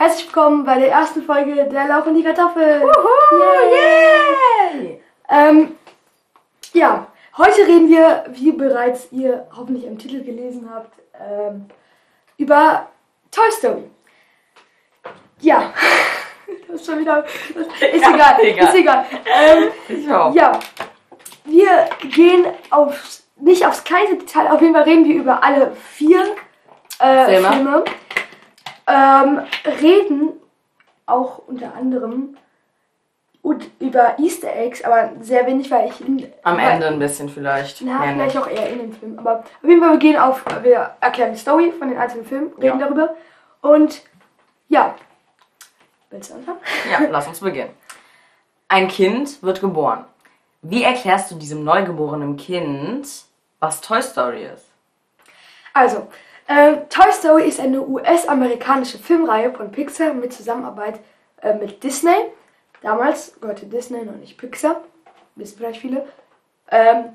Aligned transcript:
Herzlich 0.00 0.28
willkommen 0.28 0.64
bei 0.64 0.78
der 0.78 0.90
ersten 0.90 1.22
Folge 1.24 1.66
der 1.66 1.86
Lauch 1.86 2.06
und 2.06 2.14
die 2.14 2.22
Kartoffel. 2.22 2.80
Yay! 4.72 4.98
Ähm, 5.28 5.76
ja, 6.72 7.06
heute 7.36 7.66
reden 7.66 7.90
wir, 7.90 8.24
wie 8.28 8.52
bereits 8.52 9.08
ihr 9.12 9.46
hoffentlich 9.54 9.84
im 9.84 9.98
Titel 9.98 10.24
gelesen 10.24 10.70
habt, 10.74 10.94
ähm, 11.20 11.66
über 12.38 12.88
Toy 13.30 13.50
Story. 13.50 13.90
Ja, 15.40 15.70
das 16.66 16.80
ist 16.80 16.86
schon 16.86 17.00
wieder. 17.00 17.22
Ist 17.26 18.00
Ja, 18.00 18.14
egal, 18.14 18.36
egal. 18.40 18.68
ist 18.68 18.74
egal. 18.74 19.04
Ähm, 19.26 20.34
ja, 20.34 20.58
wir 21.44 21.90
gehen 22.08 22.46
aufs, 22.70 23.28
nicht 23.36 23.66
aufs 23.66 23.84
kleinste 23.84 24.16
Detail, 24.16 24.50
auf 24.50 24.62
jeden 24.62 24.72
Fall 24.72 24.84
reden 24.84 25.04
wir 25.04 25.16
über 25.16 25.44
alle 25.44 25.72
vier 25.76 26.24
äh, 27.00 27.26
Filme. 27.26 27.52
Filme. 27.52 27.84
Ähm, 28.90 29.40
reden 29.80 30.32
auch 31.06 31.38
unter 31.46 31.74
anderem 31.74 32.36
und 33.42 33.70
über 33.80 34.18
Easter 34.18 34.54
Eggs, 34.54 34.82
aber 34.84 35.12
sehr 35.20 35.46
wenig, 35.46 35.70
weil 35.70 35.88
ich 35.88 36.00
in, 36.00 36.30
Am 36.42 36.56
weil, 36.58 36.72
Ende 36.72 36.88
ein 36.88 36.98
bisschen 36.98 37.28
vielleicht. 37.28 37.80
Na, 37.82 37.98
Mehr 38.00 38.12
vielleicht 38.14 38.34
nicht. 38.34 38.44
auch 38.44 38.50
eher 38.50 38.68
in 38.70 38.78
den 38.78 38.92
Film. 38.92 39.18
Aber 39.18 39.38
auf 39.40 39.44
jeden 39.68 39.80
Fall, 39.80 39.92
wir 39.92 39.98
gehen 39.98 40.16
auf, 40.18 40.44
wir 40.62 40.90
erklären 41.00 41.32
die 41.32 41.38
Story 41.38 41.72
von 41.78 41.88
den 41.88 41.98
einzelnen 41.98 42.26
Filmen, 42.26 42.52
reden 42.58 42.78
Ja. 42.78 42.86
darüber. 42.86 43.14
Und 43.62 44.02
ja, 44.68 44.94
willst 46.10 46.30
du 46.30 46.34
anfangen? 46.34 46.58
Ja, 46.90 47.06
lass 47.10 47.28
uns 47.28 47.40
beginnen. 47.40 47.70
Ein 48.68 48.88
Kind 48.88 49.42
wird 49.42 49.60
geboren. 49.60 50.04
Wie 50.62 50.82
erklärst 50.84 51.30
du 51.30 51.36
diesem 51.36 51.64
neugeborenen 51.64 52.36
Kind, 52.36 53.08
was 53.58 53.80
Toy 53.80 54.02
Story 54.02 54.44
ist? 54.44 54.66
Also, 55.72 56.08
äh, 56.50 56.78
Toy 56.88 57.12
Story 57.12 57.48
ist 57.48 57.60
eine 57.60 57.80
US-amerikanische 57.80 58.98
Filmreihe 58.98 59.52
von 59.52 59.70
Pixar 59.70 60.12
mit 60.12 60.32
Zusammenarbeit 60.32 60.98
äh, 61.42 61.54
mit 61.54 61.82
Disney. 61.84 62.16
Damals 62.82 63.40
gehörte 63.40 63.66
Disney 63.66 64.04
noch 64.04 64.16
nicht 64.16 64.36
Pixar, 64.36 64.82
wissen 65.36 65.58
vielleicht 65.58 65.80
viele. 65.80 66.08
Ähm, 66.70 67.10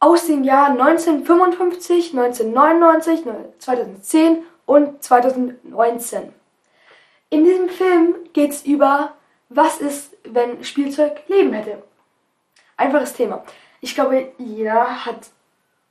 aus 0.00 0.26
den 0.26 0.44
Jahren 0.44 0.78
1955, 0.78 2.12
1999, 2.12 3.24
2010 3.58 4.42
und 4.66 5.02
2019. 5.02 6.34
In 7.30 7.44
diesem 7.44 7.70
Film 7.70 8.16
geht 8.34 8.50
es 8.50 8.66
über, 8.66 9.14
was 9.48 9.78
ist, 9.78 10.14
wenn 10.24 10.62
Spielzeug 10.62 11.22
Leben 11.28 11.54
hätte. 11.54 11.82
Einfaches 12.76 13.14
Thema. 13.14 13.44
Ich 13.80 13.94
glaube, 13.94 14.32
jeder 14.36 15.06
hat 15.06 15.30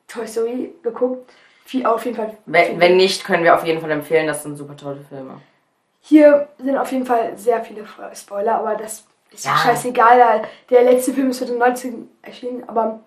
Toy 0.07 0.27
Story 0.27 0.75
geguckt. 0.83 1.31
Viel, 1.71 1.85
auf 1.85 2.03
jeden 2.03 2.17
Fall. 2.17 2.37
Wenn, 2.45 2.81
wenn 2.81 2.97
nicht, 2.97 3.23
können 3.23 3.45
wir 3.45 3.55
auf 3.55 3.63
jeden 3.65 3.79
Fall 3.79 3.91
empfehlen, 3.91 4.27
das 4.27 4.43
sind 4.43 4.57
super 4.57 4.75
tolle 4.75 4.99
Filme. 5.07 5.39
Hier 6.01 6.49
sind 6.57 6.77
auf 6.77 6.91
jeden 6.91 7.05
Fall 7.05 7.37
sehr 7.37 7.63
viele 7.63 7.85
Spoiler, 8.13 8.55
aber 8.55 8.75
das 8.75 9.05
ist 9.31 9.45
ja. 9.45 9.55
Scheißegal. 9.55 10.43
Der 10.69 10.83
letzte 10.83 11.13
Film 11.13 11.29
ist 11.29 11.37
2019 11.37 12.09
erschienen, 12.23 12.67
aber 12.67 12.99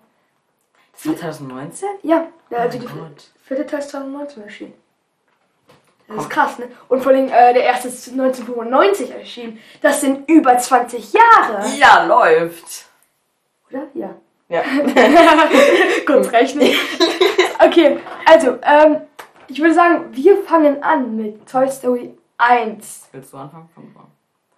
Das 0.93 1.05
war 1.07 1.15
2019? 1.15 1.87
ja, 2.01 2.25
der- 2.49 2.61
also 2.61 2.79
Oh 2.79 2.81
die 2.81 2.87
vierte 3.43 3.67
Teil 3.67 3.79
ist 3.81 3.89
2019 3.91 4.41
erschienen. 4.43 4.73
Das 6.07 6.17
ist 6.23 6.29
krass, 6.31 6.57
ne? 6.57 6.67
Und 6.89 7.03
vor 7.03 7.11
allem 7.11 7.27
äh, 7.27 7.53
der 7.53 7.63
erste 7.65 7.87
ist 7.89 8.07
1995 8.09 9.11
erschienen. 9.11 9.59
Das 9.81 10.01
sind 10.01 10.27
über 10.27 10.57
20 10.57 11.13
Jahre. 11.13 11.67
Ja, 11.77 12.03
läuft. 12.05 12.85
Oder? 13.69 13.83
Ja. 13.93 14.15
Ja. 14.47 14.61
Kurz 16.05 16.31
rechnen. 16.31 16.69
Okay, 17.65 17.97
also, 18.25 18.57
ähm, 18.61 19.01
ich 19.47 19.59
würde 19.59 19.73
sagen, 19.73 20.05
wir 20.11 20.37
fangen 20.43 20.83
an 20.83 21.15
mit 21.15 21.49
Toy 21.49 21.67
Story 21.69 22.15
1. 22.37 23.09
Willst 23.11 23.33
du 23.33 23.37
anfangen? 23.37 23.69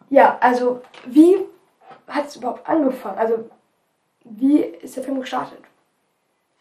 Ja, 0.10 0.38
also, 0.42 0.82
wie 1.06 1.38
hat 2.08 2.28
es 2.28 2.36
überhaupt 2.36 2.68
angefangen? 2.68 3.18
Also, 3.18 3.50
wie 4.24 4.60
ist 4.60 4.96
der 4.98 5.04
Film 5.04 5.20
gestartet? 5.22 5.60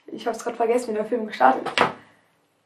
Ich 0.06 0.26
habe 0.26 0.36
es 0.36 0.42
gerade 0.42 0.56
vergessen, 0.56 0.90
wie 0.90 0.96
der 0.96 1.04
Film 1.04 1.26
gestartet 1.26 1.66
ist. 1.66 1.86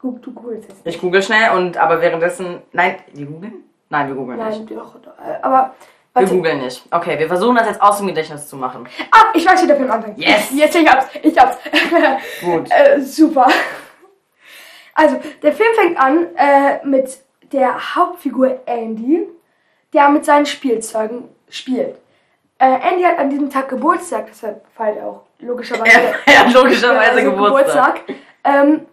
Du 0.03 0.33
googelst 0.33 0.69
jetzt. 0.69 0.81
Ich 0.87 1.01
google 1.01 1.23
schnell 1.23 1.57
und 1.57 1.77
aber 1.77 2.01
währenddessen. 2.01 2.63
Nein, 2.73 2.97
wir 3.13 3.27
googeln? 3.27 3.65
Nein, 3.91 4.09
wir 4.09 4.15
googeln 4.15 4.39
Nein, 4.39 4.61
nicht. 4.65 4.71
doch, 4.71 4.99
doch. 5.01 5.19
äh, 5.19 5.39
Aber, 5.43 5.75
Wir 6.13 6.23
warte. 6.23 6.35
googeln 6.35 6.61
nicht. 6.61 6.83
Okay, 6.91 7.19
wir 7.19 7.29
versuchen 7.29 7.55
das 7.55 7.67
jetzt 7.69 7.81
aus 7.81 7.99
dem 7.99 8.09
Gedächtnis 8.09 8.49
zu 8.49 8.57
machen. 8.57 8.89
Ah, 9.13 9.27
ich 9.33 9.47
weiß, 9.47 9.63
wie 9.63 9.67
der 9.69 9.77
Film 9.77 9.91
anfängt. 9.91 10.19
Yes! 10.19 10.49
Jetzt, 10.53 10.75
ich 10.75 10.89
hab's, 10.89 11.07
ich 11.23 11.39
hab's. 11.39 11.59
Gut. 12.41 12.69
Äh, 12.71 13.01
super. 13.01 13.47
Also, 14.95 15.21
der 15.43 15.53
Film 15.53 15.69
fängt 15.77 15.99
an 15.99 16.27
äh, 16.37 16.85
mit 16.85 17.21
der 17.53 17.95
Hauptfigur 17.95 18.61
Andy, 18.67 19.27
der 19.93 20.09
mit 20.09 20.25
seinen 20.25 20.47
Spielzeugen 20.47 21.29
spielt. 21.49 21.97
Äh, 22.59 22.79
Andy 22.91 23.05
hat 23.05 23.19
an 23.19 23.31
diesem 23.31 23.49
Tag 23.49 23.69
Geburtstag, 23.69 24.27
deshalb 24.29 24.65
feiert 24.75 24.99
er 24.99 25.07
auch 25.07 25.23
logischerweise, 25.39 26.15
Er, 26.27 26.41
hat 26.41 26.53
logischerweise 26.53 27.13
also 27.13 27.31
Geburtstag. 27.31 28.03
Ähm, 28.45 28.87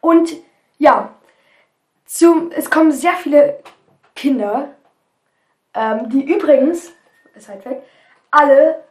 und 0.00 0.32
ja, 0.78 1.10
zum, 2.04 2.50
es 2.54 2.68
kommen 2.68 2.92
sehr 2.92 3.14
viele 3.14 3.60
Kinder, 4.14 4.75
ähm, 5.76 6.08
die 6.10 6.22
übrigens, 6.24 6.92
Fact, 7.38 7.66
alle 8.30 8.82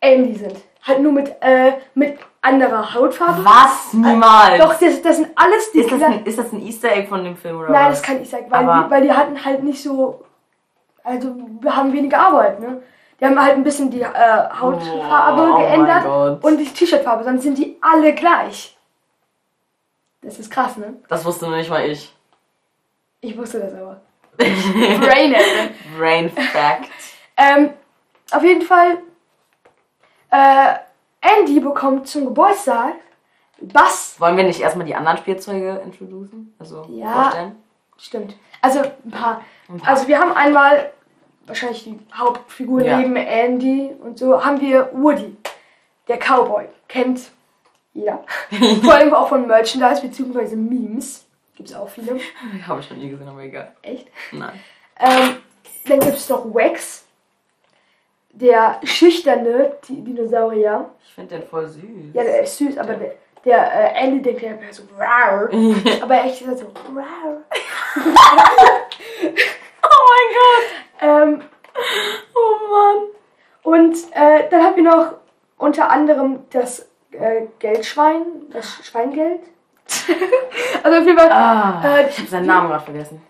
Andy 0.00 0.34
sind. 0.34 0.56
Halt 0.82 1.00
nur 1.00 1.12
mit, 1.12 1.34
äh, 1.40 1.72
mit 1.94 2.18
anderer 2.42 2.94
Hautfarbe. 2.94 3.44
Was? 3.44 3.92
Niemals. 3.92 4.58
Doch, 4.58 4.74
das, 4.78 5.02
das 5.02 5.16
sind 5.16 5.30
alles 5.34 5.72
die 5.72 5.80
Ist 5.80 5.90
das, 5.90 6.02
ein, 6.02 6.24
ist 6.24 6.38
das 6.38 6.52
ein 6.52 6.60
Easter 6.64 6.92
Egg 6.92 7.08
von 7.08 7.24
dem 7.24 7.36
Film 7.36 7.58
oder 7.58 7.70
Nein, 7.70 7.90
was? 7.90 8.00
das 8.00 8.02
kann 8.06 8.22
ich 8.22 8.30
sagen, 8.30 8.46
weil, 8.50 8.68
Aber- 8.68 8.84
die, 8.84 8.90
weil 8.90 9.02
die 9.02 9.12
hatten 9.12 9.44
halt 9.44 9.62
nicht 9.64 9.82
so. 9.82 10.24
Also, 11.02 11.34
wir 11.60 11.74
haben 11.74 11.92
weniger 11.92 12.18
Arbeit, 12.20 12.60
ne? 12.60 12.82
Die 13.20 13.24
haben 13.24 13.40
halt 13.40 13.54
ein 13.54 13.64
bisschen 13.64 13.90
die 13.90 14.02
äh, 14.02 14.06
Hautfarbe 14.60 15.42
Oh, 15.42 15.54
oh 15.54 15.58
geändert 15.58 16.04
Gott. 16.04 16.44
und 16.44 16.58
die 16.58 16.64
T-Shirt-Farbe, 16.66 17.24
sonst 17.24 17.42
sind 17.42 17.56
die 17.56 17.78
alle 17.80 18.12
gleich. 18.14 18.76
Das 20.22 20.38
ist 20.38 20.50
krass, 20.50 20.76
ne? 20.76 20.94
Das 21.08 21.24
wusste 21.24 21.48
nicht 21.48 21.70
mal 21.70 21.84
ich. 21.88 22.14
Ich 23.20 23.36
wusste 23.38 23.60
das 23.60 23.72
aber. 23.74 24.00
Brain? 24.36 25.34
Brain 25.98 26.30
Fact. 26.30 26.88
ähm, 27.36 27.70
Auf 28.32 28.42
jeden 28.42 28.62
Fall, 28.62 28.98
äh, 30.30 30.74
Andy 31.20 31.60
bekommt 31.60 32.08
zum 32.08 32.24
Geburtstag 32.26 32.94
Bass. 33.60 34.16
Wollen 34.18 34.36
wir 34.36 34.44
nicht 34.44 34.60
erstmal 34.60 34.86
die 34.86 34.94
anderen 34.94 35.16
Spielzeuge 35.18 35.80
introducen? 35.84 36.54
Also 36.58 36.86
Ja. 36.90 37.12
vorstellen? 37.22 37.56
Stimmt. 37.98 38.36
Also 38.60 38.80
ein 38.80 39.10
paar. 39.10 39.40
Ein 39.68 39.78
paar. 39.78 39.88
Also 39.88 40.08
wir 40.08 40.18
haben 40.18 40.32
einmal 40.32 40.92
wahrscheinlich 41.46 41.84
die 41.84 41.98
Hauptfigur 42.14 42.82
Ja. 42.82 42.98
neben 42.98 43.16
Andy 43.16 43.92
und 44.02 44.18
so 44.18 44.44
haben 44.44 44.60
wir 44.60 44.90
Woody, 44.92 45.36
der 46.08 46.18
Cowboy. 46.18 46.66
Kennt 46.88 47.30
jeder. 47.94 48.24
Vor 48.82 48.92
allem 48.94 49.14
auch 49.14 49.28
von 49.28 49.46
Merchandise 49.46 50.02
bzw. 50.02 50.54
Memes. 50.56 51.25
Gibt 51.56 51.68
es 51.70 51.74
auch 51.74 51.88
viele. 51.88 52.18
Habe 52.66 52.80
ich 52.80 52.90
noch 52.90 52.96
nie 52.96 53.10
gesehen, 53.10 53.28
aber 53.28 53.40
egal. 53.40 53.72
Echt. 53.82 54.08
Nein. 54.32 54.60
Ähm, 55.00 55.36
dann 55.86 56.00
gibt 56.00 56.16
es 56.16 56.28
noch 56.28 56.44
Wax, 56.54 57.04
der 58.30 58.80
schüchterne 58.84 59.72
Di- 59.88 60.02
Dinosaurier. 60.02 60.90
Ich 61.04 61.12
finde 61.14 61.38
den 61.38 61.48
voll 61.48 61.66
süß. 61.66 61.82
Ja, 62.12 62.22
der 62.22 62.42
ist 62.42 62.56
süß, 62.58 62.76
aber 62.78 62.94
der, 62.94 63.14
der 63.44 63.94
äh, 63.96 64.04
Andy 64.04 64.20
denkt, 64.22 64.42
wäre 64.42 64.72
so 64.72 64.82
rar. 64.98 65.48
aber 66.02 66.24
echt 66.24 66.42
ist 66.42 66.48
er 66.48 66.56
so 66.56 66.66
rar. 66.94 67.42
oh 69.82 70.04
mein 70.08 70.28
Gott. 70.34 70.68
Ähm, 71.00 71.42
Oh 72.34 72.72
Mann. 72.72 73.08
Und 73.62 73.96
äh, 74.12 74.48
dann 74.48 74.62
haben 74.62 74.76
wir 74.76 74.82
noch 74.84 75.12
unter 75.58 75.90
anderem 75.90 76.40
das 76.50 76.88
äh, 77.12 77.42
Geldschwein, 77.58 78.22
das 78.50 78.66
Schweingeld. 78.84 79.40
also 80.82 80.98
auf 80.98 81.04
jeden 81.06 81.18
Fall. 81.18 81.30
Ah, 81.30 81.80
Äh, 81.84 82.08
ich 82.08 82.18
habe 82.18 82.28
seinen 82.28 82.46
Namen 82.46 82.68
gerade 82.68 82.84
vergessen. 82.84 83.22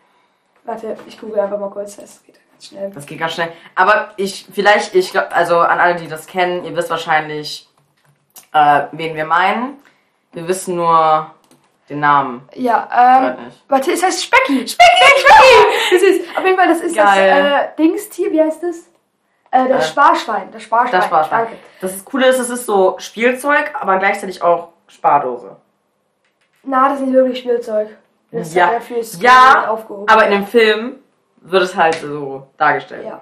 Warte, 0.65 0.97
ich 1.07 1.19
google 1.21 1.41
einfach 1.41 1.59
mal 1.59 1.71
kurz, 1.71 1.97
das 1.97 2.23
geht 2.25 2.35
ganz 2.51 2.67
schnell. 2.67 2.91
Das 2.91 3.07
geht 3.07 3.19
ganz 3.19 3.33
schnell. 3.35 3.53
Aber 3.75 4.11
ich, 4.17 4.47
vielleicht, 4.53 4.95
ich 4.95 5.11
glaube, 5.13 5.33
also 5.33 5.59
an 5.61 5.79
alle, 5.79 5.95
die 5.97 6.09
das 6.09 6.27
kennen, 6.27 6.65
ihr 6.65 6.75
wisst 6.77 6.91
wahrscheinlich, 6.91 7.69
äh, 8.53 8.83
wen 8.93 9.15
wir 9.15 9.25
meinen. 9.27 9.79
Wir 10.33 10.49
wissen 10.49 10.77
nur 10.77 11.31
den 11.89 12.01
Namen. 12.01 12.49
Ja, 12.55 12.89
ähm, 13.31 13.53
warte, 13.69 13.93
es 13.93 14.03
heißt 14.03 14.25
Specki. 14.25 14.67
Specki, 14.67 15.21
Specki! 15.21 15.93
Das 15.93 16.03
ist, 16.03 16.37
auf 16.37 16.45
jeden 16.45 16.59
Fall, 16.59 16.69
das 16.69 16.81
ist 16.81 16.97
Geil. 16.97 17.43
das 17.43 17.63
äh, 17.63 17.69
Dingstier, 17.79 18.33
wie 18.33 18.43
heißt 18.43 18.63
das? 18.63 18.77
Äh, 19.53 19.69
das 19.69 19.87
Äh, 19.87 19.89
Sparschwein, 19.91 20.51
das 20.51 20.63
Sparschwein. 20.65 20.93
Das 21.01 21.05
Sparschwein. 21.07 21.39
Danke. 21.45 21.57
Das 21.81 22.05
Coole 22.05 22.27
ist, 22.27 22.41
es 22.41 22.51
ist 22.51 22.67
so 22.67 22.97
Spielzeug, 22.99 23.73
aber 23.81 23.99
gleichzeitig 23.99 24.43
auch 24.43 24.71
Spardose. 24.89 25.57
Na, 26.67 26.89
das 26.89 26.99
ist 27.01 27.07
nicht 27.07 27.15
wirklich 27.15 27.39
Spielzeug. 27.39 27.89
Das 28.33 28.55
Ja. 28.55 28.71
ist 28.77 29.23
Ja, 29.23 29.69
aufgehoben. 29.69 30.09
Aber 30.09 30.25
in 30.27 30.33
dem 30.33 30.47
Film 30.47 30.97
wird 31.41 31.63
es 31.63 31.75
halt 31.77 31.95
so 31.95 32.47
dargestellt. 32.57 33.07
Ja. 33.07 33.21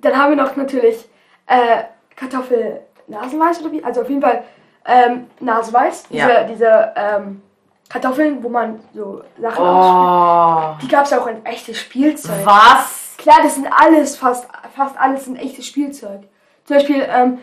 Dann 0.00 0.16
haben 0.16 0.36
wir 0.36 0.42
noch 0.44 0.54
natürlich 0.56 1.08
äh, 1.46 1.84
Kartoffel 2.16 2.80
Nasenweiß 3.06 3.60
oder 3.62 3.72
wie? 3.72 3.84
Also 3.84 4.02
auf 4.02 4.08
jeden 4.08 4.20
Fall 4.20 4.42
ähm, 4.84 5.28
Nasenweiß. 5.40 6.08
Diese, 6.08 6.28
Ja. 6.28 6.42
diese 6.44 6.92
ähm, 6.96 7.42
Kartoffeln, 7.88 8.42
wo 8.42 8.48
man 8.48 8.80
so 8.94 9.22
Sachen 9.40 9.64
ausspielt. 9.64 10.76
Oh. 10.76 10.78
Die 10.82 10.88
gab 10.88 11.04
es 11.06 11.12
auch 11.12 11.26
in 11.28 11.44
echtes 11.46 11.78
Spielzeug. 11.78 12.44
Was? 12.44 13.14
Klar, 13.16 13.38
das 13.44 13.54
sind 13.54 13.68
alles, 13.72 14.16
fast, 14.16 14.48
fast 14.74 14.98
alles 14.98 15.24
sind 15.24 15.36
echtes 15.36 15.66
Spielzeug. 15.66 16.22
Zum 16.64 16.76
Beispiel, 16.76 17.06
ähm, 17.08 17.38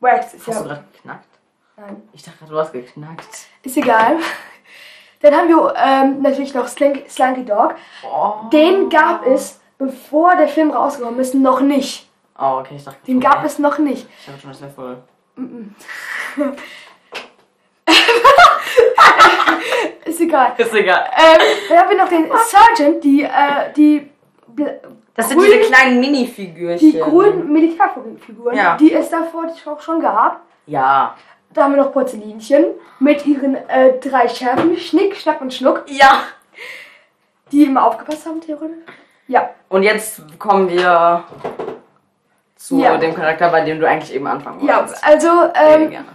Wax 0.00 0.34
ist 0.34 0.46
Hast 0.48 0.60
du 0.60 0.62
ja. 0.64 0.68
gerade 0.68 0.84
geknackt? 0.92 1.24
Nein, 1.80 2.02
Ich 2.12 2.22
dachte 2.22 2.38
gerade, 2.38 2.50
du 2.52 2.58
hast 2.58 2.72
geknackt. 2.72 3.46
ist 3.62 3.76
egal. 3.76 4.16
Dann 5.22 5.34
haben 5.34 5.48
wir 5.48 5.74
ähm, 5.76 6.20
natürlich 6.22 6.52
noch 6.54 6.66
Slink, 6.68 7.08
Slunky 7.08 7.44
Dog. 7.44 7.74
Oh. 8.04 8.48
Den 8.52 8.90
gab 8.90 9.26
es, 9.26 9.60
bevor 9.78 10.36
der 10.36 10.48
Film 10.48 10.70
rausgekommen 10.72 11.18
ist, 11.20 11.34
noch 11.34 11.60
nicht. 11.60 12.06
Oh, 12.38 12.58
okay, 12.60 12.74
ich 12.76 12.84
dachte. 12.84 12.98
Den 13.06 13.18
gab 13.20 13.42
es 13.44 13.58
noch 13.58 13.78
nicht. 13.78 14.06
Ich 14.20 14.28
habe 14.28 14.38
schon 14.38 14.50
das 14.50 14.60
wäre 14.60 14.70
voll. 14.72 15.02
Ist 20.04 20.20
egal. 20.20 20.52
Ist 20.56 20.74
egal. 20.74 21.04
Ähm, 21.16 21.40
dann 21.68 21.78
haben 21.78 21.90
wir 21.90 21.96
noch 21.98 22.08
den 22.08 22.30
Sergeant, 22.48 23.02
die, 23.04 23.22
äh, 23.22 23.72
die, 23.76 24.10
Das 25.14 25.28
sind 25.28 25.38
grünen- 25.38 25.52
diese 25.60 25.70
kleinen 25.72 26.00
Minifigürchen. 26.00 26.92
die 26.92 26.98
grünen 26.98 27.52
Militärfiguren, 27.52 28.56
Ja. 28.56 28.76
die 28.76 28.92
es 28.92 29.08
davor 29.10 29.46
auch 29.66 29.80
schon 29.80 30.00
gab. 30.00 30.40
Ja. 30.66 31.16
Da 31.52 31.64
haben 31.64 31.74
wir 31.74 31.82
noch 31.82 31.92
Porzellinchen 31.92 32.66
mit 33.00 33.26
ihren 33.26 33.56
äh, 33.68 33.98
drei 33.98 34.28
Scherben, 34.28 34.76
Schnick, 34.76 35.16
Schnack 35.16 35.40
und 35.40 35.52
Schnuck, 35.52 35.84
Ja. 35.88 36.22
die 37.50 37.64
immer 37.64 37.84
aufgepasst 37.86 38.26
haben, 38.26 38.40
theoretisch. 38.40 38.76
Ja, 39.26 39.50
Und 39.68 39.82
jetzt 39.82 40.22
kommen 40.38 40.68
wir 40.68 41.24
zu 42.56 42.78
Ja. 42.80 42.96
dem 42.98 43.14
Charakter, 43.14 43.48
bei 43.50 43.62
dem 43.64 43.80
du 43.80 43.88
eigentlich 43.88 44.14
eben 44.14 44.26
anfangen 44.26 44.64
ja, 44.66 44.78
wolltest. 44.80 45.04
also 45.04 45.28
Sehr 45.28 45.52
ähm, 45.80 45.90
gerne. 45.90 46.08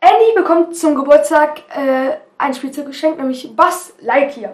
Andy 0.00 0.34
bekommt 0.34 0.76
zum 0.76 0.94
Geburtstag 0.94 1.60
äh, 1.76 2.16
ein 2.38 2.54
Spielzeug 2.54 2.86
geschenkt, 2.86 3.18
nämlich 3.18 3.54
Buzz 3.54 3.92
Lightyear. 4.00 4.52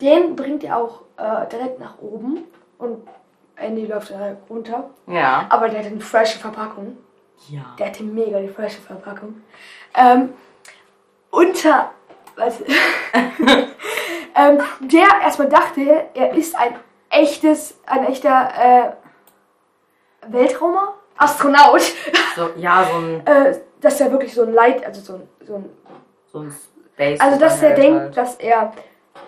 Den 0.00 0.34
bringt 0.34 0.64
er 0.64 0.78
auch 0.78 1.02
äh, 1.16 1.46
direkt 1.48 1.78
nach 1.78 1.98
oben 2.00 2.44
und 2.78 3.06
Andy 3.54 3.86
läuft 3.86 4.10
da 4.10 4.36
runter. 4.50 4.90
Ja. 5.06 5.46
Aber 5.48 5.68
der 5.68 5.78
hat 5.80 5.86
eine 5.86 6.00
frische 6.00 6.40
Verpackung. 6.40 6.96
Ja. 7.48 7.74
Der 7.78 7.86
hatte 7.86 8.02
mega 8.02 8.40
die 8.40 8.48
frische 8.48 8.80
Verpackung. 8.80 9.42
Ähm, 9.94 10.30
unter. 11.30 11.90
Was? 12.36 12.60
ähm, 13.12 14.58
der 14.80 15.06
erstmal 15.22 15.48
dachte, 15.48 16.06
er 16.14 16.32
ist 16.34 16.54
ein 16.56 16.76
echtes, 17.10 17.78
ein 17.86 18.06
echter 18.06 18.96
äh, 20.24 20.32
Weltraumer? 20.32 20.94
Astronaut. 21.16 21.82
So, 22.34 22.50
ja, 22.56 22.84
so 22.90 22.96
ein, 22.98 23.26
äh, 23.26 23.60
dass 23.80 24.00
er 24.00 24.10
wirklich 24.10 24.32
so 24.34 24.42
ein 24.44 24.52
Light, 24.52 24.84
also 24.84 25.00
so 25.00 25.14
ein, 25.14 25.28
so 25.46 25.54
ein 25.56 25.70
so 26.32 26.38
ein 26.40 26.54
Space. 26.94 27.20
also 27.20 27.38
dass 27.38 27.62
er 27.62 27.74
denkt, 27.74 28.00
halt. 28.00 28.16
dass 28.16 28.36
er 28.36 28.72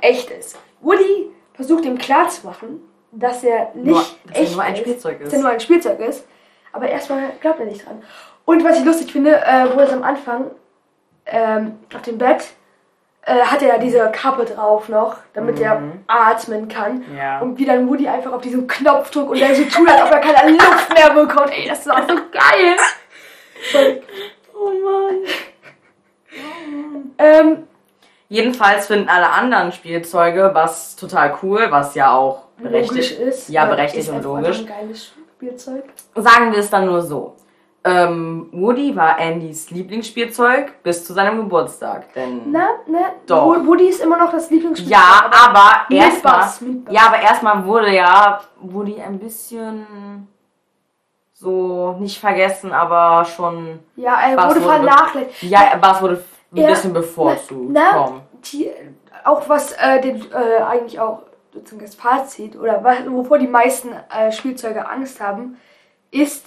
echt 0.01 0.31
ist. 0.31 0.57
Woody 0.81 1.31
versucht 1.53 1.85
ihm 1.85 1.99
klarzumachen, 1.99 2.81
dass 3.13 3.45
er 3.45 3.73
nicht 3.75 3.87
Nur- 3.87 4.05
dass 4.27 4.37
er 4.37 4.43
echt 4.43 4.53
nur 4.53 4.63
ein 4.63 4.75
ist, 4.75 4.81
Spielzeug 4.81 5.21
ist. 5.21 5.27
Dass 5.27 5.33
er 5.35 5.43
nur 5.43 5.51
ein 5.51 5.61
Spielzeug 5.61 6.01
ist. 6.01 6.27
Aber 6.75 6.89
erstmal 6.89 7.31
glaubt 7.41 7.61
er 7.61 7.67
nicht 7.67 7.87
dran. 7.87 8.03
Und 8.45 8.65
was 8.65 8.79
ich 8.79 8.85
lustig 8.85 9.13
finde, 9.13 9.37
äh, 9.37 9.67
wo 9.73 9.79
er 9.79 9.87
es 9.87 9.93
am 9.93 10.03
Anfang 10.03 10.51
ähm, 11.25 11.79
auf 11.95 12.03
dem 12.03 12.19
Bett 12.19 12.45
äh, 13.23 13.41
hat 13.41 13.63
er 13.63 13.69
ja 13.69 13.79
diese 13.79 14.11
Kappe 14.11 14.45
drauf 14.45 14.89
noch, 14.89 15.17
damit 15.33 15.59
er 15.61 15.81
atmen 16.07 16.69
kann. 16.69 17.05
Mhm. 17.09 17.17
Ja. 17.17 17.41
Und 17.41 17.59
wie 17.59 17.65
dann 17.65 17.89
Woody 17.89 18.07
einfach 18.09 18.33
auf 18.33 18.43
diesen 18.43 18.67
Knopf 18.67 19.11
drückt 19.11 19.31
und 19.31 19.41
er 19.41 19.55
so 19.55 19.65
tut, 19.65 19.89
als 19.89 20.03
ob 20.03 20.11
er 20.11 20.21
keine 20.21 20.53
Luft 20.53 20.93
mehr 20.93 21.11
bekommt. 21.11 21.51
Ey, 21.53 21.69
das 21.69 21.79
ist 21.81 21.91
auch 21.91 22.07
so 22.07 22.17
geil. 22.33 22.77
Und, 23.75 24.03
Oh 24.57 24.71
Mann. 24.85 25.17
ähm, 27.19 27.67
Jedenfalls 28.29 28.87
finden 28.87 29.09
alle 29.09 29.29
anderen 29.31 29.73
Spielzeuge, 29.73 30.51
was 30.55 30.97
total 30.97 31.39
cool, 31.43 31.67
was 31.71 31.95
ja 31.95 32.13
auch 32.15 32.45
logisch 32.59 32.89
berechtigt 32.89 33.21
ist. 33.21 33.49
Ja, 33.49 33.67
berechtigt 33.67 34.09
ist 34.09 34.11
und 34.11 34.25
logisch. 34.25 34.61
Ein 34.61 34.67
geiles 34.67 35.13
Spielzeug. 35.49 35.85
Sagen 36.15 36.53
wir 36.53 36.59
es 36.59 36.71
dann 36.71 36.87
nur 36.87 37.03
so. 37.03 37.35
Ähm, 37.87 38.49
Woody 38.53 38.97
war 38.97 39.19
Andys 39.19 39.71
Lieblingsspielzeug 39.71 40.83
bis 40.83 41.05
zu 41.05 41.13
seinem 41.13 41.37
Geburtstag. 41.37 42.13
Denn 42.15 42.51
Na, 42.51 42.69
ne? 42.87 43.01
Doch. 43.27 43.45
Wo- 43.45 43.67
Woody 43.67 43.89
ist 43.89 44.01
immer 44.03 44.17
noch 44.17 44.31
das 44.33 44.49
Lieblingsspielzeug. 44.51 44.99
ja, 44.99 45.31
aber 45.31 45.95
erstmal. 45.95 46.49
Ja, 46.89 47.03
aber 47.09 47.21
erstmal 47.21 47.65
wurde 47.67 47.95
ja 47.95 48.41
Woody 48.61 49.01
ein 49.03 49.19
bisschen 49.19 50.29
so 51.35 51.93
nicht 52.01 52.19
vergessen, 52.19 52.73
aber 52.73 53.25
schon. 53.27 53.81
Ja, 53.97 54.19
er 54.31 54.49
wurde 54.49 54.61
vernachlässigt. 54.63 55.43
Ja, 55.43 55.77
Bass 55.79 56.01
wurde 56.01 56.25
ein 56.53 56.57
Ja, 56.57 56.69
bisschen 56.69 56.95
bevorzugt. 56.95 57.71
Na, 57.71 57.91
Komm. 57.93 58.21
die, 58.45 58.71
auch 59.25 59.47
was 59.47 59.73
äh, 59.73 60.01
den, 60.01 60.23
äh, 60.33 60.63
eigentlich 60.63 60.99
auch 60.99 61.21
sozusagen 61.55 61.85
das 61.85 61.95
Fazit 61.95 62.57
oder 62.57 62.83
wovor 63.09 63.39
die 63.39 63.47
meisten 63.47 63.91
äh, 64.15 64.33
Spielzeuge 64.33 64.87
Angst 64.89 65.21
haben, 65.21 65.59
ist 66.11 66.47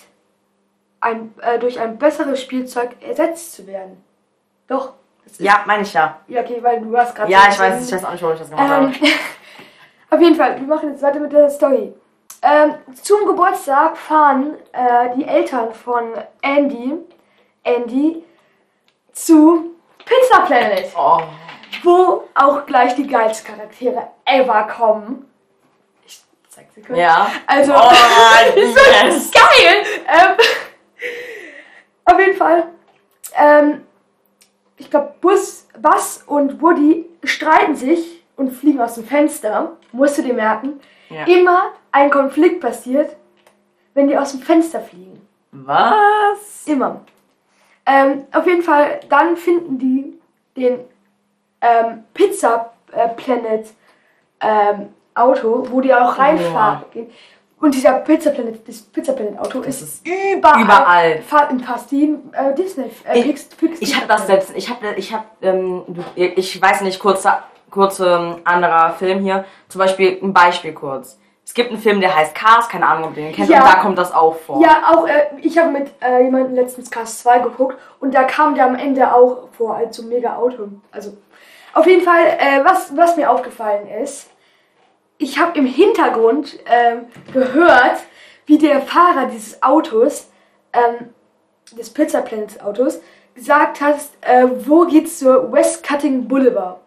ein, 0.99 1.33
äh, 1.41 1.57
durch 1.59 1.79
ein 1.79 1.97
besseres 1.97 2.41
Spielzeug 2.41 2.91
ersetzt 3.01 3.53
zu 3.53 3.65
werden. 3.67 4.03
Doch. 4.67 4.93
Das 5.23 5.33
ist, 5.33 5.41
Ja, 5.41 5.63
meine 5.65 5.83
ich 5.83 5.93
ja. 5.93 6.19
ja, 6.27 6.41
okay, 6.41 6.59
weil 6.61 6.81
du 6.81 6.95
hast 6.97 7.15
gerade. 7.15 7.31
Ja, 7.31 7.47
ich 7.49 7.57
weiß, 7.59 7.85
ich 7.87 7.93
weiß 7.93 8.05
auch 8.05 8.11
nicht, 8.11 8.21
warum 8.21 8.35
ich 8.35 8.41
das 8.41 8.49
gemacht 8.49 8.65
Ähm, 8.65 8.93
habe. 8.93 8.95
auf 10.11 10.21
jeden 10.21 10.35
Fall, 10.35 10.59
wir 10.59 10.67
machen 10.67 10.89
jetzt 10.91 11.01
weiter 11.01 11.19
mit 11.19 11.31
der 11.31 11.49
Story. 11.49 11.93
Ähm, 12.41 12.75
zum 13.01 13.25
Geburtstag 13.25 13.97
fahren 13.97 14.53
äh, 14.71 15.15
die 15.15 15.25
Eltern 15.25 15.73
von 15.73 16.13
Andy, 16.41 16.93
Andy 17.63 18.23
zu 19.11 19.71
Pizza 20.05 20.41
Planet, 20.45 20.91
Oh. 20.95 21.21
Wo 21.83 22.23
auch 22.35 22.65
gleich 22.65 22.95
die 22.95 23.07
geilsten 23.07 23.47
Charaktere 23.55 24.07
ever 24.25 24.63
kommen. 24.63 25.29
Ich 26.05 26.21
zeig 26.49 26.67
sie 26.73 26.81
kurz. 26.81 26.97
Ja. 26.97 27.27
Also, 27.45 27.73
Oh, 27.73 27.89
so 28.55 28.59
yes. 28.59 29.31
geil! 29.31 29.83
Ähm, 30.07 30.37
auf 32.05 32.19
jeden 32.19 32.37
Fall. 32.37 32.67
Ähm, 33.35 33.85
ich 34.77 34.89
glaube, 34.89 35.13
Bus, 35.21 35.67
Buzz 35.79 36.23
und 36.27 36.61
Woody 36.61 37.05
streiten 37.23 37.75
sich 37.75 38.23
und 38.35 38.51
fliegen 38.51 38.79
aus 38.79 38.95
dem 38.95 39.05
Fenster. 39.05 39.77
Musst 39.91 40.17
du 40.17 40.21
dir 40.21 40.33
merken. 40.33 40.79
Ja. 41.09 41.25
Immer 41.25 41.71
ein 41.91 42.09
Konflikt 42.09 42.59
passiert, 42.61 43.15
wenn 43.93 44.07
die 44.07 44.17
aus 44.17 44.31
dem 44.31 44.41
Fenster 44.41 44.79
fliegen. 44.81 45.27
Was? 45.51 46.63
Immer. 46.65 47.01
Ähm, 47.85 48.25
auf 48.33 48.45
jeden 48.45 48.61
Fall, 48.61 48.99
dann 49.09 49.37
finden 49.37 49.79
die 49.79 50.19
den 50.55 50.79
ähm, 51.61 52.03
Pizza 52.13 52.71
äh, 52.91 53.09
Planet 53.09 53.67
ähm, 54.41 54.89
Auto, 55.15 55.65
wo 55.71 55.81
die 55.81 55.93
auch 55.93 56.17
reinfahren. 56.17 56.83
Und 57.59 57.73
dieser 57.73 57.93
Pizza 57.93 58.29
Planet, 58.29 58.67
das 58.67 58.81
Pizza 58.83 59.13
Planet 59.13 59.39
Auto 59.39 59.61
ist, 59.61 59.81
ist 59.81 60.05
überall. 60.07 60.61
überall. 60.61 61.21
Fa- 61.23 61.47
In 61.49 61.59
fast 61.59 61.91
äh, 61.91 62.07
Disney. 62.55 62.91
Äh, 63.03 63.17
Ich- 63.19 63.25
Pix- 63.25 63.45
Pix- 63.45 63.81
Ich 63.81 63.95
habe 63.95 64.05
das 64.07 64.27
letzte, 64.27 64.53
ich 64.55 64.69
habe, 64.69 64.93
ich 64.95 65.11
habe, 65.13 65.23
ähm, 65.41 65.83
du- 65.87 66.03
ich 66.15 66.61
weiß 66.61 66.81
nicht, 66.81 66.99
kurzer, 66.99 67.43
kurze 67.71 68.07
ähm, 68.07 68.41
anderer 68.43 68.91
Film 68.91 69.19
hier. 69.21 69.43
Zum 69.69 69.79
Beispiel 69.79 70.19
ein 70.21 70.33
Beispiel 70.33 70.73
kurz. 70.73 71.17
Es 71.43 71.53
gibt 71.55 71.71
einen 71.71 71.79
Film, 71.79 71.99
der 72.01 72.15
heißt 72.15 72.35
Cars, 72.35 72.67
keine 72.69 72.85
Ahnung, 72.85 73.05
ob 73.09 73.17
ihr 73.17 73.23
den 73.23 73.33
kennt, 73.33 73.49
Ja. 73.49 73.61
und 73.63 73.73
da 73.73 73.79
kommt 73.79 73.97
das 73.97 74.13
auch 74.13 74.35
vor. 74.35 74.61
Ja, 74.61 74.81
auch 74.93 75.07
äh, 75.07 75.27
ich 75.41 75.57
habe 75.57 75.71
mit 75.71 75.89
äh, 76.01 76.23
jemandem 76.25 76.53
letztens 76.55 76.91
Cast 76.91 77.19
2 77.19 77.39
geguckt 77.39 77.75
und 78.01 78.13
da 78.13 78.23
kam 78.25 78.53
der 78.53 78.65
am 78.67 78.75
Ende 78.75 79.11
auch 79.13 79.47
vor 79.57 79.75
als 79.75 79.95
so 79.97 80.03
ein 80.03 80.09
mega 80.09 80.35
Auto. 80.35 80.67
Also 80.91 81.17
auf 81.77 81.85
jeden 81.85 82.03
Fall, 82.03 82.25
äh, 82.39 82.63
was, 82.63 82.95
was 82.97 83.15
mir 83.15 83.29
aufgefallen 83.29 83.87
ist, 83.87 84.29
ich 85.19 85.39
habe 85.39 85.57
im 85.57 85.65
Hintergrund 85.65 86.59
ähm, 86.65 87.05
gehört, 87.33 87.99
wie 88.45 88.57
der 88.57 88.81
Fahrer 88.81 89.27
dieses 89.27 89.61
Autos, 89.61 90.29
ähm, 90.73 91.13
des 91.77 91.89
Pizza 91.91 92.21
Planet 92.21 92.63
Autos, 92.63 92.99
gesagt 93.35 93.81
hat, 93.81 93.97
äh, 94.21 94.47
wo 94.65 94.85
geht's 94.85 95.19
zur 95.19 95.51
West 95.51 95.87
Cutting 95.87 96.27
Boulevard. 96.27 96.79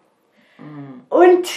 Und 1.09 1.47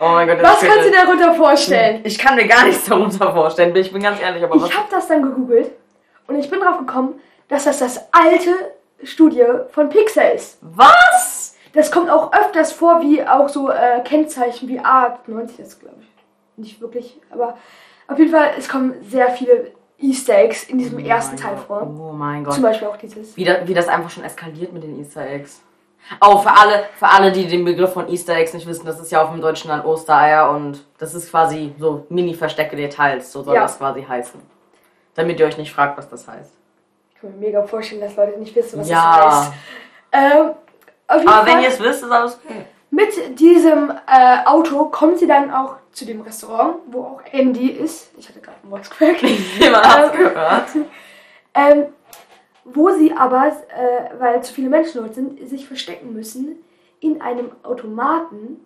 Oh 0.00 0.10
mein 0.10 0.28
Gott, 0.28 0.40
was 0.42 0.60
kannst 0.60 0.86
du 0.86 0.90
dir 0.90 1.04
darunter 1.04 1.34
vorstellen? 1.34 2.02
Ich 2.04 2.18
kann 2.18 2.36
mir 2.36 2.46
gar 2.46 2.64
nichts 2.64 2.84
darunter 2.86 3.32
vorstellen, 3.32 3.74
ich 3.74 3.92
bin 3.92 4.02
ganz 4.02 4.20
ehrlich, 4.20 4.44
aber 4.44 4.60
was. 4.60 4.70
Ich 4.70 4.76
habe 4.76 4.86
das 4.90 5.08
dann 5.08 5.22
gegoogelt 5.22 5.72
und 6.28 6.36
ich 6.36 6.48
bin 6.48 6.60
drauf 6.60 6.78
gekommen, 6.78 7.20
dass 7.48 7.64
das 7.64 7.80
das 7.80 8.00
alte 8.12 8.50
Studie 9.02 9.44
von 9.70 9.88
Pixar 9.88 10.32
ist. 10.32 10.58
Was? 10.60 11.47
Das 11.78 11.92
kommt 11.92 12.10
auch 12.10 12.32
öfters 12.32 12.72
vor, 12.72 13.00
wie 13.02 13.24
auch 13.24 13.48
so 13.48 13.70
äh, 13.70 14.00
Kennzeichen 14.04 14.68
wie 14.68 14.80
A90, 14.80 15.58
das 15.58 15.78
glaube 15.78 15.96
ich 16.00 16.08
nicht 16.56 16.80
wirklich, 16.80 17.20
aber 17.30 17.56
auf 18.08 18.18
jeden 18.18 18.32
Fall, 18.32 18.50
es 18.58 18.68
kommen 18.68 18.94
sehr 19.08 19.30
viele 19.30 19.70
Easter 20.00 20.36
Eggs 20.38 20.64
in 20.64 20.78
diesem 20.78 20.98
ersten 20.98 21.36
mein 21.36 21.42
Teil 21.44 21.54
Gott. 21.56 21.66
vor. 21.66 21.82
Oh 21.82 22.12
mein 22.12 22.44
Zum 22.44 22.54
Gott. 22.54 22.62
Beispiel 22.62 22.88
auch 22.88 22.96
dieses. 22.96 23.36
Wie, 23.36 23.44
da, 23.44 23.66
wie 23.66 23.74
das 23.74 23.86
einfach 23.86 24.10
schon 24.10 24.24
eskaliert 24.24 24.72
mit 24.72 24.82
den 24.82 24.98
Easter 24.98 25.24
Eggs. 25.24 25.62
Oh, 26.20 26.38
für 26.38 26.50
alle, 26.50 26.84
für 26.96 27.06
alle, 27.08 27.30
die 27.30 27.46
den 27.46 27.64
Begriff 27.64 27.92
von 27.92 28.08
Easter 28.08 28.34
Eggs 28.34 28.54
nicht 28.54 28.66
wissen, 28.66 28.86
das 28.86 28.98
ist 28.98 29.12
ja 29.12 29.22
auf 29.22 29.30
dem 29.30 29.40
Deutschen 29.40 29.68
dann 29.68 29.84
Ostereier 29.84 30.50
und 30.50 30.84
das 30.98 31.14
ist 31.14 31.30
quasi 31.30 31.74
so 31.78 32.06
mini-versteckte 32.08 32.74
Details, 32.76 33.30
so 33.30 33.42
soll 33.42 33.54
Ja. 33.54 33.62
das 33.62 33.78
quasi 33.78 34.02
heißen. 34.02 34.40
Damit 35.14 35.38
ihr 35.38 35.46
euch 35.46 35.58
nicht 35.58 35.72
fragt, 35.72 35.96
was 35.98 36.08
das 36.08 36.26
heißt. 36.26 36.52
Ich 37.14 37.20
kann 37.20 37.30
mir 37.32 37.46
mega 37.46 37.62
vorstellen, 37.62 38.00
dass 38.00 38.16
Leute 38.16 38.38
nicht 38.38 38.54
wissen, 38.56 38.80
was 38.80 38.88
Ja. 38.88 39.20
das 39.22 39.34
heißt. 39.40 39.52
Ähm, 40.12 40.40
Auf 40.40 40.46
jeden 40.46 40.67
Aber 41.08 41.46
wenn 41.46 41.60
ihr 41.60 41.68
es 41.68 41.80
wisst, 41.80 42.02
ist 42.02 42.10
alles 42.10 42.38
okay. 42.44 42.66
mit 42.90 43.40
diesem 43.40 43.90
äh, 43.90 44.44
Auto 44.44 44.84
kommen 44.86 45.16
sie 45.16 45.26
dann 45.26 45.50
auch 45.50 45.76
zu 45.92 46.04
dem 46.04 46.20
Restaurant, 46.20 46.76
wo 46.86 47.00
auch 47.00 47.20
Andy 47.32 47.70
ist. 47.70 48.12
Ich 48.18 48.28
hatte 48.28 48.40
gerade 48.40 48.58
einen. 48.62 49.44
Jemand 49.58 49.86
hat's 49.86 50.16
gehört. 50.16 50.68
Ähm, 51.54 51.86
wo 52.62 52.90
sie 52.90 53.12
aber, 53.12 53.48
äh, 53.48 54.20
weil 54.20 54.44
zu 54.44 54.52
viele 54.52 54.68
Menschen 54.68 55.00
dort 55.00 55.14
sind, 55.14 55.48
sich 55.48 55.66
verstecken 55.66 56.12
müssen 56.12 56.56
in 57.00 57.20
einem 57.20 57.50
Automaten, 57.64 58.64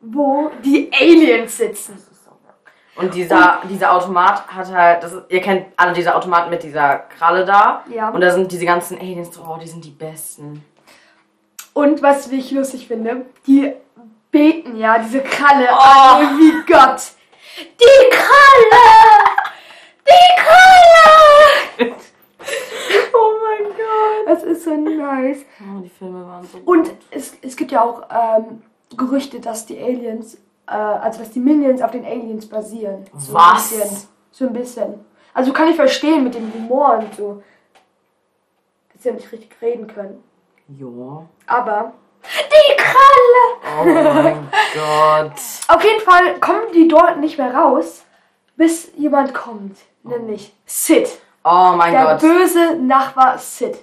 wo 0.00 0.50
die 0.62 0.90
Aliens 0.92 1.56
sitzen. 1.56 1.96
Und 2.96 3.14
dieser, 3.14 3.60
dieser 3.68 3.94
Automat 3.94 4.46
hat 4.48 4.72
halt, 4.72 5.02
das 5.02 5.12
ist, 5.12 5.22
ihr 5.28 5.40
kennt 5.40 5.66
alle 5.76 5.92
diese 5.92 6.14
Automaten 6.14 6.50
mit 6.50 6.62
dieser 6.62 6.96
Kralle 6.96 7.44
da. 7.44 7.84
Ja. 7.94 8.08
Und 8.08 8.20
da 8.22 8.30
sind 8.30 8.50
diese 8.50 8.64
ganzen 8.64 8.98
Aliens, 8.98 9.38
oh, 9.38 9.58
die 9.60 9.68
sind 9.68 9.84
die 9.84 9.90
besten. 9.90 10.64
Und 11.76 12.00
was 12.00 12.32
ich 12.32 12.50
lustig 12.52 12.88
finde, 12.88 13.26
die 13.46 13.70
beten 14.30 14.76
ja 14.78 14.98
diese 14.98 15.20
Kralle 15.20 15.68
Oh. 15.70 15.76
an 15.76 16.38
wie 16.38 16.72
Gott. 16.72 17.02
Die 17.58 18.10
Kralle! 18.10 18.86
Die 20.08 20.40
Kralle! 20.40 21.94
Oh 23.18 23.32
mein 23.42 23.68
Gott. 23.70 24.26
Das 24.26 24.42
ist 24.44 24.64
so 24.64 24.74
nice. 24.76 25.38
Oh, 25.60 25.80
die 25.82 25.88
Filme 25.88 26.26
waren 26.26 26.46
so 26.46 26.58
Und 26.64 26.84
gut. 26.88 26.96
es, 27.10 27.34
es 27.42 27.56
gibt 27.56 27.72
ja 27.72 27.82
auch 27.82 28.02
ähm, 28.10 28.62
Gerüchte, 28.96 29.40
dass 29.40 29.66
die 29.66 29.78
Aliens, 29.82 30.34
äh, 30.66 30.72
also 30.72 31.18
dass 31.20 31.30
die 31.30 31.40
Minions 31.40 31.82
auf 31.82 31.90
den 31.90 32.04
Aliens 32.04 32.46
basieren. 32.48 33.04
So 33.18 33.34
Was? 33.34 33.72
Ein 33.72 33.80
bisschen, 33.80 34.08
so 34.30 34.46
ein 34.46 34.52
bisschen. 34.52 35.04
Also 35.34 35.52
kann 35.52 35.68
ich 35.68 35.76
verstehen 35.76 36.24
mit 36.24 36.34
dem 36.34 36.52
Humor 36.54 36.98
und 36.98 37.14
so. 37.14 37.42
Dass 38.92 39.02
sie 39.02 39.08
ja 39.10 39.14
nicht 39.14 39.30
richtig 39.32 39.50
reden 39.60 39.86
können. 39.88 40.22
Jo. 40.68 41.26
Aber. 41.46 41.92
Die 42.24 42.76
Kralle! 42.76 43.80
Oh 43.80 43.84
mein 43.84 44.48
Gott. 44.74 45.40
Auf 45.68 45.84
jeden 45.84 46.00
Fall 46.00 46.40
kommen 46.40 46.72
die 46.74 46.88
dort 46.88 47.18
nicht 47.18 47.38
mehr 47.38 47.54
raus, 47.54 48.04
bis 48.56 48.90
jemand 48.96 49.32
kommt. 49.32 49.78
Nämlich 50.02 50.52
Sid. 50.64 51.08
Oh 51.44 51.72
mein 51.76 51.92
Der 51.92 52.04
Gott. 52.04 52.20
böse 52.20 52.76
Nachbar 52.76 53.38
Sid. 53.38 53.76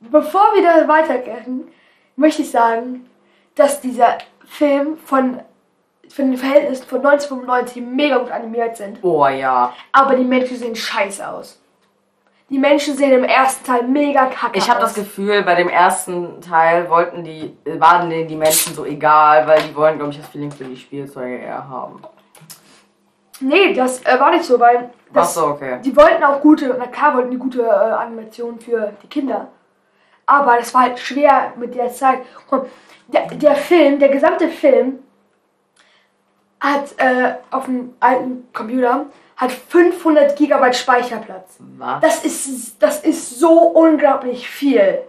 Bevor 0.00 0.54
wir 0.54 0.62
da 0.62 0.86
weitergehen, 0.88 1.72
möchte 2.16 2.42
ich 2.42 2.50
sagen, 2.50 3.08
dass 3.54 3.80
dieser 3.80 4.18
Film 4.44 4.98
von, 4.98 5.40
von 6.08 6.30
den 6.30 6.36
Verhältnissen 6.36 6.86
von 6.86 6.98
1995 6.98 7.82
mega 7.82 8.18
gut 8.18 8.30
animiert 8.30 8.76
sind. 8.76 8.98
Oh 9.02 9.26
ja. 9.26 9.72
Aber 9.92 10.14
die 10.16 10.24
Menschen 10.24 10.56
sehen 10.56 10.76
scheiße 10.76 11.26
aus. 11.28 11.61
Die 12.52 12.58
Menschen 12.58 12.94
sehen 12.98 13.12
im 13.12 13.24
ersten 13.24 13.64
Teil 13.64 13.84
mega 13.84 14.26
kacke 14.26 14.58
Ich 14.58 14.68
habe 14.68 14.78
das 14.78 14.92
Gefühl, 14.92 15.42
bei 15.42 15.54
dem 15.54 15.70
ersten 15.70 16.38
Teil 16.42 16.90
wollten 16.90 17.24
die, 17.24 17.56
waren 17.64 18.10
denen 18.10 18.28
die 18.28 18.36
Menschen 18.36 18.74
so 18.74 18.84
egal, 18.84 19.46
weil 19.46 19.62
die 19.62 19.74
wollen, 19.74 19.96
glaube 19.96 20.12
ich, 20.12 20.18
das 20.18 20.28
Feeling 20.28 20.50
für 20.50 20.64
die 20.64 20.76
Spielzeuge 20.76 21.38
eher 21.38 21.66
haben. 21.66 22.02
Nee, 23.40 23.72
das 23.72 24.04
äh, 24.04 24.20
war 24.20 24.32
nicht 24.32 24.44
so, 24.44 24.60
weil 24.60 24.90
Ach 25.08 25.14
das, 25.14 25.32
so, 25.32 25.46
okay. 25.46 25.78
die 25.82 25.96
wollten 25.96 26.22
auch 26.22 26.42
gute, 26.42 26.76
na 26.78 26.88
klar 26.88 27.16
wollten 27.16 27.30
die 27.30 27.38
gute 27.38 27.62
äh, 27.62 27.70
Animation 27.70 28.60
für 28.60 28.92
die 29.02 29.08
Kinder. 29.08 29.48
Aber 30.26 30.58
das 30.58 30.74
war 30.74 30.82
halt 30.82 30.98
schwer 30.98 31.54
mit 31.56 31.74
der 31.74 31.88
Zeit. 31.88 32.18
Mal, 32.50 32.66
der, 33.08 33.28
der 33.28 33.54
Film, 33.54 33.98
der 33.98 34.10
gesamte 34.10 34.48
Film 34.48 34.98
hat 36.60 36.84
äh, 36.98 37.32
auf 37.50 37.64
dem 37.64 37.94
alten 37.98 38.46
Computer 38.52 39.06
hat 39.42 39.50
500 39.50 40.36
Gigabyte 40.36 40.76
Speicherplatz. 40.76 41.56
Was? 41.76 42.00
Das 42.00 42.24
ist, 42.24 42.80
das 42.80 43.00
ist 43.00 43.40
so 43.40 43.58
unglaublich 43.58 44.48
viel. 44.48 45.02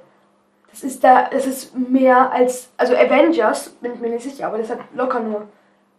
Das 0.71 0.83
ist 0.83 1.03
da, 1.03 1.29
das 1.31 1.45
ist 1.45 1.77
mehr 1.77 2.31
als, 2.31 2.69
also 2.77 2.95
Avengers, 2.95 3.69
bin 3.69 3.93
ich 3.93 3.99
mir 3.99 4.09
nicht 4.09 4.23
sicher, 4.23 4.47
aber 4.47 4.57
das 4.57 4.71
hat 4.71 4.79
locker 4.95 5.19
nur 5.19 5.47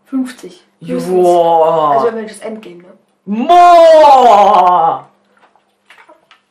50. 0.06 0.66
höchstens. 0.80 1.14
Joa. 1.14 1.92
Also 1.92 2.08
Avengers 2.08 2.40
Endgame, 2.40 2.78
ne? 2.78 2.88
Moa. 3.24 5.08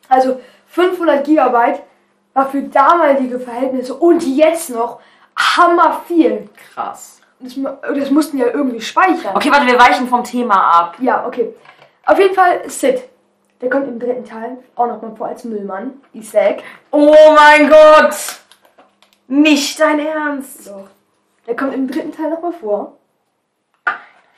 Also 0.08 0.40
500 0.68 1.22
Gigabyte 1.22 1.82
war 2.32 2.48
für 2.48 2.62
damalige 2.62 3.38
Verhältnisse 3.38 3.94
und 3.94 4.22
jetzt 4.22 4.70
noch 4.70 5.00
hammer 5.36 6.00
viel. 6.08 6.48
Krass. 6.72 7.20
Das, 7.40 7.54
das 7.94 8.10
mussten 8.10 8.38
ja 8.38 8.46
irgendwie 8.46 8.80
speichern. 8.80 9.36
Okay, 9.36 9.50
warte, 9.52 9.66
wir 9.66 9.78
weichen 9.78 10.08
vom 10.08 10.24
Thema 10.24 10.54
ab. 10.54 10.96
Ja, 10.98 11.26
okay. 11.26 11.54
Auf 12.06 12.18
jeden 12.18 12.34
Fall 12.34 12.68
Sid. 12.68 13.02
Der 13.60 13.70
kommt 13.70 13.88
im 13.88 13.98
dritten 13.98 14.24
Teil 14.24 14.58
auch 14.74 14.86
nochmal 14.86 15.16
vor 15.16 15.28
als 15.28 15.44
Müllmann. 15.44 16.02
Isaac. 16.12 16.62
Oh 16.90 17.14
mein 17.34 17.68
Gott. 17.68 18.14
Nicht 19.26 19.80
dein 19.80 20.00
Ernst. 20.00 20.64
So. 20.64 20.88
Der 21.46 21.56
kommt 21.56 21.74
im 21.74 21.88
dritten 21.88 22.12
Teil 22.12 22.30
nochmal 22.30 22.52
vor. 22.52 22.98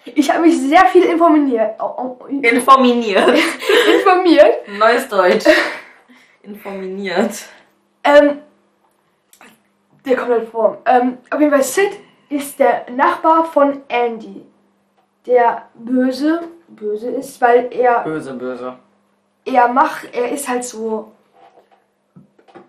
Ich 0.04 0.30
habe 0.30 0.42
mich 0.42 0.56
sehr 0.60 0.86
viel 0.86 1.02
informiert. 1.02 1.74
oh, 1.80 2.16
oh, 2.20 2.26
Informiert. 2.26 3.28
informiert. 3.96 4.68
Neues 4.78 5.08
Deutsch. 5.08 5.46
Informiert. 6.42 7.46
Ähm, 8.04 8.42
der 10.04 10.16
kommt 10.16 10.30
halt 10.30 10.48
vor. 10.48 10.78
Ähm, 10.86 11.18
auf 11.28 11.40
jeden 11.40 11.50
Fall, 11.50 11.64
Sid 11.64 11.98
ist 12.28 12.58
der 12.60 12.86
Nachbar 12.90 13.46
von 13.46 13.82
Andy. 13.88 14.46
Der 15.26 15.68
böse, 15.74 16.42
böse 16.76 17.10
ist, 17.10 17.40
weil 17.40 17.72
er, 17.72 18.00
Böse, 18.00 18.34
böse. 18.34 18.76
er 19.44 19.68
macht, 19.68 20.14
er 20.14 20.30
ist 20.30 20.48
halt 20.48 20.64
so, 20.64 21.12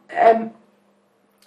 ähm, 0.10 0.52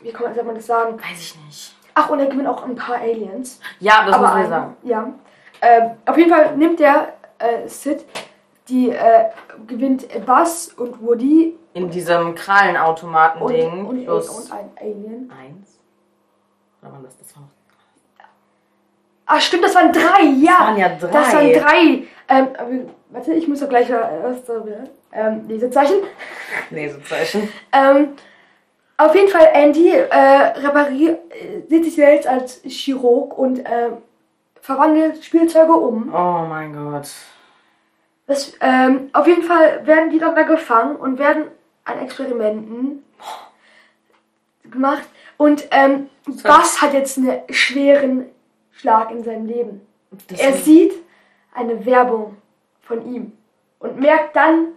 wie 0.00 0.12
kann 0.12 0.24
man, 0.26 0.34
soll 0.34 0.44
man 0.44 0.54
das 0.54 0.66
sagen? 0.66 0.96
Weiß 0.98 1.20
ich 1.20 1.36
nicht. 1.46 1.74
Ach, 1.94 2.08
und 2.10 2.20
er 2.20 2.26
gewinnt 2.26 2.48
auch 2.48 2.64
ein 2.64 2.74
paar 2.74 2.96
Aliens. 2.96 3.60
Ja, 3.80 4.06
das 4.06 4.20
wir 4.20 4.32
einen, 4.32 4.48
sagen. 4.48 4.76
Ja. 4.82 5.12
Ähm, 5.60 5.90
auf 6.06 6.16
jeden 6.16 6.30
Fall 6.30 6.56
nimmt 6.56 6.80
der 6.80 7.14
äh, 7.38 7.68
Sid, 7.68 8.04
die 8.68 8.90
äh, 8.90 9.24
gewinnt 9.66 10.06
Buzz 10.24 10.72
und 10.76 11.02
Woody 11.02 11.58
In 11.74 11.90
diesem 11.90 12.28
und, 12.28 12.34
Krallenautomaten-Ding 12.36 13.84
und, 13.84 14.04
plus 14.04 14.28
und 14.28 14.52
ein 14.52 14.70
Alien. 14.80 15.30
eins. 15.30 15.80
Oder 16.80 16.92
war 16.92 17.00
das? 17.02 17.18
Das 17.18 17.34
war 17.34 17.42
noch. 17.42 17.48
Ah, 19.26 19.38
stimmt, 19.40 19.64
das 19.64 19.74
waren 19.74 19.92
drei, 19.92 20.22
ja. 20.22 20.50
Das 20.50 20.60
waren 20.66 20.76
ja 20.76 20.88
drei. 20.88 21.10
Das 21.10 21.34
waren 21.34 21.52
drei. 21.52 22.02
Ähm, 22.30 22.48
warte, 23.10 23.34
ich 23.34 23.48
muss 23.48 23.60
doch 23.60 23.68
gleich 23.68 23.90
was 23.90 24.44
da 24.44 24.64
ähm, 25.12 25.48
Lesezeichen. 25.48 25.96
Lesezeichen. 26.70 27.52
Ähm, 27.72 28.10
auf 28.96 29.14
jeden 29.14 29.28
Fall, 29.28 29.48
Andy 29.52 29.90
äh, 29.90 30.08
repariert, 30.14 31.18
äh, 31.32 31.62
sieht 31.68 31.84
sich 31.84 31.96
selbst 31.96 32.28
als 32.28 32.60
Chirurg 32.64 33.36
und 33.36 33.58
äh, 33.58 33.90
verwandelt 34.60 35.24
Spielzeuge 35.24 35.72
um. 35.72 36.14
Oh 36.14 36.46
mein 36.48 36.72
Gott. 36.72 37.10
Das, 38.26 38.52
ähm, 38.60 39.10
auf 39.12 39.26
jeden 39.26 39.42
Fall 39.42 39.84
werden 39.84 40.10
die 40.10 40.20
dann 40.20 40.36
da 40.36 40.42
gefangen 40.42 40.96
und 40.96 41.18
werden 41.18 41.46
an 41.84 41.98
Experimenten 41.98 43.04
gemacht. 44.70 45.08
Und 45.36 45.66
ähm, 45.72 46.08
Buzz 46.26 46.80
hat 46.80 46.92
jetzt 46.92 47.18
einen 47.18 47.40
schweren 47.50 48.26
Schlag 48.70 49.10
in 49.10 49.24
seinem 49.24 49.46
Leben. 49.46 49.80
Das 50.28 50.38
Er 50.38 50.52
sieht 50.52 50.92
eine 51.54 51.84
Werbung 51.84 52.36
von 52.82 53.04
ihm 53.12 53.32
und 53.78 53.98
merkt 53.98 54.36
dann, 54.36 54.68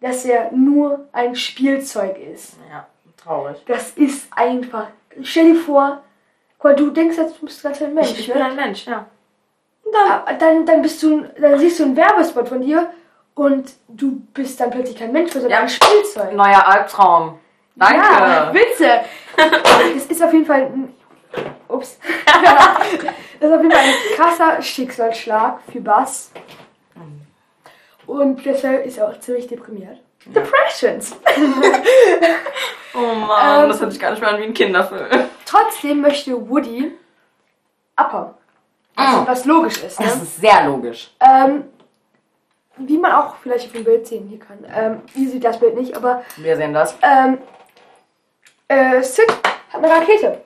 dass 0.00 0.24
er 0.24 0.50
nur 0.52 1.06
ein 1.12 1.34
Spielzeug 1.34 2.16
ist. 2.18 2.56
ja, 2.70 2.86
traurig. 3.16 3.62
Das 3.66 3.90
ist 3.92 4.28
einfach. 4.34 4.86
Stell 5.22 5.52
dir 5.52 5.60
vor, 5.60 6.02
du 6.76 6.90
denkst 6.90 7.16
jetzt, 7.18 7.40
du 7.40 7.46
bist 7.46 7.62
ganz 7.62 7.82
ein 7.82 7.94
Mensch. 7.94 8.12
Ich, 8.12 8.20
ich 8.20 8.28
ne? 8.28 8.34
bin 8.34 8.42
ein 8.42 8.56
Mensch, 8.56 8.86
ja. 8.86 9.06
Aber 10.08 10.32
dann, 10.34 10.64
dann 10.64 10.82
bist 10.82 11.02
du, 11.02 11.24
dann 11.40 11.58
siehst 11.58 11.80
du 11.80 11.84
einen 11.84 11.96
Werbespot 11.96 12.48
von 12.48 12.60
dir 12.60 12.90
und 13.34 13.72
du 13.88 14.20
bist 14.32 14.60
dann 14.60 14.70
plötzlich 14.70 14.96
kein 14.96 15.12
Mensch, 15.12 15.32
sondern 15.32 15.50
Ja. 15.50 15.60
ein 15.60 15.68
Spielzeug. 15.68 16.32
Neuer 16.32 16.64
Albtraum. 16.66 17.38
Danke. 17.76 17.96
Ja, 17.96 18.50
Witze. 18.54 19.00
Das 19.36 20.06
ist 20.06 20.22
auf 20.22 20.32
jeden 20.32 20.46
Fall 20.46 20.62
ein, 20.62 20.94
ups. 21.68 21.98
das 23.40 23.50
ist 23.50 23.56
auf 23.56 23.62
jeden 23.62 23.72
Fall 23.72 23.82
ein 23.82 24.16
krasser 24.16 24.62
Schicksalsschlag 24.62 25.60
für 25.72 25.80
Bass. 25.80 26.30
Und 28.06 28.44
deshalb 28.44 28.84
ist 28.86 28.98
er 28.98 29.08
auch 29.08 29.20
ziemlich 29.20 29.46
deprimiert. 29.46 29.98
Depressions. 30.26 31.16
Oh 32.92 33.14
Mann, 33.14 33.62
Ähm, 33.62 33.68
das 33.68 33.80
hört 33.80 33.92
sich 33.92 34.00
gar 34.00 34.10
nicht 34.10 34.20
mehr 34.20 34.30
an 34.30 34.40
wie 34.40 34.44
ein 34.46 34.52
Kinderfilm. 34.52 35.06
Trotzdem 35.46 36.00
möchte 36.00 36.32
Woody 36.50 36.90
abhauen. 37.94 38.34
Was, 38.96 39.14
Mm. 39.14 39.26
was 39.28 39.44
logisch 39.44 39.84
ist. 39.84 40.00
Ne? 40.00 40.06
Das 40.06 40.16
ist 40.16 40.40
sehr 40.40 40.64
logisch. 40.66 41.14
Ähm, 41.20 41.66
wie 42.78 42.98
man 42.98 43.12
auch 43.12 43.36
vielleicht 43.36 43.66
auf 43.66 43.72
dem 43.72 43.84
Bild 43.84 44.08
sehen 44.08 44.26
hier 44.28 44.40
kann. 44.40 44.58
Ähm, 44.74 45.02
ihr 45.14 45.30
seht 45.30 45.44
das 45.44 45.60
Bild 45.60 45.76
nicht, 45.76 45.96
aber 45.96 46.24
Wir 46.36 46.56
sehen 46.56 46.74
das. 46.74 46.96
ähm, 47.00 47.38
äh, 48.66 49.00
Sid 49.02 49.30
hat 49.72 49.84
eine 49.84 49.88
Rakete 49.88 50.40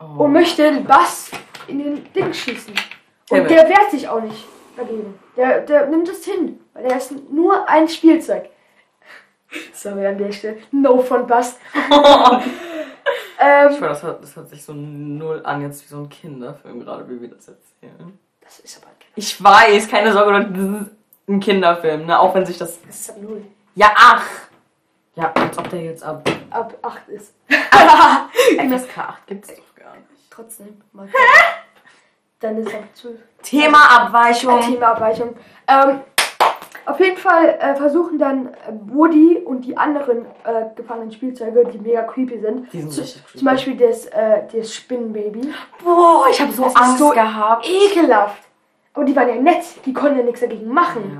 Oh. 0.00 0.24
und 0.24 0.32
möchte 0.32 0.80
Bass 0.80 1.30
in 1.70 1.78
den 1.78 2.12
Ding 2.12 2.32
schießen. 2.32 2.74
Und 3.30 3.50
der 3.50 3.68
wehrt 3.68 3.90
sich 3.90 4.08
auch 4.08 4.20
nicht 4.20 4.44
dagegen. 4.76 5.18
Der, 5.36 5.60
der 5.60 5.86
nimmt 5.86 6.08
es 6.08 6.24
hin, 6.24 6.60
weil 6.74 6.84
er 6.84 6.96
ist 6.96 7.12
nur 7.30 7.68
ein 7.68 7.88
Spielzeug. 7.88 8.48
Sorry 9.72 10.06
an 10.06 10.18
der 10.18 10.32
Stelle. 10.32 10.58
No 10.70 11.00
von. 11.00 11.26
Ich 13.42 13.46
ähm, 13.46 13.74
schwör, 13.78 13.88
das 13.88 14.02
hört, 14.02 14.22
das 14.22 14.36
hört 14.36 14.50
sich 14.50 14.62
so 14.62 14.74
null 14.74 15.40
an, 15.44 15.62
jetzt 15.62 15.82
wie 15.82 15.88
so 15.88 15.96
ein 15.96 16.08
Kinderfilm, 16.10 16.80
gerade 16.80 17.08
wie 17.08 17.22
wir 17.22 17.28
das 17.28 17.48
erzählen. 17.48 18.18
das 18.42 18.60
ist 18.60 18.76
aber 18.76 18.92
kein- 18.98 19.08
Ich 19.16 19.42
weiß, 19.42 19.88
keine 19.88 20.12
Sorge, 20.12 20.30
Leute, 20.32 20.50
das 20.50 20.82
ist 20.82 20.90
ein 21.26 21.40
Kinderfilm, 21.40 22.04
ne? 22.04 22.20
Auch 22.20 22.34
wenn 22.34 22.44
sich 22.44 22.58
das. 22.58 22.78
das 22.82 23.00
ist 23.00 23.10
ab 23.10 23.16
null. 23.22 23.42
Ja, 23.74 23.92
ach! 23.96 24.26
Ja, 25.14 25.32
als 25.32 25.56
ob 25.56 25.70
der 25.70 25.82
jetzt 25.82 26.02
ab 26.02 26.28
Ab 26.50 26.76
8 26.82 27.08
ist. 27.08 27.34
FSK 27.48 28.98
8 28.98 29.26
gibt's. 29.26 29.52
Trotzdem. 30.30 30.80
Mal 30.92 31.08
Dann 32.40 32.56
ist 32.58 32.68
es 32.68 32.74
ab 32.74 32.84
12. 32.94 33.18
Themaabweichung. 33.42 34.60
Themaabweichung. 34.60 35.36
Ähm, 35.68 36.00
auf 36.86 36.98
jeden 36.98 37.18
Fall 37.18 37.58
äh, 37.60 37.74
versuchen 37.76 38.18
dann 38.18 38.46
äh, 38.46 38.72
Woody 38.86 39.36
und 39.44 39.62
die 39.62 39.76
anderen 39.76 40.24
äh, 40.44 40.64
gefangenen 40.74 41.12
Spielzeuge, 41.12 41.66
die 41.66 41.78
mega 41.78 42.02
creepy 42.02 42.40
sind, 42.40 42.72
Die 42.72 42.80
sind 42.80 42.92
zu, 42.92 43.02
creepy. 43.02 43.38
zum 43.38 43.44
Beispiel 43.44 43.76
das, 43.76 44.06
äh, 44.06 44.42
das 44.52 44.74
Spinnenbaby, 44.74 45.52
Boah, 45.84 46.26
ich 46.30 46.40
habe 46.40 46.52
so 46.52 46.62
Das 46.64 46.72
ist 46.72 46.80
Angst 46.80 46.98
so 46.98 47.10
gehabt. 47.10 47.66
ekelhaft. 47.68 48.42
Aber 48.94 49.04
die 49.04 49.14
waren 49.14 49.28
ja 49.28 49.34
nett, 49.36 49.62
die 49.84 49.92
konnten 49.92 50.18
ja 50.18 50.24
nichts 50.24 50.40
dagegen 50.40 50.68
machen. 50.72 51.12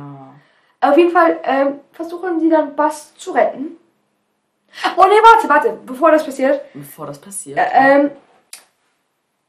Ja. 0.81 0.89
Auf 0.91 0.97
jeden 0.97 1.11
Fall 1.11 1.39
ähm, 1.45 1.81
versuchen 1.93 2.41
sie 2.41 2.49
dann 2.49 2.75
Bass 2.75 3.15
zu 3.17 3.33
retten. 3.33 3.77
Oh 4.97 5.05
nee, 5.07 5.15
warte, 5.23 5.49
warte, 5.49 5.79
bevor 5.85 6.11
das 6.11 6.25
passiert. 6.25 6.63
Bevor 6.73 7.07
das 7.07 7.19
passiert. 7.21 7.59
Äh, 7.59 7.69
ähm, 7.75 8.11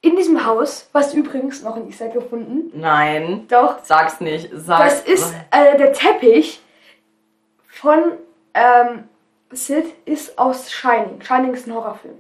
in 0.02 0.16
diesem 0.16 0.46
Haus, 0.46 0.90
was 0.94 1.14
übrigens 1.14 1.62
noch 1.64 1.76
ein 1.76 1.88
Easter 1.88 2.10
gefunden, 2.10 2.72
Nein, 2.80 3.46
doch, 3.48 3.80
sag's 3.84 4.20
nicht. 4.20 4.50
Sag, 4.54 4.80
das 4.84 5.02
ist 5.04 5.34
äh, 5.52 5.78
der 5.78 5.94
Teppich 5.94 6.62
von 7.68 8.00
ähm, 8.54 9.04
Sid 9.52 9.86
ist 10.06 10.38
aus 10.40 10.72
Shining. 10.72 11.22
Shining 11.22 11.54
ist 11.54 11.68
ein 11.68 11.74
Horrorfilm. 11.76 12.16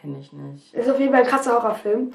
Kenne 0.00 0.18
ich 0.20 0.32
nicht. 0.32 0.72
Ist 0.74 0.88
auf 0.88 0.98
jeden 1.00 1.12
Fall 1.12 1.22
ein 1.22 1.28
krasser 1.28 1.54
Horrorfilm. 1.54 2.12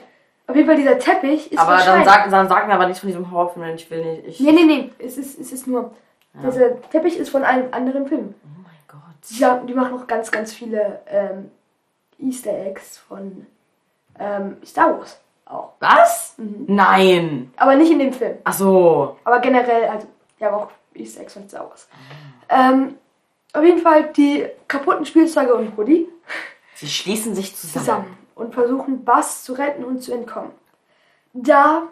Auf 0.47 0.55
jeden 0.55 0.67
Fall 0.67 0.77
dieser 0.77 0.97
Teppich 0.97 1.51
ist 1.51 1.59
Aber 1.59 1.77
von 1.77 1.85
dann 1.85 2.03
Shining. 2.03 2.05
sag, 2.05 2.29
dann 2.29 2.47
sag 2.47 2.67
mir 2.67 2.73
aber 2.73 2.85
nichts 2.87 2.99
von 3.01 3.07
diesem 3.07 3.29
Horrorfilm, 3.31 3.65
denn 3.65 3.75
ich 3.75 3.89
will 3.91 4.03
nicht. 4.03 4.27
Ich, 4.27 4.39
Nee, 4.39 4.51
nee, 4.51 4.63
nee. 4.65 4.91
Es 4.97 5.17
ist, 5.17 5.39
es 5.39 5.51
ist 5.51 5.67
nur. 5.67 5.91
Dieser 6.45 6.79
Teppich 6.89 7.17
ist 7.17 7.29
von 7.29 7.43
einem 7.43 7.73
anderen 7.73 8.07
Film. 8.07 8.33
Oh 8.43 8.61
mein 8.63 8.73
Gott. 8.87 9.01
Die, 9.29 9.67
die 9.67 9.73
machen 9.73 9.95
noch 9.95 10.07
ganz, 10.07 10.31
ganz 10.31 10.53
viele 10.53 11.01
ähm, 11.07 11.51
Easter 12.19 12.51
Eggs 12.65 12.97
von 12.97 13.45
ähm, 14.19 14.57
Star 14.65 14.97
Wars 14.97 15.19
auch. 15.45 15.73
Was? 15.79 16.35
Mhm. 16.37 16.65
Nein. 16.67 17.53
Aber 17.57 17.75
nicht 17.75 17.91
in 17.91 17.99
dem 17.99 18.13
Film. 18.13 18.37
Ach 18.43 18.53
so. 18.53 19.17
Aber 19.23 19.39
generell, 19.39 19.85
also, 19.87 20.07
haben 20.41 20.55
auch 20.55 20.69
Easter 20.93 21.21
Eggs 21.21 21.33
von 21.33 21.47
Star 21.49 21.69
Wars. 21.69 21.87
Ähm, 22.49 22.95
auf 23.53 23.63
jeden 23.63 23.81
Fall 23.81 24.11
die 24.13 24.45
kaputten 24.67 25.05
Spielzeuge 25.05 25.55
und 25.55 25.77
Woody 25.77 26.07
Sie 26.75 26.87
schließen 26.87 27.35
sich 27.35 27.55
zusammen. 27.55 27.85
zusammen 27.85 28.17
und 28.35 28.53
versuchen 28.53 29.03
Bass 29.03 29.43
zu 29.43 29.53
retten 29.53 29.83
und 29.83 30.01
zu 30.01 30.13
entkommen. 30.13 30.51
Da 31.33 31.83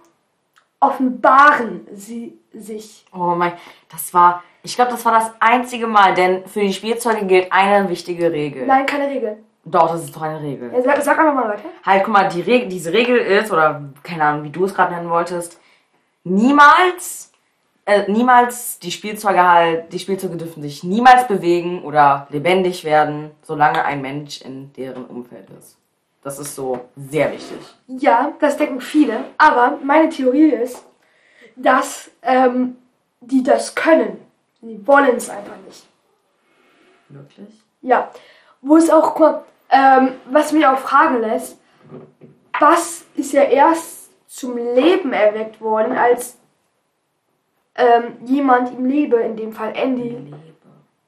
offenbaren 0.79 1.87
sie 1.91 2.39
sich. 2.53 3.05
Oh 3.13 3.35
mein, 3.35 3.53
das 3.89 4.13
war, 4.13 4.43
ich 4.63 4.75
glaube, 4.75 4.91
das 4.91 5.03
war 5.05 5.13
das 5.13 5.31
einzige 5.39 5.87
Mal, 5.87 6.13
denn 6.13 6.47
für 6.47 6.61
die 6.61 6.73
Spielzeuge 6.73 7.25
gilt 7.25 7.51
eine 7.51 7.89
wichtige 7.89 8.31
Regel. 8.31 8.65
Nein, 8.65 8.85
keine 8.85 9.09
Regel. 9.09 9.43
Doch, 9.69 9.91
das 9.91 10.05
ist 10.05 10.15
doch 10.15 10.21
eine 10.21 10.41
Regel. 10.41 10.71
Ja, 10.73 10.81
sag, 10.81 11.01
sag 11.01 11.19
einfach 11.19 11.33
mal 11.33 11.49
weiter. 11.49 11.69
Halt, 11.85 12.03
guck 12.03 12.13
mal, 12.13 12.29
die 12.29 12.41
Regel, 12.41 12.69
diese 12.69 12.93
Regel 12.93 13.17
ist, 13.17 13.51
oder 13.51 13.81
keine 14.01 14.23
Ahnung, 14.23 14.43
wie 14.45 14.49
du 14.49 14.63
es 14.63 14.73
gerade 14.73 14.93
nennen 14.93 15.09
wolltest, 15.09 15.59
niemals, 16.23 17.31
äh, 17.85 18.09
niemals 18.09 18.79
die 18.79 18.91
Spielzeuge 18.91 19.43
halt, 19.43 19.91
die 19.91 19.99
Spielzeuge 19.99 20.37
dürfen 20.37 20.61
sich 20.63 20.83
niemals 20.83 21.27
bewegen 21.27 21.83
oder 21.83 22.27
lebendig 22.29 22.85
werden, 22.85 23.31
solange 23.41 23.83
ein 23.83 24.01
Mensch 24.01 24.41
in 24.41 24.71
deren 24.73 25.05
Umfeld 25.05 25.49
ist. 25.57 25.77
Das 26.23 26.39
ist 26.39 26.55
so 26.55 26.79
sehr 26.95 27.31
wichtig. 27.31 27.59
Ja, 27.87 28.33
das 28.39 28.57
denken 28.57 28.81
viele. 28.81 29.25
Aber 29.37 29.77
meine 29.83 30.09
Theorie 30.09 30.49
ist, 30.49 30.85
dass 31.55 32.09
ähm, 32.21 32.77
die 33.21 33.43
das 33.43 33.75
können. 33.75 34.19
Die 34.61 34.85
wollen 34.87 35.15
es 35.15 35.29
einfach 35.29 35.57
nicht. 35.65 35.85
Wirklich? 37.09 37.49
Ja. 37.81 38.11
Wo 38.61 38.75
es 38.75 38.89
auch, 38.89 39.13
guck 39.13 39.19
mal, 39.19 39.43
ähm, 39.69 40.13
was 40.31 40.51
mich 40.51 40.65
auch 40.65 40.79
fragen 40.79 41.21
lässt, 41.21 41.59
was 42.59 43.05
ist 43.15 43.33
ja 43.33 43.43
erst 43.43 44.09
zum 44.27 44.57
Leben 44.57 45.13
erweckt 45.13 45.61
worden, 45.61 45.97
als 45.97 46.37
ähm, 47.75 48.17
jemand 48.25 48.71
ihm 48.71 48.85
Liebe, 48.85 49.17
in 49.17 49.35
dem 49.35 49.53
Fall 49.53 49.73
Andy, 49.75 50.33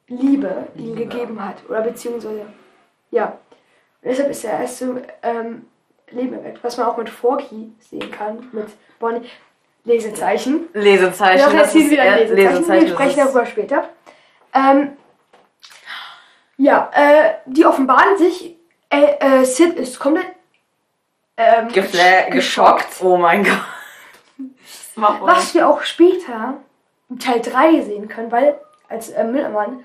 Liebe. 0.07 0.67
Ihm 0.75 0.95
gegeben 0.95 1.43
hat. 1.43 1.57
Oder 1.69 1.81
beziehungsweise, 1.81 2.45
ja. 3.11 3.37
Und 4.01 4.09
deshalb 4.09 4.29
ist 4.29 4.43
er 4.43 4.59
erst 4.59 4.77
zum 4.79 4.99
ähm, 5.21 5.65
Leben 6.09 6.33
erweckt. 6.33 6.63
Was 6.63 6.77
man 6.77 6.87
auch 6.87 6.97
mit 6.97 7.09
Forky 7.09 7.71
sehen 7.79 8.11
kann, 8.11 8.47
mit 8.51 8.67
Bonnie. 8.99 9.29
Lesezeichen. 9.85 10.67
Lesezeichen. 10.73 11.39
Ja, 11.39 11.61
das 11.61 11.73
ist 11.73 11.89
wieder 11.89 12.03
ein 12.03 12.19
Lesezeichen. 12.19 12.37
Wir 12.37 12.51
Lesezeichen. 12.51 12.85
das 12.85 12.93
sprechen 12.93 13.17
darüber 13.17 13.45
später. 13.45 13.89
Ähm, 14.53 14.91
ja, 16.59 16.91
äh, 16.93 17.33
die 17.45 17.65
offenbaren 17.65 18.17
sich. 18.17 18.55
Äh, 18.91 19.15
äh, 19.19 19.43
Sid 19.45 19.75
ist 19.75 19.99
komplett 19.99 20.27
ähm, 21.37 21.67
Gefla 21.69 22.01
gesch- 22.01 22.31
geschockt. 22.31 22.87
Oh 23.01 23.17
mein 23.17 23.43
Gott. 23.43 23.61
Was 24.95 25.53
wir 25.53 25.67
auch 25.67 25.81
später 25.83 26.55
im 27.09 27.19
Teil 27.19 27.39
3 27.41 27.81
sehen 27.81 28.07
können, 28.09 28.31
weil 28.31 28.59
als 28.89 29.09
äh, 29.09 29.23
Müllmann 29.23 29.83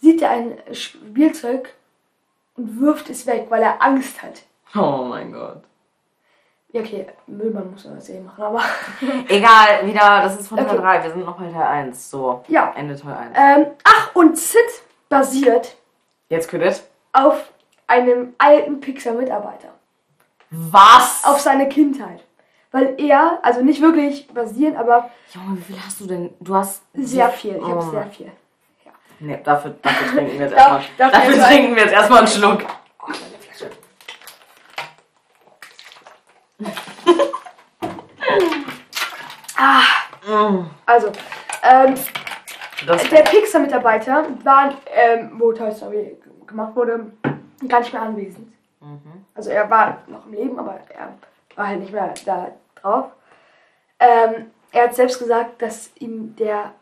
sieht 0.00 0.22
er 0.22 0.30
ein 0.30 0.58
Spielzeug 0.72 1.74
und 2.56 2.80
wirft 2.80 3.10
es 3.10 3.26
weg, 3.26 3.46
weil 3.50 3.62
er 3.62 3.82
Angst 3.82 4.22
hat. 4.22 4.42
Oh 4.74 5.04
mein 5.04 5.32
Gott. 5.32 5.62
Ja, 6.72 6.80
okay, 6.80 7.06
Müllmann 7.26 7.70
muss 7.72 7.84
man 7.84 7.96
das 7.96 8.08
eh 8.08 8.20
machen, 8.20 8.42
aber. 8.42 8.62
Egal, 9.28 9.86
wieder, 9.86 10.22
das 10.22 10.40
ist 10.40 10.48
von 10.48 10.58
Teil 10.58 10.68
Okay. 10.68 10.78
3. 10.78 11.02
Wir 11.04 11.10
sind 11.10 11.26
noch 11.26 11.36
bei 11.38 11.48
Teil 11.50 11.62
1. 11.62 12.10
So, 12.10 12.42
ja. 12.48 12.72
Ende 12.76 12.96
Teil 12.96 13.14
1. 13.14 13.36
Ähm, 13.36 13.66
ach, 13.84 14.14
und 14.14 14.38
Sid 14.38 14.58
basiert 15.08 15.76
Jetzt 16.34 16.48
Kredit. 16.48 16.82
auf 17.12 17.52
einem 17.86 18.34
alten 18.38 18.80
Pixar-Mitarbeiter. 18.80 19.68
Was? 20.50 21.24
Auf 21.24 21.40
seine 21.40 21.68
Kindheit. 21.68 22.24
Weil 22.72 22.94
er, 22.98 23.38
also 23.42 23.62
nicht 23.62 23.80
wirklich 23.80 24.26
basieren, 24.28 24.76
aber 24.76 25.10
Junge, 25.32 25.58
wie 25.58 25.62
viel 25.62 25.76
hast 25.84 26.00
du 26.00 26.06
denn? 26.06 26.34
Du 26.40 26.54
hast. 26.56 26.82
sehr 26.94 27.28
viel. 27.30 27.54
Ich 27.56 27.62
Oh 27.62 27.68
habe 27.68 27.90
sehr 27.90 28.06
viel. 28.06 28.32
Nee, 29.20 29.38
dafür, 29.44 29.76
dafür 29.80 30.08
trinken 30.12 30.32
wir 30.38 30.46
jetzt 30.46 30.54
erstmal. 30.56 30.82
Dafür 30.98 31.34
sagen? 31.36 31.54
trinken 31.54 31.76
wir 31.76 31.82
jetzt 31.84 31.92
erstmal 31.94 32.18
einen 32.18 32.28
Schluck. 32.28 32.62
Oh, 33.00 33.06
meine 33.06 33.38
Flasche. 33.38 33.70
ah, 39.56 39.82
Mm. 40.26 40.70
also, 40.86 41.08
ähm, 41.62 41.94
Das, 42.86 43.08
der 43.08 43.22
Pixar-Mitarbeiter 43.22 44.26
war, 44.42 44.74
ähm, 44.92 45.32
wo 45.38 45.52
Story 45.72 46.16
gemacht 46.46 46.74
wurde, 46.76 47.12
gar 47.68 47.80
nicht 47.80 47.92
mehr 47.92 48.02
anwesend. 48.02 48.52
Mhm. 48.80 49.24
Also 49.34 49.50
er 49.50 49.68
war 49.70 49.98
noch 50.06 50.26
im 50.26 50.32
Leben, 50.32 50.58
aber 50.58 50.80
er 50.88 51.14
war 51.56 51.68
halt 51.68 51.80
nicht 51.80 51.92
mehr 51.92 52.14
da 52.24 52.48
drauf. 52.80 53.06
Ähm, 53.98 54.50
er 54.72 54.84
hat 54.84 54.94
selbst 54.94 55.18
gesagt, 55.18 55.62
dass 55.62 55.90
ihm 55.96 56.34
der 56.36 56.72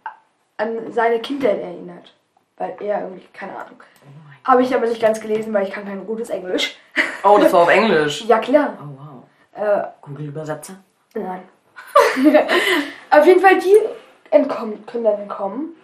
an 0.56 0.92
seine 0.92 1.20
Kindheit 1.20 1.60
erinnert. 1.60 2.14
Weil 2.56 2.76
er 2.80 3.02
irgendwie, 3.02 3.26
keine 3.32 3.56
Ahnung. 3.56 3.82
Habe 4.44 4.62
ich 4.62 4.74
aber 4.74 4.86
nicht 4.86 5.00
ganz 5.00 5.20
gelesen, 5.20 5.52
weil 5.52 5.66
ich 5.66 5.72
kann 5.72 5.84
kein 5.84 6.06
gutes 6.06 6.30
Englisch. 6.30 6.76
Oh, 7.24 7.38
das 7.40 7.52
war 7.52 7.62
auf 7.62 7.68
Englisch. 7.68 8.24
Ja 8.28 8.38
klar. 8.38 8.76
Oh 8.80 8.98
wow. 8.98 9.64
Äh, 9.64 9.84
Google-Übersetzer. 10.02 10.74
Nein. 11.14 11.42
Auf 13.10 13.26
jeden 13.26 13.40
Fall, 13.40 13.58
die 13.58 13.76
entkommen, 14.30 14.84
können 14.86 15.04
dann 15.04 15.20
entkommen. 15.20 15.76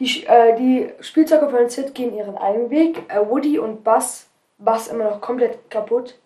Die, 0.00 0.26
äh, 0.26 0.56
die 0.56 0.92
Spielzeuge 1.00 1.48
von 1.48 1.68
Sid 1.68 1.94
gehen 1.94 2.16
ihren 2.16 2.36
eigenen 2.36 2.70
Weg. 2.70 3.04
Äh, 3.08 3.20
Woody 3.28 3.58
und 3.58 3.84
Buzz, 3.84 4.28
Buzz 4.58 4.88
immer 4.88 5.04
noch 5.04 5.20
komplett 5.20 5.70
kaputt, 5.70 6.18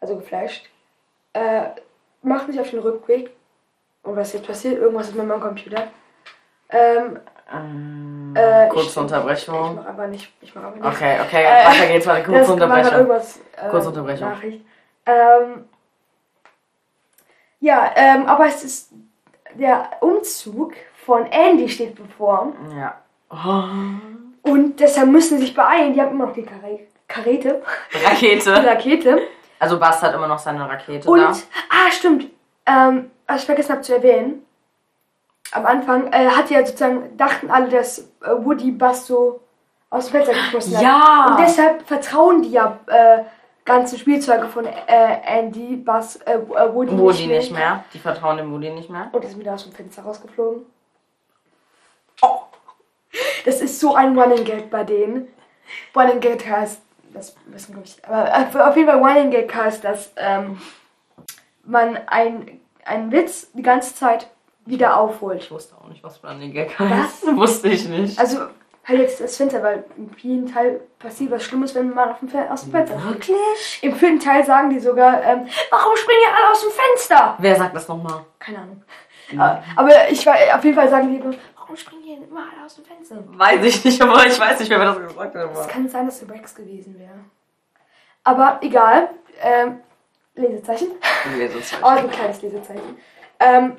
also 0.00 0.16
geflasht, 0.16 0.68
äh, 1.32 1.62
machen 2.22 2.52
sich 2.52 2.60
auf 2.60 2.70
den 2.70 2.80
Rückweg. 2.80 3.30
Und 4.02 4.14
was 4.16 4.32
jetzt 4.34 4.46
passiert? 4.46 4.78
Irgendwas 4.78 5.08
ist 5.08 5.16
mit 5.16 5.26
meinem 5.26 5.40
Computer. 5.40 5.88
Ähm, 6.70 7.18
Ähm, 7.52 8.34
äh, 8.36 8.66
kurze 8.68 8.86
ich- 8.86 8.90
Ich 8.90 8.96
Unterbrechung. 8.98 9.76
mach 9.76 9.86
aber 9.86 10.06
nicht. 10.08 10.32
Ich 10.40 10.52
mach 10.54 10.64
aber 10.64 10.76
nicht. 10.76 10.84
Okay, 10.84 11.18
okay, 11.24 11.44
Äh, 11.44 11.64
weiter 11.64 11.86
geht's. 11.92 12.06
Warte, 12.06 12.24
kurze 12.24 12.52
Unterbrechung. 12.52 13.10
Äh, 13.10 13.68
Kurze 13.70 13.88
Unterbrechung. 13.88 14.28
Nachricht. 14.28 14.66
Ähm, 15.06 15.68
ja, 17.60 17.92
ähm, 17.94 18.26
aber 18.26 18.46
es 18.46 18.64
ist 18.64 18.90
der 19.54 19.90
Umzug 20.00 20.74
von 21.06 21.24
Andy 21.26 21.68
steht 21.68 21.94
bevor 21.94 22.52
Ja. 22.76 22.96
Oh. 23.30 24.50
und 24.50 24.78
deshalb 24.80 25.08
müssen 25.08 25.38
sie 25.38 25.46
sich 25.46 25.54
beeilen. 25.54 25.94
Die 25.94 26.00
haben 26.00 26.10
immer 26.12 26.26
noch 26.26 26.34
die 26.34 26.42
Kare 26.42 26.80
Karete, 27.08 27.62
Rakete. 28.04 28.52
Rakete 28.66 29.18
Also 29.60 29.78
Bast 29.78 30.02
hat 30.02 30.14
immer 30.14 30.26
noch 30.26 30.38
seine 30.40 30.68
Rakete 30.68 31.08
und 31.08 31.20
da. 31.20 31.28
ah 31.70 31.90
stimmt, 31.90 32.26
ähm, 32.66 33.10
was 33.28 33.40
ich 33.40 33.46
vergessen 33.46 33.72
habe 33.72 33.82
zu 33.82 33.94
erwähnen. 33.94 34.44
Am 35.52 35.64
Anfang 35.64 36.12
äh, 36.12 36.26
hat 36.28 36.50
ja 36.50 36.66
sozusagen 36.66 37.16
dachten 37.16 37.50
alle, 37.50 37.68
dass 37.68 37.98
äh, 37.98 38.30
Woody 38.38 38.72
Buzz 38.72 39.06
so 39.06 39.40
aus 39.90 40.06
dem 40.06 40.12
Fenster 40.12 40.32
geschmissen 40.32 40.76
hat. 40.76 40.82
Ja! 40.82 41.26
Und 41.30 41.40
deshalb 41.40 41.86
vertrauen 41.86 42.42
die 42.42 42.50
ja 42.50 42.78
äh, 42.88 43.22
ganzen 43.64 43.98
Spielzeuge 43.98 44.46
von 44.48 44.66
äh, 44.66 44.72
Andy, 45.24 45.76
Buzz, 45.76 46.18
äh, 46.26 46.34
äh, 46.34 46.74
Woody, 46.74 46.98
Woody 46.98 47.26
nicht 47.28 47.52
mehr. 47.52 47.84
Die 47.94 47.98
vertrauen 48.00 48.36
dem 48.38 48.52
Woody 48.52 48.70
nicht 48.70 48.90
mehr. 48.90 49.08
Und 49.12 49.24
ist 49.24 49.38
wieder 49.38 49.54
aus 49.54 49.62
dem 49.62 49.72
Fenster 49.72 50.02
rausgeflogen. 50.02 50.66
Oh. 52.22 52.40
Das 53.44 53.60
ist 53.60 53.80
so 53.80 53.94
ein 53.94 54.18
Running 54.18 54.44
Gag 54.44 54.70
bei 54.70 54.84
denen. 54.84 55.28
Running 55.94 56.20
Gag 56.20 56.48
heißt, 56.48 56.80
das 57.12 57.36
wissen 57.46 57.72
glaube 57.72 57.86
ich, 57.86 58.04
aber 58.04 58.28
äh, 58.28 58.62
auf 58.62 58.76
jeden 58.76 58.88
Fall 58.88 58.98
Running 58.98 59.30
Gag 59.30 59.54
heißt, 59.54 59.84
dass 59.84 60.12
ähm, 60.16 60.60
man 61.64 61.98
ein, 62.06 62.60
einen 62.84 63.10
Witz 63.10 63.50
die 63.52 63.62
ganze 63.62 63.94
Zeit 63.94 64.28
wieder 64.64 64.98
aufholt. 64.98 65.42
Ich 65.42 65.50
wusste 65.50 65.76
auch 65.76 65.88
nicht, 65.88 66.02
was 66.02 66.22
Running 66.22 66.52
Gag 66.52 66.78
heißt. 66.78 67.26
Wusste 67.36 67.68
ich 67.68 67.88
nicht. 67.88 68.18
Also 68.18 68.40
halt 68.84 69.00
jetzt 69.00 69.20
das 69.20 69.36
Fenster, 69.36 69.62
weil 69.62 69.84
im 69.96 70.10
vierten 70.10 70.52
Teil 70.52 70.80
passiert 70.98 71.30
was 71.30 71.44
Schlimmes, 71.44 71.74
wenn 71.74 71.94
man 71.94 72.10
auf 72.10 72.18
dem 72.18 72.28
Fe 72.28 72.50
aus 72.50 72.62
dem 72.62 72.72
Fenster 72.72 72.98
springt. 72.98 73.28
Wirklich? 73.28 73.78
Im 73.82 73.94
vierten 73.94 74.20
Teil 74.20 74.44
sagen 74.44 74.70
die 74.70 74.80
sogar, 74.80 75.22
ähm, 75.22 75.46
warum 75.70 75.96
springen 75.96 76.20
ihr 76.28 76.36
alle 76.36 76.52
aus 76.52 76.62
dem 76.62 76.70
Fenster? 76.70 77.36
Wer 77.38 77.56
sagt 77.56 77.74
das 77.76 77.88
nochmal? 77.88 78.24
Keine 78.38 78.58
Ahnung. 78.58 78.82
Äh, 79.32 79.60
Aber 79.76 80.10
ich 80.10 80.24
war, 80.26 80.34
auf 80.54 80.64
jeden 80.64 80.76
Fall 80.76 80.88
sagen 80.88 81.10
die 81.12 81.38
warum 81.66 81.76
springen 81.76 82.02
die 82.04 82.12
immer 82.12 82.46
alle 82.52 82.64
aus 82.64 82.76
dem 82.76 82.84
Fenster? 82.84 83.22
Weiß 83.26 83.64
ich 83.64 83.84
nicht, 83.84 84.00
aber 84.00 84.24
ich 84.24 84.38
weiß 84.38 84.60
nicht 84.60 84.68
mehr, 84.68 84.78
wer 84.78 84.86
das 84.86 84.98
gesagt 84.98 85.34
hat. 85.34 85.50
Es 85.52 85.68
kann 85.68 85.88
sein, 85.88 86.06
dass 86.06 86.22
es 86.22 86.30
Rex 86.30 86.54
gewesen 86.54 86.96
wäre. 86.96 87.18
Aber 88.22 88.60
egal. 88.62 89.10
Ähm, 89.40 89.80
Lesezeichen. 90.36 90.88
Oh, 91.82 91.86
ein 91.86 92.08
kleines 92.08 92.40
Lesezeichen. 92.40 92.96
Ähm, 93.40 93.76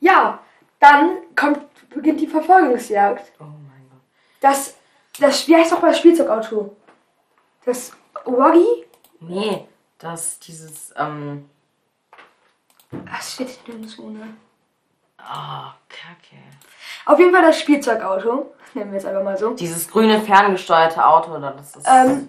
ja, 0.00 0.42
dann 0.80 1.18
kommt, 1.36 1.60
beginnt 1.90 2.20
die 2.20 2.26
Verfolgungsjagd. 2.26 3.32
Oh 3.38 3.44
mein 3.44 3.86
Gott. 3.90 4.00
Das, 4.40 4.74
das, 5.20 5.46
wie 5.46 5.54
heißt 5.54 5.72
doch 5.72 5.82
das 5.82 5.98
Spielzeugauto? 5.98 6.74
Das 7.66 7.92
Wuggy? 8.24 8.86
Nee, 9.20 9.68
das, 9.98 10.38
dieses, 10.38 10.94
ähm. 10.96 11.50
Es 13.18 13.34
steht 13.34 13.68
nirgendwo, 13.68 14.08
ne? 14.08 14.34
Oh, 15.20 15.70
Kacke. 15.88 16.42
Auf 17.06 17.18
jeden 17.18 17.32
Fall 17.32 17.42
das 17.42 17.60
Spielzeugauto. 17.60 18.54
Nennen 18.74 18.92
wir 18.92 18.98
es 18.98 19.04
einfach 19.04 19.22
mal 19.24 19.36
so. 19.36 19.54
Dieses 19.54 19.90
grüne 19.90 20.20
ferngesteuerte 20.20 21.04
Auto, 21.04 21.32
oder 21.34 21.52
das 21.52 21.76
ist. 21.76 21.86
Ähm, 21.88 22.28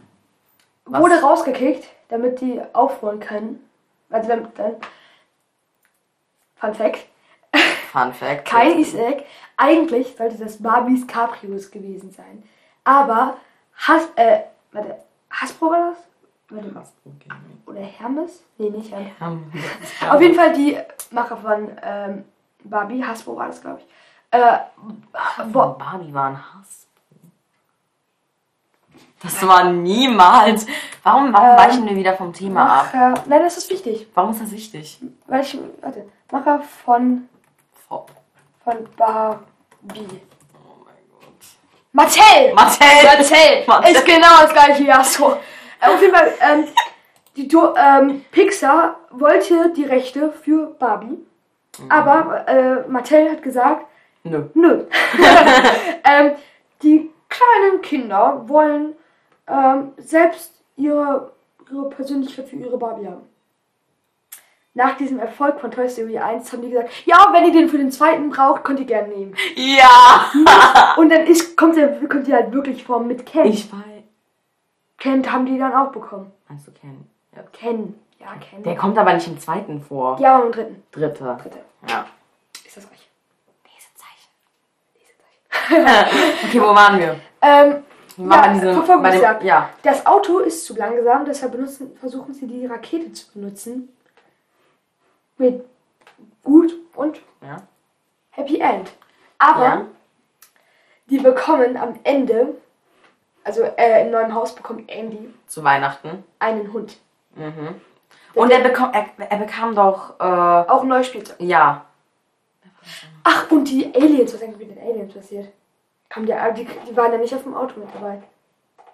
Was? 0.86 1.02
wurde 1.02 1.22
rausgekickt, 1.22 1.88
damit 2.10 2.42
die 2.42 2.62
aufholen 2.74 3.20
können. 3.20 3.70
Also 4.10 4.30
dann, 4.30 4.48
dann 4.56 4.76
Fun 6.56 6.74
Fact. 6.74 7.06
Fun 7.92 8.14
Fact. 8.14 8.46
Kein 8.46 8.80
Easter 8.80 9.08
Egg. 9.08 9.24
Eigentlich 9.58 10.16
sollte 10.18 10.38
das 10.38 10.62
Barbies 10.62 11.08
Cabrios 11.08 11.70
gewesen 11.72 12.12
sein. 12.12 12.44
Aber 12.84 13.38
Has, 13.76 14.08
äh, 14.16 14.42
warte, 14.72 14.98
Hasbro 15.30 15.72
war 15.72 15.92
das? 15.92 15.98
Warte, 16.50 16.72
Krass, 16.72 16.94
okay. 17.06 17.30
oder 17.66 17.82
Hermes? 17.82 18.44
Nee, 18.58 18.70
nicht 18.72 18.92
Hermes. 18.92 19.54
Ist 19.54 20.12
Auf 20.12 20.22
jeden 20.22 20.36
Fall 20.36 20.54
die 20.54 20.78
Macher 21.12 21.38
von 21.38 21.70
ähm, 21.82 22.26
Barbie, 22.64 23.04
Hasbro 23.04 23.36
war 23.36 23.48
das, 23.48 23.62
glaube 23.62 23.80
ich. 23.82 23.88
Äh, 24.32 24.60
Von 25.36 25.54
wo, 25.54 25.60
Barbie 25.74 26.14
war 26.14 26.28
ein 26.28 26.38
Hass. 26.38 26.88
Das 29.22 29.46
war 29.46 29.66
niemals. 29.66 30.66
Warum, 31.04 31.34
warum 31.34 31.50
Ähm, 31.50 31.58
weichen 31.58 31.86
wir 31.90 31.96
wieder 31.96 32.14
vom 32.16 32.32
Thema 32.32 32.80
ab? 32.82 32.94
Macher, 32.94 33.24
nein, 33.28 33.42
das 33.44 33.58
ist 33.58 33.70
wichtig. 33.70 34.08
Warum 34.14 34.32
ist 34.32 34.42
das 34.42 34.52
wichtig? 34.52 35.00
Weil 35.28 35.42
ich, 35.42 35.58
warte, 35.82 36.06
Macher 36.32 36.62
von, 36.86 37.28
Oh, 37.90 38.06
von 38.64 38.88
Barbie. 38.96 39.42
oh 40.54 40.86
mein 40.86 41.04
Gott. 41.12 41.46
Mattel! 41.92 42.54
Mattel! 42.54 42.88
Mattel! 43.04 43.64
Mattel. 43.68 43.92
Ist 43.96 44.06
genau 44.06 44.42
das 44.42 44.54
gleiche 44.54 44.84
wie 44.86 44.94
Hasbro. 44.94 45.38
Äh, 45.82 45.88
Auf 45.94 46.02
jeden 46.02 46.14
Fall, 46.16 46.34
ähm, 46.42 46.68
die, 47.36 47.50
ähm, 47.78 48.26
Pixar 48.32 49.00
wollte 49.12 49.74
die 49.74 49.86
Rechte 49.86 50.32
für 50.32 50.68
Barbie, 50.80 51.18
aber 51.88 52.48
äh, 52.48 52.88
Mattel 52.88 53.32
hat 53.32 53.42
gesagt, 53.42 53.86
Nö. 54.24 54.50
Nö. 54.54 54.84
ähm, 56.04 56.32
die 56.84 57.10
kleinen 57.30 57.82
Kinder 57.82 58.44
wollen 58.48 58.96
ähm, 59.48 59.94
selbst 59.98 60.62
ihre, 60.76 61.32
ihre 61.72 61.90
Persönlichkeit 61.90 62.48
für 62.48 62.56
ihre 62.56 62.78
Barbie 62.78 63.08
haben. 63.08 63.28
Nach 64.74 64.96
diesem 64.98 65.20
Erfolg 65.20 65.60
von 65.60 65.72
Toy 65.72 65.90
Story 65.90 66.18
1 66.20 66.54
haben 66.54 66.62
die 66.62 66.70
gesagt, 66.70 66.92
ja, 67.06 67.30
wenn 67.32 67.46
ihr 67.46 67.52
den 67.52 67.70
für 67.70 67.78
den 67.78 67.92
zweiten 67.92 68.30
braucht, 68.30 68.64
könnt 68.64 68.80
ihr 68.80 68.86
gerne 68.86 69.10
nehmen. 69.10 69.36
Ja! 69.56 70.32
Und 70.98 71.10
dann 71.10 71.26
ist, 71.26 71.58
kommt 71.58 71.76
der 71.76 72.00
kommt 72.08 72.28
die 72.28 72.34
halt 72.34 72.54
wirklich 72.54 72.84
vor 72.84 73.00
mit 73.02 73.26
Ken. 73.26 73.46
Ich 73.46 73.72
weiß. 73.72 73.82
Ken 74.98 75.32
haben 75.32 75.46
die 75.46 75.58
dann 75.58 75.74
auch 75.74 75.92
bekommen. 75.92 76.32
Du 76.48 76.72
Ken? 76.72 77.08
Ja. 77.36 77.44
Ken. 77.52 77.96
Ja, 78.20 78.36
Ken. 78.36 78.64
Der 78.64 78.76
kommt 78.76 78.98
aber 78.98 79.14
nicht 79.14 79.28
im 79.28 79.40
zweiten 79.40 79.82
vor. 79.82 80.20
ja, 80.20 80.38
und 80.40 80.48
im 80.48 80.52
dritten. 80.52 80.84
Dritte. 80.92 81.38
Dritte. 81.42 81.60
Ja. 81.88 82.06
Ist 82.66 82.76
das 82.78 82.84
reich? 82.92 83.10
Lesezeichen. 83.66 84.30
Lesezeichen. 85.86 86.40
Okay, 86.50 86.62
wo 86.62 86.76
waren 86.76 87.00
wir? 87.00 87.16
Ähm, 87.42 87.84
Ja, 88.18 88.26
bei 88.26 88.60
Verfolgungsjagd. 88.74 89.42
dem, 89.44 89.48
ja. 89.48 89.70
Das 89.84 90.06
Auto 90.06 90.40
ist 90.40 90.66
zu 90.66 90.76
langsam, 90.76 91.24
deshalb 91.26 91.54
benutzen, 91.54 91.96
versuchen 91.98 92.34
sie 92.34 92.48
die 92.48 92.66
Rakete 92.66 93.14
zu 93.14 93.32
benutzen. 93.32 93.96
Mit 95.38 95.64
gut 96.44 96.74
und 96.96 97.22
ja. 97.42 97.62
Happy 98.32 98.60
End. 98.60 98.92
Aber 99.38 99.64
Ja. 99.64 99.86
die 101.10 101.20
bekommen 101.20 101.78
am 101.78 101.98
Ende, 102.04 102.56
also 103.46 103.62
äh, 103.64 104.02
im 104.06 104.12
neuen 104.12 104.36
Haus 104.36 104.54
bekommt 104.54 104.90
Andy 104.92 105.34
Zu 105.48 105.64
Weihnachten. 105.64 106.26
einen 106.40 106.74
Hund. 106.74 106.98
Mhm. 107.36 107.80
Und 108.34 108.52
er, 108.52 108.60
bekam, 108.62 108.92
er, 108.94 109.08
er 109.30 109.38
bekam 109.38 109.76
doch, 109.76 110.20
äh, 110.20 110.24
Auch 110.24 110.84
ein 110.84 110.88
neues 110.88 111.08
Spielzeug. 111.08 111.38
ja. 111.40 111.86
Ach, 113.24 113.52
und 113.52 113.66
die 113.66 113.94
Aliens, 113.94 114.34
was 114.34 114.42
ist 114.42 114.44
eigentlich 114.48 114.68
mit 114.70 114.78
den 114.78 114.84
Aliens 114.84 115.14
passiert? 115.14 115.50
Kamen 116.08 116.26
die, 116.26 116.34
die, 116.64 116.68
die 116.90 116.98
waren 116.98 117.12
ja 117.12 117.18
nicht 117.20 117.34
auf 117.36 117.44
dem 117.44 117.54
Auto 117.56 117.80
mit 117.80 117.94
dabei. 117.94 118.24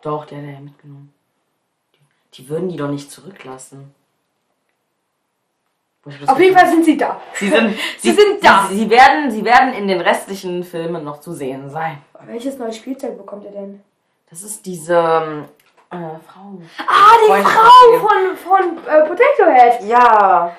Doch, 0.02 0.26
der 0.26 0.40
hat 0.40 0.46
er 0.46 0.52
ja 0.54 0.60
mitgenommen. 0.60 1.14
Die, 1.94 2.00
die 2.34 2.50
würden 2.50 2.68
die 2.68 2.76
doch 2.76 2.90
nicht 2.90 3.10
zurücklassen. 3.10 3.94
Auf 6.28 6.40
jeden 6.40 6.56
Fall 6.56 6.70
sind 6.70 6.86
sie 6.86 6.98
da. 6.98 7.20
Sie 7.34 7.50
sind, 7.50 7.76
Sie 7.98 8.12
sind 8.12 8.44
da. 8.44 8.68
Sie, 8.70 8.78
sie, 8.78 8.90
werden, 8.90 9.32
sie 9.32 9.44
werden 9.44 9.74
in 9.74 9.88
den 9.88 10.02
restlichen 10.02 10.64
Filmen 10.64 11.04
noch 11.04 11.20
zu 11.20 11.34
sehen 11.34 11.70
sein. 11.70 12.00
Welches 12.26 12.58
neue 12.58 12.74
Spielzeug 12.74 13.18
bekommt 13.18 13.46
er 13.46 13.52
denn? 13.52 13.82
Das 14.30 14.44
ist 14.44 14.66
diese 14.66 14.96
ähm, 14.96 15.46
äh, 16.04 16.20
Frau. 16.28 16.60
Ah, 16.88 17.14
die 17.24 17.28
Freundin 17.28 18.38
Frau 18.38 18.48
von 18.48 18.78
von, 18.78 18.78
äh, 18.88 19.02
Potato 19.08 19.52
Head. 19.52 19.88
Ja. 19.90 20.56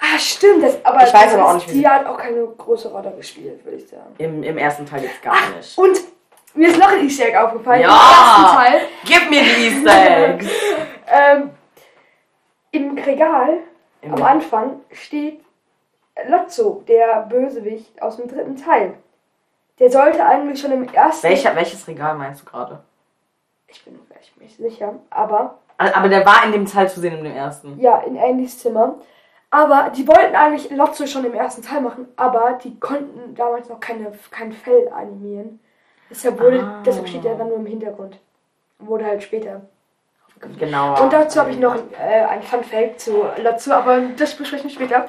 Ah, 0.00 0.18
stimmt. 0.18 0.62
Das, 0.64 0.84
aber 0.84 0.98
Ich 1.06 1.14
weiß 1.14 1.24
das 1.24 1.34
aber 1.34 1.48
auch 1.50 1.54
nicht, 1.54 1.68
wie 1.68 1.72
Die 1.72 1.78
sie- 1.78 1.88
hat 1.88 2.06
auch 2.06 2.16
keine 2.18 2.44
große 2.46 2.88
Rolle 2.88 3.12
gespielt, 3.16 3.64
würde 3.64 3.78
ich 3.78 3.88
sagen. 3.88 4.14
Im, 4.18 4.42
Im 4.42 4.58
ersten 4.58 4.84
Teil 4.86 5.04
jetzt 5.04 5.22
gar 5.22 5.34
nicht. 5.56 5.78
Und 5.78 5.98
mir 6.54 6.68
ist 6.68 6.78
noch 6.78 6.88
ein 6.88 7.04
Easter 7.04 7.26
Egg 7.26 7.36
aufgefallen. 7.38 7.82
Ja. 7.82 7.88
Im 7.88 7.94
ersten 7.94 8.56
Teil. 8.56 8.80
Gib 9.04 9.30
mir 9.30 9.42
die 9.42 9.66
Easter 9.68 10.28
Eggs. 10.34 10.46
Ähm, 11.06 11.50
Im 12.70 12.96
Regal 12.98 13.58
Im- 14.00 14.14
am 14.14 14.22
Anfang 14.22 14.80
steht 14.90 15.40
Lotso, 16.28 16.82
der 16.88 17.26
Bösewicht 17.28 18.00
aus 18.02 18.16
dem 18.16 18.26
dritten 18.26 18.56
Teil. 18.56 18.94
Der 19.78 19.90
sollte 19.90 20.24
eigentlich 20.24 20.60
schon 20.60 20.72
im 20.72 20.88
ersten. 20.88 21.24
Welcher, 21.28 21.54
welches 21.56 21.86
Regal 21.86 22.14
meinst 22.14 22.40
du 22.40 22.44
gerade? 22.46 22.82
Ich 23.74 23.84
bin 23.84 23.94
mir 23.94 24.16
echt 24.18 24.40
nicht 24.40 24.56
sicher. 24.56 24.94
Aber 25.10 25.58
Aber 25.76 26.08
der 26.08 26.24
war 26.24 26.44
in 26.44 26.52
dem 26.52 26.64
Teil 26.66 26.88
zu 26.88 27.00
sehen 27.00 27.18
in 27.18 27.24
dem 27.24 27.34
ersten. 27.36 27.78
ja, 27.80 27.98
in 27.98 28.16
Andys 28.16 28.58
Zimmer. 28.58 28.94
Aber 29.50 29.90
die 29.90 30.06
wollten 30.08 30.34
eigentlich 30.34 30.70
Lotso 30.70 31.06
schon 31.06 31.24
im 31.24 31.34
ersten 31.34 31.62
Teil 31.62 31.80
machen, 31.80 32.08
aber 32.16 32.58
die 32.64 32.78
konnten 32.80 33.34
damals 33.36 33.68
noch 33.68 33.78
keine, 33.78 34.12
kein 34.30 34.50
Fell 34.52 34.88
animieren. 34.88 35.60
Deshalb, 36.10 36.40
wurde, 36.40 36.60
Ah. 36.62 36.82
deshalb 36.84 37.06
steht 37.08 37.24
er 37.24 37.36
dann 37.36 37.48
nur 37.48 37.58
im 37.58 37.66
Hintergrund. 37.66 38.18
Wurde 38.80 39.04
halt 39.04 39.22
später. 39.22 39.60
Genau. 40.58 41.00
Und 41.02 41.12
dazu 41.12 41.40
habe 41.40 41.50
ich 41.50 41.58
noch 41.58 41.76
äh, 41.76 42.24
ein 42.28 42.42
Fun 42.42 42.62
Fact 42.64 43.00
zu 43.00 43.24
Lotso, 43.42 43.72
aber 43.72 44.00
das 44.16 44.34
besprechen 44.34 44.68
wir 44.68 44.74
später. 44.74 45.08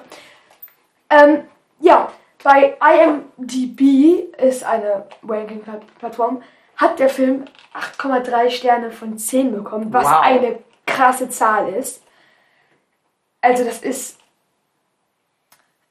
Ähm, 1.10 1.44
ja, 1.80 2.10
bei 2.44 2.78
IMDb 2.80 4.32
ist 4.38 4.64
eine 4.64 5.06
Ranking-Plattform, 5.28 6.42
hat 6.78 7.00
der 7.00 7.10
Film 7.10 7.46
8,3 7.74 8.50
Sterne 8.50 8.92
von 8.92 9.18
10 9.18 9.54
bekommen, 9.54 9.92
was 9.94 10.06
Wow. 10.06 10.22
eine 10.22 10.60
krasse 10.86 11.30
Zahl 11.30 11.70
ist. 11.74 12.02
Also 13.42 13.64
das 13.64 13.80
ist 13.80 14.20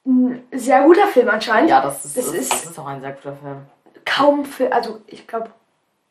ein 0.05 0.43
sehr 0.51 0.83
guter 0.83 1.07
Film 1.07 1.29
anscheinend. 1.29 1.69
Ja, 1.69 1.81
das 1.81 2.05
ist, 2.05 2.17
Das 2.17 2.27
ist- 2.27 2.51
das 2.51 2.65
ist 2.65 2.79
auch 2.79 2.85
ein 2.87 3.01
sehr 3.01 3.11
guter 3.13 3.35
Film. 3.35 3.65
Kaum 4.05 4.45
für, 4.45 4.71
also 4.71 5.01
ich 5.07 5.27
glaube, 5.27 5.49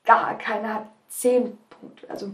gar 0.04 0.37
keiner 0.37 0.74
hat 0.74 0.87
10 1.08 1.56
Punkte. 1.70 2.08
Also 2.10 2.30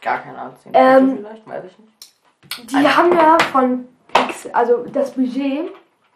Gar 0.00 0.18
keine 0.20 0.38
Ahnung. 0.38 0.56
Zehn 0.62 0.72
Ähm, 0.74 1.06
Punkte 1.08 1.24
vielleicht, 1.26 1.46
weiß 1.48 1.64
ich 1.72 1.78
nicht. 1.78 2.70
Die 2.70 2.76
Eine- 2.76 2.96
haben 2.96 3.12
ja 3.16 3.36
von 3.50 3.88
Pixar, 4.12 4.54
also 4.54 4.84
das 4.86 5.10
Budget 5.12 5.72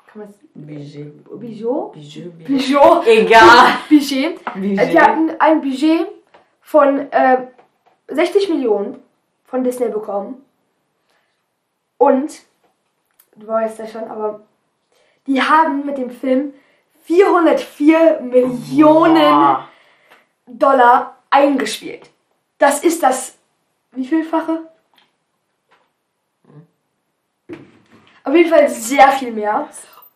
kann 0.06 0.20
man 0.22 0.28
es, 0.28 0.34
Budget. 0.54 1.40
Bijou? 1.40 1.92
Budget. 1.92 2.38
Bijou. 2.44 3.02
Egal. 3.06 3.78
Budget. 3.88 4.40
Äh, 4.40 4.60
Budget. 4.60 4.92
Die 4.92 5.00
hatten 5.00 5.30
ein 5.38 5.60
Budget 5.60 6.06
von 6.60 7.10
äh, 7.10 7.46
60 8.08 8.48
Millionen 8.50 9.02
von 9.44 9.64
Disney 9.64 9.88
bekommen. 9.88 10.44
Und, 11.98 12.42
du 13.36 13.46
weißt 13.46 13.78
ja 13.78 13.86
schon, 13.86 14.04
aber 14.04 14.40
die 15.26 15.40
haben 15.40 15.86
mit 15.86 15.98
dem 15.98 16.10
Film 16.10 16.52
404 17.04 18.20
Millionen 18.20 19.14
Boah. 19.14 19.68
Dollar 20.46 21.16
eingespielt. 21.30 22.10
Das 22.58 22.82
ist 22.84 23.02
das, 23.02 23.38
wie 23.92 24.06
vielfache? 24.06 24.68
Auf 28.24 28.34
jeden 28.34 28.50
Fall 28.50 28.68
sehr 28.68 29.08
viel 29.12 29.32
mehr. 29.32 29.68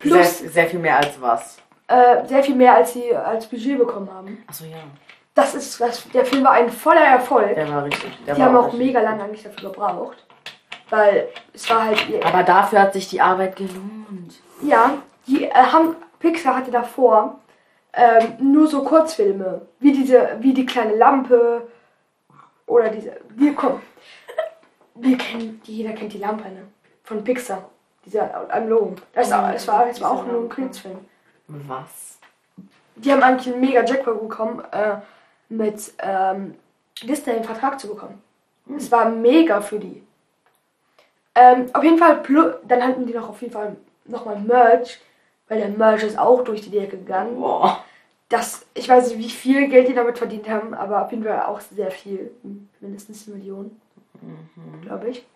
Plus 0.08 0.38
Sehr, 0.38 0.50
sehr 0.50 0.66
viel 0.66 0.78
mehr 0.78 0.96
als 0.98 1.20
was. 1.20 1.58
äh, 1.88 2.26
sehr 2.26 2.42
viel 2.42 2.54
mehr, 2.54 2.74
als 2.74 2.92
sie 2.92 3.14
als 3.14 3.46
Budget 3.46 3.78
bekommen 3.78 4.10
haben. 4.12 4.44
Achso, 4.46 4.64
ja. 4.64 4.76
Das 5.34 5.54
ist, 5.54 5.80
das, 5.80 6.08
der 6.10 6.24
Film 6.24 6.44
war 6.44 6.52
ein 6.52 6.70
voller 6.70 7.04
Erfolg. 7.04 7.54
Der 7.54 7.68
war 7.70 7.84
richtig. 7.84 8.10
Der 8.26 8.34
Die 8.34 8.40
war 8.40 8.48
haben 8.48 8.56
auch 8.56 8.64
richtig. 8.72 8.86
mega 8.86 9.00
lange 9.02 9.22
eigentlich 9.24 9.42
dafür 9.42 9.70
gebraucht. 9.70 10.16
Weil 10.88 11.28
es 11.52 11.68
war 11.68 11.84
halt. 11.84 11.98
Aber 12.24 12.42
dafür 12.42 12.80
hat 12.82 12.92
sich 12.94 13.08
die 13.08 13.20
Arbeit 13.20 13.56
gelohnt. 13.56 14.34
Ja, 14.62 14.94
die 15.26 15.44
äh, 15.44 15.50
haben. 15.52 15.96
Pixar 16.18 16.56
hatte 16.56 16.70
davor 16.70 17.38
ähm, 17.92 18.32
nur 18.40 18.66
so 18.66 18.82
Kurzfilme. 18.82 19.60
Wie 19.78 19.92
diese, 19.92 20.36
wie 20.40 20.54
die 20.54 20.64
kleine 20.64 20.96
Lampe. 20.96 21.66
Oder 22.66 22.88
diese. 22.88 23.18
Wir 23.30 23.54
kommen. 23.54 23.82
Wir 24.94 25.18
kennen, 25.18 25.60
jeder 25.64 25.92
kennt 25.92 26.14
die 26.14 26.18
Lampe, 26.18 26.44
ne? 26.44 26.62
Von 27.04 27.22
Pixar. 27.22 27.68
Dieser 28.06 28.52
am 28.54 28.68
Logo. 28.68 28.94
Das, 29.12 29.28
Ja, 29.30 29.52
das, 29.52 29.66
war, 29.68 29.84
das 29.86 30.00
war 30.00 30.12
auch 30.12 30.24
nur 30.24 30.42
ein. 30.42 30.48
Kurzfilm. 30.48 30.98
Was? 31.48 32.18
Die 32.94 33.12
haben 33.12 33.22
eigentlich 33.22 33.52
einen 33.52 33.60
mega 33.60 33.84
Jackpot 33.84 34.20
bekommen, 34.20 34.64
äh, 34.72 34.96
mit 35.48 35.92
ähm, 35.98 36.54
Disney 37.02 37.34
einen 37.34 37.44
Vertrag 37.44 37.78
zu 37.78 37.88
bekommen. 37.88 38.22
Es 38.74 38.90
war 38.90 39.08
mega 39.10 39.60
für 39.60 39.78
die. 39.78 40.02
Ähm, 41.34 41.66
auf 41.72 41.84
jeden 41.84 41.98
Fall, 41.98 42.22
dann 42.66 42.82
hatten 42.82 43.06
die 43.06 43.12
noch 43.12 43.28
auf 43.28 43.40
jeden 43.42 43.52
Fall 43.52 43.76
nochmal 44.06 44.38
Merch, 44.40 45.00
weil 45.48 45.58
der 45.58 45.68
Merch 45.68 46.02
ist 46.02 46.18
auch 46.18 46.42
durch 46.42 46.62
die 46.62 46.70
Decke 46.70 46.96
gegangen. 46.96 47.38
Boah. 47.38 47.84
Das, 48.28 48.66
ich 48.74 48.88
weiß 48.88 49.08
nicht, 49.10 49.18
wie 49.18 49.30
viel 49.30 49.68
Geld 49.68 49.88
die 49.88 49.94
damit 49.94 50.18
verdient 50.18 50.48
haben, 50.48 50.74
aber 50.74 51.04
auf 51.04 51.10
jeden 51.12 51.22
Fall 51.22 51.42
auch 51.42 51.60
sehr 51.60 51.90
viel. 51.90 52.32
Mindestens 52.80 53.28
eine 53.28 53.36
Million, 53.36 53.80
glaube 54.82 55.10
ich. 55.10 55.26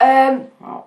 Ähm, 0.00 0.46
Wow. 0.60 0.84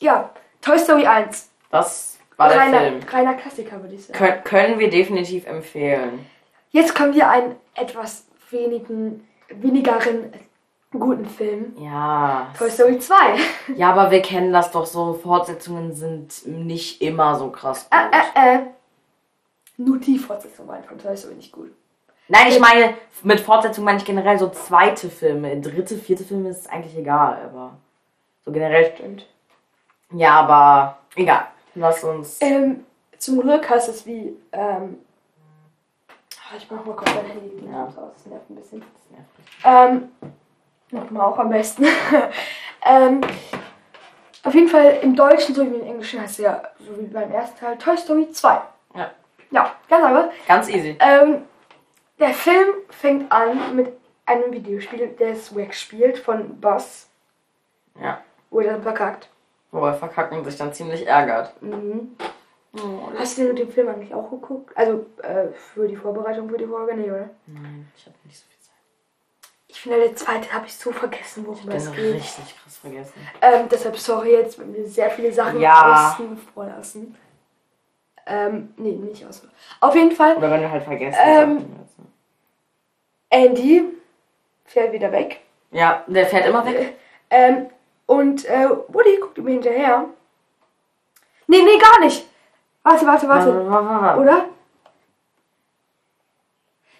Ja, 0.00 0.30
Toy 0.60 0.78
Story 0.78 1.06
1. 1.06 1.50
Das 1.70 2.18
war 2.36 2.48
der 2.48 2.58
Reiner, 2.58 2.78
Film. 2.80 3.00
reiner 3.10 3.34
Klassiker, 3.34 3.80
würde 3.82 3.94
ich 3.94 4.06
sagen. 4.06 4.18
Kön 4.18 4.44
können 4.44 4.78
wir 4.78 4.90
definitiv 4.90 5.46
empfehlen. 5.46 6.26
Jetzt 6.70 6.94
kommen 6.94 7.14
wir 7.14 7.28
einen 7.28 7.56
etwas 7.74 8.26
wenigen, 8.50 9.26
wenigeren 9.48 10.32
guten 10.90 11.26
Film. 11.26 11.74
Ja. 11.78 12.52
Toy 12.56 12.70
Story 12.70 12.98
2. 12.98 13.14
Ja, 13.76 13.90
aber 13.92 14.10
wir 14.10 14.22
kennen 14.22 14.52
das 14.52 14.70
doch 14.70 14.86
so. 14.86 15.14
Fortsetzungen 15.14 15.94
sind 15.94 16.46
nicht 16.46 17.02
immer 17.02 17.34
so 17.36 17.50
krass 17.50 17.88
gut. 17.90 17.98
äh, 17.98 18.52
äh, 18.52 18.56
äh. 18.56 18.60
Nur 19.76 19.98
die 19.98 20.18
Fortsetzung 20.18 20.66
waren 20.66 20.82
von 20.84 20.98
Toy 20.98 21.16
Story 21.16 21.34
nicht 21.34 21.52
gut. 21.52 21.70
Nein, 22.28 22.48
ich 22.48 22.60
meine, 22.60 22.94
mit 23.22 23.40
Fortsetzung 23.40 23.84
meine 23.84 23.98
ich 23.98 24.04
generell 24.04 24.38
so 24.38 24.48
zweite 24.50 25.08
Filme. 25.08 25.60
Dritte, 25.60 25.96
vierte 25.96 26.24
Filme 26.24 26.50
ist 26.50 26.70
eigentlich 26.70 26.96
egal, 26.96 27.42
aber 27.44 27.78
so 28.44 28.52
generell. 28.52 28.92
Stimmt. 28.94 29.26
Ja, 30.12 30.40
aber 30.40 30.98
egal. 31.16 31.46
Lass 31.74 32.02
uns. 32.04 32.38
Ähm, 32.40 32.84
zum 33.18 33.40
Glück 33.40 33.68
heißt 33.68 33.88
es 33.88 34.06
wie, 34.06 34.36
ähm, 34.52 34.98
ah, 36.08 36.56
ich 36.56 36.70
mach 36.70 36.84
mal 36.84 36.96
kurz 36.96 37.14
mein 37.14 37.26
Handy 37.26 37.68
Ja. 37.70 37.84
aus, 37.84 37.94
das 38.14 38.26
nervt 38.26 38.48
ein 38.50 38.56
bisschen. 38.56 38.84
Ähm, 39.64 40.10
mach 40.90 41.10
mal 41.10 41.24
auch 41.24 41.38
am 41.38 41.50
besten. 41.50 41.84
ähm, 42.86 43.20
auf 44.44 44.54
jeden 44.54 44.68
Fall 44.68 44.98
im 45.02 45.14
Deutschen 45.14 45.54
sowie 45.54 45.74
im 45.76 45.86
Englischen 45.86 46.20
heißt 46.20 46.38
es 46.38 46.44
ja, 46.44 46.62
so 46.78 46.98
wie 46.98 47.06
beim 47.06 47.30
ersten 47.32 47.58
Teil, 47.58 47.76
Toy 47.76 47.96
Story 47.96 48.30
2. 48.30 48.60
Ja. 48.94 49.10
Ja, 49.50 49.72
ganz 49.88 50.04
einfach. 50.04 50.28
Ganz 50.46 50.68
easy. 50.68 50.96
Ähm, 51.00 51.42
der 52.18 52.30
Film 52.30 52.68
fängt 52.90 53.30
an 53.30 53.76
mit 53.76 53.92
einem 54.26 54.52
Videospiel, 54.52 55.14
das 55.18 55.54
Wack 55.56 55.74
spielt 55.74 56.18
von 56.18 56.60
Buzz, 56.60 57.08
Ja. 58.00 58.20
wo 58.50 58.60
er 58.60 58.72
dann 58.72 58.82
verkackt. 58.82 59.28
Wo 59.70 59.84
er 59.84 59.94
verkackt 59.94 60.32
und 60.32 60.44
sich 60.44 60.56
dann 60.56 60.72
ziemlich 60.72 61.06
ärgert. 61.06 61.60
Mhm. 61.62 62.16
Oh, 62.74 63.10
Hast 63.18 63.38
du 63.38 63.52
den 63.54 63.70
Film 63.70 63.88
eigentlich 63.88 64.14
auch 64.14 64.30
geguckt? 64.30 64.76
Also 64.76 65.06
äh, 65.22 65.48
für 65.52 65.88
die 65.88 65.96
Vorbereitung 65.96 66.48
für 66.48 66.58
die 66.58 66.66
Folge? 66.66 66.94
Nee, 66.94 67.10
oder? 67.10 67.30
Nein, 67.46 67.90
ich 67.96 68.06
habe 68.06 68.16
nicht 68.24 68.38
so 68.38 68.44
viel 68.48 68.60
Zeit. 68.60 68.74
Ich 69.68 69.80
finde, 69.80 69.98
der 70.00 70.14
zweite 70.16 70.52
habe 70.52 70.66
ich 70.66 70.74
so 70.76 70.92
vergessen, 70.92 71.44
worum 71.46 71.68
Ich 71.68 71.74
es 71.74 71.92
geht. 71.92 72.14
richtig 72.14 72.56
krass 72.62 72.76
vergessen. 72.78 73.14
Ähm, 73.42 73.68
deshalb 73.70 73.96
sorry 73.98 74.32
jetzt, 74.32 74.58
wenn 74.58 74.74
wir 74.74 74.86
sehr 74.86 75.10
viele 75.10 75.32
Sachen 75.32 75.60
Ja. 75.60 76.10
außen 76.12 76.36
vor 76.54 76.66
lassen. 76.66 77.16
Ähm, 78.26 78.74
nee, 78.76 78.92
nicht 78.92 79.24
außen. 79.26 79.50
Auf 79.80 79.94
jeden 79.94 80.12
Fall, 80.12 80.36
Oder 80.36 80.50
wenn 80.50 80.62
du 80.62 80.70
halt 80.70 80.84
vergessen 80.84 81.18
Ähm, 81.24 81.54
ne? 81.56 81.64
Andy 83.30 83.84
fährt 84.64 84.92
wieder 84.92 85.10
weg. 85.12 85.40
Ja, 85.70 86.04
der 86.06 86.26
fährt 86.26 86.46
immer 86.46 86.64
weg. 86.64 86.96
Ähm, 87.30 87.68
und 88.06 88.44
äh, 88.46 88.68
Woody 88.88 89.18
guckt 89.38 89.48
ihm 89.48 89.52
hinterher. 89.54 90.04
Nee, 91.46 91.62
nee, 91.62 91.78
gar 91.78 92.00
nicht. 92.00 92.26
Warte, 92.82 93.06
warte, 93.06 93.28
warte. 93.28 94.20
Oder? 94.20 94.44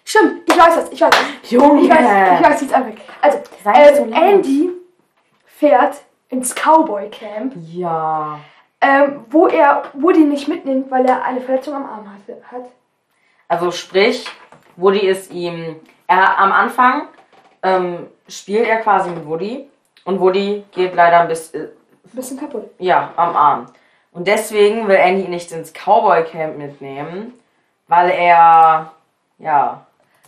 Stimmt, 0.03 0.41
ich 0.49 0.57
weiß 0.57 0.75
das, 0.75 0.91
ich 0.91 1.01
weiß 1.01 1.09
das. 1.11 1.51
Junge! 1.51 1.81
Ich 1.81 1.89
weiß, 1.89 2.39
ich 2.39 2.45
weiß, 2.45 2.61
jetzt 2.61 2.73
einfach. 2.73 3.03
Also, 3.21 3.39
Sei 3.63 3.71
nicht 3.71 3.95
so 3.95 4.03
ähm. 4.05 4.13
Andy 4.13 4.69
fährt 5.45 5.97
ins 6.29 6.53
Cowboy 6.55 7.09
Camp, 7.09 7.53
Ja. 7.71 8.39
ähm, 8.81 9.25
wo 9.29 9.47
er 9.47 9.83
Woody 9.93 10.21
nicht 10.21 10.47
mitnimmt, 10.47 10.89
weil 10.89 11.05
er 11.05 11.23
eine 11.23 11.41
Verletzung 11.41 11.75
am 11.75 11.85
Arm 11.85 12.07
hatte, 12.11 12.41
hat. 12.51 12.65
Also 13.47 13.71
sprich, 13.71 14.25
Woody 14.77 15.07
ist 15.07 15.31
ihm. 15.31 15.75
Er 16.07 16.39
am 16.39 16.51
Anfang 16.51 17.07
ähm, 17.61 18.07
spielt 18.27 18.67
er 18.67 18.77
quasi 18.77 19.11
mit 19.11 19.27
Woody 19.27 19.69
und 20.05 20.19
Woody 20.19 20.63
geht 20.71 20.95
leider 20.95 21.19
ein 21.19 21.27
bisschen 21.27 21.69
Ein 22.11 22.15
bisschen 22.15 22.39
kaputt. 22.39 22.69
ja 22.79 23.13
am 23.15 23.35
Arm. 23.35 23.65
Und 24.11 24.27
deswegen 24.27 24.87
will 24.87 24.95
Andy 24.95 25.23
ihn 25.23 25.29
nicht 25.29 25.51
ins 25.51 25.71
Cowboy 25.73 26.23
Camp 26.23 26.57
mitnehmen, 26.57 27.33
weil 27.87 28.09
er 28.09 28.91
ja 29.37 29.85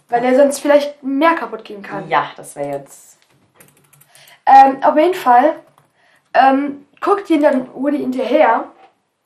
Weil 0.09 0.23
er 0.23 0.35
sonst 0.35 0.59
vielleicht 0.59 1.01
mehr 1.03 1.33
kaputt 1.35 1.63
gehen 1.63 1.81
kann. 1.81 2.07
ja 2.09 2.31
das 2.35 2.55
wäre 2.55 2.69
jetzt 2.77 3.17
Ähm, 4.45 4.83
auf 4.83 4.95
jeden 4.95 5.13
Fall 5.15 5.55
ähm, 6.33 6.85
guckt 7.01 7.29
ihn 7.29 7.41
dann 7.41 7.67
Woody 7.73 7.97
hinterher 7.99 8.65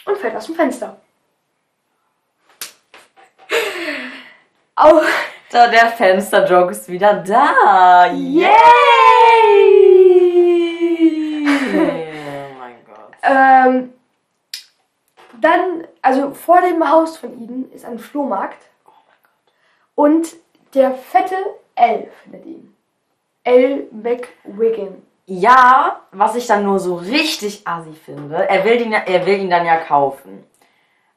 und 0.05 0.17
fällt 0.17 0.35
aus 0.35 0.45
dem 0.45 0.55
Fenster. 0.55 0.97
Auch 4.75 5.03
da 5.51 5.67
der 5.67 5.87
Fenster-Joke 5.87 6.71
ist 6.71 6.87
wieder 6.89 7.13
da. 7.15 8.07
Yay! 8.07 8.49
oh 11.73 12.57
mein 12.59 12.75
Gott. 12.85 13.14
Ähm, 13.27 13.93
dann, 15.41 15.87
also 16.01 16.31
vor 16.31 16.61
dem 16.61 16.89
Haus 16.89 17.17
von 17.17 17.33
ihnen 17.33 17.71
ist 17.71 17.85
ein 17.85 17.99
Flohmarkt. 17.99 18.69
Und 19.95 20.35
der 20.73 20.91
fette 20.91 21.35
L 21.75 22.11
findet 22.23 22.45
ihn. 22.45 22.75
L. 23.43 23.87
McWiggin. 23.91 25.01
Ja, 25.27 26.01
was 26.11 26.35
ich 26.35 26.45
dann 26.45 26.63
nur 26.63 26.79
so 26.79 26.95
richtig 26.95 27.65
assi 27.65 27.93
finde, 27.93 28.47
er 28.47 28.63
will 28.63 28.79
ihn, 28.79 28.93
er 28.93 29.25
will 29.25 29.39
ihn 29.39 29.49
dann 29.49 29.65
ja 29.65 29.77
kaufen. 29.77 30.43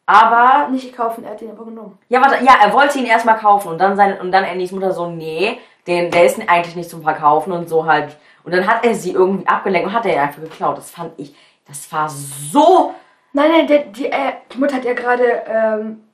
Aber 0.07 0.69
Nicht 0.69 0.91
gekauft, 0.91 1.19
er 1.23 1.33
hat 1.33 1.43
ihn 1.43 1.51
aber 1.51 1.67
genommen. 1.67 1.99
Ja, 2.09 2.23
warte, 2.23 2.43
ja, 2.43 2.55
er 2.63 2.73
wollte 2.73 2.99
ihn 2.99 3.05
erstmal 3.05 3.37
kaufen 3.37 3.69
und 3.69 3.79
dann 3.79 3.95
seine, 3.95 4.19
und 4.21 4.33
dann 4.33 4.45
Andys 4.45 4.73
Mutter 4.73 4.93
so, 4.93 5.11
nee, 5.11 5.59
den, 5.87 6.11
der 6.11 6.25
ist 6.25 6.41
eigentlich 6.49 6.77
nicht 6.77 6.89
zum 6.89 7.03
Verkaufen 7.03 7.53
und 7.53 7.69
so 7.69 7.85
halt. 7.85 8.17
Und 8.43 8.53
dann 8.53 8.67
hat 8.67 8.87
er 8.87 8.95
sie 8.95 9.13
irgendwie 9.13 9.47
abgelenkt 9.47 9.89
und 9.89 9.93
hat 9.93 10.07
er 10.07 10.15
ihn 10.15 10.21
einfach 10.21 10.41
geklaut. 10.41 10.79
Das 10.79 10.91
fand 10.91 11.13
ich, 11.19 11.35
das 11.69 11.93
war 11.93 12.09
so. 12.09 12.95
Nein, 13.33 13.51
nein, 13.51 13.67
der, 13.67 13.85
die, 13.85 14.07
äh, 14.07 14.33
die 14.53 14.59
Mutter 14.59 14.77
hat 14.77 14.85
ja 14.85 14.95
gerade, 14.95 15.43
ähm, 15.47 16.05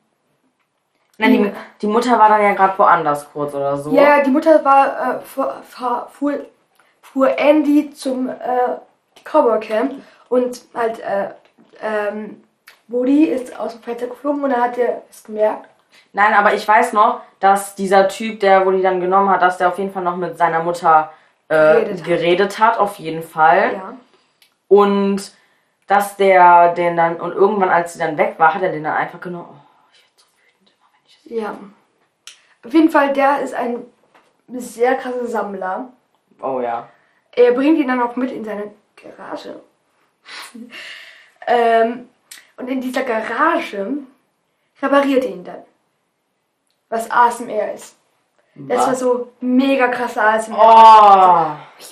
Nein, 1.17 1.33
die, 1.33 1.53
die 1.81 1.87
Mutter 1.87 2.19
war 2.19 2.29
dann 2.29 2.43
ja 2.43 2.55
gerade 2.55 2.77
woanders 2.77 3.31
kurz 3.33 3.55
oder 3.55 3.77
so. 3.77 3.95
ja, 3.95 4.21
die 4.23 4.31
Mutter 4.31 4.65
war, 4.65 5.17
äh, 5.17 5.21
fuhr, 5.21 6.09
fuhr, 7.01 7.39
Andy 7.39 7.93
zum, 7.93 8.29
äh, 8.29 8.33
Cowboy 9.25 9.61
Camp 9.61 10.03
und 10.29 10.63
halt, 10.75 10.99
äh, 10.99 11.29
ähm, 11.81 12.43
Woody 12.89 13.25
ist 13.25 13.59
aus 13.59 13.73
dem 13.73 13.83
Fenster 13.83 14.09
geflogen 14.09 14.45
und 14.45 14.51
dann 14.51 14.61
hat 14.61 14.77
er 14.77 15.03
es 15.11 15.25
gemerkt. 15.25 15.69
Nein, 16.13 16.35
aber 16.35 16.55
ich 16.55 16.67
weiß 16.67 16.93
noch, 16.93 17.21
dass 17.41 17.75
dieser 17.75 18.09
Typ, 18.09 18.41
der 18.41 18.67
wo 18.67 18.71
die 18.71 18.83
dann 18.83 19.01
genommen 19.01 19.31
hat, 19.31 19.43
dass 19.43 19.59
der 19.59 19.69
auf 19.69 19.79
jeden 19.79 19.93
Fall 19.93 20.03
noch 20.03 20.17
mit 20.17 20.37
seiner 20.37 20.63
Mutter 20.63 21.13
äh, 21.49 21.55
Geredet 21.55 21.99
hat. 21.99 22.05
geredet 22.05 22.59
hat, 22.59 22.79
auf 22.79 22.97
jeden 22.97 23.23
Fall. 23.23 23.75
Ja. 23.75 23.95
Und 24.69 25.33
dass 25.87 26.17
der 26.17 26.73
den 26.75 26.97
dann, 26.97 27.21
und 27.21 27.33
irgendwann, 27.33 27.69
als 27.69 27.93
sie 27.93 27.99
dann 27.99 28.17
weg 28.17 28.35
war, 28.39 28.55
hat 28.55 28.63
er 28.63 28.73
den 28.73 28.85
dann 28.85 28.95
einfach 28.97 29.21
genommen. 29.21 29.49
Oh, 29.51 29.89
ich 29.93 30.01
werde 30.03 30.17
so 30.17 30.27
wütend 30.37 30.71
immer, 30.71 30.87
wenn 30.93 31.07
ich 31.07 31.23
das 31.23 31.33
Ja. 31.33 31.59
Auf 32.67 32.73
jeden 32.73 32.91
Fall, 32.91 33.13
der 33.13 33.41
ist 33.41 33.55
ein 33.55 33.85
sehr 34.49 34.95
krasser 34.97 35.27
Sammler. 35.27 35.89
Oh 36.41 36.61
ja. 36.61 36.89
Er 37.33 37.53
bringt 37.53 37.79
ihn 37.79 37.89
dann 37.89 38.03
auch 38.03 38.17
mit 38.17 38.31
in 38.31 38.45
seine 38.45 38.73
Garage. 38.97 39.61
ähm, 41.47 42.09
und 42.57 42.69
in 42.69 42.81
dieser 42.81 43.03
Garage 43.03 43.99
repariert 44.81 45.25
er 45.25 45.31
ihn 45.31 45.45
dann. 45.45 45.63
Was 46.89 47.11
ASMR 47.11 47.73
ist. 47.75 47.97
Das 48.55 48.79
Was? 48.79 48.87
war 48.87 48.95
so 48.95 49.33
mega 49.41 49.89
krasser 49.89 50.23
ASMR. 50.23 50.57
Oh. 50.57 51.85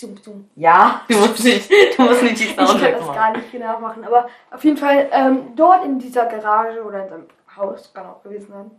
Zoom, 0.00 0.16
zoom. 0.16 0.48
Ja, 0.56 1.02
du 1.08 1.16
musst 1.16 1.44
nicht, 1.44 1.70
du 1.70 2.02
musst 2.02 2.22
nicht 2.22 2.40
die 2.40 2.44
Ich 2.44 2.56
kann 2.56 2.66
Soundtrack 2.66 2.96
das 2.98 3.06
machen. 3.06 3.14
gar 3.16 3.32
nicht 3.36 3.52
genau 3.52 3.80
machen, 3.80 4.04
aber 4.04 4.28
auf 4.50 4.64
jeden 4.64 4.76
Fall 4.76 5.08
ähm, 5.12 5.54
dort 5.56 5.84
in 5.84 5.98
dieser 5.98 6.26
Garage 6.26 6.82
oder 6.82 7.02
in 7.04 7.08
seinem 7.10 7.26
Haus, 7.56 7.92
kann 7.92 8.06
auch 8.06 8.22
gewesen 8.22 8.48
sein, 8.50 8.70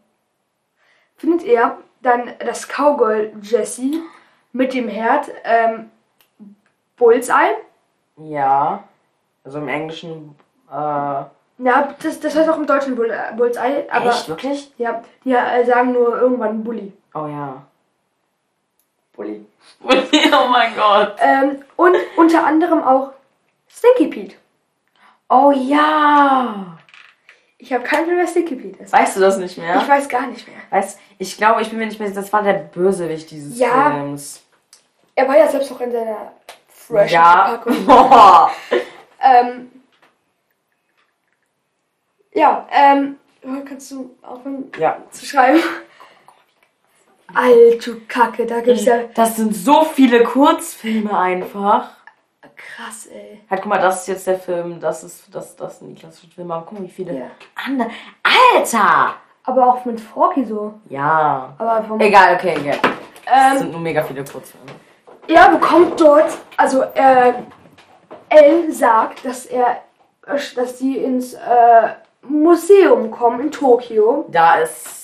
findet 1.18 1.44
er 1.46 1.78
dann 2.02 2.32
das 2.40 2.68
Cowgirl 2.68 3.34
Jessie 3.42 4.02
mit 4.54 4.74
dem 4.74 4.88
Herd 4.88 5.30
ähm, 5.44 5.92
Bullseye. 6.98 7.56
Ja. 8.18 8.84
Also 9.44 9.60
im 9.60 9.68
Englischen, 9.68 10.36
äh, 10.70 10.74
Ja, 10.74 11.30
das, 12.02 12.20
das 12.20 12.36
heißt 12.36 12.50
auch 12.50 12.58
im 12.58 12.66
Deutschen 12.68 12.96
Bull, 12.96 13.12
äh, 13.12 13.36
Bullseye, 13.36 13.88
aber 13.92 14.10
echt, 14.10 14.30
wirklich? 14.30 14.74
ja, 14.78 15.02
die 15.24 15.34
äh, 15.34 15.66
sagen 15.66 15.94
nur 15.94 16.20
irgendwann 16.20 16.64
Bully. 16.64 16.94
Oh 17.14 17.28
ja. 17.28 17.62
Bully. 19.22 19.46
oh 20.34 20.48
mein 20.50 20.76
Gott. 20.76 21.16
Ähm, 21.20 21.64
und 21.76 21.96
unter 22.18 22.46
anderem 22.46 22.82
auch 22.84 23.12
Stinky 23.70 24.08
Pete. 24.08 24.36
Oh 25.30 25.52
ja. 25.52 26.78
Ich 27.58 27.72
habe 27.72 27.84
keinen 27.84 28.06
Film, 28.06 28.18
wer 28.18 28.28
Stinky 28.28 28.56
Pete 28.56 28.84
ist. 28.84 28.92
Weißt 28.94 29.16
du 29.16 29.20
das 29.20 29.38
nicht 29.38 29.58
mehr? 29.58 29.78
Ich 29.78 29.88
weiß 29.88 30.10
gar 30.10 30.28
nicht 30.28 30.48
mehr. 30.48 30.58
Weißt, 30.72 31.00
ich 31.20 31.38
glaube, 31.38 31.62
ich 31.62 31.70
bin 31.70 31.80
mir 31.80 31.86
nicht 31.86 32.00
mehr 32.00 32.08
sicher, 32.10 32.22
das 32.22 32.34
war 32.34 32.42
der 32.44 32.54
Bösewicht 32.54 33.30
dieses 33.32 33.58
Ja. 33.60 33.92
Films. 33.92 34.44
Er 35.16 35.28
war 35.28 35.38
ja 35.38 35.48
selbst 35.48 35.72
auch 35.72 35.80
in 35.82 35.92
seiner 35.92 36.32
freshen 36.68 37.14
Ja. 37.14 37.60
Verpackung. 37.64 37.86
Boah. 37.86 38.52
Ähm, 39.22 39.72
ja, 42.34 42.68
ähm, 42.72 43.18
kannst 43.68 43.92
du 43.92 44.16
aufhören 44.22 44.72
Ja. 44.80 44.98
zu 45.12 45.26
schreiben? 45.26 45.60
Alter 47.34 47.92
Kacke, 48.08 48.46
da 48.46 48.60
gibt's 48.62 48.86
ja 48.86 49.00
Das 49.14 49.36
sind 49.38 49.56
so 49.56 49.84
viele 49.84 50.24
Kurzfilme 50.24 51.18
einfach. 51.18 51.90
krass, 52.56 53.08
ey. 53.08 53.42
Halt, 53.50 53.62
guck 53.62 53.70
mal, 53.70 53.80
das 53.82 54.02
ist 54.02 54.08
jetzt 54.08 54.28
der 54.28 54.40
Film, 54.40 54.80
das 54.80 55.04
ist, 55.04 55.34
das, 55.34 55.56
das 55.56 55.80
sind 55.80 55.96
die 55.96 56.00
klassischen 56.02 56.32
Filme. 56.32 56.54
Aber 56.54 56.66
guck 56.66 56.80
mal, 56.80 56.86
wie 56.86 56.92
viele 56.92 57.18
Ja. 57.18 57.26
andere. 57.66 57.90
Alter! 58.56 59.16
Aber 59.44 59.68
auch 59.68 59.84
mit 59.86 60.00
Forky 60.00 60.46
so. 60.46 60.76
Ja. 60.90 61.54
Aber 61.58 61.84
vom, 61.84 62.00
Egal, 62.00 62.36
okay, 62.36 62.56
egal. 62.60 62.78
Das 63.26 63.54
ähm, 63.54 63.58
sind 63.58 63.72
nur 63.72 63.82
mega 63.82 64.04
viele 64.04 64.24
Kurzfilme. 64.24 64.68
er 65.28 65.50
bekommt 65.50 66.00
dort, 66.00 66.38
also 66.58 66.84
äh, 66.84 67.34
Elle 68.30 68.72
sagt, 68.72 69.26
dass 69.26 69.46
er, 69.48 69.82
dass 70.56 70.78
sie 70.78 70.98
ins 70.98 71.34
äh, 71.34 71.40
Museum 72.22 73.10
kommen 73.12 73.42
in 73.42 73.52
Tokio. 73.52 74.26
Da 74.30 74.60
es 74.62 75.01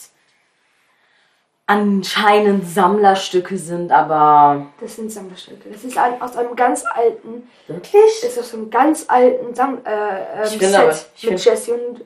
anscheinend 1.67 2.67
Sammlerstücke 2.67 3.57
sind, 3.57 3.91
aber. 3.91 4.67
Das 4.79 4.95
sind 4.95 5.11
Sammlerstücke. 5.11 5.69
Das 5.69 5.83
ist 5.83 5.97
ein, 5.97 6.19
aus 6.21 6.35
einem 6.37 6.55
ganz 6.55 6.83
alten 6.85 7.47
Wirklich? 7.67 8.23
ist 8.23 8.39
aus 8.39 8.53
einem 8.53 8.69
ganz 8.69 9.05
alten 9.07 9.53
Sam 9.53 9.79
äh, 9.85 10.41
ähm, 10.43 10.45
Set 10.59 10.73
aber- 10.75 10.87
mit 10.87 10.95
find- 11.15 11.45
Jessie 11.45 11.71
und 11.73 12.01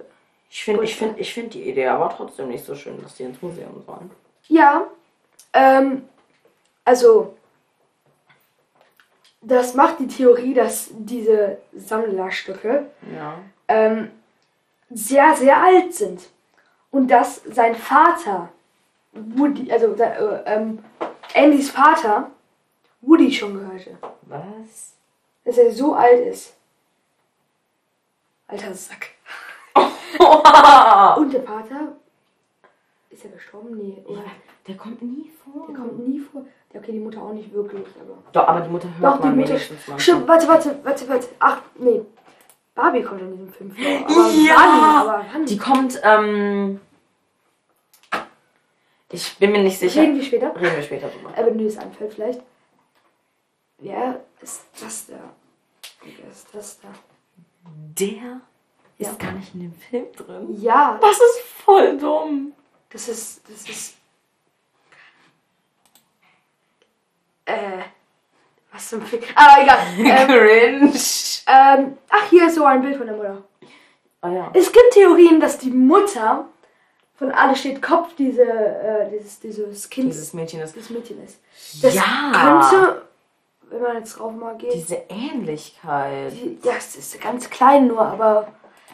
Ich 0.50 0.64
finde 0.66 0.84
ich 0.84 0.96
find, 0.96 1.20
ich 1.20 1.34
find 1.34 1.54
die 1.54 1.70
Idee 1.70 1.88
aber 1.88 2.10
trotzdem 2.10 2.50
nicht 2.50 2.66
so 2.66 2.76
schön, 2.76 3.02
dass 3.02 3.16
die 3.16 3.24
ins 3.24 3.42
Museum 3.42 3.82
sollen. 3.86 4.10
ja, 4.48 4.88
ähm, 5.54 6.06
also 6.84 7.36
das 9.42 9.74
macht 9.76 10.00
die 10.00 10.08
Theorie, 10.08 10.54
dass 10.54 10.90
diese 10.92 11.58
Sammlerstücke 11.76 12.88
Ja. 13.16 13.36
ähm, 13.68 14.10
sehr 14.90 15.36
sehr 15.36 15.58
alt 15.64 15.94
sind 15.94 16.22
und 16.90 17.10
dass 17.10 17.42
sein 17.46 17.76
Vater 17.76 18.50
Woody, 19.14 19.72
also 19.72 19.94
äh, 19.96 20.44
ähm, 20.46 20.80
Andys 21.36 21.70
Vater 21.70 22.32
Woody 23.02 23.32
schon 23.32 23.54
gehörte, 23.56 23.98
Was? 24.24 24.94
dass 25.44 25.58
er 25.58 25.72
so 25.72 25.94
alt 25.94 26.28
ist. 26.28 26.54
Alter 28.48 28.74
Sack. 28.74 29.10
Und 31.18 31.34
der 31.34 31.44
Vater 31.44 31.96
ist 33.10 33.26
er 33.26 33.32
gestorben? 33.32 33.78
Nee, 33.78 34.04
oder? 34.06 34.24
Der 34.68 34.76
kommt 34.76 35.02
nie 35.02 35.32
vor. 35.44 35.68
Der 35.68 35.76
kommt 35.76 36.08
nie 36.08 36.20
vor. 36.20 36.46
Ja, 36.74 36.80
okay, 36.80 36.92
die 36.92 37.00
Mutter 37.00 37.22
auch 37.22 37.34
nicht 37.34 37.52
wirklich, 37.54 37.86
aber. 38.00 38.18
Doch, 38.32 38.48
aber 38.48 38.62
die 38.62 38.70
Mutter 38.70 38.88
hört 38.98 39.16
Doch, 39.16 39.22
die 39.22 39.30
Mutter. 39.30 39.58
Stimmt, 39.98 40.28
warte, 40.28 40.48
warte, 40.48 40.80
warte, 40.84 41.10
warte. 41.10 41.28
Ach, 41.40 41.62
nee. 41.80 42.02
Barbie 42.76 43.02
kommt 43.04 43.22
in 43.22 43.32
diesem 43.32 43.52
Film 43.52 43.72
vor. 43.72 43.84
Ja! 44.46 45.26
wann? 45.34 45.46
Die 45.46 45.58
kommt, 45.58 46.00
ähm. 46.04 46.80
Ich 49.12 49.38
bin 49.38 49.52
mir 49.52 49.60
nicht 49.64 49.78
sicher. 49.80 50.02
Reden 50.02 50.16
wir 50.16 50.24
später. 50.24 50.56
Reden 50.56 50.76
wir 50.76 50.84
später 50.84 51.10
drüber. 51.10 51.38
Äh, 51.38 51.46
wenn 51.46 51.58
dir 51.58 51.66
das 51.66 51.78
anfällt, 51.78 52.14
vielleicht. 52.14 52.42
Wer 53.78 54.22
ist 54.42 54.64
das 54.80 55.08
da? 55.08 55.20
Wer 56.04 56.32
ist 56.32 56.48
das 56.54 56.80
da? 56.80 56.88
Der 58.00 58.42
ist 58.98 59.12
Ja. 59.12 59.14
gar 59.18 59.32
nicht 59.34 59.54
in 59.54 59.62
dem 59.62 59.74
Film 59.76 60.06
drin. 60.16 60.62
Ja, 60.62 60.98
Das 61.02 61.18
ist 61.18 61.40
voll 61.66 61.98
dumm. 61.98 62.54
das 62.90 63.08
ist. 63.10 63.42
Das 63.50 63.68
ist. 63.70 63.96
Äh. 67.46 67.80
Was 68.72 68.88
zum 68.90 69.02
Fick. 69.02 69.28
Aber 69.36 69.62
egal. 69.62 69.80
Ähm, 69.98 70.28
Cringe. 70.28 70.94
ähm, 71.48 71.98
ach, 72.10 72.30
hier 72.30 72.48
ist 72.48 72.56
so 72.56 72.64
ein 72.64 72.82
Bild 72.82 72.96
von 72.98 73.08
der 73.08 73.16
Mutter. 73.18 73.44
Oh 74.22 74.28
ja. 74.30 74.50
Es 74.54 74.72
gibt 74.72 74.92
Theorien, 74.94 75.40
dass 75.42 75.58
die 75.58 75.72
Mutter 75.72 76.48
von 77.22 77.32
Alle 77.32 77.56
steht 77.56 77.84
Kopf 77.84 78.16
diese, 78.18 78.42
äh, 78.42 79.10
dieses, 79.12 79.40
dieses 79.40 79.88
Kindes, 79.92 80.16
Dieses 80.16 80.34
Mädchen 80.34 80.60
ist. 80.62 80.76
dieses 80.76 80.90
Mädchen 80.90 81.24
ist. 81.24 81.40
Das 81.84 81.94
Ja. 81.94 82.02
könnte, 82.34 83.02
wenn 83.70 83.82
man 83.84 83.98
jetzt 83.98 84.18
drauf 84.18 84.34
mal 84.34 84.56
geht, 84.56 84.74
Diese 84.74 84.98
Ähnlichkeit. 85.08 86.32
die, 86.32 86.58
ja, 86.64 86.74
es 86.80 86.96
ist 86.96 87.22
ganz 87.22 87.48
klein 87.48 87.88
nur, 87.88 88.02
aber 88.02 88.48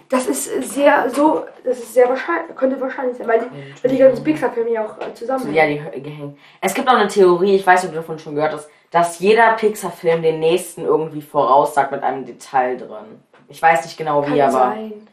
das 0.10 0.28
ist 0.28 0.74
sehr 0.74 1.10
so, 1.10 1.46
das 1.63 1.80
ist 1.80 1.94
sehr 1.94 2.10
wahrscheinlich, 2.10 2.54
könnte 2.58 2.80
wahrscheinlich 2.82 3.18
sein, 3.18 3.28
weil 3.30 3.40
die, 3.40 3.84
weil 3.84 3.92
die 3.92 3.98
ganzen 3.98 4.24
Pixar-Filme 4.26 4.72
ja 4.72 4.86
auch 4.86 5.00
äh, 5.00 5.13
zusammenhängen. 5.13 5.56
Ja, 5.86 5.90
die 5.92 6.02
gehängt. 6.02 6.38
Es 6.60 6.74
gibt 6.74 6.90
auch 6.90 6.94
eine 6.96 7.08
Theorie, 7.08 7.56
ich 7.56 7.66
weiß 7.66 7.84
nicht, 7.84 7.90
ob 7.90 7.94
du 7.96 8.02
davon 8.02 8.20
schon 8.20 8.36
gehört 8.36 8.52
hast, 8.54 8.70
dass 8.92 9.20
jeder 9.20 9.54
Pixar-Film 9.54 10.22
den 10.22 10.40
nächsten 10.42 10.82
irgendwie 10.84 11.22
voraussagt 11.22 11.92
mit 11.94 12.04
einem 12.04 12.26
Detail 12.26 12.76
drin. 12.78 13.22
Ich 13.48 13.62
weiß 13.62 13.86
nicht 13.86 13.98
genau 13.98 14.22
wie, 14.28 14.38
Kann 14.38 14.42
aber 14.42 14.52
sein. 14.52 15.08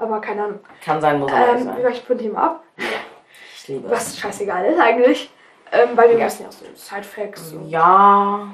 Aber 0.00 0.20
keine 0.20 0.44
Ahnung. 0.44 0.60
kann 0.84 1.00
sein, 1.00 1.18
muss 1.20 1.30
aber 1.32 1.48
Ähm, 1.52 1.58
wir 1.58 1.64
sein. 1.74 1.84
weichen 1.84 2.06
von 2.06 2.18
dem 2.18 2.36
ab, 2.36 2.62
Ich 3.54 3.68
liebe 3.68 3.86
es. 3.86 3.92
was 3.92 4.18
scheißegal 4.18 4.64
ist 4.66 4.80
eigentlich. 4.80 5.30
Ähm, 5.72 5.90
weil 5.94 6.10
wir 6.16 6.24
müssen 6.24 6.42
ja 6.42 6.48
auch 6.48 6.52
so 6.52 6.64
Side-Facts 6.74 7.54
Ja. 7.66 8.48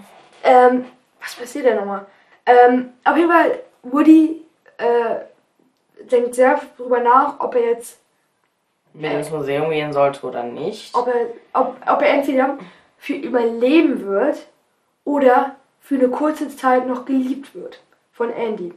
Ähm, 0.44 0.84
was 1.20 1.34
passiert 1.34 1.64
denn 1.66 1.76
nochmal? 1.76 2.04
Ähm, 2.44 2.92
auf 3.04 3.16
jeden 3.16 3.30
Fall, 3.30 3.60
Woody 3.84 4.44
äh, 4.76 6.04
denkt 6.10 6.34
sehr 6.34 6.60
drüber 6.76 7.00
nach, 7.00 7.40
ob 7.40 7.54
er 7.54 7.62
jetzt, 7.70 8.00
Mit 8.92 9.12
ins 9.12 9.30
Museum 9.30 9.70
gehen 9.70 9.92
sollte 9.92 10.26
oder 10.26 10.42
nicht. 10.42 10.94
ob 10.94 11.06
er, 11.08 11.26
ob, 11.54 11.76
ob 11.86 12.02
er 12.02 12.08
entweder 12.10 12.58
für 12.98 13.14
überleben 13.14 14.04
wird 14.04 14.46
oder 15.04 15.56
für 15.80 15.94
eine 15.94 16.08
kurze 16.08 16.54
Zeit 16.54 16.86
noch 16.86 17.04
geliebt 17.06 17.54
wird 17.54 17.80
von 18.12 18.30
Andy. 18.30 18.74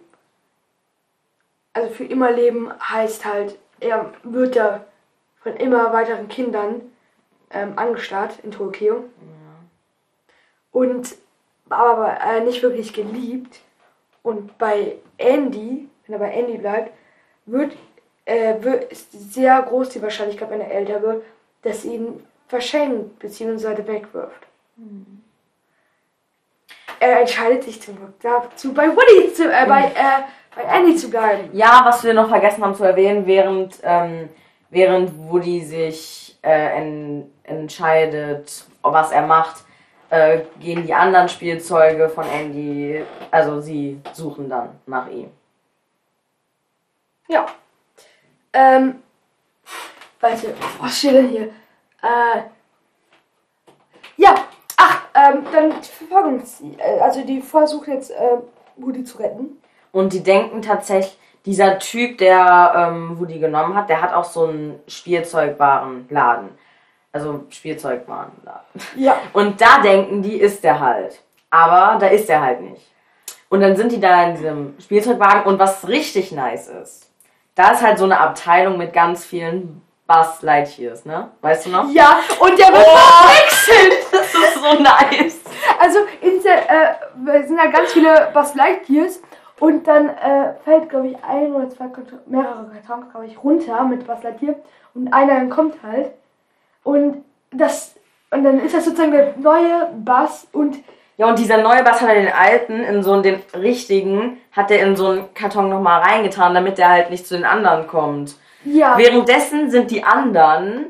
Also 1.80 1.94
für 1.94 2.04
immer 2.04 2.30
leben 2.30 2.70
heißt 2.82 3.24
halt, 3.24 3.58
er 3.80 4.12
wird 4.24 4.58
da 4.58 4.84
von 5.42 5.56
immer 5.56 5.94
weiteren 5.94 6.28
Kindern 6.28 6.82
ähm, 7.52 7.74
angestarrt 7.78 8.40
in 8.44 8.52
Tokio. 8.52 9.06
Und 10.71 11.15
aber 11.69 12.19
äh, 12.19 12.42
nicht 12.42 12.62
wirklich 12.63 12.92
geliebt. 12.92 13.62
Und 14.23 14.58
bei 14.58 14.98
Andy, 15.17 15.88
wenn 16.06 16.13
er 16.13 16.19
bei 16.19 16.32
Andy 16.32 16.58
bleibt, 16.58 16.92
wird, 17.46 17.77
äh, 18.25 18.62
wird 18.62 18.92
ist 18.92 19.34
sehr 19.34 19.62
groß 19.62 19.90
die 19.90 20.02
Wahrscheinlichkeit, 20.02 20.50
wenn 20.50 20.60
er 20.60 20.71
älter 20.71 21.02
wird, 21.02 21.23
dass 21.62 21.84
sie 21.84 21.96
ihn 21.96 22.27
verschenkt 22.50 23.19
bzw. 23.19 23.88
wegwirft. 23.88 24.48
Er 27.00 27.21
entscheidet 27.21 27.63
sich 27.63 27.82
zum 27.82 27.96
Glück 27.96 28.19
dazu, 28.19 28.73
bei 28.73 28.90
Woody 28.90 29.34
zu, 29.34 29.50
äh, 29.50 29.65
bei, 29.65 29.86
äh, 29.86 30.23
bei 30.60 30.66
Andy 30.66 30.96
zu 30.96 31.10
bleiben. 31.10 31.50
Ja, 31.54 31.82
was 31.86 32.04
wir 32.04 32.14
noch 32.14 32.28
vergessen 32.28 32.64
haben 32.64 32.76
zu 32.76 32.84
erwähnen, 32.84 33.26
während, 33.26 33.80
ähm, 33.82 34.30
während 34.70 35.18
Woody 35.18 35.64
sich 35.64 36.38
äh, 36.42 36.78
en 36.78 37.32
entscheidet, 37.44 38.66
was 38.82 39.12
er 39.12 39.26
macht, 39.26 39.64
äh, 40.10 40.42
gehen 40.60 40.86
die 40.86 40.94
anderen 40.94 41.30
Spielzeuge 41.30 42.10
von 42.10 42.26
Andy, 42.28 43.04
also 43.32 43.62
sie 43.62 44.02
suchen 44.14 44.50
dann 44.50 44.70
nach 44.86 45.08
ihm. 45.10 45.32
Ja. 47.28 47.46
Ähm, 48.52 49.02
warte, 50.20 50.54
was 50.82 50.98
steht 50.98 51.14
denn 51.14 51.30
hier? 51.30 51.44
Äh, 52.04 52.42
ja, 54.18 54.36
ach, 54.76 55.04
ähm, 55.16 55.46
dann 55.54 55.72
verfolgen 55.84 56.46
sie, 56.46 56.76
äh, 56.78 57.00
also 57.00 57.24
die 57.24 57.42
versuchen 57.42 57.94
jetzt, 57.94 58.12
äh, 58.12 58.38
Woody 58.76 59.04
zu 59.04 59.20
retten. 59.20 59.60
Und 59.92 60.13
die 60.13 60.23
denken 60.23 60.62
tatsächlich, 60.62 61.17
dieser 61.46 61.79
Typ, 61.79 62.17
der 62.17 62.73
ähm, 62.75 63.19
Woody 63.19 63.40
genommen 63.40 63.75
hat, 63.75 63.90
der 63.90 64.02
hat 64.02 64.13
auch 64.13 64.25
so 64.25 64.46
einen 64.48 64.79
Spielzeugwarenladen. 64.87 66.50
Also 67.12 67.46
Spielzeugwarenladen. 67.50 68.65
Ja. 68.96 69.17
Und 69.33 69.60
da 69.62 69.79
denken 69.81 70.21
die, 70.21 70.35
ist 70.40 70.63
der 70.63 70.79
halt. 70.79 71.19
Aber 71.50 71.98
da 71.98 72.08
ist 72.08 72.29
er 72.29 72.42
halt 72.42 72.62
nicht. 72.62 72.85
Und 73.50 73.62
dann 73.62 73.75
sind 73.75 73.92
die 73.92 74.00
da 74.00 74.25
in 74.25 74.35
diesem 74.35 74.75
Spielzeugwagen 74.79 75.44
und 75.44 75.58
was 75.58 75.87
richtig 75.87 76.31
nice 76.31 76.67
ist, 76.67 77.10
da 77.56 77.71
ist 77.71 77.81
halt 77.81 77.98
so 77.98 78.04
eine 78.04 78.19
Abteilung 78.19 78.77
mit 78.77 78.94
ganz 78.94 79.25
vielen 79.25 79.81
Buzz 80.06 80.44
Lightyears, 80.44 81.06
ne? 81.06 81.31
Weißt 81.42 81.65
du 81.65 81.71
noch? 81.71 81.90
Ja, 81.92 82.19
und 82.40 82.60
der 82.60 82.67
wird 82.67 82.85
Oh. 82.85 82.98
verwechselt. 82.98 83.94
Das 84.12 84.33
ist 84.35 84.56
so 84.56 84.83
nice. 84.83 85.40
Also, 85.79 86.00
in 86.21 86.42
der, 86.44 86.69
äh, 86.69 87.48
sind 87.48 87.58
da 87.58 87.65
ganz 87.67 87.92
viele 87.92 88.29
Buzz 88.33 88.54
Lightyears 88.54 89.19
und 89.60 89.88
dann 89.88 90.10
äh, 90.10 90.54
fällt, 90.64 90.90
glaube 90.90 91.08
ich, 91.08 91.18
ein 91.24 91.54
oder 91.54 91.70
zwei, 91.70 91.90
mehrere 92.28 92.70
Kartons, 92.70 93.12
glaube 93.12 93.26
ich, 93.28 93.44
runter 93.44 93.84
mit 93.84 94.08
Lightyear 94.08 94.56
und 94.94 95.14
einer 95.14 95.46
kommt 95.48 95.76
halt. 95.84 96.12
Und 96.84 97.24
das 97.52 97.96
und 98.32 98.44
dann 98.44 98.60
ist 98.60 98.76
das 98.76 98.86
sozusagen 98.86 99.12
der 99.12 99.34
neue 99.38 99.88
Buzz 99.98 100.48
und 100.52 100.78
Ja, 101.18 101.28
und 101.28 101.40
dieser 101.40 101.62
neue 101.62 101.84
Bass 101.84 102.02
hat 102.02 102.10
er 102.10 102.16
den 102.16 102.32
alten 102.32 102.80
in 102.82 103.04
so 103.04 103.14
einen, 103.14 103.24
den 103.24 103.42
richtigen, 103.56 104.38
hat 104.52 104.72
er 104.72 104.82
in 104.86 104.96
so 104.96 105.08
einen 105.08 105.34
Karton 105.34 105.70
nochmal 105.70 106.02
reingetan, 106.02 106.54
damit 106.54 106.78
der 106.78 106.90
halt 106.90 107.10
nicht 107.10 107.26
zu 107.28 107.36
den 107.36 107.46
anderen 107.46 107.88
kommt. 107.88 108.36
ja, 108.64 108.98
Währenddessen 108.98 109.72
sind 109.72 109.92
die 109.92 110.04
anderen, 110.04 110.88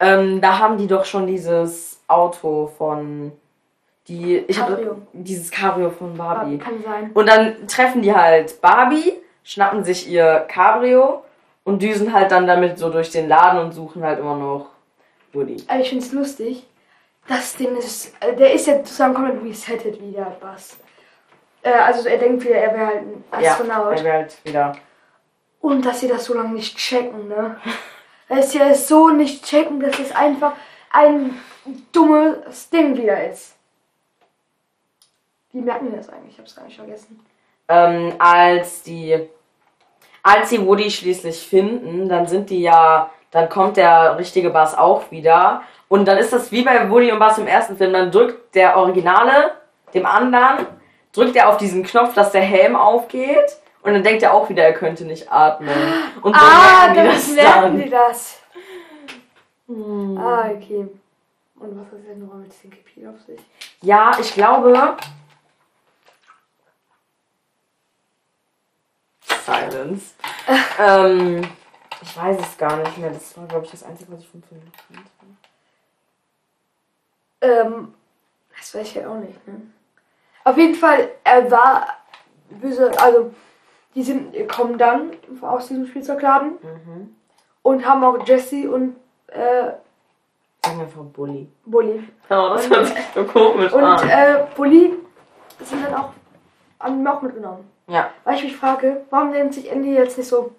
ähm, 0.00 0.40
da 0.40 0.58
haben 0.58 0.76
die 0.76 0.86
doch 0.86 1.04
schon 1.04 1.26
dieses 1.26 2.02
Auto 2.08 2.70
von, 2.76 3.32
die, 4.12 4.36
ich 4.46 4.58
Cabrio. 4.58 4.90
habe 4.90 5.02
dieses 5.12 5.50
Cabrio 5.50 5.90
von 5.90 6.16
Barbie. 6.16 6.58
kann 6.58 6.82
sein. 6.82 7.10
Und 7.14 7.28
dann 7.28 7.66
treffen 7.66 8.02
die 8.02 8.14
halt 8.14 8.60
Barbie, 8.60 9.14
schnappen 9.42 9.84
sich 9.84 10.08
ihr 10.08 10.44
Cabrio 10.48 11.24
und 11.64 11.80
düsen 11.82 12.12
halt 12.12 12.30
dann 12.30 12.46
damit 12.46 12.78
so 12.78 12.90
durch 12.90 13.10
den 13.10 13.28
Laden 13.28 13.60
und 13.60 13.72
suchen 13.72 14.02
halt 14.02 14.18
immer 14.18 14.36
noch 14.36 14.66
Woody. 15.32 15.56
Aber 15.68 15.80
ich 15.80 15.88
finde 15.88 16.04
es 16.04 16.12
lustig, 16.12 16.66
das 17.26 17.56
Ding 17.56 17.76
ist, 17.76 18.12
äh, 18.20 18.34
der 18.36 18.52
ist 18.52 18.66
ja 18.66 18.76
sozusagen 18.78 19.14
komplett 19.14 19.42
resettet 19.42 20.00
wie 20.00 20.12
der 20.12 20.36
Buzz. 20.40 20.76
Äh, 21.62 21.70
also 21.72 22.08
er 22.08 22.18
denkt 22.18 22.44
wieder, 22.44 22.56
er 22.56 22.74
wäre 22.74 22.86
halt 22.86 23.02
ein 23.02 23.24
Astronaut. 23.30 23.92
Ja, 23.92 23.98
er 23.98 24.04
wäre 24.04 24.16
halt 24.18 24.38
wieder. 24.44 24.76
Und 25.60 25.86
dass 25.86 26.00
sie 26.00 26.08
das 26.08 26.24
so 26.24 26.34
lange 26.34 26.54
nicht 26.54 26.76
checken, 26.76 27.28
ne? 27.28 27.56
Dass 28.28 28.50
sie 28.50 28.60
es 28.60 28.88
so 28.88 29.10
nicht 29.10 29.44
checken, 29.44 29.78
dass 29.78 29.98
es 29.98 30.10
einfach 30.16 30.52
ein 30.90 31.38
dummes 31.92 32.70
Ding 32.70 32.96
wieder 32.96 33.28
ist. 33.28 33.56
Wie 35.52 35.60
merken 35.60 35.90
die 35.90 35.96
das 35.96 36.08
eigentlich? 36.08 36.34
Ich 36.34 36.38
hab's 36.38 36.56
gar 36.56 36.64
nicht 36.64 36.76
vergessen. 36.76 37.20
ähm, 37.68 38.14
als 38.18 38.82
die 38.82 39.28
als 40.22 40.50
sie 40.50 40.64
Woody 40.64 40.90
schließlich 40.90 41.46
finden, 41.46 42.08
dann 42.08 42.26
sind 42.26 42.50
die 42.50 42.62
ja, 42.62 43.10
dann 43.32 43.48
kommt 43.48 43.76
der 43.76 44.16
richtige 44.18 44.50
Bass 44.50 44.76
auch 44.76 45.10
wieder 45.10 45.62
und 45.88 46.06
dann 46.06 46.18
ist 46.18 46.32
das 46.32 46.52
wie 46.52 46.62
bei 46.62 46.88
Woody 46.90 47.10
und 47.10 47.18
Bass 47.18 47.38
im 47.38 47.46
ersten 47.46 47.76
Film, 47.76 47.92
dann 47.92 48.10
drückt 48.10 48.54
der 48.54 48.76
Originale 48.76 49.54
dem 49.94 50.06
anderen, 50.06 50.66
drückt 51.12 51.36
er 51.36 51.48
auf 51.48 51.56
diesen 51.56 51.82
Knopf, 51.82 52.14
dass 52.14 52.32
der 52.32 52.42
Helm 52.42 52.76
aufgeht 52.76 53.58
und 53.82 53.92
dann 53.94 54.02
denkt 54.02 54.22
er 54.22 54.32
auch 54.32 54.48
wieder, 54.48 54.62
er 54.62 54.74
könnte 54.74 55.04
nicht 55.04 55.30
atmen. 55.30 55.68
Und 56.22 56.36
so 56.36 56.40
ah, 56.40 56.92
merken 56.92 56.94
dann 56.94 57.04
die 57.04 57.12
das 57.12 57.28
merken 57.34 57.62
dann. 57.62 57.82
die 57.82 57.90
das. 57.90 58.40
Hm. 59.66 60.18
Ah, 60.18 60.50
okay. 60.54 60.86
Und 61.56 61.80
was 61.80 61.92
ist 61.98 62.08
denn 62.08 62.26
noch 62.26 62.34
mit 62.34 62.84
Pete 62.84 63.08
auf 63.08 63.20
sich? 63.26 63.40
Ja, 63.80 64.12
ich 64.20 64.34
glaube. 64.34 64.96
Silence. 69.44 70.14
ähm, 70.78 71.42
ich 72.00 72.16
weiß 72.16 72.38
es 72.40 72.58
gar 72.58 72.76
nicht 72.78 72.98
mehr. 72.98 73.10
Das 73.10 73.36
war, 73.36 73.46
glaube 73.46 73.64
ich, 73.64 73.70
das 73.70 73.82
Einzige, 73.84 74.12
was 74.12 74.20
ich 74.20 74.28
vom 74.28 74.42
Film 74.42 74.60
noch 74.64 74.72
kannte. 74.88 75.10
Ähm, 77.40 77.94
das 78.56 78.74
weiß 78.74 78.86
ich 78.88 78.94
ja 78.94 79.08
auch 79.08 79.16
nicht, 79.18 79.46
ne? 79.46 79.60
Auf 80.44 80.56
jeden 80.56 80.74
Fall, 80.74 81.08
er 81.24 81.50
war 81.50 81.86
böse, 82.50 82.90
also 83.00 83.32
die 83.94 84.02
sind, 84.02 84.34
kommen 84.48 84.76
dann 84.78 85.10
aus 85.40 85.68
diesem 85.68 85.86
Spielzeugladen 85.86 86.52
Mhm. 86.62 87.16
und 87.62 87.86
haben 87.86 88.02
auch 88.04 88.26
Jesse 88.26 88.70
und 88.70 88.96
äh, 89.28 89.72
Sagen 90.64 90.78
wir 90.78 90.84
einfach 90.84 91.02
Bully. 91.02 91.48
Bully. 91.64 92.08
Oh, 92.30 92.50
das 92.54 92.70
hört 92.70 92.86
sich 92.86 92.96
so 93.14 93.24
komisch 93.24 93.72
Und 93.72 93.82
an. 93.82 94.08
äh, 94.08 94.44
Bully 94.54 94.94
sind 95.60 95.84
dann 95.84 95.94
auch, 95.94 96.12
haben 96.82 97.00
ihn 97.00 97.06
auch 97.06 97.22
mitgenommen. 97.22 97.70
Ja. 97.86 98.10
Weil 98.24 98.36
ich 98.36 98.44
mich 98.44 98.56
frage, 98.56 99.04
warum 99.10 99.30
nennt 99.30 99.54
sich 99.54 99.70
Andy 99.70 99.94
jetzt 99.94 100.18
nicht 100.18 100.28
so, 100.28 100.52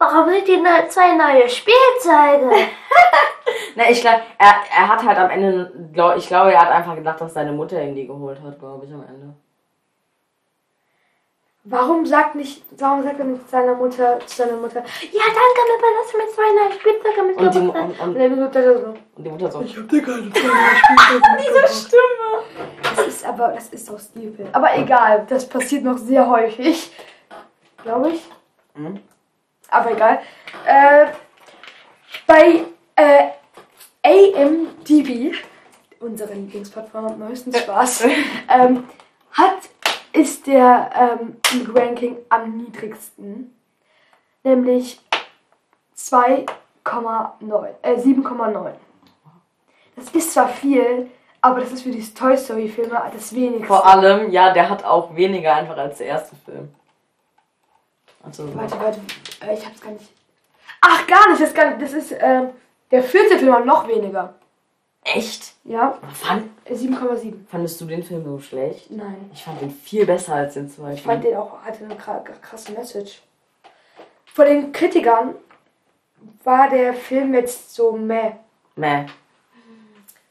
Warum 0.00 0.30
sind 0.30 0.46
die 0.46 0.56
ne 0.58 0.86
zwei 0.88 1.16
neue 1.16 1.48
Spielzeuge? 1.48 2.54
Na, 3.74 3.90
ich 3.90 4.00
glaube, 4.00 4.20
er, 4.38 4.54
er 4.76 4.88
hat 4.88 5.04
halt 5.04 5.18
am 5.18 5.30
Ende, 5.30 5.72
glaub, 5.92 6.16
ich 6.16 6.28
glaube, 6.28 6.52
er 6.52 6.60
hat 6.60 6.70
einfach 6.70 6.94
gedacht, 6.94 7.20
dass 7.20 7.34
seine 7.34 7.50
Mutter 7.50 7.82
ihn 7.82 7.96
die 7.96 8.06
geholt 8.06 8.40
hat, 8.40 8.60
glaube 8.60 8.86
ich, 8.86 8.92
am 8.92 9.02
Ende. 9.02 9.34
Warum 11.70 12.06
sagt 12.06 12.34
nicht, 12.34 12.62
warum 12.78 13.02
sagt 13.02 13.18
er 13.18 13.24
nicht 13.26 13.48
seiner 13.50 13.74
Mutter, 13.74 14.18
zu 14.26 14.36
seiner 14.36 14.56
Mutter, 14.56 14.80
Ja, 15.12 15.22
danke, 15.24 15.60
mir 15.66 15.78
überlassen 15.78 16.18
mir 16.18 16.28
zwei 16.34 16.52
neue 16.54 16.72
Spielzeuge 16.78 17.22
mit 17.26 17.36
Und 17.36 17.54
die, 17.54 17.58
und, 17.58 17.70
und 17.70 18.00
und, 18.00 18.14
der 18.14 18.28
Mutter 18.30 18.80
so, 18.80 18.86
und 18.88 19.24
die 19.24 19.30
Mutter 19.30 19.50
so. 19.50 19.60
ich 19.62 19.76
hab 19.76 19.88
dir 19.88 20.02
keine 20.02 20.22
Spielzeug 20.22 20.52
Diese 21.38 21.86
Stimme. 21.86 22.78
Das 22.82 23.06
ist 23.06 23.26
aber, 23.26 23.48
das 23.48 23.68
ist 23.68 23.88
doch 23.88 23.98
Stilfilm. 23.98 24.48
Aber 24.52 24.76
egal, 24.76 25.26
das 25.28 25.48
passiert 25.48 25.84
noch 25.84 25.98
sehr 25.98 26.28
häufig. 26.28 26.92
Glaube 27.82 28.10
ich. 28.10 28.22
Mhm. 28.74 29.00
Aber 29.70 29.92
egal. 29.92 30.20
Äh, 30.66 31.06
bei 32.26 32.64
äh, 32.96 33.28
AMDB, 34.02 35.34
unsere 36.00 36.34
Lieblingsplattform 36.34 37.06
am 37.06 37.18
neuesten 37.18 37.52
Spaß, 37.54 38.04
ähm, 38.48 38.84
hat, 39.32 39.58
ist 40.18 40.46
der 40.46 40.90
ähm, 40.94 41.36
im 41.52 41.76
Ranking 41.76 42.16
am 42.28 42.56
niedrigsten. 42.56 43.54
Nämlich 44.42 45.00
2,9, 45.96 46.48
äh, 47.82 47.94
7,9. 47.94 48.72
Das 49.96 50.10
ist 50.10 50.32
zwar 50.32 50.48
viel, 50.48 51.10
aber 51.40 51.60
das 51.60 51.72
ist 51.72 51.82
für 51.82 51.90
die 51.90 52.02
Toy 52.14 52.36
Story 52.36 52.68
Filme 52.68 53.00
das 53.12 53.34
wenigste. 53.34 53.66
Vor 53.66 53.86
allem, 53.86 54.30
ja, 54.30 54.52
der 54.52 54.68
hat 54.68 54.84
auch 54.84 55.14
weniger 55.14 55.54
einfach 55.54 55.76
als 55.76 55.98
der 55.98 56.08
erste 56.08 56.36
Film. 56.36 56.74
Also, 58.22 58.54
Warte, 58.54 58.78
warte, 58.80 59.00
äh, 59.46 59.54
ich 59.54 59.64
hab's 59.64 59.80
gar 59.80 59.92
nicht. 59.92 60.12
Ach, 60.80 61.06
gar 61.06 61.28
nicht, 61.28 61.40
das, 61.40 61.48
ist 61.48 61.54
gar 61.54 61.70
nicht, 61.70 61.82
das 61.82 61.92
ist, 61.92 62.14
ähm, 62.18 62.50
der 62.90 63.02
vierte 63.02 63.38
Film 63.38 63.54
hat 63.54 63.66
noch 63.66 63.86
weniger. 63.86 64.34
Echt? 65.14 65.52
Ja, 65.64 65.98
Fand, 66.14 66.50
äh, 66.64 66.74
7,7. 66.74 67.46
fandest 67.50 67.80
du 67.80 67.84
den 67.86 68.02
Film 68.02 68.24
so 68.24 68.38
schlecht? 68.38 68.90
Nein. 68.90 69.30
Ich 69.32 69.42
fand 69.44 69.60
den 69.60 69.70
viel 69.70 70.06
besser 70.06 70.34
als 70.34 70.54
den 70.54 70.68
zweiten. 70.70 70.94
Ich 70.94 71.02
fand 71.02 71.24
den 71.24 71.36
auch, 71.36 71.60
hatte 71.62 71.84
eine 71.84 71.94
kra- 71.94 72.22
krasse 72.40 72.72
Message. 72.72 73.20
Von 74.26 74.46
den 74.46 74.72
Kritikern 74.72 75.34
war 76.44 76.68
der 76.70 76.94
Film 76.94 77.34
jetzt 77.34 77.74
so 77.74 77.92
meh. 77.92 78.32
Meh. 78.76 79.06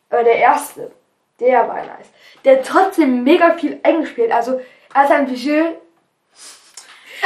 Aber 0.10 0.24
der 0.24 0.38
erste, 0.38 0.92
der 1.40 1.68
war 1.68 1.76
nice. 1.78 2.08
Der 2.46 2.58
hat 2.60 2.66
trotzdem 2.66 3.24
mega 3.24 3.54
viel 3.54 3.80
eingespielt. 3.84 4.32
Also, 4.32 4.60
er 4.94 5.04
hat 5.04 5.12
ein 5.12 5.26
Budget. 5.28 5.76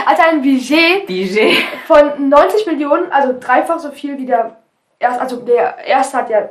hat 0.06 0.20
ein 0.20 0.42
Budget 0.42 1.08
DJ. 1.08 1.54
von 1.86 2.30
90 2.30 2.66
Millionen, 2.66 3.12
also 3.12 3.38
dreifach 3.40 3.80
so 3.80 3.92
viel 3.92 4.18
wie 4.18 4.26
der 4.26 4.58
erste. 5.00 5.22
Also, 5.22 5.36
der 5.38 5.78
erste 5.86 6.18
hat 6.18 6.30
ja 6.30 6.50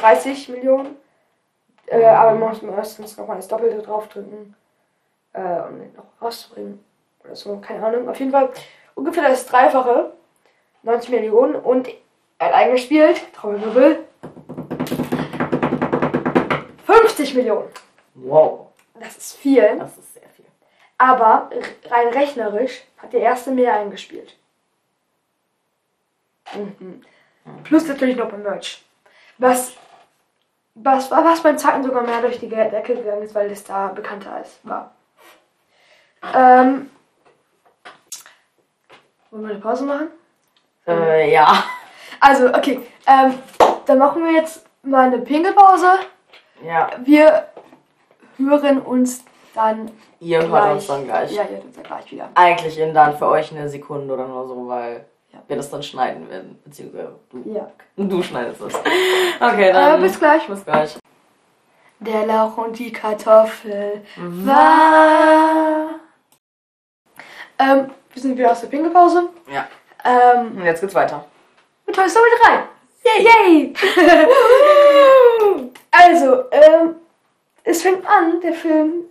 30 0.00 0.48
Millionen. 0.50 0.96
Äh, 1.86 2.04
aber 2.04 2.32
man 2.32 2.50
muss 2.50 2.62
meistens 2.62 3.16
nochmal 3.16 3.36
das 3.36 3.48
Doppelte 3.48 3.82
draufdrücken, 3.82 4.54
äh, 5.32 5.60
um 5.68 5.78
den 5.78 5.92
noch 5.94 6.04
rauszubringen. 6.22 6.84
Oder 7.24 7.34
so, 7.34 7.58
keine 7.58 7.84
Ahnung. 7.84 8.08
Auf 8.08 8.18
jeden 8.18 8.30
Fall 8.30 8.50
ungefähr 8.94 9.28
das 9.28 9.46
Dreifache. 9.46 10.12
90 10.82 11.10
Millionen 11.10 11.56
und 11.56 11.88
er 12.38 12.46
hat 12.48 12.54
eingespielt, 12.54 13.32
Trommelwirbel, 13.34 14.06
50 16.86 17.34
Millionen. 17.34 17.68
Wow. 18.14 18.68
Das 18.98 19.16
ist 19.16 19.36
viel. 19.36 19.76
Das 19.78 19.96
ist 19.98 20.14
sehr 20.14 20.28
viel. 20.30 20.46
Aber 20.96 21.50
rein 21.90 22.08
rechnerisch 22.08 22.82
hat 22.96 23.12
der 23.12 23.20
erste 23.20 23.50
mehr 23.50 23.74
eingespielt. 23.74 24.36
Mhm. 26.54 27.02
Plus 27.64 27.86
natürlich 27.86 28.16
noch 28.16 28.30
beim 28.30 28.42
Merch. 28.42 28.84
Was 29.40 29.72
was, 30.74 31.10
was 31.10 31.42
beim 31.42 31.58
zweiten 31.58 31.82
sogar 31.82 32.02
mehr 32.02 32.20
durch 32.20 32.38
die 32.38 32.48
Decke 32.48 32.94
gegangen 32.94 33.22
ist, 33.22 33.34
weil 33.34 33.50
es 33.50 33.64
da 33.64 33.88
bekannter 33.88 34.32
als 34.32 34.60
war. 34.62 34.92
Ähm, 36.34 36.90
wollen 39.30 39.42
wir 39.44 39.50
eine 39.50 39.60
Pause 39.60 39.84
machen? 39.84 40.08
Äh, 40.86 41.32
ja. 41.32 41.64
Also, 42.20 42.48
okay. 42.48 42.80
Ähm, 43.06 43.38
dann 43.86 43.98
machen 43.98 44.24
wir 44.24 44.32
jetzt 44.32 44.66
mal 44.82 45.06
eine 45.06 45.18
Pingelpause. 45.18 46.00
Ja. 46.62 46.90
Wir 46.98 47.48
hören 48.36 48.80
uns 48.82 49.24
dann 49.54 49.90
Ihr 50.20 50.46
hört 50.46 50.72
uns 50.72 50.86
dann 50.86 51.04
gleich. 51.06 51.32
Ja, 51.32 51.44
ihr 51.44 51.56
hört 51.56 51.64
uns 51.64 51.76
dann 51.76 51.84
gleich 51.84 52.12
wieder. 52.12 52.28
Eigentlich 52.34 52.78
in 52.78 52.92
dann 52.92 53.16
für 53.16 53.28
euch 53.28 53.50
eine 53.52 53.68
Sekunde 53.68 54.12
oder 54.12 54.26
nur 54.28 54.46
so, 54.46 54.68
weil 54.68 55.06
Ja. 55.32 55.42
wir 55.46 55.56
das 55.56 55.70
dann 55.70 55.82
schneiden 55.82 56.28
werden. 56.28 56.58
Beziehungsweise 56.64 57.14
du. 57.30 57.42
Ja. 57.52 57.70
Du 57.96 58.22
schneidest 58.22 58.60
es. 58.62 58.74
Okay, 59.40 59.72
dann. 59.72 59.98
Äh, 60.00 60.02
bis 60.02 60.18
gleich. 60.18 60.46
Bis 60.46 60.64
gleich. 60.64 60.98
Der 62.00 62.26
Lauch 62.26 62.56
und 62.58 62.78
die 62.78 62.90
Kartoffel 62.92 64.02
war. 64.16 65.90
Ähm, 67.58 67.90
wir 68.12 68.22
sind 68.22 68.36
wieder 68.38 68.52
aus 68.52 68.60
der 68.62 68.68
Pinkelpause. 68.68 69.28
Ja. 69.52 69.68
Ähm, 70.04 70.56
Und 70.56 70.64
jetzt 70.64 70.80
geht's 70.80 70.94
weiter. 70.94 71.24
mit 71.86 71.94
Toy 71.94 72.08
Story 72.08 72.28
3. 72.42 72.62
Yay! 73.22 73.74
also, 75.90 76.44
ähm, 76.50 76.96
es 77.64 77.82
fängt 77.82 78.06
an, 78.06 78.40
der 78.40 78.54
Film, 78.54 79.04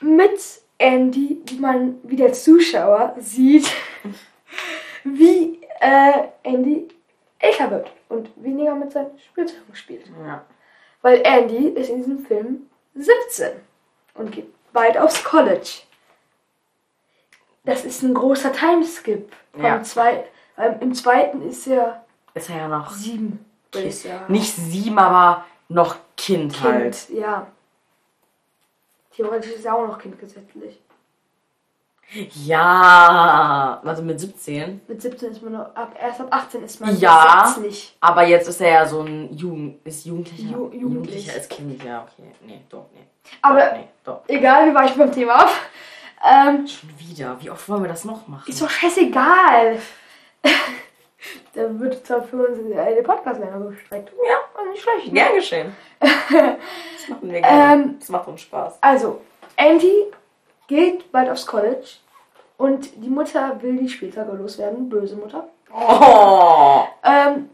mit 0.00 0.40
Andy, 0.78 1.40
wie 1.46 1.58
man 1.58 1.98
wie 2.02 2.16
der 2.16 2.32
Zuschauer 2.32 3.14
sieht, 3.18 3.68
wie 5.16 5.60
äh, 5.80 6.28
Andy 6.42 6.88
älter 7.38 7.70
wird 7.70 7.90
und 8.08 8.30
weniger 8.36 8.74
mit 8.74 8.92
seinen 8.92 9.18
Spielzeugen 9.18 9.74
spielt. 9.74 10.06
Ja. 10.26 10.44
Weil 11.02 11.20
Andy 11.24 11.68
ist 11.68 11.90
in 11.90 11.98
diesem 11.98 12.18
Film 12.26 12.68
17 12.94 13.52
und 14.14 14.32
geht 14.32 14.52
bald 14.72 14.98
aufs 14.98 15.22
College. 15.22 15.82
Das 17.64 17.84
ist 17.84 18.02
ein 18.02 18.14
großer 18.14 18.52
Timeskip. 18.52 19.32
Ja. 19.56 19.82
zwei, 19.82 20.24
ähm, 20.56 20.76
Im 20.80 20.94
zweiten 20.94 21.42
ist 21.42 21.66
er 21.66 22.04
Ist 22.34 22.50
er 22.50 22.56
ja 22.56 22.68
noch. 22.68 22.90
sieben, 22.90 23.44
sagen. 23.72 24.32
Nicht 24.32 24.54
sieben, 24.54 24.98
aber 24.98 25.44
noch 25.68 25.96
Kind, 26.16 26.54
Kind, 26.54 26.64
halt. 26.64 27.08
ja. 27.10 27.46
Theoretisch 29.12 29.52
ist 29.52 29.64
er 29.64 29.74
auch 29.74 29.86
noch 29.86 29.98
Kind 29.98 30.18
gesetzlich. 30.18 30.80
Ja. 32.12 33.80
Also 33.84 34.02
mit 34.02 34.18
17. 34.20 34.80
Mit 34.88 35.02
17 35.02 35.30
ist 35.32 35.42
man 35.42 35.52
noch, 35.52 35.74
ab, 35.74 35.94
erst 36.00 36.20
ab 36.20 36.28
18 36.30 36.62
ist 36.64 36.80
man 36.80 36.96
Ja. 36.98 37.42
gesetzlich. 37.44 37.96
Aber 38.00 38.26
jetzt 38.26 38.48
ist 38.48 38.60
er 38.60 38.68
ja 38.70 38.86
so 38.86 39.00
ein 39.02 39.32
Jugend, 39.36 39.86
ist 39.86 40.06
Jugendlicher. 40.06 40.48
Ju- 40.48 40.52
jugendlich. 40.72 40.80
Jugendlicher 40.82 41.32
als 41.34 41.48
Kind, 41.48 41.84
ja, 41.84 42.02
okay. 42.02 42.28
Nee, 42.46 42.60
doch, 42.68 42.86
nee. 42.94 43.06
Aber 43.42 43.72
Nee, 43.72 43.88
doch. 44.04 44.20
egal, 44.28 44.70
wie 44.70 44.74
war 44.74 44.84
ich 44.86 44.92
beim 44.94 45.12
Thema 45.12 45.34
ab. 45.34 45.50
Ähm, 46.26 46.66
Schon 46.66 46.90
wieder. 46.98 47.36
Wie 47.40 47.50
oft 47.50 47.68
wollen 47.68 47.82
wir 47.82 47.88
das 47.88 48.04
noch 48.04 48.26
machen? 48.26 48.48
ist 48.50 48.60
doch 48.60 48.70
scheißegal. 48.70 49.78
da 51.54 51.78
wird 51.80 52.06
zwar 52.06 52.22
für 52.22 52.46
uns 52.48 52.58
äh, 52.58 52.94
der 52.94 53.02
Podcast 53.02 53.38
länger 53.40 53.60
gestreckt. 53.60 54.10
Ja, 54.28 54.36
also 54.58 54.70
nicht 54.70 54.82
schlecht. 54.82 55.06
ne? 55.12 55.20
Gern 55.20 55.34
geschehen. 55.34 55.76
Das 57.00 57.08
machen 57.16 57.30
wir 57.32 57.40
gerne. 57.40 57.72
Ähm, 57.84 57.96
das 58.00 58.08
macht 58.10 58.28
uns 58.28 58.40
Spaß. 58.42 58.78
Also, 58.82 59.22
Andy 59.56 60.04
geht 60.68 61.10
bald 61.10 61.28
aufs 61.28 61.46
College 61.46 61.88
und 62.56 62.88
die 63.02 63.08
Mutter 63.08 63.60
will 63.60 63.76
die 63.78 63.88
Spielzeuge 63.88 64.32
loswerden, 64.32 64.88
böse 64.88 65.16
Mutter. 65.16 65.48
Oh. 65.74 66.84
Ähm, 67.02 67.50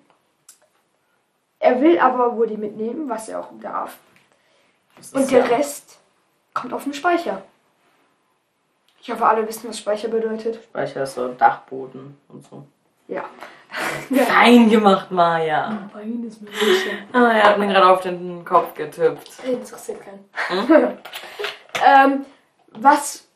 er 1.59 1.81
will 1.81 1.99
aber 1.99 2.37
wohl 2.37 2.47
die 2.47 2.57
mitnehmen, 2.59 3.09
was 3.09 3.29
er 3.29 3.41
auch 3.41 3.49
darf. 3.61 3.97
Und 5.13 5.31
der 5.31 5.41
ja- 5.47 5.57
Rest 5.57 5.99
kommt 6.53 6.73
auf 6.73 6.85
den 6.85 6.93
Speicher. 6.95 7.43
Ich 9.01 9.11
hoffe, 9.11 9.27
alle 9.27 9.47
wissen, 9.47 9.69
was 9.69 9.79
Speicher 9.79 10.09
bedeutet. 10.09 10.63
Speicher 10.65 11.03
ist 11.03 11.15
so 11.15 11.29
Dachboden 11.29 12.19
und 12.29 12.45
so. 12.47 12.65
Ja. 13.09 13.25
Fein 14.27 14.71
gemacht, 14.71 15.11
Maja. 15.11 15.91
Feines 15.93 16.41
Mädchen. 16.41 16.99
Ah, 17.13 17.33
er 17.33 17.43
hat 17.43 17.59
mir 17.59 17.67
gerade 17.67 17.89
auf 17.89 18.01
den 18.01 18.45
Kopf 18.45 18.73
getippt. 18.75 19.31
Interessiert 19.45 20.01
keinen. 20.01 20.25
ähm, 21.85 22.25
was 22.75 23.27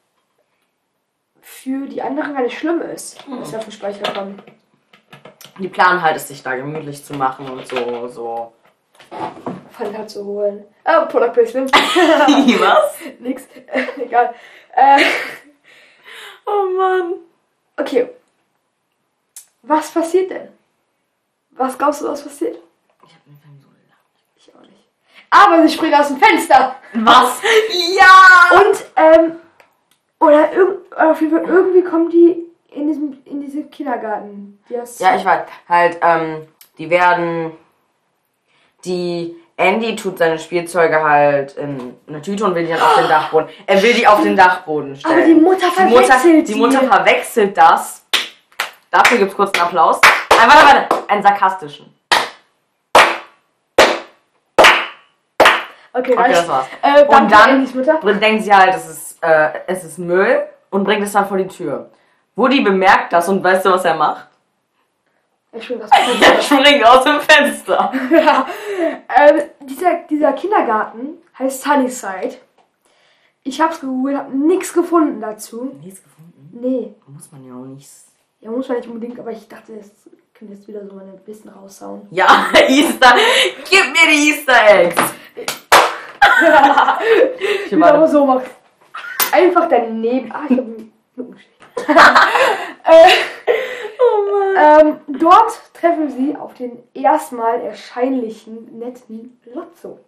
für 1.40 1.86
die 1.86 2.02
anderen 2.02 2.34
gar 2.34 2.42
nicht 2.42 2.58
schlimm 2.58 2.80
ist, 2.82 3.18
dass 3.40 3.52
er 3.52 3.58
auf 3.60 3.64
den 3.64 3.72
Speicher 3.72 4.12
kommt. 4.12 4.42
Die 5.58 5.68
planen 5.68 6.02
halt, 6.02 6.16
es 6.16 6.28
sich 6.28 6.42
da 6.42 6.54
gemütlich 6.54 7.04
zu 7.04 7.14
machen 7.14 7.48
und 7.48 7.66
so, 7.66 8.08
so. 8.08 8.52
Fanta 9.72 10.06
zu 10.06 10.24
holen. 10.24 10.64
Oh, 10.84 11.06
Product 11.06 11.32
Placement. 11.32 11.72
Was? 11.74 12.94
Nix. 13.18 13.44
Egal. 13.96 14.34
Äh, 14.74 15.00
Oh 16.50 16.70
Mann. 16.78 17.14
okay. 17.76 18.08
Was 19.62 19.90
passiert 19.90 20.30
denn? 20.30 20.48
Was 21.50 21.76
glaubst 21.76 22.00
du, 22.00 22.06
was 22.08 22.22
passiert? 22.22 22.56
Ich 23.06 23.14
hab 23.14 23.24
den 23.24 23.36
Film 23.36 23.60
so 23.60 23.66
lang. 23.68 23.98
Ich 24.36 24.54
auch 24.54 24.60
nicht. 24.62 24.88
Aber 25.30 25.62
sie 25.66 25.74
springen 25.74 25.94
aus 25.94 26.08
dem 26.08 26.18
Fenster. 26.18 26.76
Was? 26.94 27.40
Ja! 27.98 28.60
Und, 28.60 28.84
ähm, 28.96 29.32
oder 30.20 30.48
auf 31.10 31.20
jeden 31.20 31.32
Fall, 31.32 31.48
irgendwie 31.48 31.82
kommen 31.82 32.10
die 32.10 32.44
in 32.70 32.86
diesem, 32.86 33.18
in 33.24 33.40
diese 33.40 33.64
Kindergarten. 33.64 34.58
Die 34.68 34.74
Ja, 34.74 35.16
ich 35.16 35.24
weiß. 35.24 35.42
Halt, 35.68 35.98
ähm, 36.02 36.46
die 36.78 36.90
werden. 36.90 37.52
Die. 38.84 39.34
Andy 39.56 39.96
tut 39.96 40.18
seine 40.18 40.38
Spielzeuge 40.38 41.02
halt 41.02 41.56
in 41.56 41.96
eine 42.06 42.22
Tüte 42.22 42.44
und 42.44 42.54
will 42.54 42.64
die 42.64 42.70
dann 42.72 42.80
auf 42.80 42.94
den 42.94 43.08
Dachboden. 43.08 43.48
Er 43.66 43.82
will 43.82 43.92
die 43.92 44.06
auf 44.06 44.22
den 44.22 44.36
Dachboden 44.36 44.94
stellen. 44.94 45.16
Aber 45.16 45.26
die 45.26 45.34
Mutter 45.34 45.66
die 45.76 45.82
Mutter, 45.82 46.04
verwechselt 46.04 46.48
die 46.48 46.52
die. 46.52 46.58
Mutter 46.60 46.82
verwechselt 46.84 47.56
das. 47.58 48.06
Dafür 48.92 49.18
gibt's 49.18 49.34
kurz 49.34 49.52
einen 49.54 49.66
Applaus. 49.66 50.00
Nein, 50.30 50.48
warte, 50.48 50.88
warte. 50.88 51.08
Einen 51.10 51.22
sarkastischen. 51.24 51.92
Okay, 55.92 56.14
Okay, 56.16 56.32
das 56.32 56.48
war's. 56.48 56.66
Äh, 56.82 57.04
Und 57.04 57.30
dann 57.32 57.50
Andys 57.50 57.74
Mutter. 57.74 57.94
bring- 57.98 58.20
denkt 58.20 58.44
sie 58.44 58.52
halt, 58.54 58.74
es 58.74 58.88
ist, 58.88 59.22
äh, 59.22 59.50
es 59.66 59.84
ist 59.84 59.98
Müll 59.98 60.42
und 60.70 60.84
bringt 60.84 61.02
es 61.02 61.12
dann 61.12 61.26
vor 61.26 61.38
die 61.38 61.48
Tür. 61.48 61.90
Woody 62.36 62.60
bemerkt 62.60 63.12
das 63.12 63.28
und 63.28 63.42
weißt 63.42 63.64
du, 63.66 63.70
was 63.70 63.84
er 63.84 63.94
macht? 63.94 64.26
Aus 65.52 65.66
dem 65.66 65.80
Er 65.80 66.42
springt 66.42 66.86
aus 66.86 67.04
dem 67.04 67.20
Fenster. 67.20 67.92
ja. 68.10 68.46
ähm, 69.16 69.42
dieser, 69.60 69.94
dieser 70.08 70.32
Kindergarten 70.34 71.18
heißt 71.38 71.62
Sunnyside. 71.62 72.36
Ich 73.44 73.60
hab's 73.60 73.80
gegoogelt, 73.80 74.18
hab 74.18 74.28
nichts 74.32 74.72
gefunden 74.72 75.20
dazu. 75.20 75.74
Nichts 75.82 76.02
gefunden. 76.02 76.50
Nee, 76.52 76.94
Muss 77.06 77.32
man 77.32 77.46
ja 77.46 77.54
auch 77.54 77.64
nicht. 77.64 77.88
ja, 78.40 78.50
muss 78.50 78.68
man 78.68 78.76
nicht 78.78 78.88
unbedingt, 78.88 79.18
aber 79.18 79.30
ich 79.30 79.48
dachte, 79.48 79.72
das 79.76 79.90
könnte 80.34 80.54
jetzt 80.54 80.68
wieder 80.68 80.84
so 80.86 80.92
meine 80.94 81.18
Wissen 81.24 81.48
raushauen. 81.48 82.06
Ja, 82.10 82.46
Easter. 82.68 83.14
Gib 83.68 83.84
mir 83.86 84.10
die 84.12 84.30
Easter 84.30 84.54
Eggs. 84.68 85.02
Ich 87.66 87.74
aber 87.84 88.08
so 88.08 88.26
machst. 88.26 88.50
Einfach 89.32 89.68
daneben. 89.68 90.30
Ah, 90.32 90.42
ich 90.48 90.56
hab 90.58 90.64
einen 90.64 90.92
äh, 92.84 93.08
Oh 94.00 94.54
Mann. 94.56 94.96
ähm, 95.08 95.18
dort 95.20 95.60
treffen 95.74 96.08
sie 96.10 96.36
auf 96.36 96.54
den 96.54 96.78
erstmal 96.94 97.60
erscheinlichen 97.60 98.78
netten 98.78 99.40
Lotso. 99.52 99.98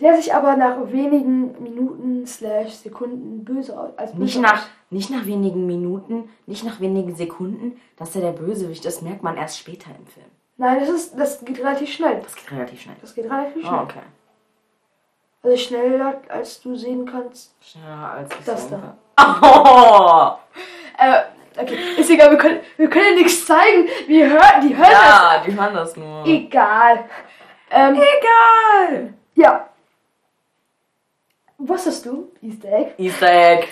Der 0.00 0.16
sich 0.16 0.34
aber 0.34 0.56
nach 0.56 0.90
wenigen 0.90 1.62
Minuten 1.62 2.26
slash 2.26 2.72
Sekunden 2.72 3.44
böse 3.44 3.78
aus- 3.78 3.96
als 3.98 4.12
böse 4.12 4.22
Nicht 4.24 4.40
nach, 4.40 4.66
nicht 4.90 5.10
nach 5.10 5.26
wenigen 5.26 5.66
Minuten, 5.66 6.28
nicht 6.46 6.64
nach 6.64 6.80
wenigen 6.80 7.14
Sekunden, 7.14 7.78
dass 7.96 8.16
er 8.16 8.22
der 8.22 8.32
Bösewicht 8.32 8.84
ist, 8.84 9.02
merkt 9.02 9.22
man 9.22 9.36
erst 9.36 9.58
später 9.58 9.90
im 9.96 10.06
Film. 10.06 10.26
Nein, 10.56 10.80
das, 10.80 10.88
ist, 10.88 11.18
das 11.18 11.44
geht 11.44 11.58
relativ 11.60 11.92
schnell. 11.92 12.20
Das 12.22 12.34
geht 12.34 12.50
relativ 12.50 12.80
schnell. 12.80 12.96
Das 13.00 13.14
geht 13.14 13.26
relativ 13.26 13.62
schnell. 13.62 13.78
Oh, 13.78 13.82
okay. 13.84 14.00
Also 15.42 15.56
schneller, 15.56 16.20
als 16.28 16.60
du 16.60 16.76
sehen 16.76 17.04
kannst. 17.04 17.54
Schneller 17.60 18.12
als 18.12 18.30
ich 18.38 18.44
Das 18.44 18.68
so. 18.68 18.76
da. 18.76 18.96
Oh, 19.42 20.38
Äh, 20.98 21.22
okay. 21.60 21.76
Ist 21.96 22.10
egal, 22.10 22.30
wir 22.30 22.38
können, 22.38 22.60
wir 22.76 22.88
können 22.88 23.16
ja 23.16 23.22
nichts 23.22 23.44
zeigen. 23.46 23.88
Wir 24.06 24.28
hören, 24.30 24.60
die 24.68 24.76
hören 24.76 24.90
ja, 24.90 25.42
die 25.44 25.54
hören 25.58 25.74
das 25.74 25.96
nur. 25.96 26.20
das. 26.20 26.28
Egal. 26.28 27.04
Ähm, 27.70 27.94
Egal. 27.94 29.14
ja. 29.34 29.68
Wusstest 31.58 32.06
du, 32.06 32.30
Easter 32.42 32.68
Egg? 32.72 32.94
Easter 32.98 33.30
Egg. 33.32 33.68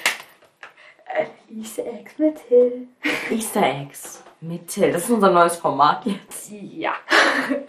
Äh, 1.07 1.27
Easter 1.55 1.87
Eggs 1.87 2.19
mit 2.19 2.39
Hill. 2.49 2.89
Easter 3.31 3.63
Eggs. 3.63 4.25
Mit 4.41 4.69
Till. 4.69 4.91
Das 4.93 5.05
ist 5.05 5.11
unser 5.11 5.31
neues 5.31 5.57
Format 5.57 6.05
jetzt. 6.07 6.51
Ja. 6.51 6.95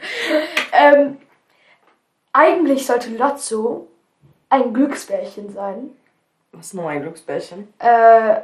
ähm, 0.71 1.17
eigentlich 2.31 2.85
sollte 2.85 3.09
Lotso 3.09 3.87
ein 4.51 4.73
Glücksbärchen 4.73 5.51
sein. 5.51 5.91
Was 6.51 6.67
ist 6.67 6.73
noch 6.73 6.87
ein 6.87 7.01
Glücksbärchen? 7.01 7.73
Äh, 7.79 8.41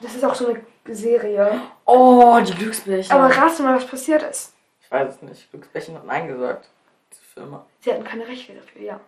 das 0.00 0.14
ist 0.14 0.24
auch 0.24 0.34
so 0.34 0.48
eine 0.48 0.62
Serie. 0.94 1.60
Oh, 1.84 2.38
die 2.40 2.54
Glücksbärchen. 2.54 3.12
Aber 3.12 3.34
rate 3.34 3.62
mal, 3.62 3.76
was 3.76 3.86
passiert 3.86 4.22
ist. 4.22 4.54
Ich 4.80 4.90
weiß 4.90 5.14
es 5.16 5.22
nicht. 5.22 5.50
Glücksbärchen 5.50 5.94
hat 5.94 6.06
Nein 6.06 6.28
gesagt. 6.28 6.70
Diese 7.12 7.22
Firma. 7.22 7.66
Sie 7.80 7.92
hatten 7.92 8.04
keine 8.04 8.26
Rechte 8.26 8.54
dafür, 8.54 8.82
ja. 8.82 9.00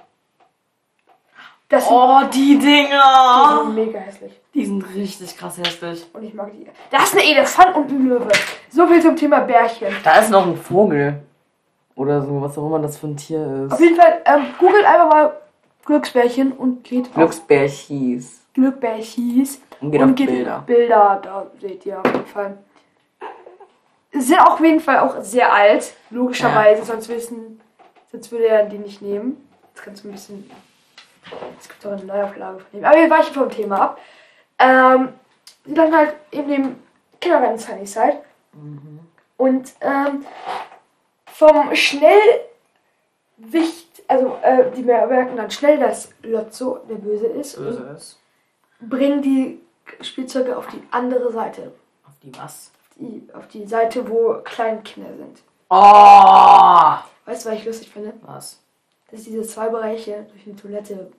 Das 1.69 1.85
sind, 1.87 1.95
Oh, 1.95 2.21
die 2.33 2.57
die 2.57 2.65
Dinger! 2.65 3.61
sind 3.63 3.75
mega 3.75 3.99
hässlich. 3.99 4.33
Die 4.55 4.65
sind 4.65 4.81
richtig 4.95 5.37
krass 5.37 5.57
hässlich. 5.59 6.03
Und 6.13 6.23
ich 6.23 6.33
mag 6.33 6.51
die. 6.51 6.65
Das 6.89 7.03
ist 7.05 7.13
ein 7.15 7.19
Elefant 7.23 7.75
und 7.75 7.89
ein 7.91 8.07
Löwe. 8.07 8.27
So 8.71 8.87
viel 8.87 9.01
zum 9.01 9.15
Thema 9.15 9.41
Bärchen. 9.41 9.95
Da 10.03 10.19
ist 10.19 10.31
noch 10.31 10.47
ein 10.47 10.57
Vogel. 10.57 11.21
Oder 11.99 12.21
so, 12.21 12.41
was 12.41 12.57
auch 12.57 12.65
immer 12.65 12.79
das 12.79 12.97
für 12.97 13.07
ein 13.07 13.17
Tier 13.17 13.67
Auf 13.69 13.73
ist. 13.73 13.81
jeden 13.81 13.97
Fall, 13.97 14.21
ähm, 14.23 14.45
googelt 14.57 14.85
einfach 14.85 15.09
mal 15.09 15.33
Glücksbärchen 15.83 16.53
und 16.53 16.85
geht 16.85 17.07
auf 17.07 17.13
Glücksbärchis. 17.13 18.39
Glücksbärchis 18.53 19.61
Und 19.81 19.91
geht 19.91 20.01
und 20.01 20.11
auf 20.11 20.15
geht 20.15 20.29
Bilder. 20.29 20.63
Bilder. 20.65 21.19
Da 21.21 21.47
seht 21.59 21.85
ihr 21.85 21.99
auf 21.99 22.05
jeden 22.05 22.25
Fall. 22.25 22.57
Sind 24.13 24.39
auch 24.39 24.53
auf 24.53 24.61
jeden 24.61 24.79
Fall 24.79 24.99
auch 24.99 25.21
sehr 25.21 25.51
alt, 25.53 25.93
logischerweise, 26.09 26.85
sonst 26.85 27.09
wissen, 27.09 27.59
sonst 28.09 28.31
würde 28.31 28.47
er 28.47 28.63
die 28.63 28.77
nicht 28.77 29.01
nehmen. 29.01 29.45
Jetzt 29.73 29.83
kannst 29.83 30.05
du 30.05 30.07
ein 30.07 30.13
bisschen. 30.13 30.49
Es 31.59 31.67
gibt 31.67 31.85
auch 31.85 31.91
eine 31.91 32.05
Neuauflage 32.05 32.59
von 32.59 32.79
dem. 32.79 32.85
Aber 32.85 32.95
wir 32.95 33.09
weichen 33.09 33.33
vom 33.33 33.49
Thema 33.49 33.81
ab. 33.81 33.99
Ähm, 34.57 35.09
die 35.65 35.73
dann 35.73 35.93
halt 35.93 36.15
in 36.31 36.47
dem 36.47 36.75
Kindergarten 37.19 37.59
Sunnyside. 37.59 38.21
Und 39.35 39.73
ähm, 39.81 40.25
vom 41.39 41.73
Schnellwicht, 41.73 42.43
also 44.07 44.37
äh, 44.43 44.69
die 44.75 44.83
merken 44.83 45.37
dann 45.37 45.49
schnell, 45.49 45.79
dass 45.79 46.09
Lotso 46.23 46.79
der 46.89 46.95
Böse 46.95 47.27
ist 47.27 47.55
Böse 47.55 47.93
ist. 47.95 48.19
bringen 48.81 49.21
die 49.21 49.61
Spielzeuge 50.01 50.57
auf 50.57 50.67
die 50.67 50.83
andere 50.91 51.31
Seite. 51.31 51.71
Auf 52.05 52.13
die 52.21 52.31
was? 52.37 52.71
Die, 52.97 53.25
auf 53.33 53.47
die 53.47 53.65
Seite, 53.65 54.07
wo 54.09 54.33
Kleinkinder 54.43 55.09
sind. 55.15 55.41
Oh! 55.69 56.95
Weißt 57.25 57.45
du, 57.45 57.49
was 57.49 57.55
ich 57.57 57.65
lustig 57.65 57.89
finde? 57.89 58.13
Was? 58.23 58.59
Dass 59.11 59.23
diese 59.23 59.41
zwei 59.43 59.69
Bereiche 59.69 60.25
durch 60.31 60.45
eine 60.45 60.55
Toilette, 60.57 61.11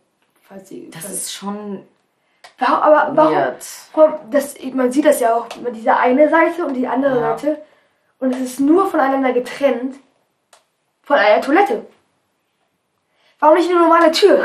falls 0.42 0.68
sie. 0.68 0.90
Das 0.90 1.02
falls- 1.02 1.14
ist 1.14 1.32
schon 1.32 1.86
Warum, 2.58 2.74
aber 2.82 3.16
warum? 3.16 3.36
warum 3.94 4.30
das, 4.30 4.54
man 4.74 4.92
sieht 4.92 5.04
das 5.06 5.20
ja 5.20 5.34
auch, 5.34 5.46
diese 5.72 5.96
eine 5.96 6.28
Seite 6.28 6.66
und 6.66 6.74
die 6.74 6.86
andere 6.86 7.18
Ja. 7.20 7.38
Seite. 7.38 7.62
Und 8.18 8.34
es 8.34 8.40
ist 8.40 8.60
nur 8.60 8.86
voneinander 8.90 9.32
getrennt 9.32 9.96
von 11.10 11.18
einer 11.18 11.40
Toilette. 11.40 11.84
Warum 13.40 13.56
nicht 13.56 13.68
eine 13.68 13.80
normale 13.80 14.12
Tür? 14.12 14.44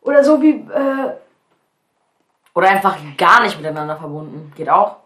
Oder 0.00 0.24
so 0.24 0.42
wie, 0.42 0.54
äh, 0.54 1.12
Oder 2.52 2.68
einfach 2.68 2.96
gar 3.16 3.42
nicht 3.42 3.56
miteinander 3.56 3.96
verbunden. 3.96 4.52
Geht 4.56 4.68
auch. 4.68 4.96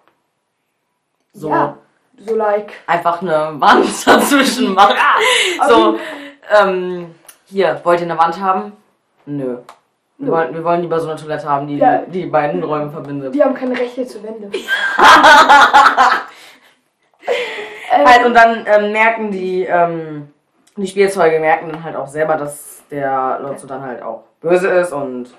So. 1.35 1.51
ja, 1.51 1.77
so 2.17 2.35
like. 2.35 2.73
Einfach 2.87 3.21
eine 3.21 3.61
Wand 3.61 3.85
dazwischen 4.07 4.73
machen. 4.73 4.97
auf 5.61 5.69
So, 5.69 5.99
ähm, 6.59 7.15
hier, 7.45 7.79
wollt 7.85 8.01
ihr 8.01 8.07
eine 8.07 8.19
Wand 8.19 8.41
haben? 8.41 8.73
Nö. 9.27 9.59
Wir 10.17 10.33
wollen, 10.33 10.55
wir 10.55 10.65
wollen 10.65 10.81
lieber 10.81 10.99
so 10.99 11.11
eine 11.11 11.21
Toilette 11.21 11.47
haben, 11.47 11.67
die 11.67 11.77
Ja. 11.77 11.99
die, 11.99 12.23
die 12.23 12.27
beiden 12.27 12.65
Räume 12.65 12.91
verbindet. 12.91 13.35
Die 13.35 13.45
haben 13.45 13.55
keine 13.55 13.79
Rechte 13.79 14.07
zu 14.07 14.23
Wände. 14.23 14.51
Halt, 17.91 18.25
und 18.25 18.33
dann 18.33 18.65
ähm, 18.67 18.93
merken 18.93 19.31
die, 19.31 19.65
ähm, 19.65 20.33
die 20.77 20.87
Spielzeuge 20.87 21.41
merken 21.41 21.70
dann 21.70 21.83
halt 21.83 21.97
auch 21.97 22.07
selber, 22.07 22.37
dass 22.37 22.83
der 22.91 23.41
Lotso 23.41 23.66
dann 23.66 23.83
halt 23.83 24.03
auch 24.03 24.24
böse 24.41 24.68
ist 24.68 24.93
und 24.93 25.35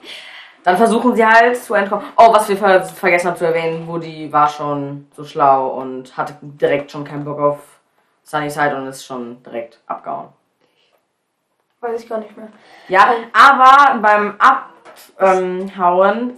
dann 0.63 0.75
versuchen 0.75 1.15
sie 1.15 1.25
halt 1.25 1.55
zu 1.55 1.75
entkommen. 1.75 2.05
Oh, 2.17 2.33
was 2.33 2.49
wir 2.49 2.57
ver 2.57 2.83
vergessen 2.83 3.29
haben 3.29 3.37
zu 3.37 3.45
erwähnen, 3.45 3.87
Woody 3.87 4.31
war 4.33 4.49
schon 4.49 5.07
so 5.15 5.23
schlau 5.23 5.67
und 5.67 6.17
hatte 6.17 6.35
direkt 6.41 6.91
schon 6.91 7.05
keinen 7.05 7.23
Bock 7.23 7.39
auf 7.39 7.59
Sunnyside 8.23 8.75
und 8.75 8.87
ist 8.87 9.05
schon 9.05 9.41
direkt 9.43 9.79
abgehauen. 9.87 10.27
Weiß 11.79 12.01
ich 12.03 12.09
gar 12.09 12.17
nicht 12.17 12.35
mehr. 12.35 12.49
Ja, 12.89 13.13
aber 13.31 13.99
beim 13.99 14.35
Abhauen. 15.19 16.35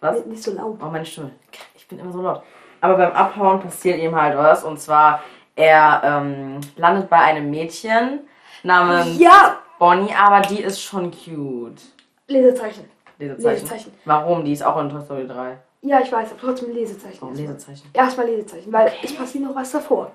Was? 0.00 0.26
Nicht 0.26 0.42
so 0.42 0.52
laut. 0.52 0.78
Oh, 0.82 0.86
meine 0.86 1.06
Stimme. 1.06 1.30
Ich 1.74 1.86
bin 1.88 2.00
immer 2.00 2.12
so 2.12 2.20
laut. 2.20 2.42
Aber 2.80 2.96
beim 2.96 3.12
Abhauen 3.12 3.60
passiert 3.60 3.98
ihm 3.98 4.20
halt 4.20 4.36
was. 4.36 4.64
Und 4.64 4.80
zwar, 4.80 5.22
er 5.56 6.02
ähm, 6.04 6.60
landet 6.76 7.08
bei 7.08 7.18
einem 7.18 7.50
Mädchen 7.50 8.20
namens 8.62 9.18
Ja! 9.18 9.58
Bonnie, 9.78 10.14
aber 10.14 10.42
die 10.42 10.62
ist 10.62 10.80
schon 10.80 11.10
cute. 11.10 11.82
Lesezeichen. 12.28 12.88
Lesezeichen. 13.18 13.54
Lesezeichen. 13.54 13.92
Warum? 14.04 14.44
Die 14.44 14.52
ist 14.52 14.64
auch 14.64 14.80
in 14.80 14.88
Toy 14.88 15.02
Story 15.02 15.26
3. 15.26 15.58
Ja, 15.82 16.00
ich 16.00 16.12
weiß, 16.12 16.30
aber 16.30 16.40
trotzdem 16.40 16.72
Lesezeichen. 16.72 17.20
Warum 17.20 17.34
erstmal. 17.34 17.54
Lesezeichen? 17.54 17.90
Erstmal 17.92 18.26
Lesezeichen, 18.26 18.72
weil 18.72 18.92
es 19.02 19.14
passiert 19.16 19.44
noch 19.44 19.54
was 19.56 19.72
davor. 19.72 20.12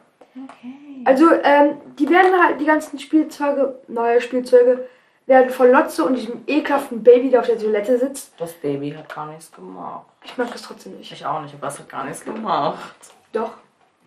Also, 1.03 1.25
ähm, 1.43 1.77
die 1.99 2.09
werden 2.09 2.31
halt, 2.41 2.61
die 2.61 2.65
ganzen 2.65 2.97
Spielzeuge, 2.99 3.79
neue 3.87 4.21
Spielzeuge, 4.21 4.87
werden 5.25 5.49
von 5.49 5.69
Lotze 5.71 6.05
und 6.05 6.15
diesem 6.15 6.43
ekelhaften 6.47 7.03
Baby, 7.03 7.29
der 7.29 7.41
auf 7.41 7.47
der 7.47 7.59
Toilette 7.59 7.97
sitzt. 7.97 8.33
Das 8.37 8.53
Baby 8.53 8.91
hat 8.91 9.13
gar 9.13 9.27
nichts 9.27 9.51
gemacht. 9.51 10.05
Ich 10.23 10.37
mag 10.37 10.49
das 10.51 10.61
trotzdem 10.61 10.97
nicht. 10.97 11.11
Ich 11.11 11.25
auch 11.25 11.41
nicht, 11.41 11.53
aber 11.53 11.67
es 11.67 11.79
hat 11.79 11.89
gar 11.89 12.05
nichts 12.05 12.23
gemacht. 12.23 12.95
Doch, 13.33 13.51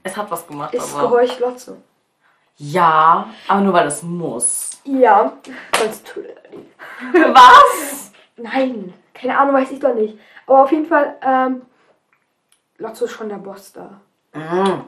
Es 0.02 0.16
hat 0.16 0.30
was 0.30 0.46
gemacht, 0.46 0.74
ist 0.74 0.94
aber. 0.94 1.08
Geräusch 1.08 1.38
Lotze. 1.38 1.76
Ja, 2.56 3.26
aber 3.48 3.60
nur 3.60 3.72
weil 3.72 3.86
es 3.86 4.02
muss. 4.02 4.80
Ja, 4.84 5.32
sonst 5.78 6.06
tut 6.06 6.24
er 6.26 6.50
nicht. 6.50 6.70
Was? 7.34 8.12
Nein, 8.36 8.92
keine 9.14 9.38
Ahnung, 9.38 9.54
weiß 9.54 9.70
ich 9.70 9.80
doch 9.80 9.94
nicht. 9.94 10.18
Aber 10.46 10.64
auf 10.64 10.70
jeden 10.70 10.86
Fall, 10.86 11.16
ähm, 11.22 11.62
Lotso 12.76 13.06
ist 13.06 13.12
schon 13.12 13.30
der 13.30 13.36
Boss 13.36 13.72
da. 13.72 14.00
Mm. 14.32 14.84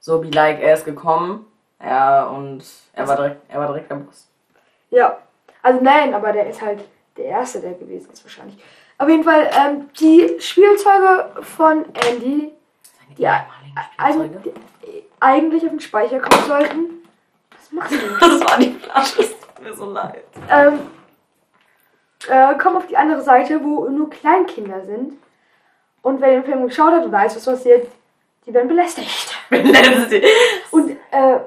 So 0.00 0.22
wie 0.22 0.30
like 0.30 0.60
er 0.60 0.74
ist 0.74 0.84
gekommen. 0.84 1.46
Ja, 1.80 2.26
und 2.26 2.64
er 2.94 3.06
war 3.06 3.16
direkt, 3.16 3.42
er 3.48 3.60
war 3.60 3.68
direkt 3.68 3.90
der 3.90 3.96
Boss. 3.96 4.26
Ja, 4.90 5.18
also 5.62 5.80
nein, 5.80 6.12
aber 6.12 6.32
der 6.32 6.48
ist 6.48 6.60
halt 6.60 6.84
der 7.16 7.26
Erste, 7.26 7.60
der 7.60 7.74
gewesen 7.74 8.10
ist 8.12 8.24
wahrscheinlich. 8.24 8.58
Auf 8.96 9.08
jeden 9.08 9.22
Fall, 9.22 9.48
ähm, 9.56 9.88
die 10.00 10.40
Spielzeuge 10.40 11.42
von 11.42 11.84
Andy, 11.94 12.52
die 13.18 13.22
Ja, 13.22 13.46
eig 13.98 14.14
die 14.44 14.52
eigentlich 15.20 15.64
auf 15.64 15.70
den 15.70 15.80
Speicher 15.80 16.20
kommen 16.20 16.44
sollten. 16.46 16.80
Was 17.50 17.72
machst 17.72 17.92
du? 17.92 17.98
Das 18.20 18.40
war 18.40 18.58
die 18.58 18.70
Flasche, 18.72 19.22
es 19.22 19.40
tut 19.40 19.62
mir 19.62 19.74
so 19.74 19.90
leid. 19.90 20.24
ähm, 20.50 20.78
äh, 22.28 22.54
kommen 22.58 22.76
auf 22.76 22.86
die 22.86 22.96
andere 22.96 23.20
Seite, 23.22 23.62
wo 23.62 23.88
nur 23.88 24.10
Kleinkinder 24.10 24.84
sind. 24.84 25.14
Und 26.02 26.20
wer 26.20 26.30
den 26.30 26.44
Film 26.44 26.66
geschaut 26.66 26.92
hat 26.92 27.04
und 27.04 27.12
weiß, 27.12 27.36
was 27.36 27.44
passiert, 27.44 27.88
die 28.46 28.54
werden 28.54 28.68
belästigt. 28.68 29.36
Und 30.70 30.96
äh, 31.10 31.40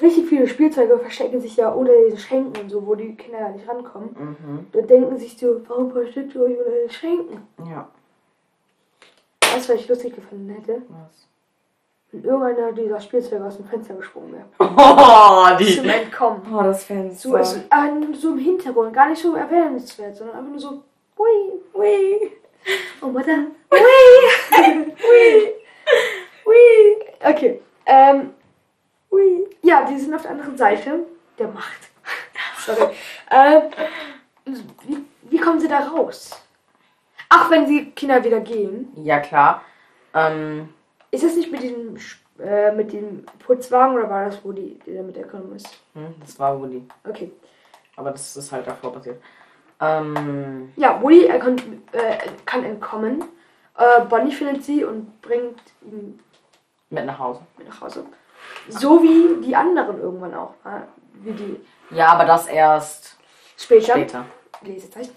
richtig 0.00 0.28
viele 0.28 0.46
Spielzeuge 0.46 0.98
verstecken 0.98 1.40
sich 1.40 1.56
ja 1.56 1.70
unter 1.70 1.92
den 1.92 2.16
Schränken 2.18 2.62
und 2.62 2.70
so, 2.70 2.86
wo 2.86 2.94
die 2.94 3.14
Kinder 3.16 3.40
ja 3.40 3.48
nicht 3.48 3.68
rankommen. 3.68 4.10
mhm. 4.16 4.66
Da 4.72 4.80
denken 4.82 5.18
sich 5.18 5.36
so, 5.38 5.60
warum 5.66 5.90
versteckt 5.90 6.34
ihr 6.34 6.42
euch 6.42 6.58
unter 6.58 6.70
den 6.70 6.90
Schränken? 6.90 7.48
Ja. 7.68 7.88
Weißt 9.54 9.68
du, 9.68 9.74
was 9.74 9.80
ich 9.80 9.88
lustig 9.88 10.14
gefunden 10.14 10.48
hätte? 10.50 10.82
Was? 10.88 11.26
Wenn 12.12 12.24
irgendeiner 12.24 12.72
dieser 12.72 13.00
Spielzeuge 13.00 13.44
aus 13.44 13.56
dem 13.56 13.66
Fenster 13.66 13.94
gesprungen 13.94 14.32
wäre. 14.32 14.44
Oh, 14.58 15.46
Zum 15.48 15.84
die. 15.84 15.88
Entkommen. 15.88 16.42
Oh, 16.52 16.62
das 16.62 16.84
Fenster. 16.84 17.28
So, 17.28 17.36
ist, 17.36 17.56
äh, 17.56 18.14
so 18.14 18.32
im 18.32 18.38
Hintergrund, 18.38 18.92
gar 18.92 19.08
nicht 19.08 19.22
so 19.22 19.34
erwähnenswert, 19.34 20.16
sondern 20.16 20.36
einfach 20.38 20.50
nur 20.50 20.58
so, 20.60 20.82
hui, 21.16 21.60
Ui. 21.74 22.32
oh 23.00 23.06
Mutter, 23.06 23.46
hui, 23.70 23.80
hui, 25.02 25.54
hui. 26.44 26.96
Okay, 27.22 27.60
ähm, 27.86 28.30
hui. 29.10 29.48
Ja, 29.62 29.84
die 29.84 29.98
sind 29.98 30.14
auf 30.14 30.22
der 30.22 30.32
anderen 30.32 30.56
Seite 30.56 31.06
der 31.38 31.48
Macht. 31.48 31.90
Sorry. 32.66 32.90
Ähm, 33.30 33.62
wie, 34.86 35.04
wie 35.30 35.38
kommen 35.38 35.60
sie 35.60 35.68
da 35.68 35.80
raus? 35.80 36.30
Ach, 37.30 37.50
wenn 37.50 37.66
die 37.66 37.90
Kinder 37.92 38.22
wieder 38.22 38.40
gehen. 38.40 38.92
Ja, 38.96 39.20
klar. 39.20 39.62
Ähm, 40.14 40.68
Ist 41.10 41.24
das 41.24 41.36
nicht 41.36 41.50
mit 41.50 41.62
diesem, 41.62 41.94
Sch- 41.94 42.18
äh, 42.42 42.72
mit 42.72 42.92
dem 42.92 43.24
Putzwagen 43.38 43.94
oder 43.96 44.10
war 44.10 44.26
das 44.26 44.44
Woody, 44.44 44.78
der 44.86 45.02
mit 45.02 45.16
der 45.16 45.26
ist? 45.54 45.80
hm, 45.94 46.14
das 46.20 46.38
war 46.38 46.60
Woody. 46.60 46.84
Okay. 47.08 47.30
Aber 47.96 48.10
das 48.10 48.36
ist 48.36 48.50
halt 48.52 48.66
davor 48.66 48.92
passiert. 48.92 49.22
Ähm, 49.80 50.72
Ja, 50.76 51.00
Woody 51.00 51.26
er 51.26 51.38
kann, 51.38 51.56
äh, 51.92 52.18
kann 52.44 52.64
entkommen. 52.64 53.24
Äh, 53.76 54.04
Bonnie 54.06 54.32
findet 54.32 54.64
sie 54.64 54.84
und 54.84 55.22
bringt 55.22 55.60
ihn 55.82 56.18
Mit 56.90 57.06
nach 57.06 57.18
Hause. 57.18 57.40
mit 57.56 57.68
nach 57.68 57.80
Hause. 57.80 58.04
So 58.68 59.02
wie 59.02 59.40
die 59.46 59.54
anderen 59.54 60.00
irgendwann 60.00 60.34
auch. 60.34 60.54
äh, 60.64 60.80
Wie 61.22 61.32
die 61.32 61.60
Ja, 61.90 62.08
aber 62.08 62.24
das 62.24 62.46
erst 62.48 63.16
später. 63.56 63.92
später. 63.92 64.24
Lesezeichen. 64.62 65.12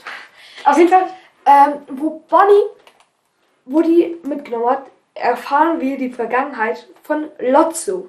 Auf 0.63 0.77
jeden 0.77 0.89
Fall, 0.89 1.07
ähm, 1.45 1.73
wo 1.89 2.23
Bonnie, 2.29 2.63
wo 3.65 3.81
die 3.81 4.17
mitgenommen 4.23 4.69
hat, 4.69 4.83
erfahren 5.13 5.79
wir 5.79 5.97
die 5.97 6.09
Vergangenheit 6.11 6.87
von 7.03 7.29
Lotso. 7.39 8.07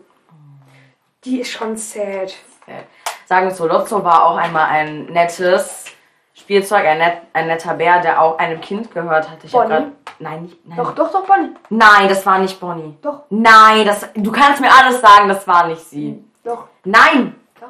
Die 1.24 1.41
ist 1.41 1.51
schon 1.53 1.76
sad. 1.76 2.35
Äh, 2.66 2.82
Sagen 3.26 3.47
wir 3.49 3.55
so, 3.55 3.66
Lotso 3.66 4.05
war 4.05 4.26
auch 4.26 4.37
einmal 4.37 4.66
ein 4.66 5.07
nettes 5.07 5.87
Spielzeug, 6.35 6.85
ein, 6.85 6.99
net, 6.99 7.18
ein 7.32 7.47
netter 7.47 7.72
Bär, 7.74 8.01
der 8.01 8.20
auch 8.20 8.39
einem 8.39 8.61
Kind 8.61 8.93
gehört 8.93 9.30
hatte. 9.30 9.47
Ich 9.47 9.53
Bonnie? 9.53 9.68
grad- 9.68 9.93
Nein, 10.18 10.43
nicht, 10.43 10.66
nein. 10.66 10.76
Doch, 10.76 10.95
doch, 10.95 11.11
doch, 11.11 11.24
Bonnie. 11.26 11.55
Nein, 11.70 12.09
das 12.09 12.24
war 12.26 12.39
nicht 12.39 12.61
Bonnie. 12.61 12.95
Doch. 13.03 13.22
Nein, 13.30 13.85
das, 13.87 14.07
du 14.14 14.30
kannst 14.30 14.61
mir 14.61 14.70
alles 14.72 15.01
sagen, 15.01 15.28
das 15.28 15.47
war 15.49 15.66
nicht 15.66 15.80
sie. 15.82 16.22
Doch, 16.45 16.66
Nein, 16.85 17.35
doch. 17.61 17.68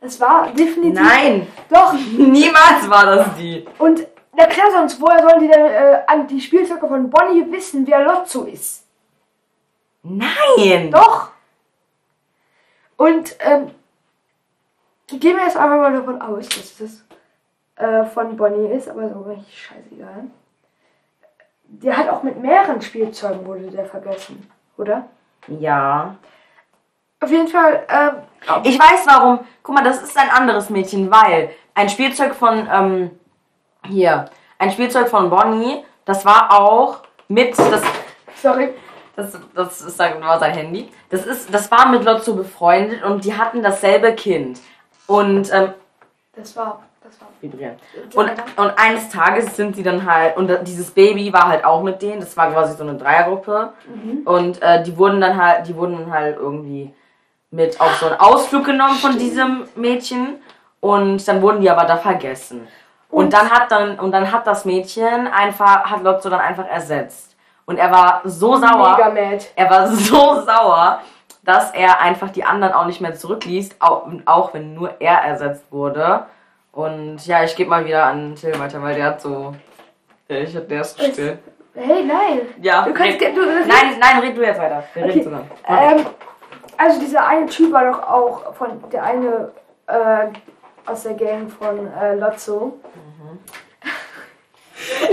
Das 0.00 0.18
war 0.20 0.48
definitiv. 0.48 1.00
nein, 1.00 1.46
Doch. 1.68 1.92
niemals 2.18 2.88
war 2.88 3.04
das 3.06 3.34
die. 3.36 3.66
Und 3.78 4.06
erklär 4.40 4.70
sonst, 4.72 5.00
woher 5.00 5.22
sollen 5.22 5.40
die 5.40 5.48
denn 5.48 5.66
äh, 5.66 6.02
an 6.06 6.26
die 6.26 6.40
Spielzeuge 6.40 6.86
von 6.86 7.10
Bonnie 7.10 7.50
wissen, 7.50 7.86
wer 7.86 8.04
Lotso 8.04 8.44
ist? 8.44 8.86
Nein. 10.02 10.90
Doch. 10.90 11.30
Und 12.96 13.36
ähm, 13.40 13.70
gehen 15.06 15.36
wir 15.36 15.44
jetzt 15.44 15.56
einfach 15.56 15.76
mal 15.78 15.92
davon 15.92 16.20
aus, 16.20 16.48
dass 16.48 16.76
das 16.78 17.04
äh, 17.76 18.04
von 18.04 18.36
Bonnie 18.36 18.72
ist, 18.72 18.88
aber 18.88 19.08
so 19.08 19.20
richtig 19.20 19.66
scheißegal. 19.66 20.24
Der 21.64 21.96
hat 21.96 22.08
auch 22.08 22.22
mit 22.22 22.40
mehreren 22.40 22.80
Spielzeugen 22.82 23.46
wurde 23.46 23.70
der 23.70 23.86
vergessen, 23.86 24.50
oder? 24.76 25.06
Ja. 25.46 26.16
Auf 27.20 27.30
jeden 27.30 27.48
Fall, 27.48 27.84
ähm, 27.88 28.62
Ich 28.64 28.78
weiß 28.78 29.06
warum. 29.06 29.40
Guck 29.62 29.74
mal, 29.74 29.84
das 29.84 30.02
ist 30.02 30.16
ein 30.18 30.30
anderes 30.30 30.70
Mädchen, 30.70 31.10
weil 31.10 31.50
ein 31.74 31.88
Spielzeug 31.88 32.34
von, 32.34 32.68
ähm, 32.70 33.19
hier, 33.88 34.26
ein 34.58 34.70
Spielzeug 34.70 35.08
von 35.08 35.30
Bonnie, 35.30 35.84
das 36.04 36.24
war 36.24 36.58
auch 36.58 36.98
mit, 37.28 37.58
das, 37.58 37.82
sorry, 38.42 38.70
das, 39.16 39.38
das 39.54 39.80
ist, 39.82 39.96
sein- 39.96 40.20
war 40.22 40.38
sein 40.38 40.52
Handy. 40.54 40.90
Das 41.10 41.26
ist, 41.26 41.52
das 41.52 41.70
war 41.70 41.88
mit 41.88 42.04
Lotso 42.04 42.34
befreundet 42.34 43.02
und 43.02 43.24
die 43.24 43.36
hatten 43.36 43.62
dasselbe 43.62 44.12
Kind. 44.14 44.60
Und, 45.06 45.52
ähm, 45.52 45.72
das 46.34 46.54
war, 46.56 46.82
das 47.02 47.20
war. 47.20 47.28
vibrieren. 47.40 47.76
Und, 48.14 48.30
und 48.56 48.78
eines 48.78 49.08
Tages 49.08 49.56
sind 49.56 49.76
sie 49.76 49.82
dann 49.82 50.04
halt, 50.10 50.36
und 50.36 50.50
dieses 50.66 50.90
Baby 50.90 51.32
war 51.32 51.48
halt 51.48 51.64
auch 51.64 51.82
mit 51.82 52.00
denen, 52.02 52.20
das 52.20 52.36
war 52.36 52.50
quasi 52.52 52.76
so 52.76 52.82
eine 52.84 52.94
Dreiergruppe. 52.96 53.72
Und 54.24 54.62
äh, 54.62 54.82
die 54.82 54.96
wurden 54.96 55.20
dann 55.20 55.42
halt, 55.42 55.66
die 55.66 55.74
wurden 55.76 55.98
dann 55.98 56.12
halt 56.12 56.36
irgendwie 56.36 56.94
mit 57.50 57.80
auf 57.80 57.96
so 57.98 58.06
einen 58.06 58.20
Ausflug 58.20 58.64
genommen 58.64 58.94
von 58.94 59.18
diesem 59.18 59.64
Mädchen. 59.74 60.36
Und 60.80 61.26
dann 61.28 61.42
wurden 61.42 61.60
die 61.60 61.68
aber 61.68 61.84
da 61.84 61.96
vergessen. 61.98 62.66
Und, 63.10 63.24
Und- 63.24 63.32
dann 63.32 63.50
hat 63.50 63.70
dann, 63.72 63.98
und 63.98 64.12
dann 64.12 64.30
hat 64.30 64.46
das 64.46 64.64
Mädchen 64.64 65.26
einfach, 65.26 65.90
hat 65.90 66.02
Lotso 66.02 66.30
dann 66.30 66.40
einfach 66.40 66.66
ersetzt. 66.68 67.36
Und 67.66 67.78
er 67.78 67.90
war 67.90 68.20
so 68.24 68.56
sauer. 68.56 68.96
Mega 68.96 69.10
mad. 69.10 69.44
Er 69.56 69.70
war 69.70 69.86
so 69.88 70.40
sauer, 70.42 71.00
dass 71.42 71.72
er 71.72 72.00
einfach 72.00 72.30
die 72.30 72.44
anderen 72.44 72.72
auch 72.74 72.86
nicht 72.86 73.00
mehr 73.00 73.14
zurückließ, 73.14 73.76
auch, 73.80 74.06
auch 74.26 74.54
wenn 74.54 74.74
nur 74.74 74.94
er 75.00 75.18
ersetzt 75.24 75.64
wurde. 75.70 76.24
Und 76.72 77.24
ja, 77.26 77.42
ich 77.42 77.56
gebe 77.56 77.70
mal 77.70 77.84
wieder 77.84 78.04
an 78.04 78.34
Till 78.36 78.58
weiter, 78.60 78.80
weil 78.82 78.94
der 78.94 79.04
hat 79.06 79.20
so. 79.20 79.54
Ich 80.28 80.54
hab 80.56 80.68
der 80.68 80.80
Es- 80.82 80.92
still. 80.92 81.38
Hey, 81.74 82.04
nein. 82.04 82.40
Ja, 82.60 82.82
Du 82.82 82.92
kannst, 82.92 83.20
red, 83.20 83.36
du, 83.36 83.42
nein, 83.44 83.96
nein, 84.00 84.18
red 84.20 84.36
du 84.36 84.42
jetzt 84.42 84.58
weiter. 84.60 84.82
Wir 84.94 85.04
reden 85.04 85.12
Okay. 85.14 85.22
zusammen. 85.24 85.50
Ähm, 85.68 86.06
also 86.76 87.00
dieser 87.00 87.24
eine 87.26 87.46
Typ 87.46 87.72
war 87.72 87.84
doch 87.84 88.02
auch 88.08 88.54
von 88.54 88.82
der 88.90 89.02
eine 89.04 89.52
äh, 89.86 90.26
aus 90.86 91.04
der 91.04 91.14
Gang 91.14 91.48
von 91.50 91.88
äh, 91.92 92.14
Lotso. 92.16 92.78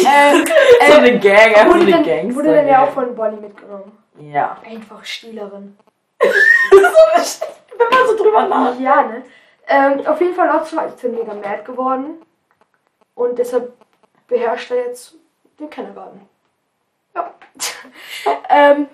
Ähm, 0.06 0.46
so 0.88 0.98
eine 0.98 1.20
Gang, 1.20 1.56
einfach 1.56 1.74
so 1.74 1.80
wurde, 1.80 1.96
eine 1.96 2.04
dann, 2.04 2.36
wurde 2.36 2.56
dann 2.56 2.68
ja 2.68 2.84
auch 2.84 2.92
von 2.92 3.16
Bonnie 3.16 3.42
mitgenommen. 3.42 3.98
Ja. 4.20 4.58
Einfach 4.66 5.04
Stielerin. 5.04 5.78
Wenn 6.20 7.90
man 7.90 8.08
so 8.08 8.24
drüber 8.24 8.48
nachdenkt. 8.48 8.82
Ja, 8.82 9.04
ne? 9.04 9.24
Ähm, 9.68 10.08
auf 10.08 10.20
jeden 10.22 10.34
Fall 10.34 10.50
ist 10.60 11.04
dann 11.04 11.12
mega 11.12 11.34
mad 11.34 11.64
geworden. 11.64 12.22
Und 13.16 13.38
deshalb 13.38 13.74
beherrscht 14.28 14.72
er 14.72 14.86
jetzt 14.86 15.16
den 15.60 15.70
Kindergarten. 15.70 16.28
Ja. 17.16 17.34
ähm, 18.50 18.88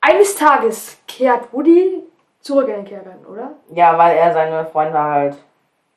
eines 0.00 0.36
Tages 0.36 0.98
kehrt 1.06 1.52
Woody 1.52 2.02
zurück 2.40 2.68
in 2.68 2.76
den 2.76 2.84
Kindergarten, 2.84 3.26
oder? 3.26 3.52
Ja, 3.70 3.96
weil 3.98 4.16
er 4.16 4.32
seine 4.32 4.66
Freunde 4.66 4.98
halt. 4.98 5.36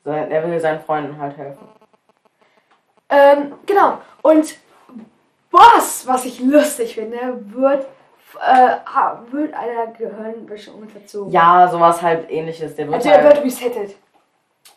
Er 0.05 0.47
will 0.47 0.60
seinen 0.60 0.80
Freunden 0.80 1.20
halt 1.20 1.38
helfen. 1.38 1.68
Ähm, 3.10 3.53
genau. 3.66 3.99
Und 4.22 4.55
Boss, 5.51 6.05
was 6.05 6.26
ich 6.26 6.39
lustig 6.39 6.93
finde, 6.95 7.18
wird, 7.47 7.88
äh, 8.39 8.76
wird 9.32 9.53
einer 9.53 9.88
Gehirnwäsche 9.88 10.72
unterzogen. 10.72 11.32
Ja, 11.32 11.68
sowas 11.68 12.01
halt 12.01 12.30
ähnliches. 12.30 12.76
Der 12.76 12.86
wird 12.88 12.95
Also 12.97 13.10
halt 13.10 13.24
wird 13.24 13.43
resettet. 13.43 13.95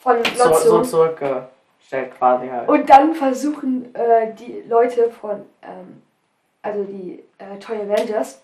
Von 0.00 0.16
so, 0.34 0.44
so 0.54 0.76
Lotso. 0.78 0.82
zurückgestellt 0.82 2.16
quasi 2.18 2.48
halt. 2.48 2.68
Und 2.68 2.88
dann 2.88 3.14
versuchen 3.14 3.94
äh, 3.94 4.32
die 4.34 4.64
Leute 4.66 5.10
von, 5.10 5.44
ähm, 5.62 6.02
also 6.62 6.82
die 6.84 7.22
äh, 7.38 7.58
Toy 7.58 7.76
Avengers. 7.76 8.40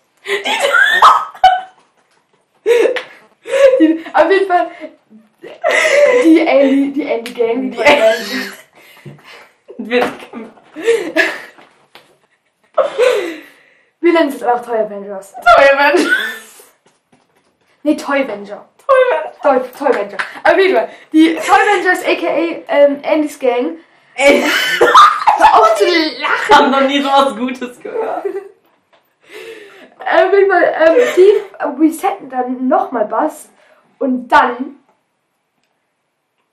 die, 3.79 4.05
auf 4.13 4.31
jeden 4.31 4.47
Fall 4.47 4.67
die 6.23 6.39
Andy, 6.45 6.91
die 6.93 7.03
Andy 7.03 7.33
Gang, 7.33 7.71
die, 7.71 7.77
Die 7.77 7.77
Toy 7.77 7.85
Wir- 9.81 10.03
nennen 14.01 14.27
es 14.27 14.33
jetzt 14.35 14.43
auch 14.43 14.61
Toy 14.61 14.77
Avengers. 14.77 15.33
Toy 15.33 15.69
Avengers. 15.73 16.05
Nee, 17.83 17.95
Toy 17.95 18.23
Avenger. 18.23 18.67
Toy 18.77 18.95
Avengers. 19.09 19.39
Toy, 19.41 19.59
Toy 19.77 19.87
Avenger. 19.87 20.17
Auf 20.43 20.57
jeden 20.57 20.75
Fall. 20.75 20.89
Die 21.13 21.33
Toy 21.35 21.55
Avengers, 21.55 22.03
aka 22.03 22.63
ähm, 22.67 23.01
Andys 23.05 23.39
Gang. 23.39 23.77
Ey, 24.15 24.43
auf 25.53 25.75
zu 25.77 25.85
ich 25.85 26.19
lachen! 26.19 26.55
hab 26.55 26.69
noch 26.71 26.81
nie 26.87 27.01
sowas 27.01 27.33
Gutes 27.37 27.79
gehört. 27.79 28.25
Auf 28.25 30.33
jeden 30.33 30.51
Fall, 30.51 30.75
ähm, 30.87 30.95
die 31.15 31.31
resetten 31.85 32.29
dann 32.29 32.67
nochmal 32.67 33.05
Bass. 33.05 33.47
Und 33.99 34.27
dann 34.27 34.78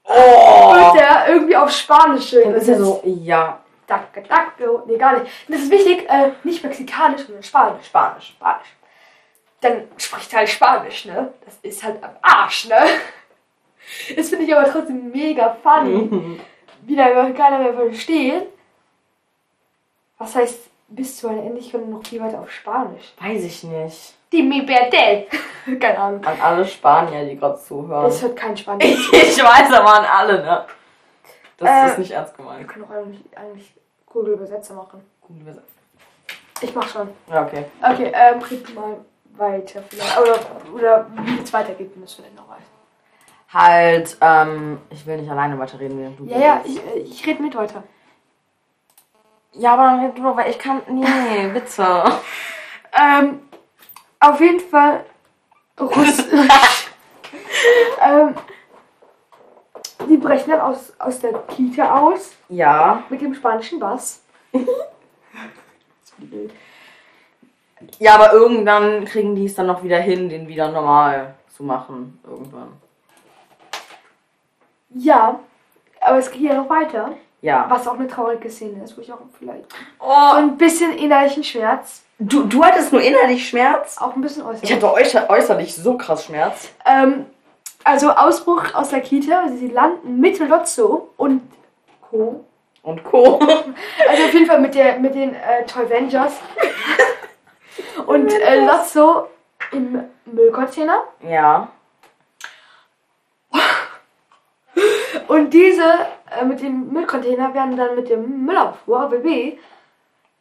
Oh. 0.08 0.74
wird 0.74 1.00
der 1.00 1.28
irgendwie 1.28 1.56
auf 1.56 1.70
Spanisch 1.70 2.30
Dann 2.30 2.54
ist 2.54 2.68
er 2.68 2.76
übersetzt. 2.76 2.78
so, 2.78 3.02
ja, 3.04 3.60
Dacke, 3.86 4.22
dacke. 4.22 4.82
Nee, 4.86 4.98
gar 4.98 5.18
nicht. 5.18 5.32
Das 5.48 5.60
ist 5.62 5.70
wichtig, 5.70 6.08
äh, 6.08 6.32
nicht 6.42 6.62
mexikanisch, 6.62 7.22
sondern 7.22 7.42
Spanisch. 7.42 7.86
Spanisch. 7.86 8.28
Spanisch. 8.28 8.76
Dann 9.60 9.88
spricht 9.96 10.32
er 10.32 10.40
halt 10.40 10.48
Spanisch, 10.48 11.04
ne? 11.06 11.32
Das 11.44 11.54
ist 11.62 11.82
halt 11.82 12.02
am 12.02 12.16
Arsch, 12.20 12.68
ne? 12.68 12.78
Das 14.16 14.28
finde 14.30 14.44
ich 14.44 14.54
aber 14.54 14.70
trotzdem 14.70 15.10
mega 15.12 15.56
funny. 15.62 16.40
Wieder 16.82 17.14
gar 17.14 17.30
keiner 17.30 17.58
mehr 17.60 17.74
versteht. 17.74 18.48
Was 20.18 20.34
heißt, 20.34 20.68
bis 20.88 21.18
zu 21.18 21.28
einer 21.28 21.42
Endlichkeit 21.42 21.86
noch 21.88 22.04
viel 22.06 22.20
weiter 22.20 22.40
auf 22.40 22.50
Spanisch? 22.50 23.12
Weiß 23.20 23.42
ich 23.44 23.64
nicht. 23.64 24.14
Die 24.32 24.42
mi 24.42 24.62
perdel. 24.62 25.26
Keine 25.80 25.98
Ahnung. 25.98 26.24
An 26.24 26.40
alle 26.40 26.66
Spanier, 26.66 27.24
die 27.24 27.36
gerade 27.36 27.58
zuhören. 27.58 28.04
Das 28.04 28.22
hört 28.22 28.36
kein 28.36 28.56
Spanisch. 28.56 29.10
Ich 29.12 29.42
weiß 29.42 29.72
aber 29.72 29.94
an 30.00 30.04
alle, 30.04 30.42
ne? 30.42 30.64
Das 31.58 31.68
Äh, 31.68 31.86
ist 31.90 31.98
nicht 31.98 32.10
ernst 32.10 32.36
Wir 32.38 32.44
gemeint. 32.44 32.68
können 32.68 32.84
auch 32.84 32.90
eigentlich, 32.90 33.20
eigentlich 33.36 33.74
Google 34.06 34.34
Übersetzer 34.34 34.74
machen. 34.74 35.00
Gut 35.20 35.40
übersetzt. 35.40 35.72
Ich 36.60 36.74
mach 36.74 36.88
schon. 36.88 37.08
Ja, 37.30 37.42
okay. 37.44 37.64
Okay, 37.82 38.12
ähm, 38.14 38.40
red 38.42 38.74
mal 38.74 38.96
weiter 39.36 39.82
vielleicht. 39.88 40.18
Oder, 40.18 40.38
oder 40.74 41.06
wie 41.22 41.42
es 41.42 41.52
weitergeht, 41.52 41.96
müssen 41.96 42.24
wir 42.24 42.30
noch 42.40 42.48
weiter. 42.48 42.62
Halt, 43.52 44.16
ähm, 44.20 44.78
ich 44.90 45.06
will 45.06 45.18
nicht 45.18 45.30
alleine 45.30 45.58
weiterreden, 45.58 45.98
während 46.00 46.18
du 46.18 46.24
Ja, 46.26 46.38
ja, 46.38 46.60
ich, 46.64 46.78
äh, 46.84 46.98
ich 47.00 47.26
rede 47.26 47.42
mit 47.42 47.54
weiter. 47.54 47.82
Ja, 49.52 49.74
aber 49.74 49.84
dann 49.84 50.00
red 50.04 50.18
du 50.18 50.22
doch, 50.22 50.36
weil 50.36 50.50
ich 50.50 50.58
kann. 50.58 50.82
Nee, 50.88 51.48
bitte. 51.52 52.04
Ähm, 52.98 53.42
auf 54.20 54.40
jeden 54.40 54.60
Fall 54.60 55.04
Russ 55.78 56.18
ähm, 58.02 58.34
die 60.08 60.16
brechen 60.16 60.50
dann 60.50 60.60
aus, 60.60 60.94
aus 60.98 61.20
der 61.20 61.34
Kita 61.40 61.98
aus 62.00 62.32
Ja. 62.48 63.02
mit 63.10 63.20
dem 63.20 63.34
spanischen 63.34 63.78
Bass. 63.78 64.22
Ja, 67.98 68.14
aber 68.14 68.32
irgendwann 68.32 69.04
kriegen 69.04 69.34
die 69.34 69.44
es 69.44 69.54
dann 69.54 69.66
noch 69.66 69.82
wieder 69.82 69.98
hin, 69.98 70.30
den 70.30 70.48
wieder 70.48 70.70
normal 70.72 71.34
zu 71.54 71.62
machen. 71.62 72.18
Irgendwann. 72.26 72.72
Ja, 74.94 75.38
aber 76.00 76.16
es 76.16 76.30
geht 76.30 76.40
ja 76.40 76.54
noch 76.54 76.70
weiter. 76.70 77.12
Ja. 77.46 77.66
Was 77.68 77.86
auch 77.86 77.94
eine 77.94 78.08
traurige 78.08 78.50
Szene 78.50 78.82
ist, 78.82 78.96
wo 78.96 79.00
ich 79.00 79.12
auch 79.12 79.20
vielleicht 79.38 79.70
so 79.70 79.78
Oh, 80.00 80.32
ein 80.34 80.56
bisschen 80.56 80.90
innerlichen 80.98 81.44
Schmerz. 81.44 82.02
Du, 82.18 82.42
du 82.42 82.64
hattest 82.64 82.92
nur 82.92 83.00
innerlich 83.00 83.48
Schmerz? 83.48 83.98
Auch 84.00 84.16
ein 84.16 84.20
bisschen 84.20 84.42
äußerlich. 84.42 84.68
Ich 84.68 84.74
hatte 84.74 84.92
äußer, 84.92 85.30
äußerlich 85.30 85.72
so 85.76 85.96
krass 85.96 86.24
Schmerz. 86.24 86.70
Ähm, 86.84 87.26
also 87.84 88.10
Ausbruch 88.10 88.74
aus 88.74 88.88
der 88.88 89.00
Kita, 89.00 89.46
sie 89.56 89.68
landen 89.68 90.18
mit 90.18 90.40
Lotso 90.40 91.12
und 91.16 91.42
Co. 92.00 92.44
Und 92.82 93.04
Co. 93.04 93.38
Also 94.08 94.24
auf 94.24 94.32
jeden 94.32 94.46
Fall 94.46 94.60
mit, 94.60 94.74
der, 94.74 94.98
mit 94.98 95.14
den 95.14 95.32
äh, 95.36 95.64
Toy 95.66 95.88
Vengers. 95.88 96.32
und 98.06 98.32
äh, 98.32 98.64
Lotso 98.66 99.28
im 99.70 100.02
Müllcontainer. 100.24 101.04
ja. 101.22 101.68
Und 105.28 105.50
diese 105.50 105.84
äh, 106.36 106.44
mit 106.44 106.60
dem 106.60 106.92
Müllcontainer 106.92 107.52
werden 107.54 107.76
dann 107.76 107.94
mit 107.96 108.08
dem 108.08 108.44
Müllabfuhr, 108.44 109.10
WB, 109.10 109.58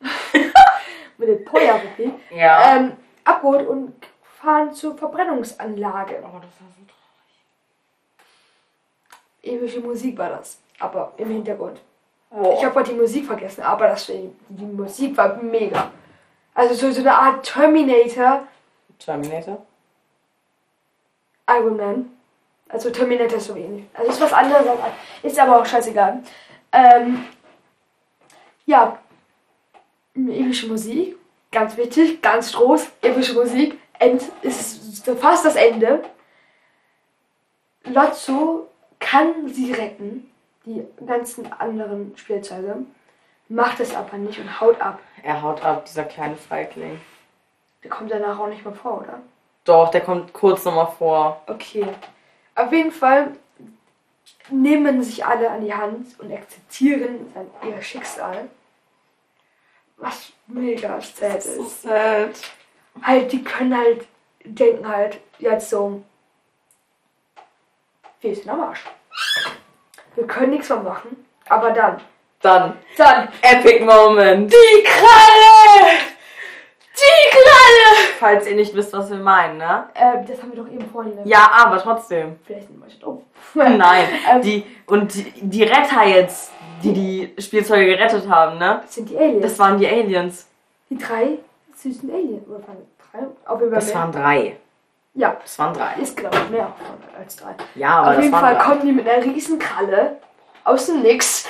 mit 1.17 1.27
dem 1.29 1.45
Poya 1.45 1.81
WB, 1.81 2.11
Ja. 2.31 2.75
ähm, 2.77 2.93
abgeholt 3.23 3.67
und 3.67 3.93
fahren 4.23 4.73
zur 4.73 4.97
Verbrennungsanlage. 4.97 6.19
oh, 6.21 6.35
das 6.35 6.41
war 6.61 6.67
so 6.69 6.81
Epische 9.41 9.79
Musik 9.79 10.17
war 10.17 10.29
das, 10.29 10.59
aber 10.79 11.13
im 11.17 11.29
Hintergrund. 11.29 11.79
traurig. 12.31 12.57
Ich 12.59 12.65
habe 12.65 12.75
heute 12.75 12.93
die 12.93 12.99
Musik 12.99 13.25
vergessen, 13.27 13.61
aber 13.61 13.87
das, 13.87 14.07
die 14.07 14.65
Musik 14.65 15.15
war 15.17 15.35
mega. 15.37 15.91
Also 16.55 16.73
so, 16.73 16.91
so 16.91 17.01
eine 17.01 17.13
Art 17.15 17.45
Terminator, 17.45 18.47
Terminator? 18.97 19.63
Iron 21.47 21.77
Man. 21.77 22.14
Also 22.69 22.89
Terminator 22.89 23.37
ist 23.37 23.47
so 23.47 23.55
ähnlich. 23.55 23.85
Also 23.93 24.11
ist 24.11 24.21
was 24.21 24.33
anderes, 24.33 24.65
als- 24.67 24.79
ist 25.23 25.39
aber 25.39 25.61
auch 25.61 25.65
scheißegal. 25.65 26.21
Ähm, 26.71 27.25
ja, 28.65 28.97
epische 30.15 30.67
Musik, 30.67 31.15
ganz 31.51 31.77
wichtig, 31.77 32.21
ganz 32.21 32.51
groß, 32.53 32.87
epische 33.01 33.33
Musik, 33.33 33.79
End, 33.99 34.23
ist 34.41 35.05
fast 35.21 35.45
das 35.45 35.55
Ende. 35.55 36.03
Lotso 37.85 38.67
kann 38.99 39.47
sie 39.47 39.71
retten, 39.71 40.29
die 40.65 40.83
ganzen 41.05 41.51
anderen 41.53 42.17
Spielzeuge, 42.17 42.77
macht 43.47 43.79
es 43.79 43.95
aber 43.95 44.17
nicht 44.17 44.39
und 44.39 44.59
haut 44.59 44.81
ab. 44.81 44.99
Er 45.23 45.41
haut 45.41 45.63
ab, 45.63 45.85
dieser 45.85 46.03
kleine 46.03 46.35
Feigling. 46.35 46.99
Der 47.83 47.89
kommt 47.91 48.11
danach 48.11 48.39
auch 48.39 48.47
nicht 48.47 48.65
mehr 48.65 48.73
vor, 48.73 49.01
oder? 49.01 49.21
Doch, 49.63 49.89
der 49.91 50.01
kommt 50.01 50.33
kurz 50.33 50.65
nochmal 50.65 50.91
vor. 50.97 51.41
Okay. 51.47 51.87
Auf 52.55 52.71
jeden 52.71 52.91
Fall 52.91 53.31
nehmen 54.49 55.03
sich 55.03 55.25
alle 55.25 55.49
an 55.49 55.63
die 55.63 55.73
Hand 55.73 56.19
und 56.19 56.31
akzeptieren 56.31 57.31
sein, 57.33 57.49
ihr 57.69 57.81
Schicksal. 57.81 58.49
Was 59.97 60.31
mega 60.47 60.99
sad 61.01 61.37
ist. 61.37 61.83
sad. 61.83 62.31
Halt, 63.01 63.31
die 63.31 63.43
können 63.43 63.75
halt 63.77 64.07
denken 64.45 64.87
halt 64.87 65.19
jetzt 65.39 65.69
so, 65.69 66.03
wir 68.21 68.35
sind 68.35 68.49
am 68.49 68.61
Arsch. 68.61 68.83
Wir 70.15 70.27
können 70.27 70.51
nichts 70.51 70.69
mehr 70.69 70.79
machen. 70.79 71.25
Aber 71.47 71.71
dann, 71.71 72.01
Dann, 72.41 72.77
dann, 72.97 73.29
Epic 73.41 73.83
Moment. 73.83 74.51
die 74.51 74.83
Kralle! 74.83 76.14
Die 76.95 77.29
Kralle! 77.31 78.07
Falls 78.19 78.47
ihr 78.47 78.55
nicht 78.55 78.73
wisst, 78.75 78.93
was 78.93 79.09
wir 79.09 79.17
meinen, 79.17 79.57
ne? 79.57 79.85
Äh, 79.93 80.25
das 80.27 80.41
haben 80.41 80.53
wir 80.55 80.63
doch 80.63 80.71
eben 80.71 80.89
vorhin. 80.89 81.13
Ja, 81.25 81.49
aber 81.65 81.77
trotzdem. 81.81 82.37
Vielleicht 82.45 82.67
sind 82.67 82.81
wir 82.81 82.99
doof. 82.99 83.21
Nein. 83.53 84.07
Ähm, 84.31 84.41
Die, 84.41 84.63
und 84.87 85.13
die, 85.13 85.23
die 85.41 85.63
Retter 85.63 86.03
jetzt, 86.05 86.51
die 86.83 86.93
die 86.93 87.41
Spielzeuge 87.41 87.85
gerettet 87.85 88.27
haben, 88.29 88.57
ne? 88.57 88.79
Das 88.83 88.95
sind 88.95 89.09
die 89.09 89.17
Aliens. 89.17 89.41
Das 89.41 89.59
waren 89.59 89.77
die 89.77 89.87
Aliens. 89.87 90.47
die 90.89 90.97
drei 90.97 91.39
süßen 91.75 92.09
Aliens. 92.09 92.47
Oder 92.47 92.59
waren 92.67 92.77
es 92.79 93.11
drei? 93.11 93.19
Auf 93.45 93.59
jeden 93.59 93.71
Fall 93.71 93.79
Das 93.81 93.87
mehr. 93.87 93.95
waren 93.95 94.11
drei. 94.11 94.57
Ja, 95.17 95.37
Das 95.41 95.59
waren 95.59 95.73
drei. 95.73 95.93
ist 96.01 96.17
glaube 96.17 96.35
ich 96.43 96.49
mehr 96.49 96.73
als 97.17 97.35
drei. 97.37 97.55
Ja, 97.75 97.89
aber 97.99 98.07
Auf 98.09 98.15
das 98.15 98.23
jeden 98.23 98.33
waren 98.33 98.41
Fall 98.45 98.55
drei. 98.55 98.63
kommen 98.63 98.81
die 98.85 98.91
mit 98.91 99.07
einer 99.07 99.23
riesen 99.23 99.59
Kralle 99.59 100.17
aus 100.65 100.87
dem 100.87 101.01
Nix 101.01 101.47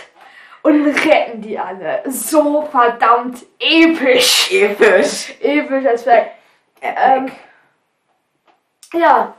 und 0.66 0.86
retten 1.06 1.42
die 1.42 1.58
alle. 1.60 2.02
So 2.10 2.64
verdammt 2.64 3.46
episch. 3.60 4.52
Episch. 4.52 5.36
Episch 5.40 5.86
als 5.86 6.06
wäre. 6.06 6.28
Ähm, 6.82 7.32
ja. 8.94 9.36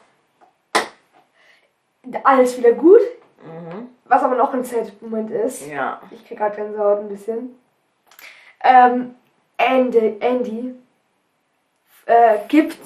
Alles 2.22 2.56
wieder 2.56 2.72
gut. 2.72 3.00
Mhm. 3.42 3.88
Was 4.04 4.22
aber 4.22 4.36
noch 4.36 4.54
ein 4.54 4.64
Zeit-Moment 4.64 5.30
ist. 5.32 5.66
Ja. 5.66 6.00
Ich 6.12 6.24
krieg 6.26 6.38
gerade 6.38 6.54
Gänsehaut 6.54 7.00
ein 7.00 7.08
bisschen. 7.08 7.58
Ähm, 8.62 9.16
Andy, 9.58 10.16
Andy 10.20 10.74
äh, 12.06 12.38
gibt 12.46 12.76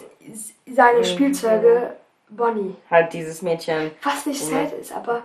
seine 0.67 1.01
Mhm. 1.01 1.05
Spielzeuge 1.05 1.97
Bonnie. 2.31 2.75
Halt 2.91 3.13
dieses 3.13 3.43
Mädchen. 3.43 3.91
Was 4.03 4.25
nicht 4.25 4.43
Mhm. 4.47 4.51
sad 4.55 4.73
ist, 4.73 4.93
aber 4.97 5.23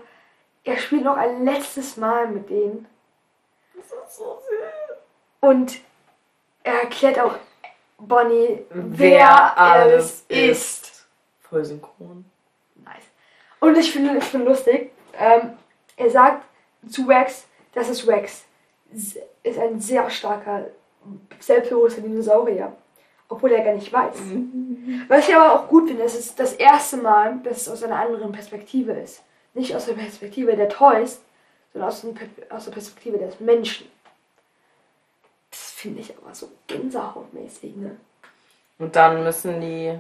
er 0.66 0.78
spielt 0.78 1.06
noch 1.06 1.16
ein 1.16 1.46
letztes 1.46 1.96
Mal 1.96 2.28
mit 2.28 2.50
denen. 2.50 2.88
Und 5.42 5.80
er 6.64 6.82
erklärt 6.84 7.20
auch 7.20 7.36
Bonnie, 7.98 8.66
wer, 8.70 9.58
alles 9.58 10.26
ist. 10.28 11.06
Voll 11.42 11.64
synchron. 11.64 12.26
Nice. 12.84 13.04
Und 13.60 13.78
ich 13.78 13.92
finde 13.92 14.18
ich 14.18 14.24
finde 14.24 14.48
lustig, 14.48 14.92
ähm, 15.18 15.54
er 15.96 16.10
sagt 16.10 16.44
zu 16.90 17.08
Wax, 17.08 17.46
das 17.74 17.90
ist 17.90 18.06
Wax. 18.08 18.46
S- 18.94 19.18
Ist 19.44 19.60
ein 19.60 19.80
sehr 19.80 20.10
starker, 20.10 20.66
selbstbewusster 21.40 22.02
Dinosaurier. 22.02 22.74
Obwohl 23.30 23.52
er 23.54 23.64
gar 23.64 23.74
nicht 23.74 23.92
weiß. 23.92 24.16
Was 25.08 25.28
ich 25.28 25.36
aber 25.36 25.54
auch 25.54 25.68
gut 25.68 25.88
finde, 25.88 26.04
es 26.04 26.16
ist 26.16 26.40
das 26.40 26.54
erste 26.54 26.98
Mal, 26.98 27.40
dass 27.44 27.62
es 27.62 27.70
aus 27.70 27.84
einer 27.84 28.00
anderen 28.00 28.32
Perspektive 28.32 28.92
ist. 28.94 29.24
Nicht 29.54 29.76
aus 29.76 29.86
der 29.86 29.94
Perspektive 29.94 30.56
der 30.56 30.70
Toys, 30.70 31.22
sondern 31.76 31.90
aus, 31.90 32.04
aus 32.50 32.66
der 32.66 32.72
Perspektive 32.72 33.18
des 33.18 33.40
Menschen. 33.40 33.88
Das 35.52 35.72
finde 35.72 36.02
ich 36.02 36.18
aber 36.18 36.34
so 36.34 36.52
gänsehautmäßig, 36.68 37.76
ne? 37.76 37.98
Und 38.78 38.96
dann 38.96 39.24
müssen 39.24 39.62
die, 39.62 39.98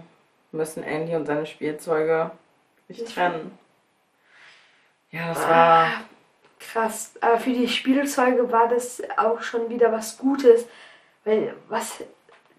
müssen 0.52 0.84
Andy 0.84 1.16
und 1.16 1.26
seine 1.26 1.46
Spielzeuge 1.46 2.32
sich 2.90 3.04
trennen. 3.06 3.58
Ja, 5.12 5.30
das 5.30 5.40
war. 5.48 5.92
Krass. 6.60 7.14
Aber 7.22 7.40
für 7.40 7.52
die 7.54 7.68
Spielzeuge 7.70 8.52
war 8.52 8.68
das 8.68 9.02
auch 9.18 9.42
schon 9.42 9.70
wieder 9.70 9.92
was 9.92 10.18
Gutes. 10.18 10.66
Weil 11.24 11.56
was. 11.70 12.04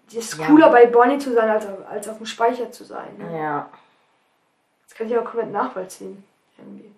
Es 0.07 0.13
ist 0.15 0.37
Ja. 0.39 0.47
cooler 0.47 0.69
bei 0.71 0.85
Bonnie 0.87 1.19
zu 1.19 1.33
sein, 1.33 1.49
als, 1.49 1.65
auf- 1.67 1.87
als 1.87 2.07
auf 2.07 2.17
dem 2.17 2.25
Speicher 2.25 2.71
zu 2.71 2.83
sein. 2.85 3.15
Ne? 3.17 3.37
Ja. 3.37 3.69
Das 4.87 4.97
kann 4.97 5.07
ich 5.07 5.17
auch 5.17 5.25
komplett 5.25 5.51
nachvollziehen. 5.51 6.23
Irgendwie. 6.57 6.91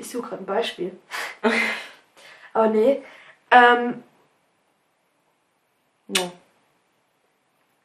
Ich 0.00 0.08
suche 0.08 0.30
gerade 0.30 0.42
ein 0.42 0.46
Beispiel. 0.46 0.98
Aber 2.54 2.68
nee. 2.68 3.02
Ähm, 3.50 4.02
ja. 6.16 6.32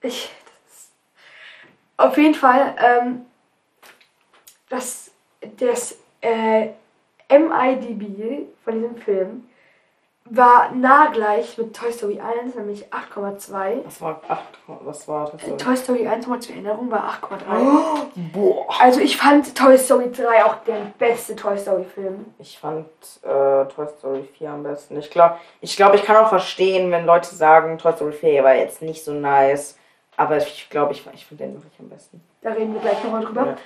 ich. 0.01 0.31
Das, 0.45 0.91
auf 1.97 2.17
jeden 2.17 2.33
Fall, 2.33 2.73
ähm, 2.79 3.25
das, 4.69 5.11
das 5.57 5.97
äh, 6.21 6.69
MIDB 7.29 8.47
von 8.63 8.81
diesem 8.81 8.95
Film 8.95 9.49
war 10.27 10.71
nah 10.71 11.11
gleich 11.11 11.55
mit 11.57 11.75
Toy 11.75 11.91
Story 11.91 12.19
1, 12.19 12.55
nämlich 12.55 12.87
8,2. 12.87 13.83
Das 13.83 14.01
war 14.01 14.21
acht. 14.27 14.57
Was 14.67 15.07
war 15.07 15.31
das? 15.31 15.43
Äh, 15.47 15.57
Toy 15.57 15.77
Story 15.77 16.07
1 16.07 16.25
nochmal 16.25 16.39
zur 16.39 16.55
Erinnerung 16.55 16.89
war 16.89 17.13
8,3. 17.21 18.31
Boah. 18.33 18.65
Also 18.79 19.01
ich 19.01 19.17
fand 19.17 19.55
Toy 19.55 19.77
Story 19.77 20.11
3 20.11 20.45
auch 20.45 20.55
der 20.63 20.93
beste 20.97 21.35
Toy 21.35 21.57
Story 21.57 21.83
Film. 21.83 22.25
Ich 22.39 22.57
fand 22.57 22.87
äh, 23.21 23.65
Toy 23.65 23.87
Story 23.99 24.27
4 24.37 24.49
am 24.49 24.63
besten. 24.63 24.97
Ich 24.97 25.11
glaube, 25.11 25.35
ich, 25.61 25.75
glaub, 25.75 25.93
ich 25.93 26.03
kann 26.03 26.15
auch 26.15 26.29
verstehen, 26.29 26.89
wenn 26.91 27.05
Leute 27.05 27.33
sagen, 27.33 27.77
Toy 27.77 27.93
Story 27.93 28.13
4 28.13 28.43
war 28.43 28.55
jetzt 28.55 28.81
nicht 28.81 29.03
so 29.03 29.13
nice. 29.13 29.77
Aber 30.17 30.37
ich 30.37 30.69
glaube, 30.69 30.93
ich, 30.93 31.05
ich 31.13 31.25
finde 31.25 31.43
den 31.43 31.53
wirklich 31.55 31.79
am 31.79 31.89
besten. 31.89 32.21
Da 32.41 32.51
reden 32.51 32.73
wir 32.73 32.81
gleich 32.81 33.03
nochmal 33.03 33.23
drüber. 33.25 33.45
Ja. 33.45 33.57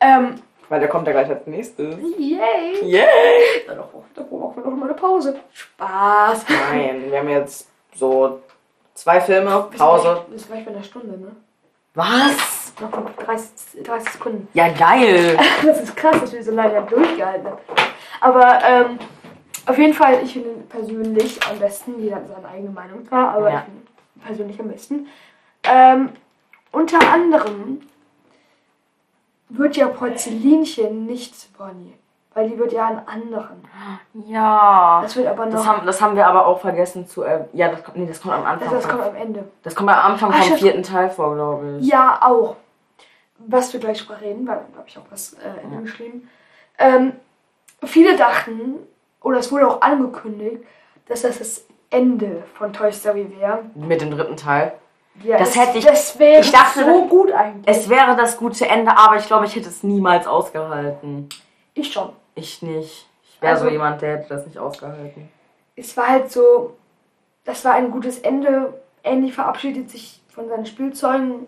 Ähm, 0.00 0.42
Weil 0.72 0.80
der 0.80 0.88
kommt 0.88 1.06
ja 1.06 1.12
gleich 1.12 1.28
als 1.28 1.46
nächstes. 1.46 1.96
yay! 2.16 2.82
Yay! 2.82 3.66
Da 3.66 3.74
brauchen 3.74 4.56
wir 4.64 4.70
noch 4.70 4.74
mal 4.78 4.86
eine 4.86 4.94
Pause. 4.94 5.38
Spaß! 5.52 6.46
Nein, 6.48 7.10
wir 7.10 7.18
haben 7.18 7.28
jetzt 7.28 7.68
so 7.94 8.40
zwei 8.94 9.20
Filme, 9.20 9.68
Pause. 9.76 10.22
Wir 10.30 10.38
sind 10.38 10.50
gleich 10.50 10.64
bei 10.64 10.70
einer 10.70 10.82
Stunde, 10.82 11.18
ne? 11.18 11.36
Was? 11.92 12.72
Noch 12.80 12.90
30, 12.90 13.82
30 13.84 14.12
Sekunden. 14.12 14.48
Ja, 14.54 14.70
geil. 14.70 15.36
Das 15.62 15.78
ist 15.82 15.94
krass, 15.94 16.18
dass 16.18 16.32
wir 16.32 16.42
so 16.42 16.52
lange 16.52 16.80
durchgehalten 16.88 17.48
haben. 17.48 17.58
Aber 18.22 18.58
ähm, 18.66 18.98
auf 19.66 19.76
jeden 19.76 19.92
Fall, 19.92 20.20
ich 20.24 20.32
finde 20.32 20.52
persönlich 20.70 21.38
am 21.50 21.58
besten. 21.58 22.00
Jeder 22.02 22.16
hat 22.16 22.28
seine 22.28 22.48
eigene 22.48 22.70
Meinung 22.70 23.06
zwar, 23.06 23.34
aber 23.34 23.50
Ja. 23.50 23.58
ich 23.58 23.64
finde 23.66 24.24
persönlich 24.24 24.58
am 24.60 24.68
besten. 24.68 25.06
Ähm, 25.64 26.08
unter 26.70 26.98
anderem 27.12 27.82
wird 29.56 29.76
ja 29.76 29.88
Porzellinchen 29.88 31.06
nicht 31.06 31.38
zu 31.38 31.48
Bonnie. 31.52 31.94
weil 32.34 32.48
die 32.48 32.58
wird 32.58 32.72
ja 32.72 32.86
einen 32.86 33.06
anderen. 33.06 33.62
Ja. 34.26 35.00
Das 35.02 35.14
wird 35.16 35.26
aber 35.26 35.46
noch. 35.46 35.52
Das 35.52 35.66
haben, 35.66 35.86
das 35.86 36.00
haben 36.00 36.16
wir 36.16 36.26
aber 36.26 36.46
auch 36.46 36.60
vergessen 36.60 37.06
zu. 37.06 37.22
Äh, 37.22 37.44
ja, 37.52 37.68
das 37.68 37.84
kommt, 37.84 37.96
nee, 37.98 38.06
das 38.06 38.20
kommt 38.22 38.34
am 38.34 38.44
Anfang. 38.46 38.70
das, 38.70 38.82
das 38.82 38.88
kommt 38.90 39.04
am 39.04 39.14
Ende. 39.16 39.44
das 39.62 39.74
kommt 39.74 39.90
am 39.90 40.12
Anfang 40.12 40.30
Ah, 40.32 40.42
vom 40.42 40.56
vierten 40.56 40.82
Teil 40.82 41.10
vor, 41.10 41.34
glaube 41.34 41.78
ich. 41.80 41.86
Ja, 41.86 42.18
auch. 42.22 42.56
Was 43.38 43.72
wir 43.72 43.80
gleich 43.80 43.98
drüber 44.06 44.20
reden, 44.20 44.46
weil 44.46 44.60
da 44.72 44.78
habe 44.78 44.88
ich 44.88 44.96
auch 44.96 45.02
was 45.10 45.34
äh, 45.34 45.82
geschrieben. 45.82 46.28
Ähm, 46.78 47.12
viele 47.82 48.16
dachten, 48.16 48.76
oder 49.20 49.38
es 49.38 49.50
wurde 49.52 49.66
auch 49.68 49.80
angekündigt, 49.82 50.64
dass 51.08 51.22
das 51.22 51.38
das 51.38 51.64
Ende 51.90 52.44
von 52.54 52.72
Toy 52.72 52.90
Story 52.92 53.30
wäre. 53.38 53.64
Mit 53.74 54.00
dem 54.00 54.10
dritten 54.12 54.36
Teil. 54.36 54.72
Ja, 55.22 55.38
Das 55.38 55.54
hätte 55.54 55.78
ich- 55.78 55.84
Das 55.84 56.18
wäre 56.18 56.40
ich 56.40 56.50
dachte, 56.50 56.84
so 56.84 57.06
gut 57.06 57.30
eigentlich. 57.32 57.64
Es 57.76 57.88
wäre 57.88 58.16
das 58.16 58.36
gute 58.36 58.66
Ende, 58.66 58.96
aber 58.96 59.16
ich 59.16 59.26
glaube, 59.26 59.44
ich 59.46 59.54
hätte 59.54 59.68
es 59.68 59.82
niemals 59.82 60.26
ausgehalten. 60.26 61.28
ich 61.74 61.92
schon. 61.92 62.12
Ich 62.34 62.62
nicht. 62.62 63.08
Ich 63.24 63.40
wäre 63.42 63.52
Also- 63.52 63.64
so 63.66 63.70
jemand, 63.70 64.00
der 64.02 64.18
hätte 64.18 64.28
das 64.34 64.46
nicht 64.46 64.58
ausgehalten. 64.58 65.28
Es 65.76 65.96
war 65.96 66.08
halt 66.08 66.30
so, 66.30 66.76
das 67.44 67.64
war 67.64 67.74
ein 67.74 67.90
gutes 67.90 68.18
Ende. 68.20 68.80
Andy 69.02 69.30
verabschiedet 69.30 69.90
sich 69.90 70.20
von 70.34 70.48
seinen 70.48 70.64
Spielzeugen. 70.66 71.46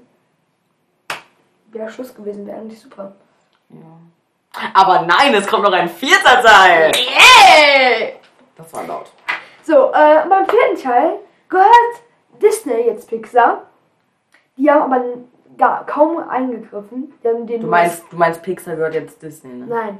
Wäre 1.69 1.91
Schluss 1.91 2.15
gewesen, 2.15 2.47
wäre 2.47 2.59
eigentlich 2.59 2.81
super. 2.81 3.13
Aber 4.75 5.03
nein, 5.03 5.35
es 5.35 5.47
kommt 5.47 5.65
noch 5.65 5.73
ein 5.73 5.89
vierter 5.89 6.41
Teil. 6.43 6.93
Yeah! 6.97 8.09
Das 8.57 8.73
war 8.73 8.85
laut. 8.87 9.11
So, 9.63 9.91
äh, 9.93 10.23
beim 10.29 10.47
vierten 10.47 10.81
Teil 10.81 11.15
gehört 11.49 12.03
Disney 12.41 12.87
jetzt 12.87 13.09
Pixar. 13.09 13.67
Die 14.57 14.71
haben 14.71 14.93
aber 14.93 15.05
gar, 15.57 15.87
kaum 15.87 16.19
eingegriffen. 16.29 17.13
Du 17.23 17.67
meinst, 17.67 18.05
du 18.11 18.17
meinst, 18.17 18.43
Pixar 18.43 18.77
gehört 18.77 18.95
jetzt 18.95 19.23
Disney, 19.23 19.53
ne? 19.55 19.67
Nein, 19.67 19.99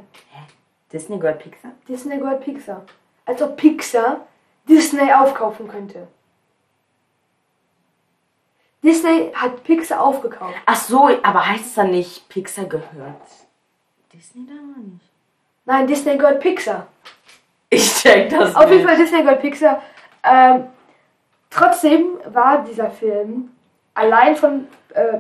Disney 0.93 1.19
gehört 1.19 1.41
Pixar? 1.41 1.73
Disney 1.89 2.19
gehört 2.19 2.41
Pixar. 2.45 2.83
Als 3.27 3.43
ob 3.43 3.57
Pixar 3.57 4.27
Disney 4.69 5.13
aufkaufen 5.13 5.69
könnte. 5.69 6.07
Disney 8.83 9.33
hat 9.35 9.65
Pixar 9.65 10.01
aufgekauft. 10.01 10.55
Ach 10.67 10.77
so, 10.77 11.09
aber 11.23 11.49
heißt 11.49 11.65
es 11.67 11.75
dann 11.75 11.91
nicht, 11.91 12.29
Pixar 12.29 12.67
gehört 12.67 12.87
Disney 14.13 14.47
da 14.47 14.53
oder 14.53 14.81
nicht? 14.87 15.11
Nein, 15.65 15.87
Disney 15.87 16.17
gehört 16.19 16.41
Pixar. 16.41 16.87
Ich 17.71 17.95
check 17.97 18.29
das 18.29 18.55
Auf 18.55 18.67
nicht. 18.67 18.75
jeden 18.75 18.87
Fall 18.89 18.97
Disney 18.97 19.23
gehört 19.23 19.41
Pixar. 19.41 19.83
Ähm, 20.23 20.67
trotzdem 21.55 22.19
war 22.27 22.65
dieser 22.65 22.91
Film 22.91 23.51
allein 23.95 24.37
von 24.37 24.67
äh, 24.95 25.19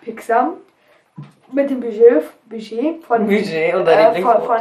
Pixar 0.00 0.52
mit 1.52 1.70
dem 1.70 1.80
Budget, 1.80 2.24
Budget 2.48 3.04
von, 3.04 3.26
Budget 3.26 3.74
äh, 3.74 4.22
von, 4.22 4.42
von, 4.42 4.60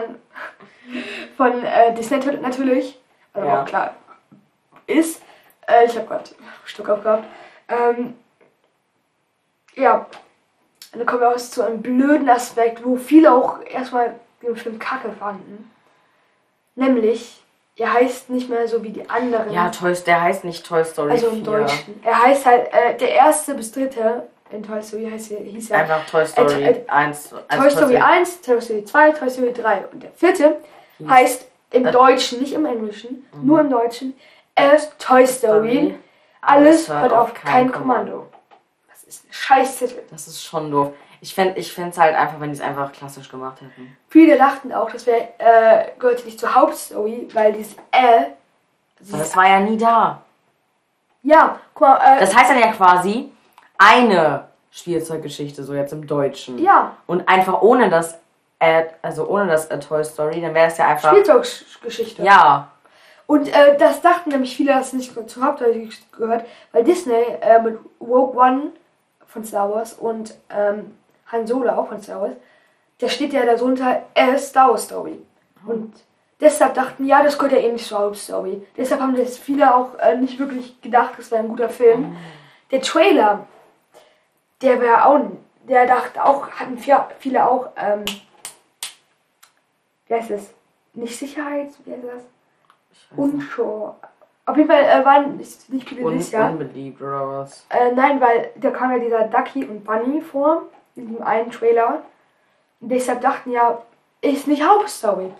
von 1.37 1.63
äh, 1.63 1.93
Disney 1.93 2.17
nat- 2.19 2.41
natürlich, 2.41 2.99
also 3.33 3.47
Ja. 3.47 3.61
auch 3.61 3.65
klar 3.65 3.95
ist. 4.87 5.21
Äh, 5.67 5.85
ich 5.85 5.95
habe 5.97 6.07
gerade 6.07 6.29
Stück 6.65 6.89
aufgehabt. 6.89 7.23
Ähm, 7.67 8.13
ja, 9.75 10.05
und 10.93 10.99
dann 10.99 11.05
kommen 11.05 11.21
wir 11.21 11.29
auch 11.29 11.35
zu 11.37 11.63
einem 11.63 11.81
blöden 11.81 12.29
Aspekt, 12.29 12.85
wo 12.85 12.95
viele 12.95 13.33
auch 13.33 13.59
erstmal 13.65 14.15
den 14.41 14.55
Film 14.55 14.77
kacke 14.79 15.11
fanden. 15.11 15.71
Nämlich, 16.75 17.43
er 17.77 17.93
heißt 17.93 18.29
nicht 18.29 18.49
mehr 18.49 18.67
so 18.67 18.83
wie 18.83 18.89
die 18.91 19.09
anderen. 19.09 19.51
Ja, 19.51 19.69
Toy, 19.69 19.93
der 20.05 20.21
heißt 20.21 20.43
nicht 20.45 20.65
Toy 20.65 20.83
Story 20.85 21.11
also 21.11 21.29
4. 21.29 21.37
im 21.37 21.43
Deutschen. 21.43 21.99
Er 22.03 22.23
heißt 22.23 22.45
halt, 22.45 22.73
äh, 22.73 22.95
der 22.97 23.09
erste 23.13 23.53
bis 23.55 23.71
dritte 23.71 24.27
in 24.51 24.63
Toy 24.63 24.81
Story 24.81 25.09
heißt, 25.11 25.31
hieß 25.31 25.71
er 25.71 25.79
Einfach 25.79 26.05
Toy 26.05 26.25
Story 26.25 26.63
Äh, 26.63 26.83
1. 26.87 27.33
also 27.47 27.61
Toy 27.63 27.71
Story 27.71 27.97
1, 27.97 28.41
Toy 28.41 28.61
Story 28.61 28.85
2, 28.85 29.11
Toy 29.11 29.29
Story 29.29 29.53
3. 29.53 29.85
Und 29.91 30.03
der 30.03 30.11
vierte 30.11 30.57
heißt 31.07 31.45
im 31.71 31.85
Äh. 31.85 31.91
Deutschen, 31.91 32.39
nicht 32.39 32.53
im 32.53 32.65
Englischen, 32.65 33.25
nur 33.41 33.59
im 33.59 33.69
Deutschen, 33.69 34.15
erst 34.55 34.97
Toy 34.99 35.25
Story. 35.27 35.77
Story. 35.77 35.95
Alles 36.41 36.87
hört 36.87 37.11
auf 37.11 37.33
kein 37.33 37.71
Kommando. 37.71 38.27
Das 38.87 39.03
ist 39.03 39.25
ein 39.25 39.33
scheiß 39.33 39.79
Titel. 39.79 39.99
Das 40.11 40.27
ist 40.27 40.43
schon 40.43 40.69
doof. 40.71 40.93
Ich 41.25 41.33
fände 41.33 41.57
ich 41.59 41.75
es 41.75 41.97
halt 41.97 42.15
einfach, 42.15 42.39
wenn 42.39 42.49
die 42.51 42.55
es 42.55 42.61
einfach 42.61 42.91
klassisch 42.91 43.29
gemacht 43.29 43.59
hätten. 43.59 43.97
Viele 44.09 44.37
dachten 44.37 44.71
auch, 44.71 44.91
das 44.91 45.07
wäre, 45.07 45.29
äh, 45.39 45.87
gehörte 45.97 46.23
nicht 46.23 46.39
zur 46.39 46.53
Hauptstory, 46.53 47.27
weil 47.33 47.51
dieses 47.51 47.73
Äh, 47.91 48.27
Aber 49.09 49.17
das 49.17 49.35
war 49.35 49.47
ja 49.49 49.59
nie 49.59 49.75
da. 49.75 50.21
ja, 51.23 51.59
guck 51.73 51.87
mal, 51.87 51.97
äh, 51.97 52.19
Das 52.19 52.35
heißt 52.35 52.51
dann 52.51 52.59
ja 52.59 52.71
quasi 52.73 53.31
eine 53.79 54.49
Spielzeuggeschichte, 54.69 55.63
so 55.63 55.73
jetzt 55.73 55.93
im 55.93 56.05
Deutschen. 56.05 56.59
ja, 56.59 56.95
Und 57.07 57.27
einfach 57.27 57.59
ohne 57.63 57.89
das, 57.89 58.19
äh, 58.59 58.83
also 59.01 59.27
ohne 59.27 59.47
das 59.47 59.65
äh, 59.71 59.79
Toy 59.79 60.03
Story, 60.05 60.41
dann 60.41 60.53
wäre 60.53 60.67
es 60.67 60.77
ja 60.77 60.89
einfach. 60.89 61.09
Spielzeuggeschichte. 61.09 62.21
Ja. 62.21 62.67
Und 63.25 63.47
äh, 63.47 63.75
das 63.79 63.99
dachten 64.01 64.29
nämlich 64.29 64.55
viele, 64.55 64.73
dass 64.73 64.87
es 64.87 64.93
nicht 64.93 65.11
zur 65.27 65.43
Hauptstory 65.43 65.89
gehört, 66.15 66.45
weil 66.71 66.83
Disney 66.83 67.23
äh, 67.41 67.59
mit 67.63 67.79
Rogue 67.99 68.39
One 68.39 68.73
von 69.25 69.43
Star 69.43 69.73
Wars 69.73 69.93
und 69.93 70.35
ähm, 70.51 70.95
Han 71.31 71.47
Solo 71.47 71.69
auch 71.71 71.87
von 71.87 72.01
Star 72.01 72.21
Wars, 72.21 72.35
da 72.99 73.09
steht 73.09 73.33
ja 73.33 73.45
da 73.45 73.55
drunter 73.55 74.03
äh, 74.13 74.37
Star 74.37 74.69
Wars 74.69 74.83
Story. 74.85 75.19
Und 75.65 75.93
deshalb 76.39 76.73
dachten, 76.75 77.05
ja, 77.05 77.23
das 77.23 77.37
gehört 77.37 77.53
ja 77.53 77.59
eh 77.67 77.71
nicht 77.71 77.87
zur 77.87 77.99
Hauptstory. 77.99 78.65
Deshalb 78.77 79.01
haben 79.01 79.15
das 79.15 79.37
viele 79.37 79.73
auch 79.73 79.97
äh, 79.99 80.15
nicht 80.17 80.39
wirklich 80.39 80.79
gedacht, 80.81 81.13
das 81.17 81.31
wäre 81.31 81.41
ein 81.41 81.49
guter 81.49 81.69
Film. 81.69 82.15
Der 82.71 82.81
Trailer, 82.81 83.45
der 84.61 84.81
wäre 84.81 85.05
auch, 85.05 85.21
der 85.67 85.87
dachte 85.87 86.23
auch, 86.23 86.49
hatten 86.51 86.77
viele, 86.77 87.49
auch, 87.49 87.69
ähm, 87.75 88.05
wie 90.07 90.13
heißt 90.13 90.31
das? 90.31 90.53
Nicht 90.93 91.17
Sicherheit, 91.17 91.69
wie 91.83 91.91
heißt 91.91 92.03
das? 92.03 92.23
Unsure. 93.17 93.95
Auf 94.45 94.55
jeden 94.57 94.69
Fall 94.69 94.83
äh, 94.83 95.03
waren 95.03 95.37
nicht 95.37 95.69
nicht 95.69 95.89
viele 95.89 96.05
Un 96.05 96.19
Jahr. 96.19 96.51
unbeliebt 96.51 97.01
oder 97.01 97.27
was? 97.27 97.65
Äh, 97.69 97.91
nein, 97.93 98.21
weil 98.21 98.51
da 98.55 98.69
kam 98.69 98.91
ja 98.91 98.99
dieser 98.99 99.23
Ducky 99.23 99.65
und 99.65 99.83
Bunny 99.83 100.21
vor, 100.21 100.63
in 100.95 101.07
diesem 101.07 101.23
einen 101.23 101.51
Trailer. 101.51 102.03
Und 102.79 102.89
deshalb 102.89 103.21
dachten 103.21 103.51
ja, 103.51 103.81
ist 104.21 104.47
nicht 104.47 104.63
Hauptstory. 104.63 105.31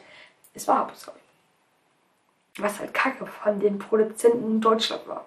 Es 0.53 0.67
war 0.67 0.79
Hauptstory. 0.79 1.17
Was 2.57 2.79
halt 2.79 2.93
kacke 2.93 3.25
von 3.25 3.59
den 3.59 3.77
Produzenten 3.77 4.45
in 4.45 4.61
Deutschland 4.61 5.07
war. 5.07 5.25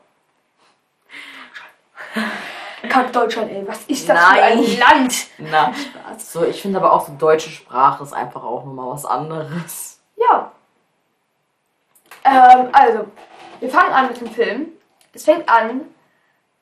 Kack 2.88 3.12
Deutschland, 3.12 3.50
ey. 3.50 3.66
Was 3.66 3.84
ist 3.84 4.08
das 4.08 4.18
für 4.18 4.34
Nein. 4.34 4.58
ein 4.58 4.78
Land? 4.78 5.26
Na. 5.38 5.74
So, 6.16 6.44
ich 6.44 6.62
finde 6.62 6.78
aber 6.78 6.92
auch 6.92 7.06
so 7.06 7.12
deutsche 7.18 7.50
Sprache 7.50 8.02
ist 8.04 8.12
einfach 8.12 8.42
auch 8.42 8.64
nochmal 8.64 8.90
was 8.90 9.04
anderes. 9.04 10.00
Ja. 10.16 10.52
Ähm, 12.24 12.68
also, 12.72 13.06
wir 13.60 13.68
fangen 13.68 13.92
an 13.92 14.08
mit 14.08 14.20
dem 14.20 14.30
Film. 14.30 14.68
Es 15.12 15.24
fängt 15.24 15.48
an. 15.48 15.82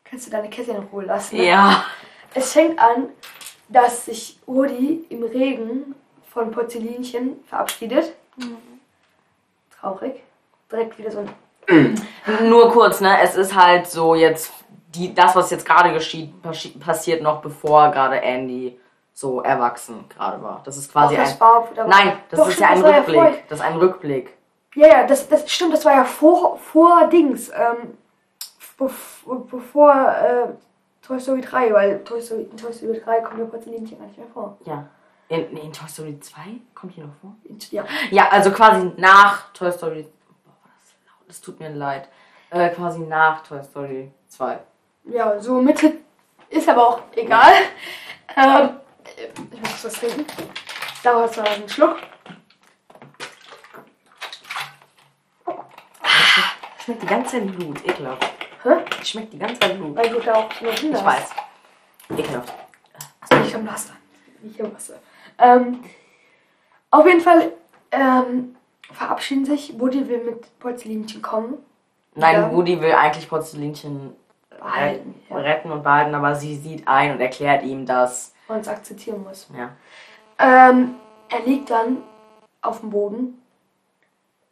Kannst 0.04 0.26
du 0.26 0.30
deine 0.30 0.48
Kette 0.48 0.70
in 0.70 0.78
Ruhe 0.78 1.04
lassen? 1.04 1.36
ne? 1.36 1.46
Ja. 1.46 1.84
Es 2.34 2.52
fängt 2.52 2.78
an, 2.78 3.08
dass 3.68 4.04
sich 4.06 4.38
Woody 4.46 5.04
im 5.08 5.22
Regen 5.24 5.94
von 6.32 6.50
Porzellinchen 6.50 7.42
verabschiedet. 7.46 8.12
Traurig. 9.80 10.22
Direkt 10.70 10.98
wieder 10.98 11.10
so 11.10 11.18
ein. 11.20 11.30
Nur 12.48 12.70
kurz, 12.70 13.00
ne? 13.00 13.20
Es 13.22 13.36
ist 13.36 13.54
halt 13.54 13.86
so 13.88 14.14
jetzt, 14.14 14.52
die, 14.94 15.14
das, 15.14 15.34
was 15.36 15.50
jetzt 15.50 15.66
gerade 15.66 15.92
geschieht, 15.92 16.32
passi- 16.42 16.78
passiert 16.78 17.22
noch 17.22 17.40
bevor 17.40 17.90
gerade 17.90 18.20
Andy 18.20 18.78
so 19.12 19.40
erwachsen 19.40 20.04
gerade 20.08 20.42
war. 20.42 20.60
Das 20.64 20.76
ist 20.76 20.92
quasi 20.92 21.14
Doch, 21.16 21.22
das 21.22 21.32
ein. 21.34 21.40
war, 21.40 21.68
da 21.74 21.86
Nein, 21.86 22.18
das 22.30 22.38
Doch, 22.40 22.48
ist 22.48 22.54
stimmt, 22.54 22.68
ja 22.70 22.76
ein 22.76 22.82
das 22.82 22.94
Rückblick. 22.96 23.16
vorher. 23.16 23.34
das 23.48 23.58
ist 23.58 23.64
ein 23.64 23.76
Rückblick. 23.76 24.36
Ja, 24.74 24.86
ja, 24.88 25.06
das, 25.06 25.28
das 25.28 25.50
stimmt, 25.50 25.72
das 25.72 25.84
war 25.84 25.94
ja 25.94 26.04
vor, 26.04 26.58
vor 26.58 27.06
Dings. 27.08 27.48
Ähm, 27.48 27.96
bev- 28.78 29.46
bevor 29.50 29.92
äh, 29.94 30.48
Toy 31.07 31.20
Story 31.20 31.40
3, 31.40 31.72
weil 31.72 32.02
Toy 32.02 32.20
Story, 32.20 32.48
in 32.50 32.57
Toy 32.57 32.72
Story 32.72 33.00
3 33.00 33.20
kommt 33.20 33.38
ja 33.38 33.44
Porzellinchen 33.44 33.96
gar 33.96 34.07
nicht 34.07 34.18
mehr 34.18 34.26
vor. 34.26 34.59
Ja. 34.64 34.88
In, 35.28 35.52
nee, 35.52 35.61
in 35.61 35.72
Toy 35.72 35.88
Story 35.88 36.18
2 36.18 36.40
kommt 36.74 36.94
hier 36.94 37.04
noch 37.04 37.14
vor? 37.20 37.36
Ja. 37.70 37.84
Ja, 38.11 38.28
also 38.30 38.50
quasi 38.50 38.90
nach 38.96 39.52
Toy 39.52 39.70
Story. 39.70 40.02
Boah, 40.44 40.52
war 40.64 40.72
das 40.80 40.94
laut. 41.07 41.28
Das 41.28 41.40
tut 41.40 41.61
mir 41.61 41.70
leid. 41.70 42.09
Äh, 42.50 42.70
quasi 42.70 43.00
nach 43.00 43.44
Toy 43.46 43.62
Story 43.62 44.11
2. 44.26 44.59
Ja, 45.04 45.38
so 45.38 45.61
Mitte 45.61 45.92
ist 46.50 46.68
aber 46.68 46.88
auch 46.88 47.02
egal. 47.14 47.52
Ähm, 48.36 48.70
ich 49.52 49.61
muss 49.61 49.82
das 49.82 49.92
trinken. 49.94 50.26
Dauert 51.04 51.36
mal 51.36 51.46
einen 51.46 51.68
Schluck. 51.68 51.98
Schmeckt 56.84 57.02
die 57.02 57.07
ganze 57.07 57.38
Zeit 57.38 57.57
Blut. 57.57 57.84
Ekelhaft. 57.84 58.36
Hä? 58.66 59.04
Schmeckt 59.04 59.32
die 59.32 59.38
ganze 59.38 59.58
Zeit 59.60 59.76
Blut. 59.78 59.96
Weil 59.96 60.10
du 60.10 60.20
da 60.20 60.34
auch 60.34 60.48
Kinder 60.48 60.98
Ich 60.98 61.04
weiß. 61.04 61.30
Ekelhaft. 62.16 62.54
Also 63.20 63.42
nicht 63.42 63.54
am 63.54 63.66
Laster. 63.66 63.94
Nicht 64.42 64.60
am 64.60 64.74
Wasser. 64.74 64.94
Ähm, 65.38 65.80
auf 66.90 67.06
jeden 67.06 67.20
Fall 67.20 67.52
ähm, 67.90 68.56
verabschieden 68.92 69.44
sich. 69.44 69.78
Woody 69.78 70.08
will 70.08 70.24
mit 70.24 70.58
Porzellinchen 70.58 71.22
kommen. 71.22 71.58
Nein, 72.14 72.34
Ja. 72.34 72.52
Woody 72.52 72.80
will 72.80 72.92
eigentlich 72.92 73.28
Porzellinchen 73.28 74.14
Behalten, 74.58 75.14
retten, 75.30 75.68
ja. 75.68 75.74
und 75.74 75.82
behalten, 75.82 76.14
aber 76.14 76.34
sie 76.34 76.56
sieht 76.56 76.88
ein 76.88 77.12
und 77.12 77.20
erklärt 77.20 77.62
ihm 77.62 77.84
das. 77.84 78.34
Und 78.48 78.58
es 78.60 78.68
akzeptieren 78.68 79.22
muss. 79.22 79.48
Ja. 79.56 79.70
Ähm, 80.38 80.94
er 81.28 81.40
liegt 81.44 81.70
dann 81.70 81.98
auf 82.62 82.80
dem 82.80 82.90
Boden 82.90 83.42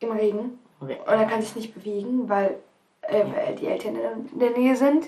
im 0.00 0.12
Regen 0.12 0.58
und 0.80 0.90
er 0.90 1.24
kann 1.24 1.40
sich 1.40 1.56
nicht 1.56 1.74
bewegen, 1.74 2.28
weil, 2.28 2.58
äh, 3.08 3.24
weil 3.34 3.54
die 3.56 3.66
Eltern 3.66 3.96
in 4.32 4.38
der 4.38 4.50
Nähe 4.50 4.76
sind. 4.76 5.06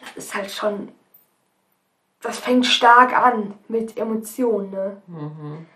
Das 0.00 0.16
ist 0.16 0.34
halt 0.34 0.50
schon. 0.50 0.90
Das 2.22 2.38
fängt 2.38 2.66
stark 2.66 3.16
an 3.16 3.54
mit 3.68 3.96
Emotionen, 3.96 4.70
ne? 4.70 4.96
Mhm. 5.06 5.66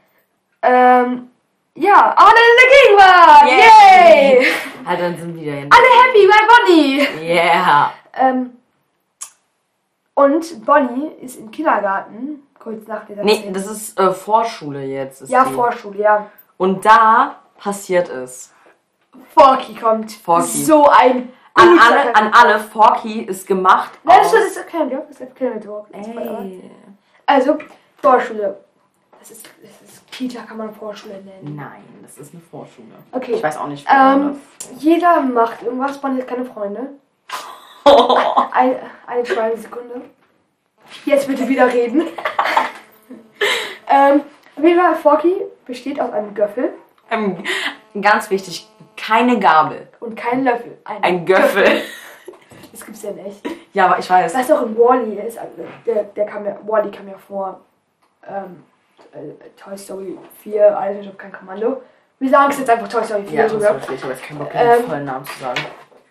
Ähm, 0.62 1.30
ja, 1.74 2.14
Arne 2.16 2.38
in 2.50 2.56
der 2.60 2.78
Gegenwart! 2.82 3.50
Yay! 3.50 4.38
Yay! 4.40 4.46
Halt, 4.84 5.00
dann 5.00 5.16
sind 5.16 5.34
wieder 5.40 5.52
in. 5.58 5.70
Alle 5.70 5.86
happy, 6.02 6.28
weil 6.28 6.48
Bonnie! 6.48 7.24
Yeah! 7.26 7.92
Ähm, 8.14 8.56
und 10.14 10.64
Bonnie 10.66 11.12
ist 11.20 11.38
im 11.38 11.50
Kindergarten, 11.50 12.46
kurz 12.58 12.86
nach 12.86 13.06
dieser 13.06 13.22
Nee, 13.24 13.36
Szene. 13.38 13.52
das 13.52 13.66
ist 13.66 13.98
äh, 13.98 14.12
Vorschule 14.12 14.84
jetzt. 14.84 15.22
Ist 15.22 15.30
Ja, 15.30 15.44
die. 15.44 15.54
Vorschule, 15.54 15.98
ja. 16.00 16.30
Und 16.58 16.84
da 16.84 17.36
passiert 17.58 18.08
es. 18.10 18.52
Forky 19.34 19.74
kommt. 19.74 20.12
Forky. 20.12 20.64
So 20.64 20.88
ein 20.88 21.32
An 21.54 21.78
alle, 21.78 22.14
an 22.14 22.32
alle, 22.32 22.58
Forky 22.60 23.22
ist 23.22 23.46
gemacht 23.46 23.90
Nein, 24.04 24.18
das 24.22 24.32
ist, 24.32 24.56
erklären 24.56 24.90
wir. 24.90 25.06
Das 25.08 25.20
wir 25.54 25.60
doch. 25.60 25.86
Ey. 25.92 26.70
Also, 27.26 27.58
Vorschule. 28.00 28.56
Das 29.18 29.30
ist, 29.30 29.46
das 29.62 29.90
ist 29.90 30.10
Kita, 30.10 30.42
kann 30.42 30.56
man 30.56 30.74
Vorschule 30.74 31.14
nennen. 31.14 31.56
Nein, 31.56 31.82
das 32.02 32.16
ist 32.18 32.32
eine 32.32 32.42
Vorschule. 32.42 32.94
Okay. 33.12 33.34
Ich 33.34 33.42
weiß 33.42 33.58
auch 33.58 33.66
nicht, 33.66 33.86
man 33.86 34.30
Ähm, 34.30 34.40
jeder 34.78 35.20
macht 35.20 35.62
irgendwas, 35.62 36.00
Bonnie 36.00 36.20
hat 36.20 36.28
keine 36.28 36.44
Freunde. 36.44 36.88
das... 37.84 37.94
Ein, 38.52 38.76
eine 39.06 39.22
kleine 39.22 39.56
Sekunde. 39.56 40.02
Jetzt 41.04 41.26
bitte 41.26 41.48
wieder 41.48 41.70
reden. 41.72 42.02
ähm, 43.88 44.22
auf 44.56 44.64
jeden 44.64 44.80
Fall, 44.80 44.94
Forky 44.96 45.34
besteht 45.66 46.00
aus 46.00 46.12
einem 46.12 46.34
Göffel 46.34 46.72
ähm, 47.10 47.42
ganz 48.00 48.30
wichtig, 48.30 48.68
keine 49.00 49.38
Gabel. 49.38 49.88
und 50.00 50.16
keinem 50.16 50.44
Löffel. 50.44 50.78
Ein 50.84 51.24
Göffel. 51.24 51.82
Das 52.72 52.84
gibt's 52.86 53.02
ja 53.02 53.10
nicht. 53.12 53.40
Ja, 53.72 53.86
aber 53.86 53.98
ich 53.98 54.08
weiß. 54.08 54.32
Das 54.32 54.42
ist 54.42 54.52
auch 54.52 54.62
in 54.62 54.76
Wally 54.78 55.18
ist. 55.20 55.38
Also 55.38 55.52
der, 55.86 56.04
der 56.04 56.26
kam 56.26 56.44
ja, 56.44 56.56
Wally 56.66 56.90
kam 56.90 57.08
ja 57.08 57.16
vor 57.18 57.60
ähm, 58.28 58.62
äh, 59.12 59.48
Toy 59.60 59.76
Story 59.76 60.18
4, 60.42 60.78
also 60.78 61.00
ich 61.00 61.06
habe 61.06 61.16
kein 61.16 61.32
Kommando. 61.32 61.82
Wir 62.18 62.30
sagen 62.30 62.50
es 62.52 62.58
jetzt 62.58 62.70
einfach 62.70 62.88
Toy 62.88 63.02
Story 63.04 63.24
4 63.24 63.36
Ja, 63.36 63.42
das 63.44 63.52
sogar. 63.52 63.74
weiß 63.76 63.88
ich. 63.88 63.94
Ich 63.94 64.02
habe 64.02 64.12
jetzt 64.12 64.22
keinen 64.22 64.38
Bock, 64.38 64.50
Ähm, 64.54 64.76
den 64.78 64.86
vollen 64.86 65.04
Namen 65.04 65.24
zu 65.24 65.40
sagen. 65.40 65.60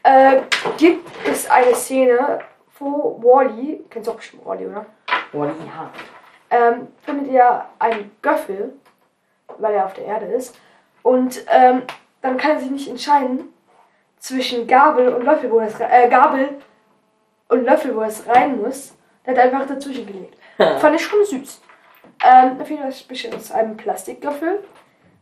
Äh, 0.04 0.42
gibt 0.78 1.08
es 1.28 1.50
eine 1.50 1.76
Szene, 1.76 2.40
wo 2.80 3.20
Wally, 3.22 3.84
kennst 3.90 4.08
du 4.08 4.12
auch 4.12 4.16
bestimmt 4.18 4.46
Wally, 4.46 4.68
oder? 4.68 4.86
Oh, 5.34 5.44
ja. 5.46 5.52
Ähm, 6.52 6.88
findet 7.04 7.32
er 7.34 7.66
einen 7.78 8.12
Göffel, 8.22 8.74
weil 9.60 9.74
er 9.76 9.86
auf 9.86 9.94
der 9.94 10.06
Erde 10.06 10.26
ist. 10.28 10.58
Und 11.04 11.44
ähm, 11.48 11.84
dann 12.22 12.38
kann 12.38 12.52
er 12.52 12.60
sich 12.60 12.72
nicht 12.72 12.88
entscheiden 12.90 13.54
zwischen 14.18 14.68
Gabel 14.68 15.10
und 15.14 15.24
Löffel, 15.24 15.50
wo 15.52 15.60
es 15.60 15.80
äh, 15.80 16.10
Gabel 16.10 16.50
und 17.48 17.64
Löffel, 17.64 17.96
wo 17.96 18.02
es 18.02 18.28
rein 18.28 18.62
muss. 18.62 18.94
Der 19.26 19.36
hat 19.36 19.44
einfach 19.44 19.68
dazwischen 19.68 20.06
gelegt. 20.06 20.38
Fand 20.58 20.96
ich 20.96 21.06
schon 21.06 21.24
süß. 21.26 21.62
Ähm, 22.24 22.60
auf 22.60 22.70
jeden 22.70 22.82
Fall 22.82 22.94
besteht 23.08 23.34
aus 23.36 23.52
einem 23.52 23.78
Plastiklöffel, 23.78 24.64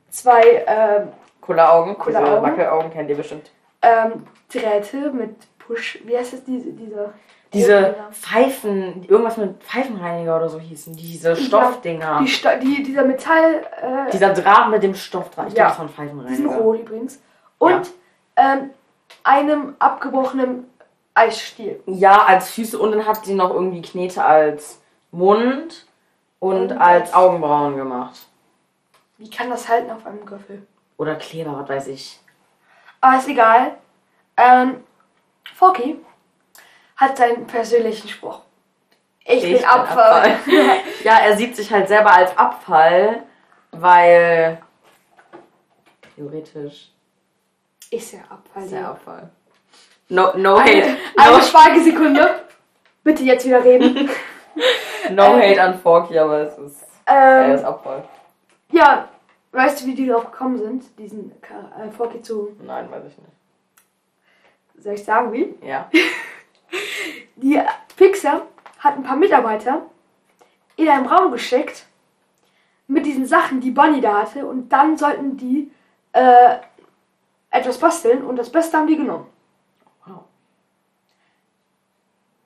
zwei 0.10 0.64
ähm, 0.66 1.10
Cola-Augen. 1.42 1.98
Cola 1.98 2.20
Augen. 2.20 2.44
Wackelaugen 2.44 2.92
kennt 2.92 3.10
ihr 3.10 3.18
bestimmt. 3.18 3.52
ähm, 3.84 4.26
Drähte 4.52 5.12
mit 5.12 5.36
Push. 5.60 6.00
Wie 6.06 6.18
heißt 6.18 6.34
das? 6.34 6.44
Diese, 6.44 6.72
diese, 6.72 7.14
Diese 7.54 7.96
Pfeifen, 8.12 9.04
irgendwas 9.08 9.38
mit 9.38 9.64
Pfeifenreiniger 9.64 10.36
oder 10.36 10.50
so 10.50 10.60
hießen. 10.60 10.96
Diese 10.96 11.36
Stoffdinger. 11.36 12.20
Die, 12.22 12.28
Sto- 12.28 12.60
die, 12.62 12.84
dieser 12.84 13.06
Metall. 13.06 13.66
Äh, 13.82 14.12
Dieser 14.12 14.34
Draht 14.34 14.70
mit 14.70 14.84
dem 14.84 14.94
Stoff 14.96 15.30
dran. 15.30 15.48
Ich 15.48 15.54
Ja. 15.54 15.72
glaube, 15.74 15.88
das 15.90 15.98
war 15.98 16.06
ein 16.06 16.10
Die 16.28 16.36
sind 16.36 16.46
Pfeifenreiniger. 16.48 16.58
rot 16.62 16.80
übrigens. 16.82 17.22
Und 17.58 17.90
ähm, 18.36 18.70
einem 19.24 19.76
abgebrochenen 19.80 20.70
Eisstiel. 21.14 21.82
Ja, 21.86 22.24
als 22.26 22.52
Füße 22.52 22.78
und 22.78 22.92
dann 22.92 23.06
hat 23.06 23.26
sie 23.26 23.34
noch 23.34 23.52
irgendwie 23.52 23.82
Knete 23.82 24.24
als 24.24 24.80
Mund 25.12 25.86
und, 26.40 26.72
Und 26.72 26.72
als 26.74 27.04
als- 27.10 27.14
Augenbrauen 27.14 27.76
gemacht. 27.78 28.28
Wie 29.18 29.30
kann 29.30 29.50
das 29.50 29.68
halten 29.68 29.90
auf 29.90 30.06
einem 30.06 30.24
Griffel? 30.26 30.68
Oder 30.98 31.16
Kleber, 31.16 31.58
was 31.60 31.70
weiß 31.70 31.88
ich. 31.88 32.20
Aber 33.02 33.18
ist 33.18 33.28
egal. 33.28 33.78
Ähm, 34.36 34.84
Forky 35.56 36.00
hat 36.98 37.18
seinen 37.18 37.48
persönlichen 37.48 38.10
Spruch. 38.10 38.42
Ich, 39.24 39.44
bin 39.44 39.64
Abfall. 39.66 40.40
ja, 41.04 41.20
er 41.20 41.36
sieht 41.36 41.56
sich 41.56 41.72
halt 41.72 41.88
selber 41.88 42.14
als 42.14 42.36
Abfall, 42.38 43.24
weil 43.72 44.62
theoretisch 46.16 46.92
ist 47.92 48.14
ja 48.14 48.20
Abfall. 48.30 48.64
ist 48.64 48.72
er 48.72 48.90
Abfall. 48.90 49.30
No, 50.10 50.32
no 50.38 50.60
hate. 50.60 50.72
Eine, 50.72 50.98
No, 51.18 51.36
eine 51.36 51.44
Schweigesekunde. 51.44 52.42
Bitte 53.04 53.24
jetzt 53.24 53.46
wieder 53.46 53.64
reden. 53.64 54.10
no 55.12 55.36
hate 55.36 55.62
an 55.62 55.80
Forky, 55.80 56.18
aber 56.18 56.40
es 56.42 56.58
ist, 56.58 56.88
er 57.06 57.54
ist 57.54 57.62
ähm, 57.62 57.68
Abfall. 57.68 58.04
ja, 58.72 59.10
weißt 59.52 59.82
du, 59.82 59.88
wie 59.88 59.96
die 59.96 60.08
drauf 60.08 60.32
gekommen 60.32 60.58
sind, 60.58 60.98
diesen 60.98 61.34
äh, 61.42 61.92
Forky 61.92 62.22
zu. 62.22 62.56
Nein, 62.66 62.90
weiß 62.90 63.04
ich 63.08 63.18
nicht. 63.18 64.84
Soll 64.84 64.94
ich 64.94 65.04
sagen, 65.04 65.34
wie? 65.34 65.54
Ja. 65.62 65.90
Die 67.36 67.62
Pixar 67.96 68.44
hat 68.80 68.96
ein 68.96 69.04
paar 69.04 69.16
Mitarbeiter 69.16 69.86
in 70.76 70.90
einen 70.90 71.08
Raum 71.08 71.32
geschickt 71.32 71.86
mit 72.88 73.06
diesen 73.06 73.26
Sachen, 73.26 73.60
die 73.60 73.72
Bunny 73.72 74.02
da 74.02 74.22
hatte, 74.22 74.46
und 74.46 74.70
dann 74.70 74.98
sollten 74.98 75.38
die 75.38 75.72
äh, 76.14 76.56
etwas 77.50 77.78
basteln 77.78 78.24
und 78.24 78.38
das 78.38 78.52
Beste 78.52 78.78
haben 78.78 78.88
die 78.88 78.96
genommen. 78.96 79.28
Wow. 80.06 80.24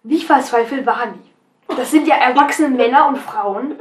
Wie 0.03 0.21
verzweifelt 0.21 0.85
waren 0.85 1.13
die? 1.13 1.75
Das 1.75 1.91
sind 1.91 2.07
ja 2.07 2.15
erwachsene 2.15 2.69
Männer 2.69 3.07
und 3.07 3.17
Frauen 3.17 3.79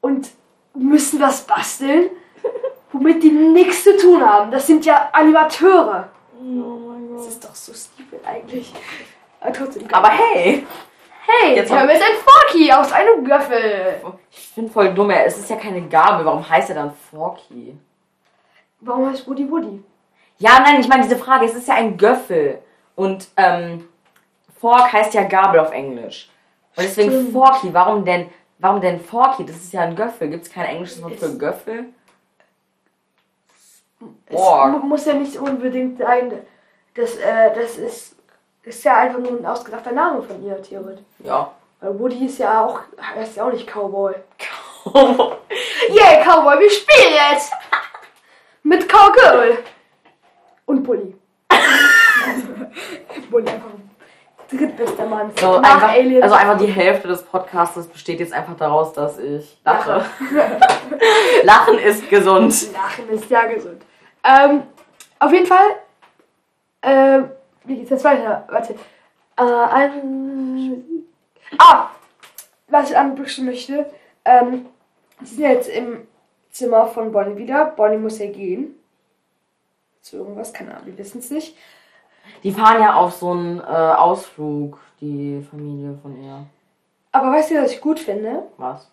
und 0.00 0.30
müssen 0.74 1.20
was 1.20 1.46
basteln, 1.46 2.10
womit 2.92 3.22
die 3.22 3.32
nichts 3.32 3.84
zu 3.84 3.96
tun 3.96 4.24
haben. 4.24 4.50
Das 4.50 4.66
sind 4.66 4.84
ja 4.84 5.10
Animateure. 5.12 6.10
Oh 6.38 6.42
mein 6.42 6.89
Das 7.16 7.26
ist 7.26 7.44
doch 7.44 7.54
so 7.54 7.72
stupid 7.72 8.20
eigentlich. 8.26 8.72
Aber 9.40 9.52
trotzdem. 9.52 9.86
Aber 9.92 10.08
hey, 10.10 10.66
Hey, 11.42 11.54
Jetzt 11.54 11.70
haben 11.70 11.86
wir 11.86 11.94
jetzt 11.94 12.04
ein 12.04 12.16
Forky 12.24 12.72
aus 12.72 12.90
einem 12.92 13.24
Göffel. 13.24 14.00
ich 14.32 14.48
finde 14.48 14.72
voll 14.72 14.92
dumm, 14.94 15.10
es 15.10 15.38
ist 15.38 15.48
ja 15.50 15.56
keine 15.56 15.82
Gabel. 15.82 16.24
Warum 16.26 16.48
heißt 16.48 16.70
er 16.70 16.74
dann 16.76 16.92
Forky? 17.10 17.76
Warum 18.80 19.10
heißt 19.10 19.28
Woody 19.28 19.48
Woody? 19.48 19.84
Ja, 20.38 20.58
nein, 20.60 20.80
ich 20.80 20.88
meine 20.88 21.02
diese 21.04 21.18
Frage, 21.18 21.44
es 21.44 21.54
ist 21.54 21.68
ja 21.68 21.74
ein 21.74 21.96
Göffel. 21.96 22.58
Und 22.96 23.28
ähm, 23.36 23.86
Fork 24.58 24.92
heißt 24.92 25.14
ja 25.14 25.22
Gabel 25.24 25.60
auf 25.60 25.70
Englisch. 25.72 26.30
Und 26.76 26.84
deswegen 26.84 27.10
Stimmt. 27.12 27.32
Forky, 27.32 27.72
warum 27.72 28.04
denn, 28.04 28.28
warum 28.58 28.80
denn 28.80 28.98
Forky? 29.00 29.44
Das 29.44 29.56
ist 29.56 29.72
ja 29.72 29.82
ein 29.82 29.94
Göffel. 29.94 30.30
Gibt 30.30 30.46
es 30.46 30.52
kein 30.52 30.64
englisches 30.66 31.02
Wort 31.02 31.14
für 31.16 31.26
Es- 31.26 31.38
Göffel? 31.38 31.84
Es 34.26 34.34
Fork. 34.34 34.72
mu- 34.72 34.88
muss 34.88 35.04
ja 35.04 35.12
nicht 35.14 35.36
unbedingt 35.36 35.98
sein. 35.98 36.32
Das, 36.94 37.16
äh, 37.16 37.54
das 37.54 37.76
ist, 37.76 38.16
ist 38.62 38.84
ja 38.84 38.96
einfach 38.96 39.18
nur 39.18 39.38
ein 39.38 39.46
ausgedachter 39.46 39.92
Name 39.92 40.22
von 40.22 40.44
ihr, 40.44 40.60
theoretisch. 40.62 41.04
Ja. 41.20 41.52
Weil 41.80 41.98
Woody 41.98 42.26
ist 42.26 42.38
ja 42.38 42.64
auch, 42.64 42.80
heißt 43.00 43.36
ja 43.36 43.46
auch 43.46 43.52
nicht 43.52 43.66
Cowboy. 43.66 44.14
Yeah, 45.90 46.24
Cowboy, 46.24 46.58
wir 46.60 46.70
spielen 46.70 47.12
jetzt! 47.12 47.52
Mit 48.62 48.88
Cowgirl! 48.88 49.58
Und 50.66 50.82
Bully. 50.82 51.14
Bully 53.30 53.48
einfach 53.48 53.70
drittbester 54.50 55.06
Mann. 55.06 55.30
So, 55.38 55.56
einfach, 55.56 55.90
also 56.22 56.34
einfach 56.34 56.58
die 56.58 56.66
Hälfte 56.66 57.08
des 57.08 57.22
Podcastes 57.22 57.86
besteht 57.86 58.20
jetzt 58.20 58.32
einfach 58.32 58.56
daraus, 58.56 58.92
dass 58.92 59.18
ich 59.18 59.58
lache. 59.64 60.04
Lachen 61.44 61.78
ist 61.78 62.08
gesund. 62.08 62.72
Lachen 62.72 63.08
ist 63.10 63.30
ja 63.30 63.46
gesund. 63.46 63.82
Ähm, 64.24 64.62
auf 65.18 65.32
jeden 65.32 65.46
Fall. 65.46 65.76
Ähm, 66.82 67.30
wie 67.64 67.76
geht's 67.76 67.90
jetzt 67.90 68.04
weiter? 68.04 68.44
Warte. 68.48 68.74
Äh, 69.36 69.42
ein, 69.42 70.84
ah! 71.58 71.88
Was 72.68 72.90
ich 72.90 72.96
anbringen 72.96 73.46
möchte. 73.46 73.90
Ähm, 74.24 74.66
sie 75.22 75.36
sind 75.36 75.44
jetzt 75.44 75.68
im 75.68 76.06
Zimmer 76.50 76.86
von 76.86 77.12
Bonnie 77.12 77.36
wieder. 77.36 77.66
Bonnie 77.66 77.98
muss 77.98 78.18
ja 78.18 78.30
gehen. 78.30 78.76
Zu 80.02 80.18
irgendwas, 80.18 80.52
keine 80.52 80.72
Ahnung, 80.72 80.86
wir 80.86 80.98
wissen 80.98 81.18
es 81.18 81.30
nicht. 81.30 81.56
Die 82.42 82.52
fahren 82.52 82.80
ja 82.80 82.94
auf 82.94 83.14
so 83.14 83.32
einen 83.32 83.60
äh, 83.60 83.62
Ausflug, 83.62 84.78
die 85.00 85.44
Familie 85.50 85.98
von 86.00 86.22
ihr. 86.22 86.46
Aber 87.12 87.32
weißt 87.32 87.50
du, 87.50 87.62
was 87.62 87.72
ich 87.72 87.80
gut 87.80 87.98
finde? 87.98 88.44
Was? 88.56 88.88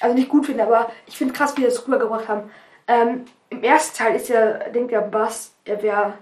Also 0.00 0.14
nicht 0.14 0.28
gut 0.28 0.46
finde, 0.46 0.62
aber 0.62 0.90
ich 1.06 1.16
finde 1.16 1.34
krass, 1.34 1.56
wie 1.56 1.62
sie 1.62 1.66
das 1.68 1.86
rübergebracht 1.86 2.28
haben. 2.28 2.50
Ähm, 2.86 3.26
Im 3.50 3.62
ersten 3.62 3.96
Teil 3.96 4.14
ist 4.16 4.28
ja, 4.28 4.70
denkt 4.70 4.92
der 4.92 5.00
Bass, 5.00 5.52
er 5.64 5.82
wäre 5.82 6.14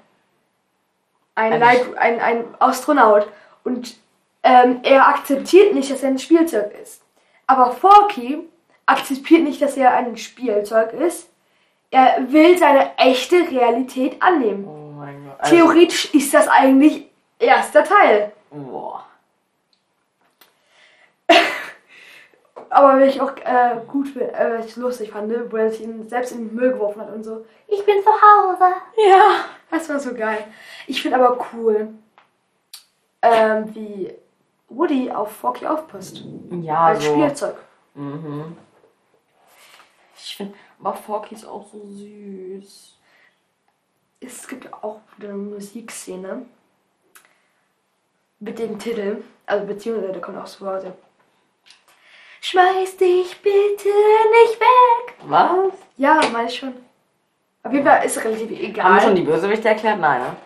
ein, 1.36 1.60
Light, 1.60 1.96
ein, 1.96 2.20
ein 2.20 2.44
Astronaut. 2.58 3.28
Und 3.64 3.96
ähm, 4.42 4.80
er 4.82 5.06
akzeptiert 5.08 5.74
nicht, 5.74 5.90
dass 5.90 6.02
er 6.02 6.10
ein 6.10 6.18
Spielzeug 6.18 6.72
ist. 6.82 7.02
Aber 7.46 7.70
Forky 7.72 8.40
akzeptiert 8.86 9.42
nicht, 9.42 9.62
dass 9.62 9.76
er 9.76 9.92
ein 9.92 10.16
Spielzeug 10.16 10.92
ist. 10.92 11.28
Er 11.90 12.16
will 12.32 12.58
seine 12.58 12.96
echte 12.98 13.36
Realität 13.50 14.20
annehmen. 14.20 14.66
Oh 14.66 14.92
mein 14.98 15.24
Gott. 15.24 15.36
Also, 15.38 15.54
Theoretisch 15.54 16.12
ist 16.14 16.34
das 16.34 16.48
eigentlich 16.48 17.06
erster 17.38 17.84
Teil. 17.84 18.32
boah. 18.50 19.04
Aber 22.76 22.98
wenn 22.98 23.08
ich 23.08 23.18
auch 23.22 23.34
äh, 23.38 23.80
gut 23.88 24.08
finde, 24.08 24.34
äh, 24.34 24.58
was 24.58 24.66
ich 24.66 24.76
lustig 24.76 25.10
fand, 25.10 25.28
ne, 25.28 25.50
wo 25.50 25.56
er 25.56 25.70
sich 25.70 25.80
ihn 25.80 26.06
selbst 26.06 26.32
in 26.32 26.46
den 26.46 26.54
Müll 26.54 26.72
geworfen 26.72 27.00
hat 27.00 27.10
und 27.10 27.24
so. 27.24 27.46
Ich 27.66 27.82
bin 27.86 28.02
zu 28.02 28.10
Hause. 28.10 28.64
Ja, 28.98 29.46
das 29.70 29.88
war 29.88 29.98
so 29.98 30.12
geil. 30.12 30.44
Ich 30.86 31.00
finde 31.00 31.16
aber 31.16 31.42
cool, 31.54 31.88
ähm, 33.22 33.74
wie 33.74 34.12
Woody 34.68 35.10
auf 35.10 35.32
Forky 35.36 35.66
aufpasst. 35.66 36.22
Ja, 36.50 36.88
Als 36.88 37.02
so. 37.02 37.12
Spielzeug. 37.12 37.56
Mhm. 37.94 38.58
Ich 40.18 40.36
finde, 40.36 40.52
aber 40.78 40.92
Forky 40.92 41.34
ist 41.34 41.46
auch 41.46 41.66
so 41.72 41.82
süß. 41.82 42.98
Es 44.20 44.46
gibt 44.46 44.70
auch 44.70 45.00
eine 45.18 45.32
Musikszene 45.32 46.44
mit 48.38 48.58
dem 48.58 48.78
Titel, 48.78 49.24
also 49.46 49.64
beziehungsweise 49.64 50.12
der 50.12 50.20
kommt 50.20 50.36
auch 50.36 50.46
so 50.46 50.66
Worte. 50.66 50.92
Schmeiß 52.48 52.96
dich 52.96 53.36
bitte 53.42 53.88
nicht 53.88 54.60
weg. 54.60 55.14
Was? 55.24 55.72
Ja, 55.96 56.20
ich 56.46 56.56
schon. 56.56 56.74
Auf 57.64 57.72
jeden 57.72 57.84
Fall 57.84 58.04
ist 58.04 58.22
relativ 58.22 58.48
egal. 58.52 58.84
Haben 58.84 58.94
wir 58.94 59.00
schon 59.02 59.14
die 59.16 59.22
Bösewichte 59.22 59.68
erklärt? 59.68 59.98
Nein, 59.98 60.20
ne? 60.20 60.36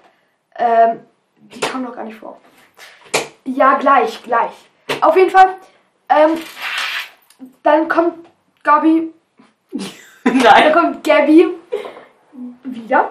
Ähm, 0.56 1.00
die 1.36 1.60
kam 1.60 1.82
noch 1.82 1.94
gar 1.94 2.04
nicht 2.04 2.16
vor. 2.16 2.40
Ja, 3.44 3.74
gleich, 3.74 4.22
gleich. 4.22 4.52
Auf 5.02 5.14
jeden 5.14 5.28
Fall, 5.28 5.56
ähm, 6.08 6.40
dann 7.62 7.86
kommt 7.86 8.26
Gabi, 8.62 9.12
dann 10.24 10.38
Nein. 10.38 10.72
kommt 10.72 11.04
Gabby 11.04 11.50
wieder 12.64 13.10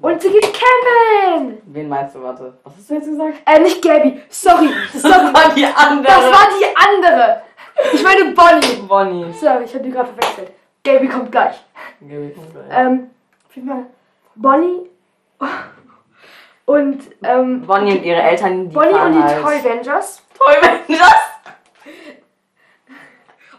und 0.00 0.22
sie 0.22 0.30
geht 0.30 0.54
campen. 0.54 1.60
Wen 1.64 1.88
meinst 1.88 2.14
du, 2.14 2.22
warte? 2.22 2.56
Was 2.62 2.74
hast 2.76 2.90
du 2.90 2.94
jetzt 2.94 3.06
gesagt? 3.08 3.38
Äh, 3.44 3.58
nicht 3.58 3.82
Gabby, 3.82 4.22
sorry, 4.28 4.70
Das 4.92 5.02
sorry. 5.02 5.34
war 5.34 5.52
die 5.52 5.66
andere. 5.66 6.04
Das 6.06 6.24
war 6.30 6.48
die 6.60 6.76
andere. 6.76 7.42
Ich 7.92 8.02
meine 8.02 8.32
Bonnie. 8.32 8.82
Bonnie. 8.86 9.32
Sorry, 9.32 9.64
ich 9.64 9.74
habe 9.74 9.84
die 9.84 9.90
gerade 9.90 10.08
verwechselt. 10.12 10.52
Gabby 10.84 11.08
kommt 11.08 11.30
gleich. 11.32 11.64
Gabi 12.00 12.32
kommt 12.34 12.52
gleich. 12.52 12.66
Ähm, 12.70 13.10
auf 13.46 13.56
jeden 13.56 13.68
Fall 13.68 13.86
Bonnie 14.36 14.90
und, 16.64 17.02
ähm, 17.24 17.62
Bonnie 17.66 17.98
und 17.98 18.04
ihre 18.04 18.22
Eltern, 18.22 18.68
die 18.68 18.74
Bonnie 18.74 18.94
und 18.94 19.12
die 19.12 19.22
halt. 19.22 19.42
Toy 19.42 19.56
Avengers. 19.56 20.22
Toy 20.38 20.56
Avengers. 20.56 21.14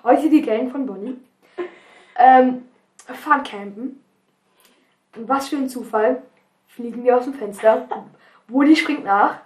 Heute 0.03 0.29
die 0.29 0.41
Gang 0.41 0.71
von 0.71 0.85
Bonnie. 0.85 1.17
Ähm, 2.17 2.67
fahren 3.05 3.43
campen. 3.43 4.03
Und 5.15 5.27
was 5.27 5.49
für 5.49 5.57
ein 5.57 5.69
Zufall. 5.69 6.23
Fliegen 6.67 7.03
die 7.03 7.11
aus 7.11 7.25
dem 7.25 7.33
Fenster. 7.33 7.85
Woody 8.47 8.75
springt 8.75 9.03
nach. 9.03 9.41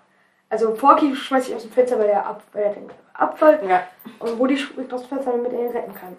Also 0.50 0.76
Forky 0.76 1.16
schmeißt 1.16 1.48
sich 1.48 1.56
aus 1.56 1.64
dem 1.64 1.72
Fenster, 1.72 1.98
weil 2.00 2.10
er, 2.10 2.26
ab, 2.26 2.44
weil 2.54 2.64
er 2.64 2.74
den 2.74 2.90
Abfall. 3.14 3.60
Ja. 3.68 3.88
Und 4.20 4.38
Woody 4.40 4.58
springt 4.58 4.94
aus 4.94 5.02
dem 5.02 5.10
Fenster, 5.10 5.32
damit 5.32 5.52
er 5.52 5.60
ihn 5.60 5.72
retten 5.72 5.96
kann. 5.96 6.16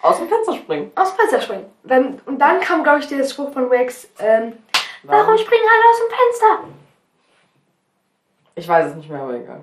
Aus 0.00 0.18
dem 0.18 0.28
Fenster 0.28 0.54
springen. 0.54 0.92
Aus 0.94 1.14
dem 1.14 1.18
Fenster 1.18 1.40
springen. 1.40 1.66
Dann, 1.84 2.20
und 2.26 2.38
dann 2.38 2.60
kam, 2.60 2.82
glaube 2.82 3.00
ich, 3.00 3.08
der 3.08 3.24
Spruch 3.24 3.52
von 3.52 3.68
Rex. 3.68 4.08
Ähm, 4.18 4.58
Warum 5.04 5.38
springen 5.38 5.64
alle 5.64 5.90
aus 5.90 5.98
dem 6.00 6.16
Fenster? 6.16 6.74
Ich 8.54 8.68
weiß 8.68 8.86
es 8.86 8.96
nicht 8.96 9.08
mehr, 9.08 9.20
aber 9.20 9.34
egal. 9.34 9.62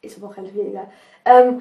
ist 0.00 0.18
aber 0.18 0.28
auch 0.28 0.36
relativ 0.36 0.56
egal. 0.56 0.90
Ähm, 1.24 1.60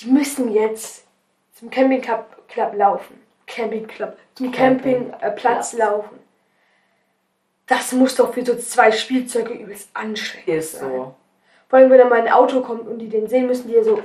die 0.00 0.10
müssen 0.10 0.52
jetzt 0.52 1.06
zum 1.52 1.70
Camping 1.70 2.00
Club, 2.00 2.48
Club 2.48 2.74
laufen. 2.74 3.20
Camping 3.46 3.86
Club. 3.86 4.16
Zum 4.34 4.50
Campingplatz 4.52 5.22
äh, 5.22 5.30
Platz 5.32 5.72
laufen. 5.74 6.18
Das 7.66 7.92
muss 7.92 8.14
doch 8.14 8.32
für 8.34 8.44
so 8.44 8.54
zwei 8.56 8.92
Spielzeuge 8.92 9.54
übelst 9.54 9.88
anstrengend 9.94 10.48
Ist 10.48 10.78
sein. 10.78 10.90
so. 10.90 11.14
Vor 11.68 11.78
allem, 11.78 11.90
wenn 11.90 11.98
da 11.98 12.04
mal 12.04 12.20
ein 12.20 12.30
Auto 12.32 12.60
kommt 12.60 12.86
und 12.86 12.98
die 12.98 13.08
den 13.08 13.26
sehen, 13.28 13.46
müssen 13.46 13.68
die 13.68 13.74
ja 13.74 13.82
so 13.82 14.00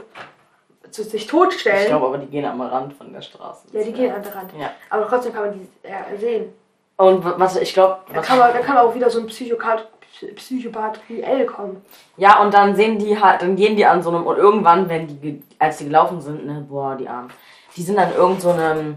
zu 0.89 1.03
sich 1.03 1.23
Ich 1.23 1.27
totstellen. 1.27 1.87
glaube 1.87 2.07
aber, 2.07 2.17
die 2.17 2.27
gehen 2.27 2.45
am 2.45 2.61
Rand 2.61 2.93
von 2.93 3.11
der 3.13 3.21
Straße. 3.21 3.67
ja, 3.73 3.83
die 3.83 3.91
gehen 3.93 4.11
an 4.13 4.23
den 4.23 4.31
Rand. 4.31 4.51
Ja. 4.57 4.71
Aber 4.89 5.07
trotzdem 5.07 5.33
kann 5.33 5.49
man 5.49 5.53
die 5.53 5.87
äh, 5.87 6.17
sehen. 6.17 6.53
Und 6.97 7.23
was 7.39 7.55
ich 7.57 7.73
glaube, 7.73 7.99
Da 8.13 8.21
kann, 8.21 8.39
man, 8.39 8.51
da 8.53 8.59
kann 8.59 8.77
auch 8.77 8.93
wieder 8.95 9.09
so 9.09 9.19
ein 9.19 9.27
Psychopath, 9.27 9.87
Psychopath 10.35 10.99
L 11.09 11.45
kommen. 11.45 11.81
ja, 12.17 12.41
und 12.41 12.53
dann 12.53 12.75
sehen 12.75 12.97
die 12.97 13.17
halt, 13.19 13.41
dann 13.41 13.55
gehen 13.55 13.75
die 13.75 13.85
an 13.85 14.01
so 14.01 14.09
einem, 14.09 14.25
und 14.25 14.37
irgendwann, 14.37 14.89
wenn 14.89 15.07
die, 15.07 15.15
ge- 15.17 15.41
als 15.59 15.77
die 15.77 15.85
gelaufen 15.85 16.19
sind, 16.19 16.45
ne, 16.45 16.65
boah, 16.67 16.95
die 16.95 17.07
Armen, 17.07 17.29
die 17.77 17.83
sind 17.83 17.97
dann 17.97 18.13
irgend 18.13 18.41
so 18.41 18.49
einem, 18.51 18.95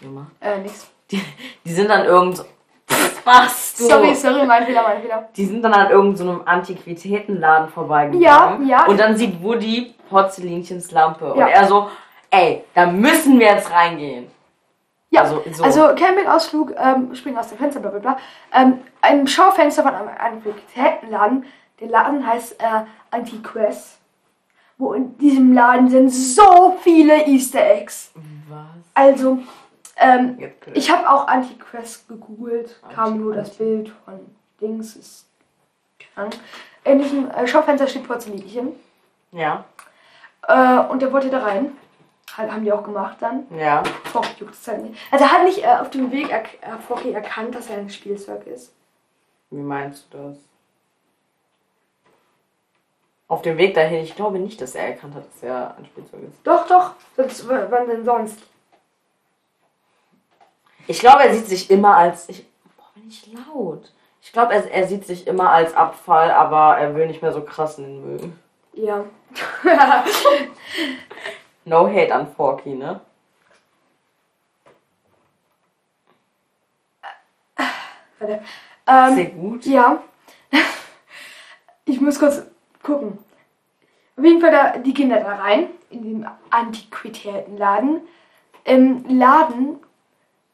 du 0.00 0.06
gemacht? 0.08 0.32
Äh, 0.40 0.58
nix. 0.58 0.88
Die, 1.10 1.20
die 1.64 1.72
sind 1.72 1.88
dann 1.88 2.04
irgend 2.06 2.44
so, 3.24 3.30
was 3.30 3.74
du? 3.76 3.84
Sorry, 3.84 4.14
sorry, 4.14 4.46
mein 4.46 4.64
Fehler, 4.64 4.82
mein 4.82 5.00
Fehler. 5.02 5.28
Die 5.36 5.44
sind 5.44 5.62
dann 5.62 5.72
an 5.72 5.90
irgendeinem 5.90 6.16
so 6.16 6.30
einem 6.30 6.42
Antiquitätenladen 6.44 7.68
vorbeigegangen. 7.68 8.66
Ja, 8.66 8.78
ja. 8.78 8.86
Und 8.86 8.98
dann 8.98 9.16
sieht 9.16 9.42
Woody 9.42 9.94
Porzellinchens 10.08 10.90
Lampe. 10.90 11.34
Ja. 11.36 11.46
Und 11.46 11.52
er 11.52 11.64
so, 11.66 11.88
ey, 12.30 12.64
da 12.74 12.86
müssen 12.86 13.38
wir 13.38 13.46
jetzt 13.46 13.70
reingehen. 13.70 14.30
Ja, 15.10 15.22
Also, 15.22 15.42
also, 15.62 15.88
so. 15.88 15.94
Campingausflug, 15.94 16.74
ähm, 16.78 17.14
springen 17.14 17.36
aus 17.36 17.48
dem 17.48 17.58
Fenster, 17.58 17.80
bla 17.80 17.90
bla 17.90 17.98
bla. 18.00 18.16
Ähm, 18.54 18.78
ein 19.02 19.26
Schaufenster 19.26 19.82
von 19.82 19.94
einem 19.94 20.08
Antiquitätenladen. 20.08 21.44
Der 21.80 21.88
Laden 21.88 22.26
heißt 22.26 22.60
äh, 22.60 22.84
Antiquest. 23.10 23.98
Wo 24.78 24.94
in 24.94 25.16
diesem 25.18 25.52
Laden 25.52 25.90
sind 25.90 26.08
so 26.08 26.78
viele 26.80 27.26
Easter 27.26 27.60
Eggs. 27.60 28.12
Was? 28.48 28.58
Also, 28.94 29.38
ähm, 29.96 30.38
ich 30.74 30.90
habe 30.90 31.08
auch 31.10 31.26
Antiquest 31.26 32.08
gegoogelt, 32.08 32.80
kam 32.94 33.20
nur 33.20 33.34
das 33.34 33.50
Anti- 33.50 33.64
Bild 33.64 33.92
von 34.04 34.20
Dings. 34.60 34.96
Ist 34.96 35.26
Ahnung. 36.16 36.32
in 36.84 36.98
diesem 36.98 37.30
äh, 37.30 37.46
Schaufenster 37.46 37.86
steht 37.86 38.06
Porzellinchen. 38.06 38.72
Ja, 39.32 39.64
Äh, 40.48 40.78
und 40.90 41.00
der 41.02 41.12
wollte 41.12 41.30
da 41.30 41.38
rein. 41.40 41.76
Halt, 42.36 42.50
haben 42.50 42.64
die 42.64 42.72
auch 42.72 42.82
gemacht 42.82 43.18
dann. 43.20 43.46
ja. 43.56 43.82
Focky 44.04 44.28
juckt 44.40 44.54
es 44.54 44.66
halt 44.66 44.82
nicht. 44.84 44.98
Also 45.10 45.24
er 45.24 45.32
hat 45.32 45.44
nicht 45.44 45.62
äh, 45.62 45.66
auf 45.66 45.90
dem 45.90 46.10
Weg 46.10 46.30
er 46.30 46.40
äh, 46.42 46.78
Focky 46.88 47.12
erkannt, 47.12 47.54
dass 47.54 47.68
er 47.68 47.76
ein 47.78 47.90
Spielzeug 47.90 48.46
ist. 48.46 48.72
Wie 49.50 49.60
meinst 49.60 50.06
du 50.12 50.18
das? 50.18 50.36
Auf 53.28 53.42
dem 53.42 53.56
Weg 53.56 53.74
dahin, 53.74 54.02
ich 54.02 54.14
glaube 54.14 54.38
nicht, 54.38 54.60
dass 54.60 54.74
er 54.74 54.88
erkannt 54.88 55.14
hat, 55.14 55.24
dass 55.26 55.42
er 55.42 55.74
ein 55.78 55.86
Spielzeug 55.86 56.20
ist. 56.24 56.38
Doch, 56.44 56.66
doch. 56.66 56.92
Sonst, 57.16 57.48
wann 57.48 57.86
denn 57.88 58.04
sonst? 58.04 58.38
Ich 60.86 61.00
glaube, 61.00 61.24
er 61.24 61.34
sieht 61.34 61.46
sich 61.46 61.70
immer 61.70 61.96
als. 61.96 62.28
Ich, 62.28 62.44
boah, 62.76 62.84
bin 62.94 63.08
ich 63.08 63.26
laut. 63.32 63.92
Ich 64.20 64.32
glaube, 64.32 64.54
er, 64.54 64.70
er 64.70 64.86
sieht 64.86 65.06
sich 65.06 65.26
immer 65.26 65.50
als 65.50 65.74
Abfall, 65.74 66.30
aber 66.30 66.78
er 66.78 66.94
will 66.94 67.06
nicht 67.06 67.22
mehr 67.22 67.32
so 67.32 67.42
krass 67.42 67.78
in 67.78 67.84
den 67.84 68.06
Müll. 68.06 68.32
Ja. 68.74 69.04
No 71.64 71.86
hate 71.86 72.12
an 72.12 72.26
Forky, 72.34 72.74
ne? 72.74 73.00
Warte. 78.18 78.42
Ähm, 78.86 79.14
Sehr 79.14 79.24
gut. 79.26 79.66
ja. 79.66 80.02
Ich 81.84 82.00
muss 82.00 82.18
kurz 82.18 82.42
gucken. 82.82 83.18
Auf 84.16 84.24
jeden 84.24 84.40
Fall, 84.40 84.50
da, 84.50 84.78
die 84.78 84.94
gehen 84.94 85.10
da 85.10 85.16
rein, 85.16 85.68
in 85.90 86.02
den 86.02 86.26
Antiquitätenladen. 86.50 88.02
Im 88.64 89.04
Laden 89.08 89.80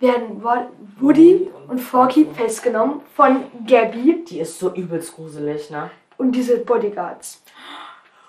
werden 0.00 0.42
Wo- 0.42 0.70
Woody 1.00 1.50
und 1.68 1.78
Forky 1.80 2.26
festgenommen 2.32 3.00
von 3.14 3.44
Gabby 3.66 4.24
Die 4.28 4.40
ist 4.40 4.58
so 4.58 4.72
übelst 4.74 5.14
gruselig, 5.14 5.70
ne? 5.70 5.90
und 6.16 6.32
diese 6.32 6.58
Bodyguards. 6.58 7.42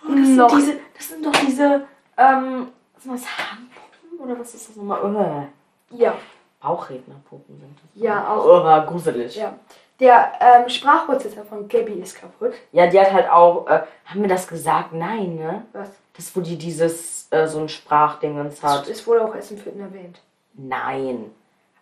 Das 0.08 0.16
sind, 0.28 0.52
diese, 0.52 0.74
das 0.96 1.08
sind 1.10 1.26
doch 1.26 1.32
diese, 1.46 1.84
ähm, 2.18 2.68
sind 2.98 3.14
das 3.14 3.26
Handpuppen 3.38 4.20
oder 4.20 4.40
was 4.40 4.54
ist 4.56 4.70
das 4.70 4.76
nochmal? 4.76 5.04
Uh, 5.04 5.96
Ja, 5.96 6.16
Bauchrednerpuppen 6.62 7.58
sind 7.60 7.78
das. 7.94 8.02
Ja, 8.02 8.28
auch. 8.30 8.46
Uh, 8.46 8.88
gruselig. 8.90 9.36
Ja. 9.36 9.44
ja. 9.44 9.60
Der 10.00 10.32
ähm, 10.40 10.70
Sprachprozessor 10.70 11.44
von 11.44 11.68
Gabby 11.68 11.94
ist 11.94 12.16
kaputt. 12.20 12.54
die 12.72 12.80
hat 12.82 13.12
halt 13.12 13.30
auch, 13.30 13.68
äh, 13.68 13.82
haben 14.06 14.22
wir 14.22 14.30
das 14.30 14.48
gesagt? 14.48 14.94
Nein, 14.94 15.36
ne? 15.36 15.66
Was? 15.74 15.90
Das, 16.16 16.34
wo 16.36 16.40
die 16.42 16.58
dieses, 16.58 17.28
äh, 17.32 17.48
so 17.48 17.60
ein 17.60 17.68
Sprachdingens 17.70 18.62
Das 18.62 18.80
hat. 18.80 18.88
ist 18.88 19.06
wohl 19.08 19.20
auch 19.20 19.36
erst 19.36 19.52
im 19.52 19.58
vierten 19.58 19.82
erwähnt. 19.82 20.22
Nein. 20.54 21.32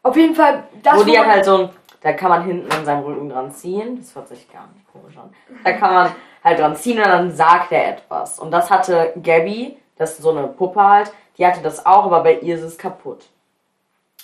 Auf 0.08 0.16
jeden 0.16 0.36
Fall, 0.36 0.64
das 0.82 0.98
wo 0.98 1.04
die 1.04 1.20
halt 1.20 1.44
so 1.44 1.58
ein, 1.58 1.70
da 2.02 2.14
kann 2.14 2.30
man 2.30 2.44
hinten 2.46 2.72
an 2.72 2.86
seinem 2.86 3.04
Rücken 3.04 3.30
dran 3.30 3.52
ziehen. 3.52 3.98
Das 4.00 4.16
hört 4.16 4.30
sich 4.30 4.50
gar 4.50 4.68
nicht 4.74 4.86
komisch 4.92 5.18
an. 5.18 5.34
Da 5.64 5.74
kann 5.74 5.94
man 5.94 6.16
halt 6.44 6.60
dran 6.60 6.76
ziehen 6.78 6.98
und 6.98 7.08
dann 7.08 7.32
sagt 7.36 7.74
er 7.74 7.90
etwas. 7.90 8.40
Und 8.40 8.52
das 8.52 8.70
hatte 8.70 9.12
Gabby, 9.22 9.78
das 9.98 10.12
ist 10.12 10.22
so 10.22 10.32
eine 10.32 10.48
Puppe 10.48 10.82
halt, 10.82 11.12
die 11.38 11.46
hatte 11.46 11.62
das 11.62 11.86
auch, 11.86 12.06
aber 12.06 12.24
bei 12.24 12.40
ihr 12.40 12.56
ist 12.56 12.64
es 12.64 12.78
kaputt. 12.78 13.26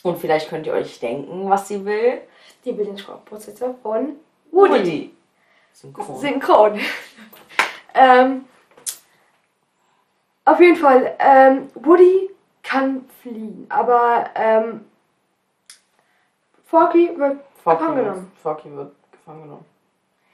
Und 0.04 0.20
vielleicht 0.20 0.50
könnt 0.50 0.68
ihr 0.68 0.74
euch 0.74 1.00
denken, 1.00 1.50
was 1.50 1.68
sie 1.68 1.84
will. 1.84 2.22
die 2.64 2.78
will 2.78 2.86
den 2.86 2.98
Sprachprozessor 2.98 3.76
von 3.84 4.14
Woody. 4.52 4.72
Woody. 4.72 5.16
Synchron. 5.74 6.20
Synchron. 6.20 6.80
ähm, 7.94 8.46
Auf 10.46 10.60
jeden 10.60 10.78
Fall, 10.78 11.16
ähm, 11.20 11.70
Woody 11.76 12.30
kann 12.62 13.06
fliehen, 13.22 13.66
aber 13.70 14.30
ähm, 14.36 14.86
Forky 16.74 17.12
wird 17.18 17.38
Forky 17.64 17.80
gefangen 17.80 17.96
wird, 17.98 18.06
genommen. 18.06 18.32
Forky 18.42 18.72
wird 18.76 18.92
gefangen 19.12 19.42
genommen. 19.44 19.66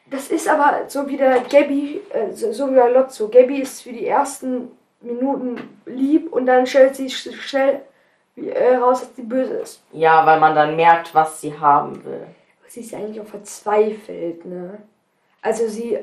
Das 0.09 0.27
ist 0.29 0.47
aber 0.47 0.83
so 0.87 1.07
wie 1.07 1.17
der 1.17 1.41
Gabby, 1.41 2.01
äh, 2.11 2.31
so, 2.33 2.51
so 2.53 2.71
wie 2.71 2.75
bei 2.75 2.89
Lotso. 2.89 3.27
Gabby 3.27 3.61
ist 3.61 3.81
für 3.81 3.91
die 3.91 4.07
ersten 4.07 4.71
Minuten 5.01 5.77
lieb 5.85 6.31
und 6.31 6.45
dann 6.45 6.65
stellt 6.65 6.95
sie 6.95 7.09
sch 7.09 7.29
schnell 7.41 7.81
äh, 8.37 8.75
raus, 8.75 9.01
dass 9.01 9.15
sie 9.15 9.21
böse 9.23 9.53
ist. 9.55 9.81
Ja, 9.91 10.25
weil 10.25 10.39
man 10.39 10.55
dann 10.55 10.75
merkt, 10.75 11.13
was 11.13 11.41
sie 11.41 11.57
haben 11.59 12.03
will. 12.05 12.25
Sie 12.67 12.79
ist 12.81 12.91
ja 12.91 12.99
eigentlich 12.99 13.19
auch 13.21 13.25
verzweifelt, 13.27 14.45
ne? 14.45 14.79
Also 15.41 15.67
sie, 15.67 15.99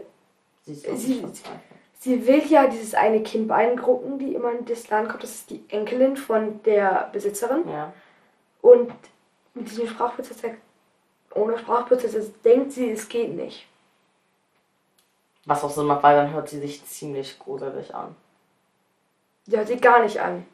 Sie 0.64 0.74
Sie- 0.74 1.24
sie 2.00 2.26
will 2.26 2.42
ja 2.48 2.66
dieses 2.66 2.94
eine 2.94 3.22
Kind 3.22 3.48
beeindrucken, 3.48 4.18
die 4.18 4.34
immer 4.34 4.52
in 4.52 4.64
das 4.66 4.88
Land 4.90 5.08
kommt. 5.08 5.22
Das 5.22 5.30
ist 5.34 5.50
die 5.50 5.64
Enkelin 5.68 6.16
von 6.16 6.60
der 6.64 7.08
Besitzerin. 7.12 7.62
Ja. 7.68 7.92
Und 8.62 8.90
mit 9.56 9.70
diesem 9.70 9.88
Sprachprozess, 9.88 10.36
ohne 11.34 11.58
Sprachprozess, 11.58 12.30
denkt 12.42 12.72
sie, 12.72 12.90
es 12.90 13.08
geht 13.08 13.34
nicht. 13.34 13.66
Was 15.44 15.62
auch 15.64 15.70
Sinn 15.70 15.86
macht, 15.86 16.02
weil 16.02 16.16
dann 16.16 16.32
hört 16.32 16.48
sie 16.48 16.58
sich 16.60 16.84
ziemlich 16.86 17.38
gruselig 17.38 17.94
an. 17.94 18.14
Die 19.46 19.56
hört 19.56 19.68
sich 19.68 19.80
gar 19.80 20.02
nicht 20.02 20.20
an. 20.20 20.44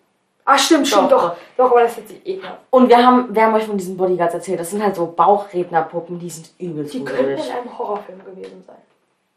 Ah, 0.44 0.58
stimmt, 0.58 0.86
stimmt, 0.88 1.10
Doch, 1.10 1.30
doch. 1.30 1.36
Doch, 1.56 1.70
aber 1.70 1.82
das 1.82 1.96
hört 1.96 2.08
sich 2.08 2.26
ekelhaft. 2.26 2.60
Und 2.70 2.88
wir 2.88 2.98
haben, 2.98 3.34
wir 3.34 3.42
haben 3.44 3.54
euch 3.54 3.64
von 3.64 3.78
diesen 3.78 3.96
Bodyguards 3.96 4.34
erzählt. 4.34 4.60
Das 4.60 4.70
sind 4.70 4.82
halt 4.82 4.96
so 4.96 5.06
Bauchrednerpuppen, 5.06 6.18
die 6.18 6.28
sind 6.28 6.50
übelst 6.58 6.92
Die 6.92 7.04
könnten 7.04 7.24
gruselig. 7.36 7.46
in 7.48 7.56
einem 7.56 7.78
Horrorfilm 7.78 8.24
gewesen 8.24 8.64
sein. 8.66 8.76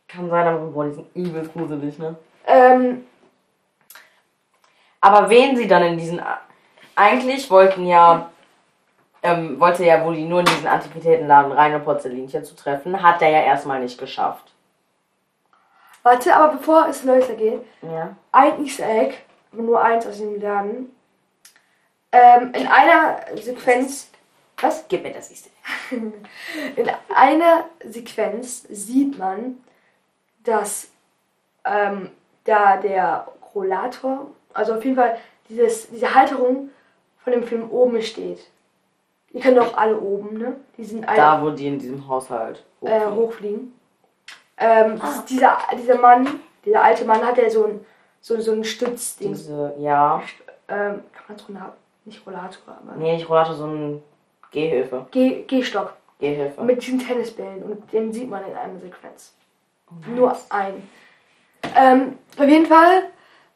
Kann 0.07 0.29
sein, 0.29 0.47
aber 0.47 0.65
boah, 0.65 0.85
die 0.85 0.93
sind 0.93 1.07
übelst 1.15 1.53
gruselig, 1.53 1.99
ne? 1.99 2.15
Ähm, 2.47 3.05
Aber 5.01 5.29
wen 5.29 5.55
sie 5.55 5.67
dann 5.67 5.83
in 5.83 5.97
diesen. 5.97 6.21
Eigentlich 6.95 7.49
wollten 7.49 7.85
ja. 7.85 8.29
Ähm, 9.26 9.60
wollte 9.60 9.84
ja 9.85 10.03
wohl 10.06 10.15
nur 10.18 10.39
in 10.39 10.45
diesen 10.45 10.68
Antiquitätenladen 10.68 11.52
reine 11.52 11.80
Porzellinchen 11.80 12.43
zu 12.43 12.56
treffen. 12.56 13.02
Hat 13.02 13.22
er 13.22 13.30
ja 13.30 13.41
erstmal 13.41 13.80
nicht 13.81 13.97
geschafft. 13.99 14.52
warte, 16.03 16.35
aber 16.35 16.53
bevor 16.57 16.88
es 16.88 17.06
weitergeht, 17.07 17.61
Ja. 17.81 18.15
ein 18.31 18.64
Easter 18.64 18.88
Egg, 18.88 19.15
nur 19.52 19.81
eins 19.81 20.06
aus 20.06 20.18
dem 20.19 20.39
Laden. 20.39 20.95
Ähm, 22.11 22.53
in 22.53 22.68
einer 22.68 23.18
Sequenz. 23.35 24.10
Was? 24.61 24.85
Gib 24.88 25.03
mir 25.03 25.11
das 25.11 25.30
nächste. 25.30 25.49
In 25.91 26.89
einer 27.14 27.65
Sequenz 27.84 28.64
sieht 28.69 29.18
man, 29.18 29.57
dass 30.43 30.88
ähm, 31.65 32.11
da 32.45 32.77
der 32.77 33.27
Rollator, 33.53 34.27
also 34.53 34.76
auf 34.76 34.84
jeden 34.85 34.95
Fall 34.95 35.18
dieses, 35.49 35.89
diese 35.89 36.14
Halterung 36.15 36.69
von 37.23 37.34
dem 37.34 37.43
Film 37.43 37.69
oben 37.69 38.02
steht. 38.02 38.39
Die 39.36 39.41
können 39.41 39.57
doch 39.57 39.76
alle 39.76 39.99
oben, 39.99 40.38
ne? 40.38 40.56
Die 40.78 40.86
sind 40.86 41.06
alle 41.07 41.18
Da, 41.18 41.41
wo 41.44 41.49
die 41.49 41.68
in 41.68 41.78
diesem 41.78 42.07
Haushalt. 42.07 42.64
äh, 42.82 42.88
hochfliegen. 43.02 43.16
hochfliegen. 43.18 43.80
Ähm, 44.57 44.98
das 44.99 45.18
ist 45.18 45.30
dieser, 45.30 45.57
dieser 45.78 45.99
Mann, 45.99 46.40
dieser 46.64 46.82
alte 46.82 47.03
Mann 47.03 47.22
hat 47.22 47.38
ja 47.38 47.49
so 47.49 47.66
ein, 47.66 47.86
so, 48.22 48.40
so 48.40 48.53
ein 48.53 48.64
Stützding. 48.64 49.34
Diese, 49.34 49.74
ja. 49.78 50.22
Ähm, 50.70 51.03
kann 51.14 51.26
man 51.28 51.38
es 51.38 51.49
Rollator? 51.49 51.74
Nicht 52.06 52.26
Rollator, 52.26 52.78
aber 52.82 52.95
Nee, 52.98 53.16
nicht 53.18 53.28
Rollator, 53.30 53.56
so 53.56 53.66
ein 53.68 54.02
Gehhilfe. 54.52 55.06
Geh- 55.12 55.44
Gehstock. 55.44 55.94
Gehhilfe. 56.18 56.64
Mit 56.64 56.82
diesen 56.82 56.99
Tennisbällen. 56.99 57.62
Und 57.64 57.91
den 57.91 58.14
sieht 58.14 58.30
man 58.30 58.41
in 58.48 58.56
einer 58.56 58.80
Sequenz. 58.80 59.34
Oh, 59.90 60.10
Nur 60.12 60.38
ein. 60.49 60.88
Ähm, 61.76 62.18
auf 62.38 62.48
jeden 62.48 62.68
Fall, 62.68 63.03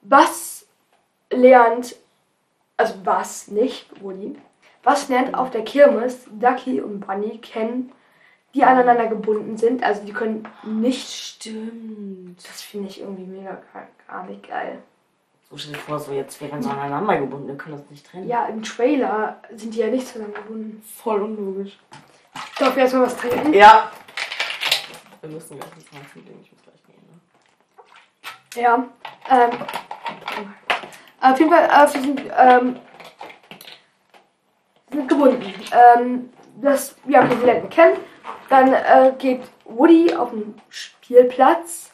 was 0.01 0.67
lernt, 1.31 1.95
also 2.75 2.95
was 3.05 3.47
nicht, 3.47 4.03
Woody, 4.03 4.35
was 4.83 5.09
lernt 5.09 5.35
auf 5.35 5.51
der 5.51 5.63
Kirmes 5.63 6.25
Ducky 6.31 6.81
und 6.81 7.01
Bunny 7.01 7.37
kennen, 7.39 7.91
die 8.53 8.63
aneinander 8.63 9.07
gebunden 9.07 9.57
sind, 9.57 9.83
also 9.83 10.03
die 10.03 10.13
können 10.13 10.47
nicht 10.63 11.29
Stimmt. 11.39 12.45
Das 12.45 12.61
finde 12.61 12.89
ich 12.89 12.99
irgendwie 12.99 13.23
mega 13.23 13.61
gar, 14.07 14.25
nicht 14.25 14.45
geil. 14.47 14.79
So 15.49 15.57
stell 15.57 15.71
dir 15.71 15.79
vor, 15.79 15.97
so 15.97 16.11
jetzt 16.11 16.41
wären 16.41 16.61
so 16.61 16.69
aneinander 16.69 17.17
gebunden, 17.17 17.47
wir 17.47 17.55
können 17.55 17.77
das 17.77 17.89
nicht 17.89 18.05
trennen. 18.05 18.27
Ja, 18.27 18.47
im 18.47 18.61
Trailer 18.61 19.41
sind 19.55 19.73
die 19.73 19.79
ja 19.79 19.87
nicht 19.87 20.05
zusammengebunden. 20.05 20.83
Voll 20.83 21.21
unlogisch. 21.21 21.79
Darf 22.59 22.75
ich 22.75 22.77
erstmal 22.77 23.03
was 23.03 23.15
trinken? 23.15 23.53
Ja. 23.53 23.89
Wir 25.21 25.29
müssen 25.29 25.57
gleich 25.57 25.75
nicht 25.77 25.93
mal 25.93 26.01
trinken, 26.11 26.39
ich 26.43 26.51
muss 26.51 26.61
gleich 26.61 26.83
gehen, 26.85 27.01
ne? 27.07 28.61
Ja. 28.61 28.87
Ähm, 29.29 29.59
auf 31.21 31.39
jeden 31.39 31.51
Fall, 31.51 31.65
äh, 31.65 31.93
wir 31.93 32.01
sind, 32.01 32.21
ähm, 32.37 32.79
gebunden. 34.91 35.53
Ähm, 35.97 36.29
das, 36.61 36.95
ja, 37.07 37.27
wir 37.29 37.37
lernen 37.45 37.69
kennen. 37.69 37.97
Dann 38.49 38.73
äh, 38.73 39.13
geht 39.17 39.41
Woody 39.65 40.13
auf 40.13 40.31
den 40.31 40.55
Spielplatz 40.69 41.91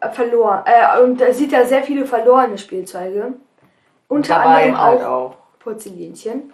äh, 0.00 0.08
verloren. 0.10 0.62
Äh, 0.66 1.02
und 1.02 1.20
da 1.20 1.32
sieht 1.32 1.52
er 1.52 1.66
sehr 1.66 1.82
viele 1.82 2.06
verlorene 2.06 2.58
Spielzeuge. 2.58 3.34
Unter 4.08 4.40
anderem 4.40 4.80
halt 4.80 5.02
auch 5.02 5.06
auch. 5.06 5.36
Porzellinchen. 5.58 6.52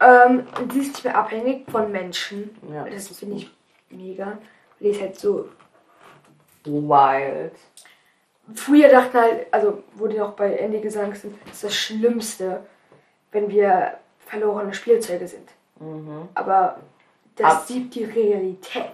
Ähm, 0.00 0.46
und 0.60 0.72
die 0.72 0.80
ist 0.80 0.88
nicht 0.88 1.04
mehr 1.04 1.16
abhängig 1.16 1.70
von 1.70 1.90
Menschen. 1.90 2.56
Ja, 2.72 2.84
das 2.84 3.08
das 3.08 3.18
finde 3.18 3.36
ich 3.36 3.50
mega. 3.90 4.38
Die 4.78 4.88
ist 4.88 5.00
halt 5.00 5.18
so. 5.18 5.48
Wild. 6.64 7.52
Früher 8.54 8.88
dachten 8.88 9.18
halt, 9.18 9.46
also 9.52 9.82
wurde 9.94 10.24
auch 10.24 10.32
bei 10.32 10.52
Andy 10.54 10.80
gesagt, 10.80 11.12
das 11.12 11.24
ist 11.24 11.64
das 11.64 11.74
Schlimmste, 11.74 12.64
wenn 13.32 13.48
wir 13.50 13.98
verlorene 14.26 14.74
Spielzeuge 14.74 15.26
sind. 15.28 15.48
Mhm. 15.80 16.28
Aber 16.34 16.80
das 17.36 17.54
Ab- 17.54 17.66
sieht 17.66 17.94
die 17.94 18.04
Realität. 18.04 18.90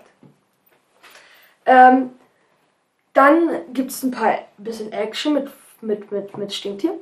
Ähm, 1.64 2.10
dann 3.12 3.72
gibt 3.72 3.90
es 3.90 4.02
ein 4.02 4.10
paar 4.10 4.38
bisschen 4.58 4.90
Action 4.92 5.34
mit, 5.34 5.50
mit, 5.80 6.10
mit, 6.10 6.36
mit 6.36 6.52
Stinktier. 6.52 6.94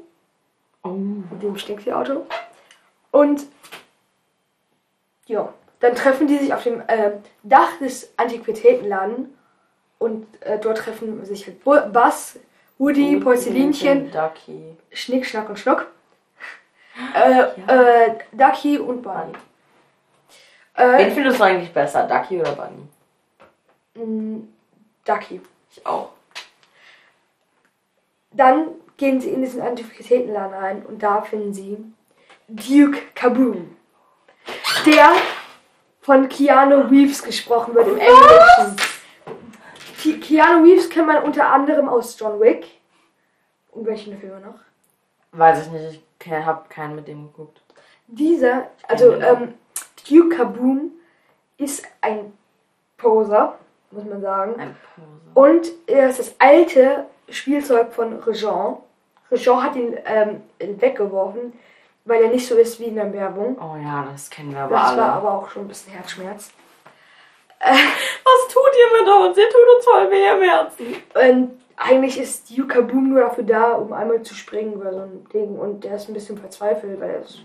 Oh. 0.82 0.88
mit 0.88 1.42
dem 1.42 1.56
Stinktierauto. 1.58 2.26
Und 3.10 3.42
ja, 5.26 5.52
dann 5.80 5.94
treffen 5.94 6.26
die 6.26 6.38
sich 6.38 6.54
auf 6.54 6.62
dem 6.62 6.80
äh, 6.86 7.12
Dach 7.42 7.78
des 7.80 8.12
Antiquitätenladens 8.16 9.28
und 9.98 10.26
äh, 10.42 10.58
dort 10.58 10.78
treffen 10.78 11.22
sich 11.24 11.46
halt 11.46 11.62
Bu- 11.64 11.86
Buzz, 11.92 12.38
Woody, 12.78 13.16
Porzellinchen, 13.20 14.10
Ducky. 14.10 14.74
Schnick, 14.90 15.26
Schnack 15.26 15.50
und 15.50 15.58
Schnuck, 15.58 15.86
äh, 17.14 17.40
äh, 18.06 18.18
Ducky 18.32 18.78
und 18.78 19.02
Bunny. 19.02 19.32
Wen 20.76 20.86
Äh, 21.08 21.10
findest 21.10 21.38
du 21.40 21.44
eigentlich 21.44 21.72
besser, 21.72 22.06
Ducky 22.06 22.40
oder 22.40 22.52
Bunny? 22.52 22.88
mh, 23.94 24.42
Ducky. 25.04 25.40
Ich 25.70 25.86
auch. 25.86 26.10
Dann 28.32 28.68
gehen 28.96 29.20
sie 29.20 29.30
in 29.30 29.42
diesen 29.42 29.60
Antiquitätenladen 29.62 30.54
rein 30.54 30.86
und 30.86 31.02
da 31.02 31.22
finden 31.22 31.52
sie 31.52 31.78
Duke 32.48 33.00
Kaboom. 33.14 33.76
Der 34.86 35.10
von 36.00 36.28
Keanu 36.28 36.82
Reeves 36.88 37.22
gesprochen 37.22 37.74
wird 37.74 37.88
im 37.88 37.98
Englischen. 37.98 38.76
Ki- 40.00 40.18
Keanu 40.20 40.62
Reeves 40.64 40.88
kennt 40.88 41.06
man 41.08 41.22
unter 41.24 41.48
anderem 41.50 41.88
aus 41.88 42.18
John 42.18 42.40
Wick. 42.40 42.66
Und 43.72 43.86
welchen 43.86 44.18
Filme 44.18 44.40
noch? 44.40 44.58
Weiß 45.32 45.66
ich 45.66 45.72
nicht, 45.72 46.02
ich 46.20 46.26
ke- 46.30 46.44
hab 46.46 46.70
keinen 46.70 46.94
mit 46.96 47.08
dem 47.08 47.26
geguckt. 47.32 47.60
Dieser, 48.06 48.68
also 48.88 49.12
ähm, 49.14 49.54
Duke 50.08 50.36
Kaboom 50.36 50.92
ist 51.56 51.84
ein 52.00 52.32
Poser, 52.96 53.58
muss 53.90 54.04
man 54.04 54.20
sagen. 54.20 54.58
Ein 54.60 54.76
Pose. 54.94 55.06
Und 55.34 55.70
er 55.86 56.08
ist 56.08 56.18
das 56.18 56.34
alte 56.38 57.06
Spielzeug 57.28 57.92
von 57.92 58.18
Rejean. 58.20 58.76
Rejean 59.30 59.62
hat 59.62 59.76
ihn 59.76 59.96
ähm, 60.04 60.42
weggeworfen, 60.58 61.52
weil 62.04 62.22
er 62.24 62.30
nicht 62.30 62.46
so 62.48 62.56
ist 62.56 62.80
wie 62.80 62.84
in 62.86 62.96
der 62.96 63.12
Werbung. 63.12 63.56
Oh 63.60 63.76
ja, 63.76 64.06
das 64.10 64.28
kennen 64.28 64.52
wir 64.52 64.60
aber 64.62 64.74
Das 64.74 64.88
alle. 64.88 65.02
war 65.02 65.12
aber 65.12 65.32
auch 65.34 65.48
schon 65.50 65.62
ein 65.64 65.68
bisschen 65.68 65.92
Herzschmerz. 65.92 66.50
Was 68.30 68.52
tut 68.52 68.70
ihr 68.78 69.00
mit 69.00 69.08
uns? 69.08 69.38
Ihr 69.38 69.48
tut 69.48 69.76
uns 69.76 69.84
voll 69.84 70.10
weh 70.10 70.28
im 70.28 70.42
Herzen. 70.42 70.96
Und 71.14 71.60
eigentlich 71.76 72.20
ist 72.20 72.50
Yuka 72.50 72.80
Boom 72.82 73.10
nur 73.10 73.20
dafür 73.22 73.44
da, 73.44 73.72
um 73.72 73.92
einmal 73.92 74.22
zu 74.22 74.34
springen 74.34 74.74
über 74.74 74.92
so 74.92 75.00
ein 75.00 75.26
Ding. 75.32 75.58
Und 75.58 75.84
der 75.84 75.96
ist 75.96 76.08
ein 76.08 76.14
bisschen 76.14 76.38
verzweifelt, 76.38 77.00
weil 77.00 77.10
er 77.10 77.20
es 77.20 77.40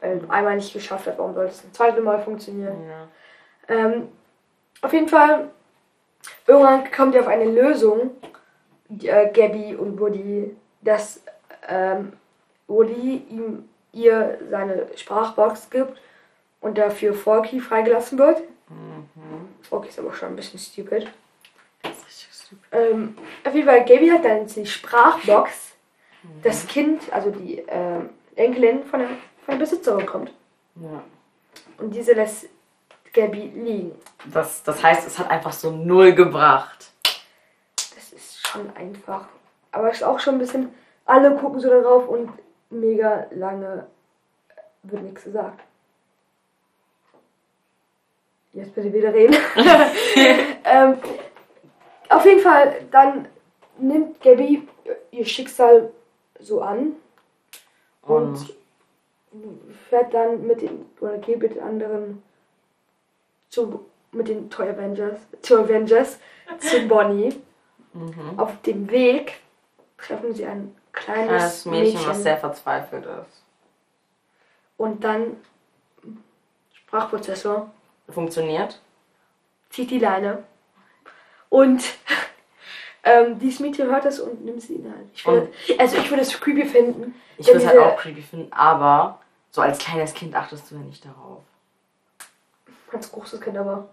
weil 0.00 0.20
einmal 0.28 0.56
nicht 0.56 0.72
geschafft 0.72 1.06
hat. 1.06 1.18
Warum 1.18 1.34
soll 1.34 1.46
es 1.46 1.62
ein 1.64 1.72
zweites 1.72 2.02
Mal 2.02 2.20
funktionieren? 2.20 2.76
Ja. 2.88 3.08
Ähm, 3.74 4.08
auf 4.82 4.92
jeden 4.92 5.08
Fall, 5.08 5.50
irgendwann 6.46 6.90
kommt 6.90 7.14
er 7.14 7.22
auf 7.22 7.28
eine 7.28 7.44
Lösung, 7.44 8.12
die, 8.88 9.08
äh, 9.08 9.30
Gabby 9.32 9.76
und 9.76 10.00
Woody, 10.00 10.56
dass 10.80 11.22
ähm, 11.68 12.14
Woody 12.66 13.24
ihm 13.28 13.68
ihr 13.92 14.38
seine 14.48 14.86
Sprachbox 14.96 15.68
gibt 15.70 16.00
und 16.60 16.78
dafür 16.78 17.12
Forky 17.12 17.60
freigelassen 17.60 18.18
wird. 18.18 18.42
Mhm. 18.70 19.48
Forky 19.62 19.88
ist 19.88 19.98
aber 19.98 20.14
schon 20.14 20.30
ein 20.30 20.36
bisschen 20.36 20.58
stupid. 20.58 21.08
Das 21.82 21.92
ist 21.92 22.54
Ähm, 22.72 23.16
auf 23.44 23.54
jeden 23.54 23.66
Fall, 23.66 23.84
Gaby 23.84 24.08
hat 24.08 24.24
dann 24.24 24.46
die 24.46 24.66
Sprachbox. 24.66 25.72
Das 26.42 26.66
Kind, 26.66 27.10
also 27.12 27.30
die 27.30 27.64
ähm, 27.66 28.10
Enkelin 28.36 28.84
von 28.84 29.00
der, 29.00 29.08
von 29.08 29.52
der 29.52 29.56
Besitzerin 29.56 30.04
kommt. 30.04 30.32
Ja. 30.76 31.02
Und 31.78 31.94
diese 31.94 32.12
lässt 32.12 32.46
Gaby 33.12 33.52
liegen. 33.54 33.94
Das, 34.26 34.62
das 34.62 34.82
heißt, 34.82 35.06
es 35.06 35.18
hat 35.18 35.30
einfach 35.30 35.52
so 35.52 35.70
null 35.70 36.12
gebracht. 36.12 36.90
Das 37.76 38.12
ist 38.12 38.46
schon 38.46 38.74
einfach. 38.76 39.28
Aber 39.72 39.88
es 39.90 39.96
ist 39.96 40.02
auch 40.02 40.20
schon 40.20 40.34
ein 40.34 40.38
bisschen. 40.40 40.74
Alle 41.06 41.34
gucken 41.36 41.58
so 41.60 41.68
darauf 41.68 42.06
und 42.08 42.30
mega 42.68 43.26
lange 43.30 43.86
wird 44.82 45.02
nichts 45.02 45.24
gesagt. 45.24 45.60
Jetzt 48.52 48.74
bitte 48.74 48.92
wieder 48.92 49.14
reden. 49.14 49.36
ähm, 50.64 50.98
auf 52.08 52.24
jeden 52.24 52.40
Fall, 52.40 52.84
dann 52.90 53.28
nimmt 53.78 54.20
Gabby 54.20 54.66
ihr 55.12 55.24
Schicksal 55.24 55.92
so 56.40 56.60
an 56.60 56.96
und 58.02 58.34
Und 58.34 58.54
fährt 59.88 60.12
dann 60.12 60.46
mit 60.46 60.62
den 60.62 60.86
oder 61.00 61.18
geht 61.18 61.38
mit 61.40 61.54
den 61.54 61.62
anderen 61.62 62.22
zu 63.48 63.84
mit 64.12 64.26
den 64.26 64.50
Toy 64.50 64.68
Avengers, 64.68 65.20
zu 65.42 65.60
Avengers 65.60 66.18
zu 66.58 66.80
Bonnie. 66.88 67.40
mhm. 67.92 68.36
Auf 68.36 68.60
dem 68.62 68.90
Weg 68.90 69.34
treffen 69.98 70.34
sie 70.34 70.46
ein 70.46 70.74
kleines 70.92 71.28
kleines 71.28 71.64
Mädchen, 71.66 71.94
Mädchen, 71.94 72.10
was 72.10 72.22
sehr 72.24 72.36
verzweifelt 72.38 73.06
ist. 73.06 73.44
und 74.76 75.04
dann 75.04 75.36
Sprachprozessor 76.72 77.70
Funktioniert? 78.12 78.80
zieht 79.70 79.90
die 79.90 79.98
Leine 79.98 80.42
und 81.48 81.82
ähm, 83.04 83.38
dieses 83.38 83.60
Mädchen 83.60 83.88
hört 83.88 84.04
das 84.04 84.20
und 84.20 84.44
nimmt 84.44 84.60
sie 84.60 84.74
in 84.74 84.82
die 84.82 84.90
Hand. 84.90 85.10
Ich 85.14 85.26
würde, 85.26 85.52
also 85.78 85.96
ich 85.96 86.10
würde 86.10 86.22
es 86.22 86.38
creepy 86.38 86.64
finden. 86.64 87.14
Ich 87.38 87.46
würde 87.46 87.60
es 87.60 87.66
halt 87.66 87.78
auch 87.78 87.96
creepy 87.96 88.22
finden, 88.22 88.52
aber 88.52 89.20
so 89.50 89.62
als 89.62 89.78
kleines 89.78 90.12
Kind 90.12 90.34
achtest 90.34 90.70
du 90.70 90.74
ja 90.74 90.80
nicht 90.82 91.04
darauf. 91.04 91.42
Ganz 92.90 93.10
großes 93.10 93.40
Kind 93.40 93.56
aber. 93.56 93.88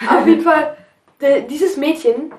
Auf 0.10 0.26
jeden 0.26 0.42
Fall, 0.42 0.76
dieses 1.48 1.76
Mädchen 1.76 2.34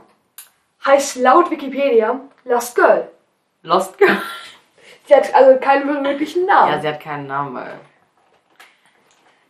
heißt 0.85 1.15
laut 1.17 1.49
Wikipedia 1.49 2.19
Last 2.43 2.75
Girl. 2.75 3.09
Lost 3.63 3.97
Girl. 3.97 4.21
Sie 5.07 5.15
hat 5.15 5.33
also 5.33 5.59
keinen 5.59 6.03
wirklichen 6.03 6.45
Namen. 6.45 6.71
Ja, 6.71 6.81
sie 6.81 6.87
hat 6.87 6.99
keinen 6.99 7.27
Namen, 7.27 7.53
weil. 7.53 7.79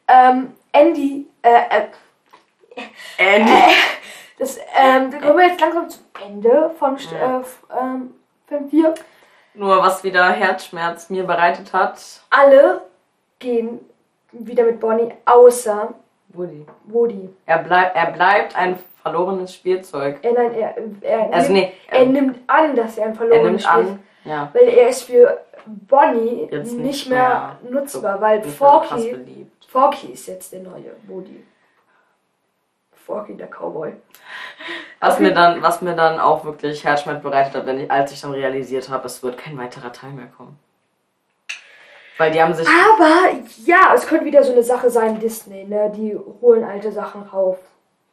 ähm, 0.10 0.54
Andy, 0.76 1.28
äh, 1.42 1.50
äh, 1.70 2.82
Andy. 3.18 3.52
das, 4.40 4.58
ähm, 4.78 5.12
da 5.12 5.20
kommen 5.20 5.38
wir 5.38 5.48
jetzt 5.48 5.62
langsam 5.62 5.90
zum 5.90 6.04
Ende 6.24 6.72
von 6.78 6.98
Ja. 6.98 7.40
äh, 7.40 7.44
ähm, 7.80 8.14
Film 8.48 8.70
4. 8.70 8.94
Nur 9.54 9.82
was 9.82 10.04
wieder 10.04 10.32
Herzschmerz 10.32 11.10
mir 11.10 11.24
bereitet 11.24 11.72
hat. 11.72 11.98
Alle 12.30 12.82
gehen 13.40 13.80
wieder 14.34 14.66
mit 14.66 14.82
Bonnie, 14.82 15.14
außer 15.26 15.94
Woody. 16.30 16.66
Woody. 16.86 17.30
Er, 17.46 17.60
bleib, 17.60 17.96
er 17.96 18.12
bleibt 18.12 18.58
ein 18.58 18.78
verlorenes 19.02 19.54
Spielzeug. 19.54 20.20
Er, 20.24 20.34
nein, 20.34 20.54
er, 20.54 20.76
er, 21.02 21.34
Also 21.34 21.54
nimmt, 21.54 21.68
nee, 21.68 21.74
er 21.88 22.00
er, 22.00 22.06
nimmt 22.06 22.40
an, 22.48 22.76
dass 22.76 22.98
er 22.98 23.06
ein 23.06 23.12
er 23.12 23.16
verlorenes 23.16 23.46
nimmt 23.46 23.62
Spiel 23.62 23.92
an. 23.94 24.04
Ja. 24.26 24.50
Weil 24.52 24.68
er 24.68 24.90
ist 24.90 25.04
für 25.04 25.40
Bonnie 25.66 26.50
nicht, 26.52 26.74
nicht 26.74 27.10
mehr, 27.10 27.58
mehr 27.62 27.72
nutzbar, 27.72 28.20
weil 28.20 28.44
so 28.44 28.50
krass 28.50 28.90
Forky. 28.90 29.48
Forky 29.76 30.14
ist 30.14 30.28
jetzt 30.28 30.54
der 30.54 30.62
neue 30.62 30.96
Woody. 31.06 31.44
Forky, 32.94 33.36
der 33.36 33.50
Cowboy. 33.50 33.92
Was 35.02 35.16
Auf 35.16 35.20
mir, 35.20 35.34
dann, 35.34 35.62
was 35.62 35.82
mir 35.82 35.94
dann 35.94 36.18
auch 36.18 36.46
wirklich 36.46 36.86
Herzschmerz 36.86 37.22
bereitet 37.22 37.56
hat, 37.56 37.66
wenn 37.66 37.82
ich, 37.82 37.92
als 37.92 38.14
ich 38.14 38.22
dann 38.22 38.32
realisiert 38.32 38.88
habe, 38.88 39.06
es 39.06 39.22
wird 39.22 39.38
kein 39.38 39.58
weiterer 39.58 39.92
Teil 39.92 40.12
mehr 40.12 40.28
kommen. 40.28 40.58
Weil 42.18 42.32
die 42.32 42.42
haben 42.42 42.54
sich. 42.54 42.66
Aber 42.66 43.38
ja, 43.66 43.94
es 43.94 44.08
könnte 44.08 44.24
wieder 44.24 44.46
so 44.46 44.54
eine 44.54 44.64
Sache 44.64 44.90
sein, 44.90 45.20
Disney, 45.20 45.66
ne? 45.66 45.92
Die 45.94 46.18
holen 46.42 46.64
alte 46.64 46.94
Sachen 46.94 47.24
rauf. 47.24 47.58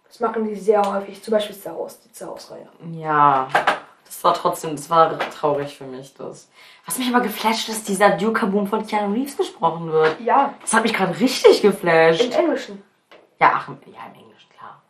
Das 0.09 0.19
machen 0.19 0.45
die 0.45 0.57
sehr 0.57 0.83
häufig, 0.83 1.23
zum 1.23 1.31
Beispiel 1.31 1.55
Star 1.55 1.79
Wars, 1.79 2.01
die 2.01 2.13
Star 2.13 2.31
Wars-Reihe. 2.31 2.67
Ja, 2.91 3.47
das 4.23 4.24
war 4.24 4.35
trotzdem, 4.35 4.77
das 4.77 4.89
war 4.89 5.19
traurig 5.31 5.77
für 5.77 5.85
mich. 5.85 6.15
Das. 6.15 6.49
Was 6.86 6.97
mich 6.99 7.09
aber 7.09 7.20
geflasht 7.23 7.69
ist, 7.69 7.89
dieser 7.89 8.11
Duke-Kaboom 8.11 8.69
von 8.69 8.86
Keanu 8.86 9.15
Reeves 9.15 9.36
gesprochen 9.36 9.90
wird. 9.90 10.20
Ja, 10.20 10.55
Das 10.61 10.73
hat 10.73 10.85
mich 10.85 10.94
gerade 10.94 11.19
richtig 11.19 11.61
geflasht. 11.61 12.20
im 12.23 12.31
Englischen. 12.32 12.82
Ja, 13.40 13.53
ach, 13.57 13.69
im- 13.69 13.78
ja, 13.93 13.99
im 14.15 14.20
Englischen, 14.20 14.49
klar. 14.57 14.81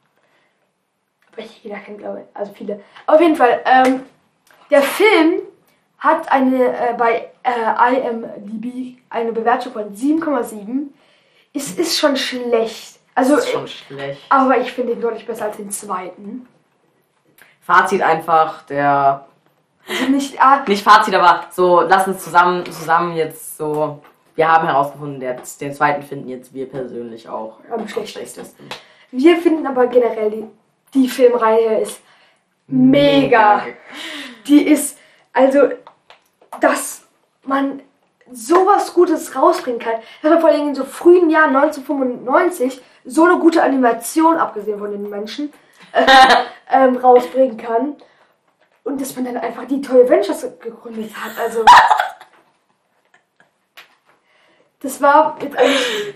Aber 1.33 1.43
ich 1.43 1.65
jeder 1.65 1.79
kennt, 1.79 1.99
glaube 1.99 2.21
ich. 2.29 2.37
Also 2.37 2.53
viele. 2.53 2.83
Auf 3.07 3.21
jeden 3.23 3.37
Fall, 3.37 3.63
ähm, 3.65 4.03
der 4.71 4.83
Film 4.83 5.41
hat 5.99 6.31
eine 6.31 6.65
äh, 6.91 6.95
bei 6.99 7.31
äh, 7.43 7.97
IMDb 7.97 8.99
eine 9.09 9.33
Bewertung 9.33 9.73
von 9.73 9.95
7,7. 9.97 10.89
Es 11.55 11.73
ist 11.73 11.99
schon 11.99 12.17
schlecht. 12.19 12.99
Also, 13.15 13.37
Das 13.37 13.45
ist 13.47 13.53
schon 13.53 13.69
schlecht. 13.69 14.21
aber 14.31 14.59
ich 14.59 14.73
finde 14.73 14.93
ihn 14.93 15.01
deutlich 15.01 15.27
besser 15.27 15.47
als 15.47 15.57
den 15.57 15.71
zweiten. 15.71 16.47
Fazit 17.63 18.03
einfach, 18.03 18.63
der. 18.63 19.27
Also 19.89 20.05
nicht, 20.11 20.41
ah, 20.41 20.63
Nicht 20.67 20.85
Fazit, 20.85 21.15
aber 21.15 21.47
so, 21.51 21.81
lass 21.81 22.07
uns 22.07 22.23
zusammen, 22.23 22.65
zusammen 22.67 23.17
jetzt 23.17 23.57
so. 23.57 24.01
Wir 24.35 24.51
haben 24.51 24.67
herausgefunden, 24.67 25.21
der, 25.21 25.37
den 25.61 25.75
zweiten 25.75 26.03
finden 26.03 26.29
jetzt 26.29 26.55
wir 26.55 26.69
persönlich 26.69 27.29
auch 27.29 27.59
Am 27.71 27.87
schlechtesten. 27.87 28.67
wir 29.11 29.37
finden 29.37 29.67
aber 29.67 29.87
generell 29.89 30.31
die, 30.31 30.47
die 30.95 31.09
Filmreihe 31.09 31.81
ist 31.81 32.01
mega. 32.67 33.63
Die 34.47 34.67
ist, 34.69 34.99
also, 35.33 35.69
dass 36.61 37.07
man 37.45 37.83
sowas 38.33 38.95
Gutes 38.95 39.37
rausbringen 39.37 39.81
kann. 39.81 40.01
Dass 40.23 40.31
man 40.31 40.41
vor 40.41 40.51
allem 40.51 40.69
in 40.69 40.75
so 40.75 40.85
frühen 40.85 41.31
Jahren 41.31 41.55
1995 41.55 42.81
so 43.05 43.25
eine 43.25 43.39
gute 43.39 43.63
Animation, 43.63 44.37
abgesehen 44.37 44.79
von 44.79 44.91
den 44.91 45.09
Menschen, 45.09 45.53
ähm, 46.71 46.97
rausbringen 46.97 47.57
kann. 47.57 47.97
Und 48.85 49.01
dass 49.01 49.15
man 49.15 49.27
dann 49.27 49.37
einfach 49.37 49.67
die 49.67 49.81
Toy 49.81 50.03
Adventures 50.03 50.47
gegründet 50.61 51.13
hat. 51.15 51.39
Also. 51.39 51.65
Das 54.81 55.01
war 55.01 55.39
jetzt 55.41 55.57
eigentlich 55.57 56.15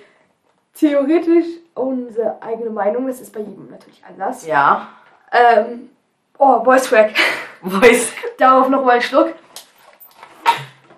theoretisch 0.74 1.46
unsere 1.74 2.42
eigene 2.42 2.70
Meinung. 2.70 3.06
Das 3.06 3.20
ist 3.20 3.32
bei 3.32 3.40
jedem 3.40 3.70
natürlich 3.70 4.02
anders. 4.04 4.44
Ja. 4.44 4.88
Ähm, 5.30 5.90
oh, 6.38 6.64
Voice 6.64 6.88
Crack. 6.88 7.14
Voice. 7.62 8.12
Darauf 8.38 8.68
nochmal 8.68 8.96
ein 8.96 9.02
Schluck. 9.02 9.34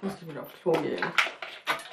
Muss 0.00 0.14
ich 0.20 0.28
wieder 0.28 0.42
aufs 0.42 0.54
Klo 0.62 0.72
gehen. 0.72 1.04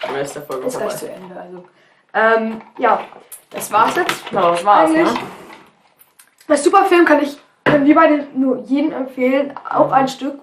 Oder 0.09 0.21
ist 0.21 0.35
der 0.35 0.43
Folge 0.43 0.67
Ist 0.67 0.77
gleich 0.77 0.93
vorbei? 0.93 1.05
zu 1.05 1.11
Ende. 1.11 1.39
Also. 1.39 1.65
Ähm, 2.13 2.61
ja, 2.77 3.01
das 3.49 3.71
war's 3.71 3.95
jetzt. 3.95 4.31
Ja, 4.31 4.51
das 4.51 4.63
war's, 4.63 4.91
Eigentlich. 4.91 5.13
ne? 5.13 5.19
Das 6.47 6.63
super 6.63 6.85
Film 6.85 7.05
kann 7.05 7.21
ich, 7.21 7.37
können 7.63 7.85
wir 7.85 7.95
beide 7.95 8.27
nur 8.35 8.59
jedem 8.59 8.91
empfehlen. 8.91 9.53
Auch 9.69 9.91
ein 9.91 10.07
Stück 10.07 10.39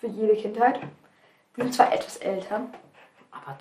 für 0.00 0.06
jede 0.06 0.34
Kindheit. 0.36 0.80
Die 1.56 1.62
sind 1.62 1.74
zwar 1.74 1.92
etwas 1.92 2.16
älter. 2.18 2.62
Aber 3.30 3.56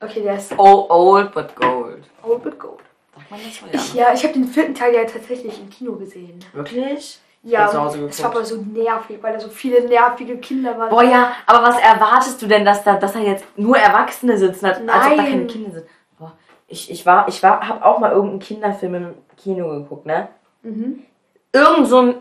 Okay, 0.00 0.22
der 0.22 0.36
ist 0.36 0.56
old, 0.56 0.88
old 0.90 1.32
but 1.32 1.56
gold. 1.56 2.04
old 2.22 2.42
but 2.42 2.58
gold. 2.58 2.78
Sagt 3.16 3.30
man 3.30 3.40
das 3.42 3.56
so? 3.56 3.66
Ich, 3.72 3.94
ja, 3.94 4.12
ich 4.14 4.22
habe 4.22 4.32
den 4.34 4.44
vierten 4.44 4.74
Teil 4.74 4.94
ja 4.94 5.04
tatsächlich 5.04 5.60
im 5.60 5.68
Kino 5.68 5.94
gesehen. 5.96 6.38
Wirklich? 6.52 7.20
Ja, 7.42 7.66
das 7.66 8.22
war 8.22 8.30
aber 8.30 8.44
so 8.44 8.56
nervig, 8.56 9.18
weil 9.22 9.32
da 9.32 9.40
so 9.40 9.48
viele 9.48 9.88
nervige 9.88 10.38
Kinder 10.38 10.76
waren. 10.78 10.90
Boah, 10.90 11.02
ja, 11.02 11.32
aber 11.46 11.66
was 11.66 11.78
erwartest 11.80 12.40
du 12.42 12.46
denn, 12.46 12.64
dass 12.64 12.84
da, 12.84 12.94
dass 12.96 13.12
da 13.12 13.20
jetzt 13.20 13.44
nur 13.56 13.76
Erwachsene 13.76 14.36
sitzen, 14.36 14.66
als, 14.66 14.78
als 14.78 14.86
ob 14.88 14.92
da 14.92 15.08
Nein. 15.08 15.16
keine 15.16 15.46
Kinder 15.46 15.70
sind? 15.72 15.86
Boah, 16.18 16.32
ich, 16.66 16.90
ich 16.90 17.06
war, 17.06 17.26
ich 17.28 17.42
war, 17.42 17.66
hab 17.66 17.84
auch 17.84 17.98
mal 17.98 18.10
irgendeinen 18.10 18.40
Kinderfilm 18.40 18.94
im 18.94 19.14
Kino 19.36 19.68
geguckt, 19.68 20.06
ne? 20.06 20.28
Mhm. 20.62 21.04
Irgend 21.52 21.88
so 21.88 21.98
ein 22.02 22.14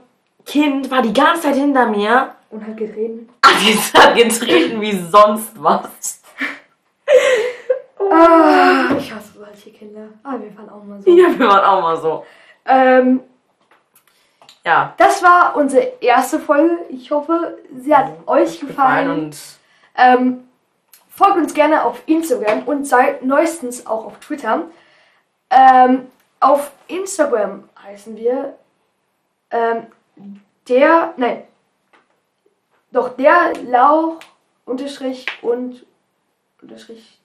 Kind 0.46 0.90
war 0.92 1.02
die 1.02 1.14
ganze 1.14 1.44
Zeit 1.44 1.56
hinter 1.56 1.88
mir. 1.88 2.36
Und 2.50 2.66
hat 2.66 2.78
geredet. 2.78 3.30
Die 3.62 3.74
hat 3.98 4.16
getreten 4.16 4.80
wie 4.82 4.98
sonst 4.98 5.52
was. 5.62 6.22
Ah, 8.00 8.96
ich 8.98 9.12
hasse 9.14 9.40
solche 9.40 9.72
Kinder. 9.72 10.08
Ah, 10.24 10.36
wir 10.40 10.56
waren 10.58 10.70
auch 10.70 10.84
mal 10.84 11.02
so. 11.02 11.10
Ja, 11.10 11.28
wir 11.38 11.48
waren 11.48 11.66
auch 11.66 11.82
mal 11.82 11.98
so. 11.98 12.26
Ähm, 12.66 13.22
Ja. 14.64 14.94
das 14.98 15.22
war 15.24 15.56
unsere 15.56 15.94
erste 16.00 16.40
Folge. 16.40 16.78
Ich 16.90 17.10
hoffe, 17.12 17.58
sie 17.78 17.96
hat 17.96 18.12
euch 18.28 18.60
gefallen. 18.60 19.10
und 19.10 19.38
Ähm, 20.00 20.48
folgt 21.10 21.38
uns 21.38 21.54
gerne 21.56 21.84
auf 21.84 22.02
Instagram 22.06 22.64
und 22.68 22.86
seid 22.86 23.24
neuestens 23.24 23.88
auch 23.88 24.06
auf 24.06 24.20
Twitter. 24.20 24.64
Ähm, 25.50 26.08
auf 26.40 26.72
Instagram 26.88 27.64
heißen 27.88 28.18
wir 28.18 28.56
ähm, 29.50 29.88
der, 30.68 31.14
nein, 31.16 31.44
doch 32.92 33.10
der 33.16 33.54
Lauch 33.66 34.20
unterstrich 34.66 35.26
und 35.42 35.86
unterstrich. 36.62 37.20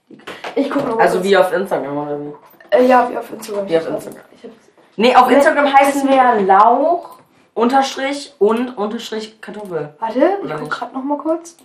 Ich 0.54 0.70
gucke 0.70 0.86
noch 0.86 0.96
mal 0.96 1.02
also 1.02 1.24
wie 1.24 1.36
auf 1.36 1.52
Instagram 1.52 1.96
oder 1.96 2.20
wie? 2.20 2.32
Äh, 2.70 2.86
ja, 2.86 3.10
wie 3.10 3.16
auf 3.18 3.32
Instagram. 3.32 3.68
Wie 3.68 3.76
auf 3.76 3.88
Instagram. 3.88 4.22
Ich 4.36 4.44
hab, 4.44 4.50
Nee, 4.96 5.16
auf 5.16 5.30
Instagram 5.30 5.72
heißen 5.72 6.08
wir 6.08 6.42
Lauch 6.42 7.18
Unterstrich 7.54 8.34
und 8.38 8.76
Unterstrich 8.78 9.40
Kartoffel. 9.40 9.94
Warte, 9.98 10.18
ich 10.18 10.44
Oder 10.44 10.54
guck 10.54 10.60
nicht? 10.64 10.72
gerade 10.72 10.94
noch 10.94 11.02
mal 11.02 11.18
kurz. 11.18 11.56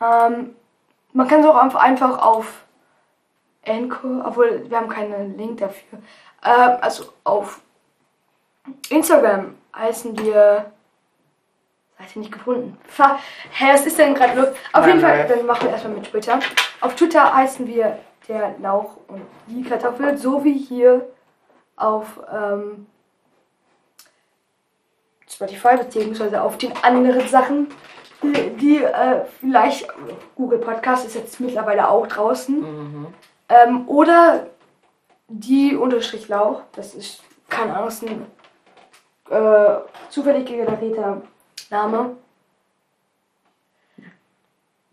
Ähm, 0.00 0.54
man 1.12 1.28
kann 1.28 1.40
es 1.40 1.46
auch 1.46 1.56
einfach, 1.56 1.80
einfach 1.80 2.22
auf 2.22 2.64
Anchor, 3.64 4.24
obwohl 4.26 4.68
wir 4.68 4.76
haben 4.76 4.88
keinen 4.88 5.38
Link 5.38 5.58
dafür. 5.58 5.98
Ähm, 6.44 6.76
also 6.80 7.04
auf 7.24 7.60
Instagram 8.90 9.54
heißen 9.74 10.18
wir. 10.18 10.72
Seite 11.98 12.18
nicht 12.18 12.32
gefunden. 12.32 12.76
Hä, 13.52 13.64
was 13.72 13.86
ist 13.86 13.98
denn 13.98 14.14
gerade 14.14 14.38
los? 14.38 14.48
Auf 14.72 14.82
Nein, 14.82 14.88
jeden 14.88 15.00
Fall, 15.00 15.18
nein. 15.18 15.28
dann 15.28 15.46
machen 15.46 15.64
wir 15.64 15.70
erstmal 15.70 15.94
mit 15.94 16.10
Twitter. 16.10 16.38
Auf 16.80 16.94
Twitter 16.94 17.34
heißen 17.34 17.66
wir 17.66 17.98
der 18.28 18.54
Lauch 18.60 18.96
und 19.08 19.22
die 19.46 19.62
Kartoffel, 19.62 20.18
so 20.18 20.44
wie 20.44 20.58
hier 20.58 21.06
auf 21.76 22.20
ähm, 22.32 22.86
Spotify 25.28 25.76
beziehungsweise 25.76 26.42
auf 26.42 26.58
den 26.58 26.72
anderen 26.82 27.26
Sachen, 27.28 27.68
die, 28.22 28.50
die 28.56 28.82
äh, 28.82 29.24
vielleicht 29.40 29.88
Google 30.34 30.58
Podcast 30.58 31.06
ist 31.06 31.14
jetzt 31.14 31.40
mittlerweile 31.40 31.88
auch 31.88 32.06
draußen. 32.06 32.60
Mhm. 32.60 33.06
Ähm, 33.48 33.88
oder 33.88 34.46
die 35.28 35.76
Unterstrich 35.76 36.28
Lauch, 36.28 36.62
das 36.72 36.94
ist 36.94 37.22
keine 37.48 37.74
Ahnung, 37.74 37.88
ist 37.88 38.02
ein 38.02 38.26
äh, 39.30 39.76
zufällig 40.08 40.46
generierter 40.46 41.22
Name. 41.70 42.16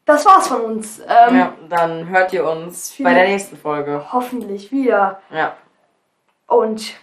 Das 0.06 0.26
war's 0.26 0.48
von 0.48 0.62
uns. 0.62 1.00
Ähm, 1.00 1.38
Ja, 1.38 1.54
dann 1.70 2.10
hört 2.10 2.34
ihr 2.34 2.46
uns 2.48 2.94
bei 3.02 3.14
der 3.14 3.28
nächsten 3.28 3.56
Folge. 3.56 4.06
Hoffentlich 4.12 4.72
wieder. 4.72 5.22
Ja. 5.32 5.56
Und 6.48 6.96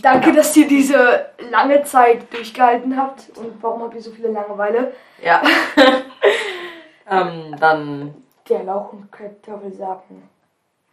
danke, 0.00 0.32
dass 0.32 0.56
ihr 0.56 0.66
diese 0.66 1.26
lange 1.50 1.82
Zeit 1.84 2.32
durchgehalten 2.32 2.96
habt. 2.96 3.30
Und 3.36 3.62
warum 3.62 3.82
habt 3.82 3.94
ihr 3.94 4.02
so 4.02 4.10
viele 4.10 4.28
Langeweile? 4.28 4.94
Ja. 5.22 5.42
ähm, 7.10 7.54
dann 7.60 8.14
Der 8.48 8.64
Lauch 8.64 8.92
und 8.92 9.12
Kartoffel 9.12 9.72
sagen 9.72 10.28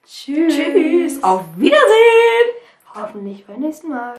Tschüss. 0.05 0.53
tschüss. 0.53 1.23
Auf 1.23 1.43
Wiedersehen. 1.55 2.49
Hoffentlich 2.93 3.47
beim 3.47 3.61
nächsten 3.61 3.89
Mal. 3.89 4.11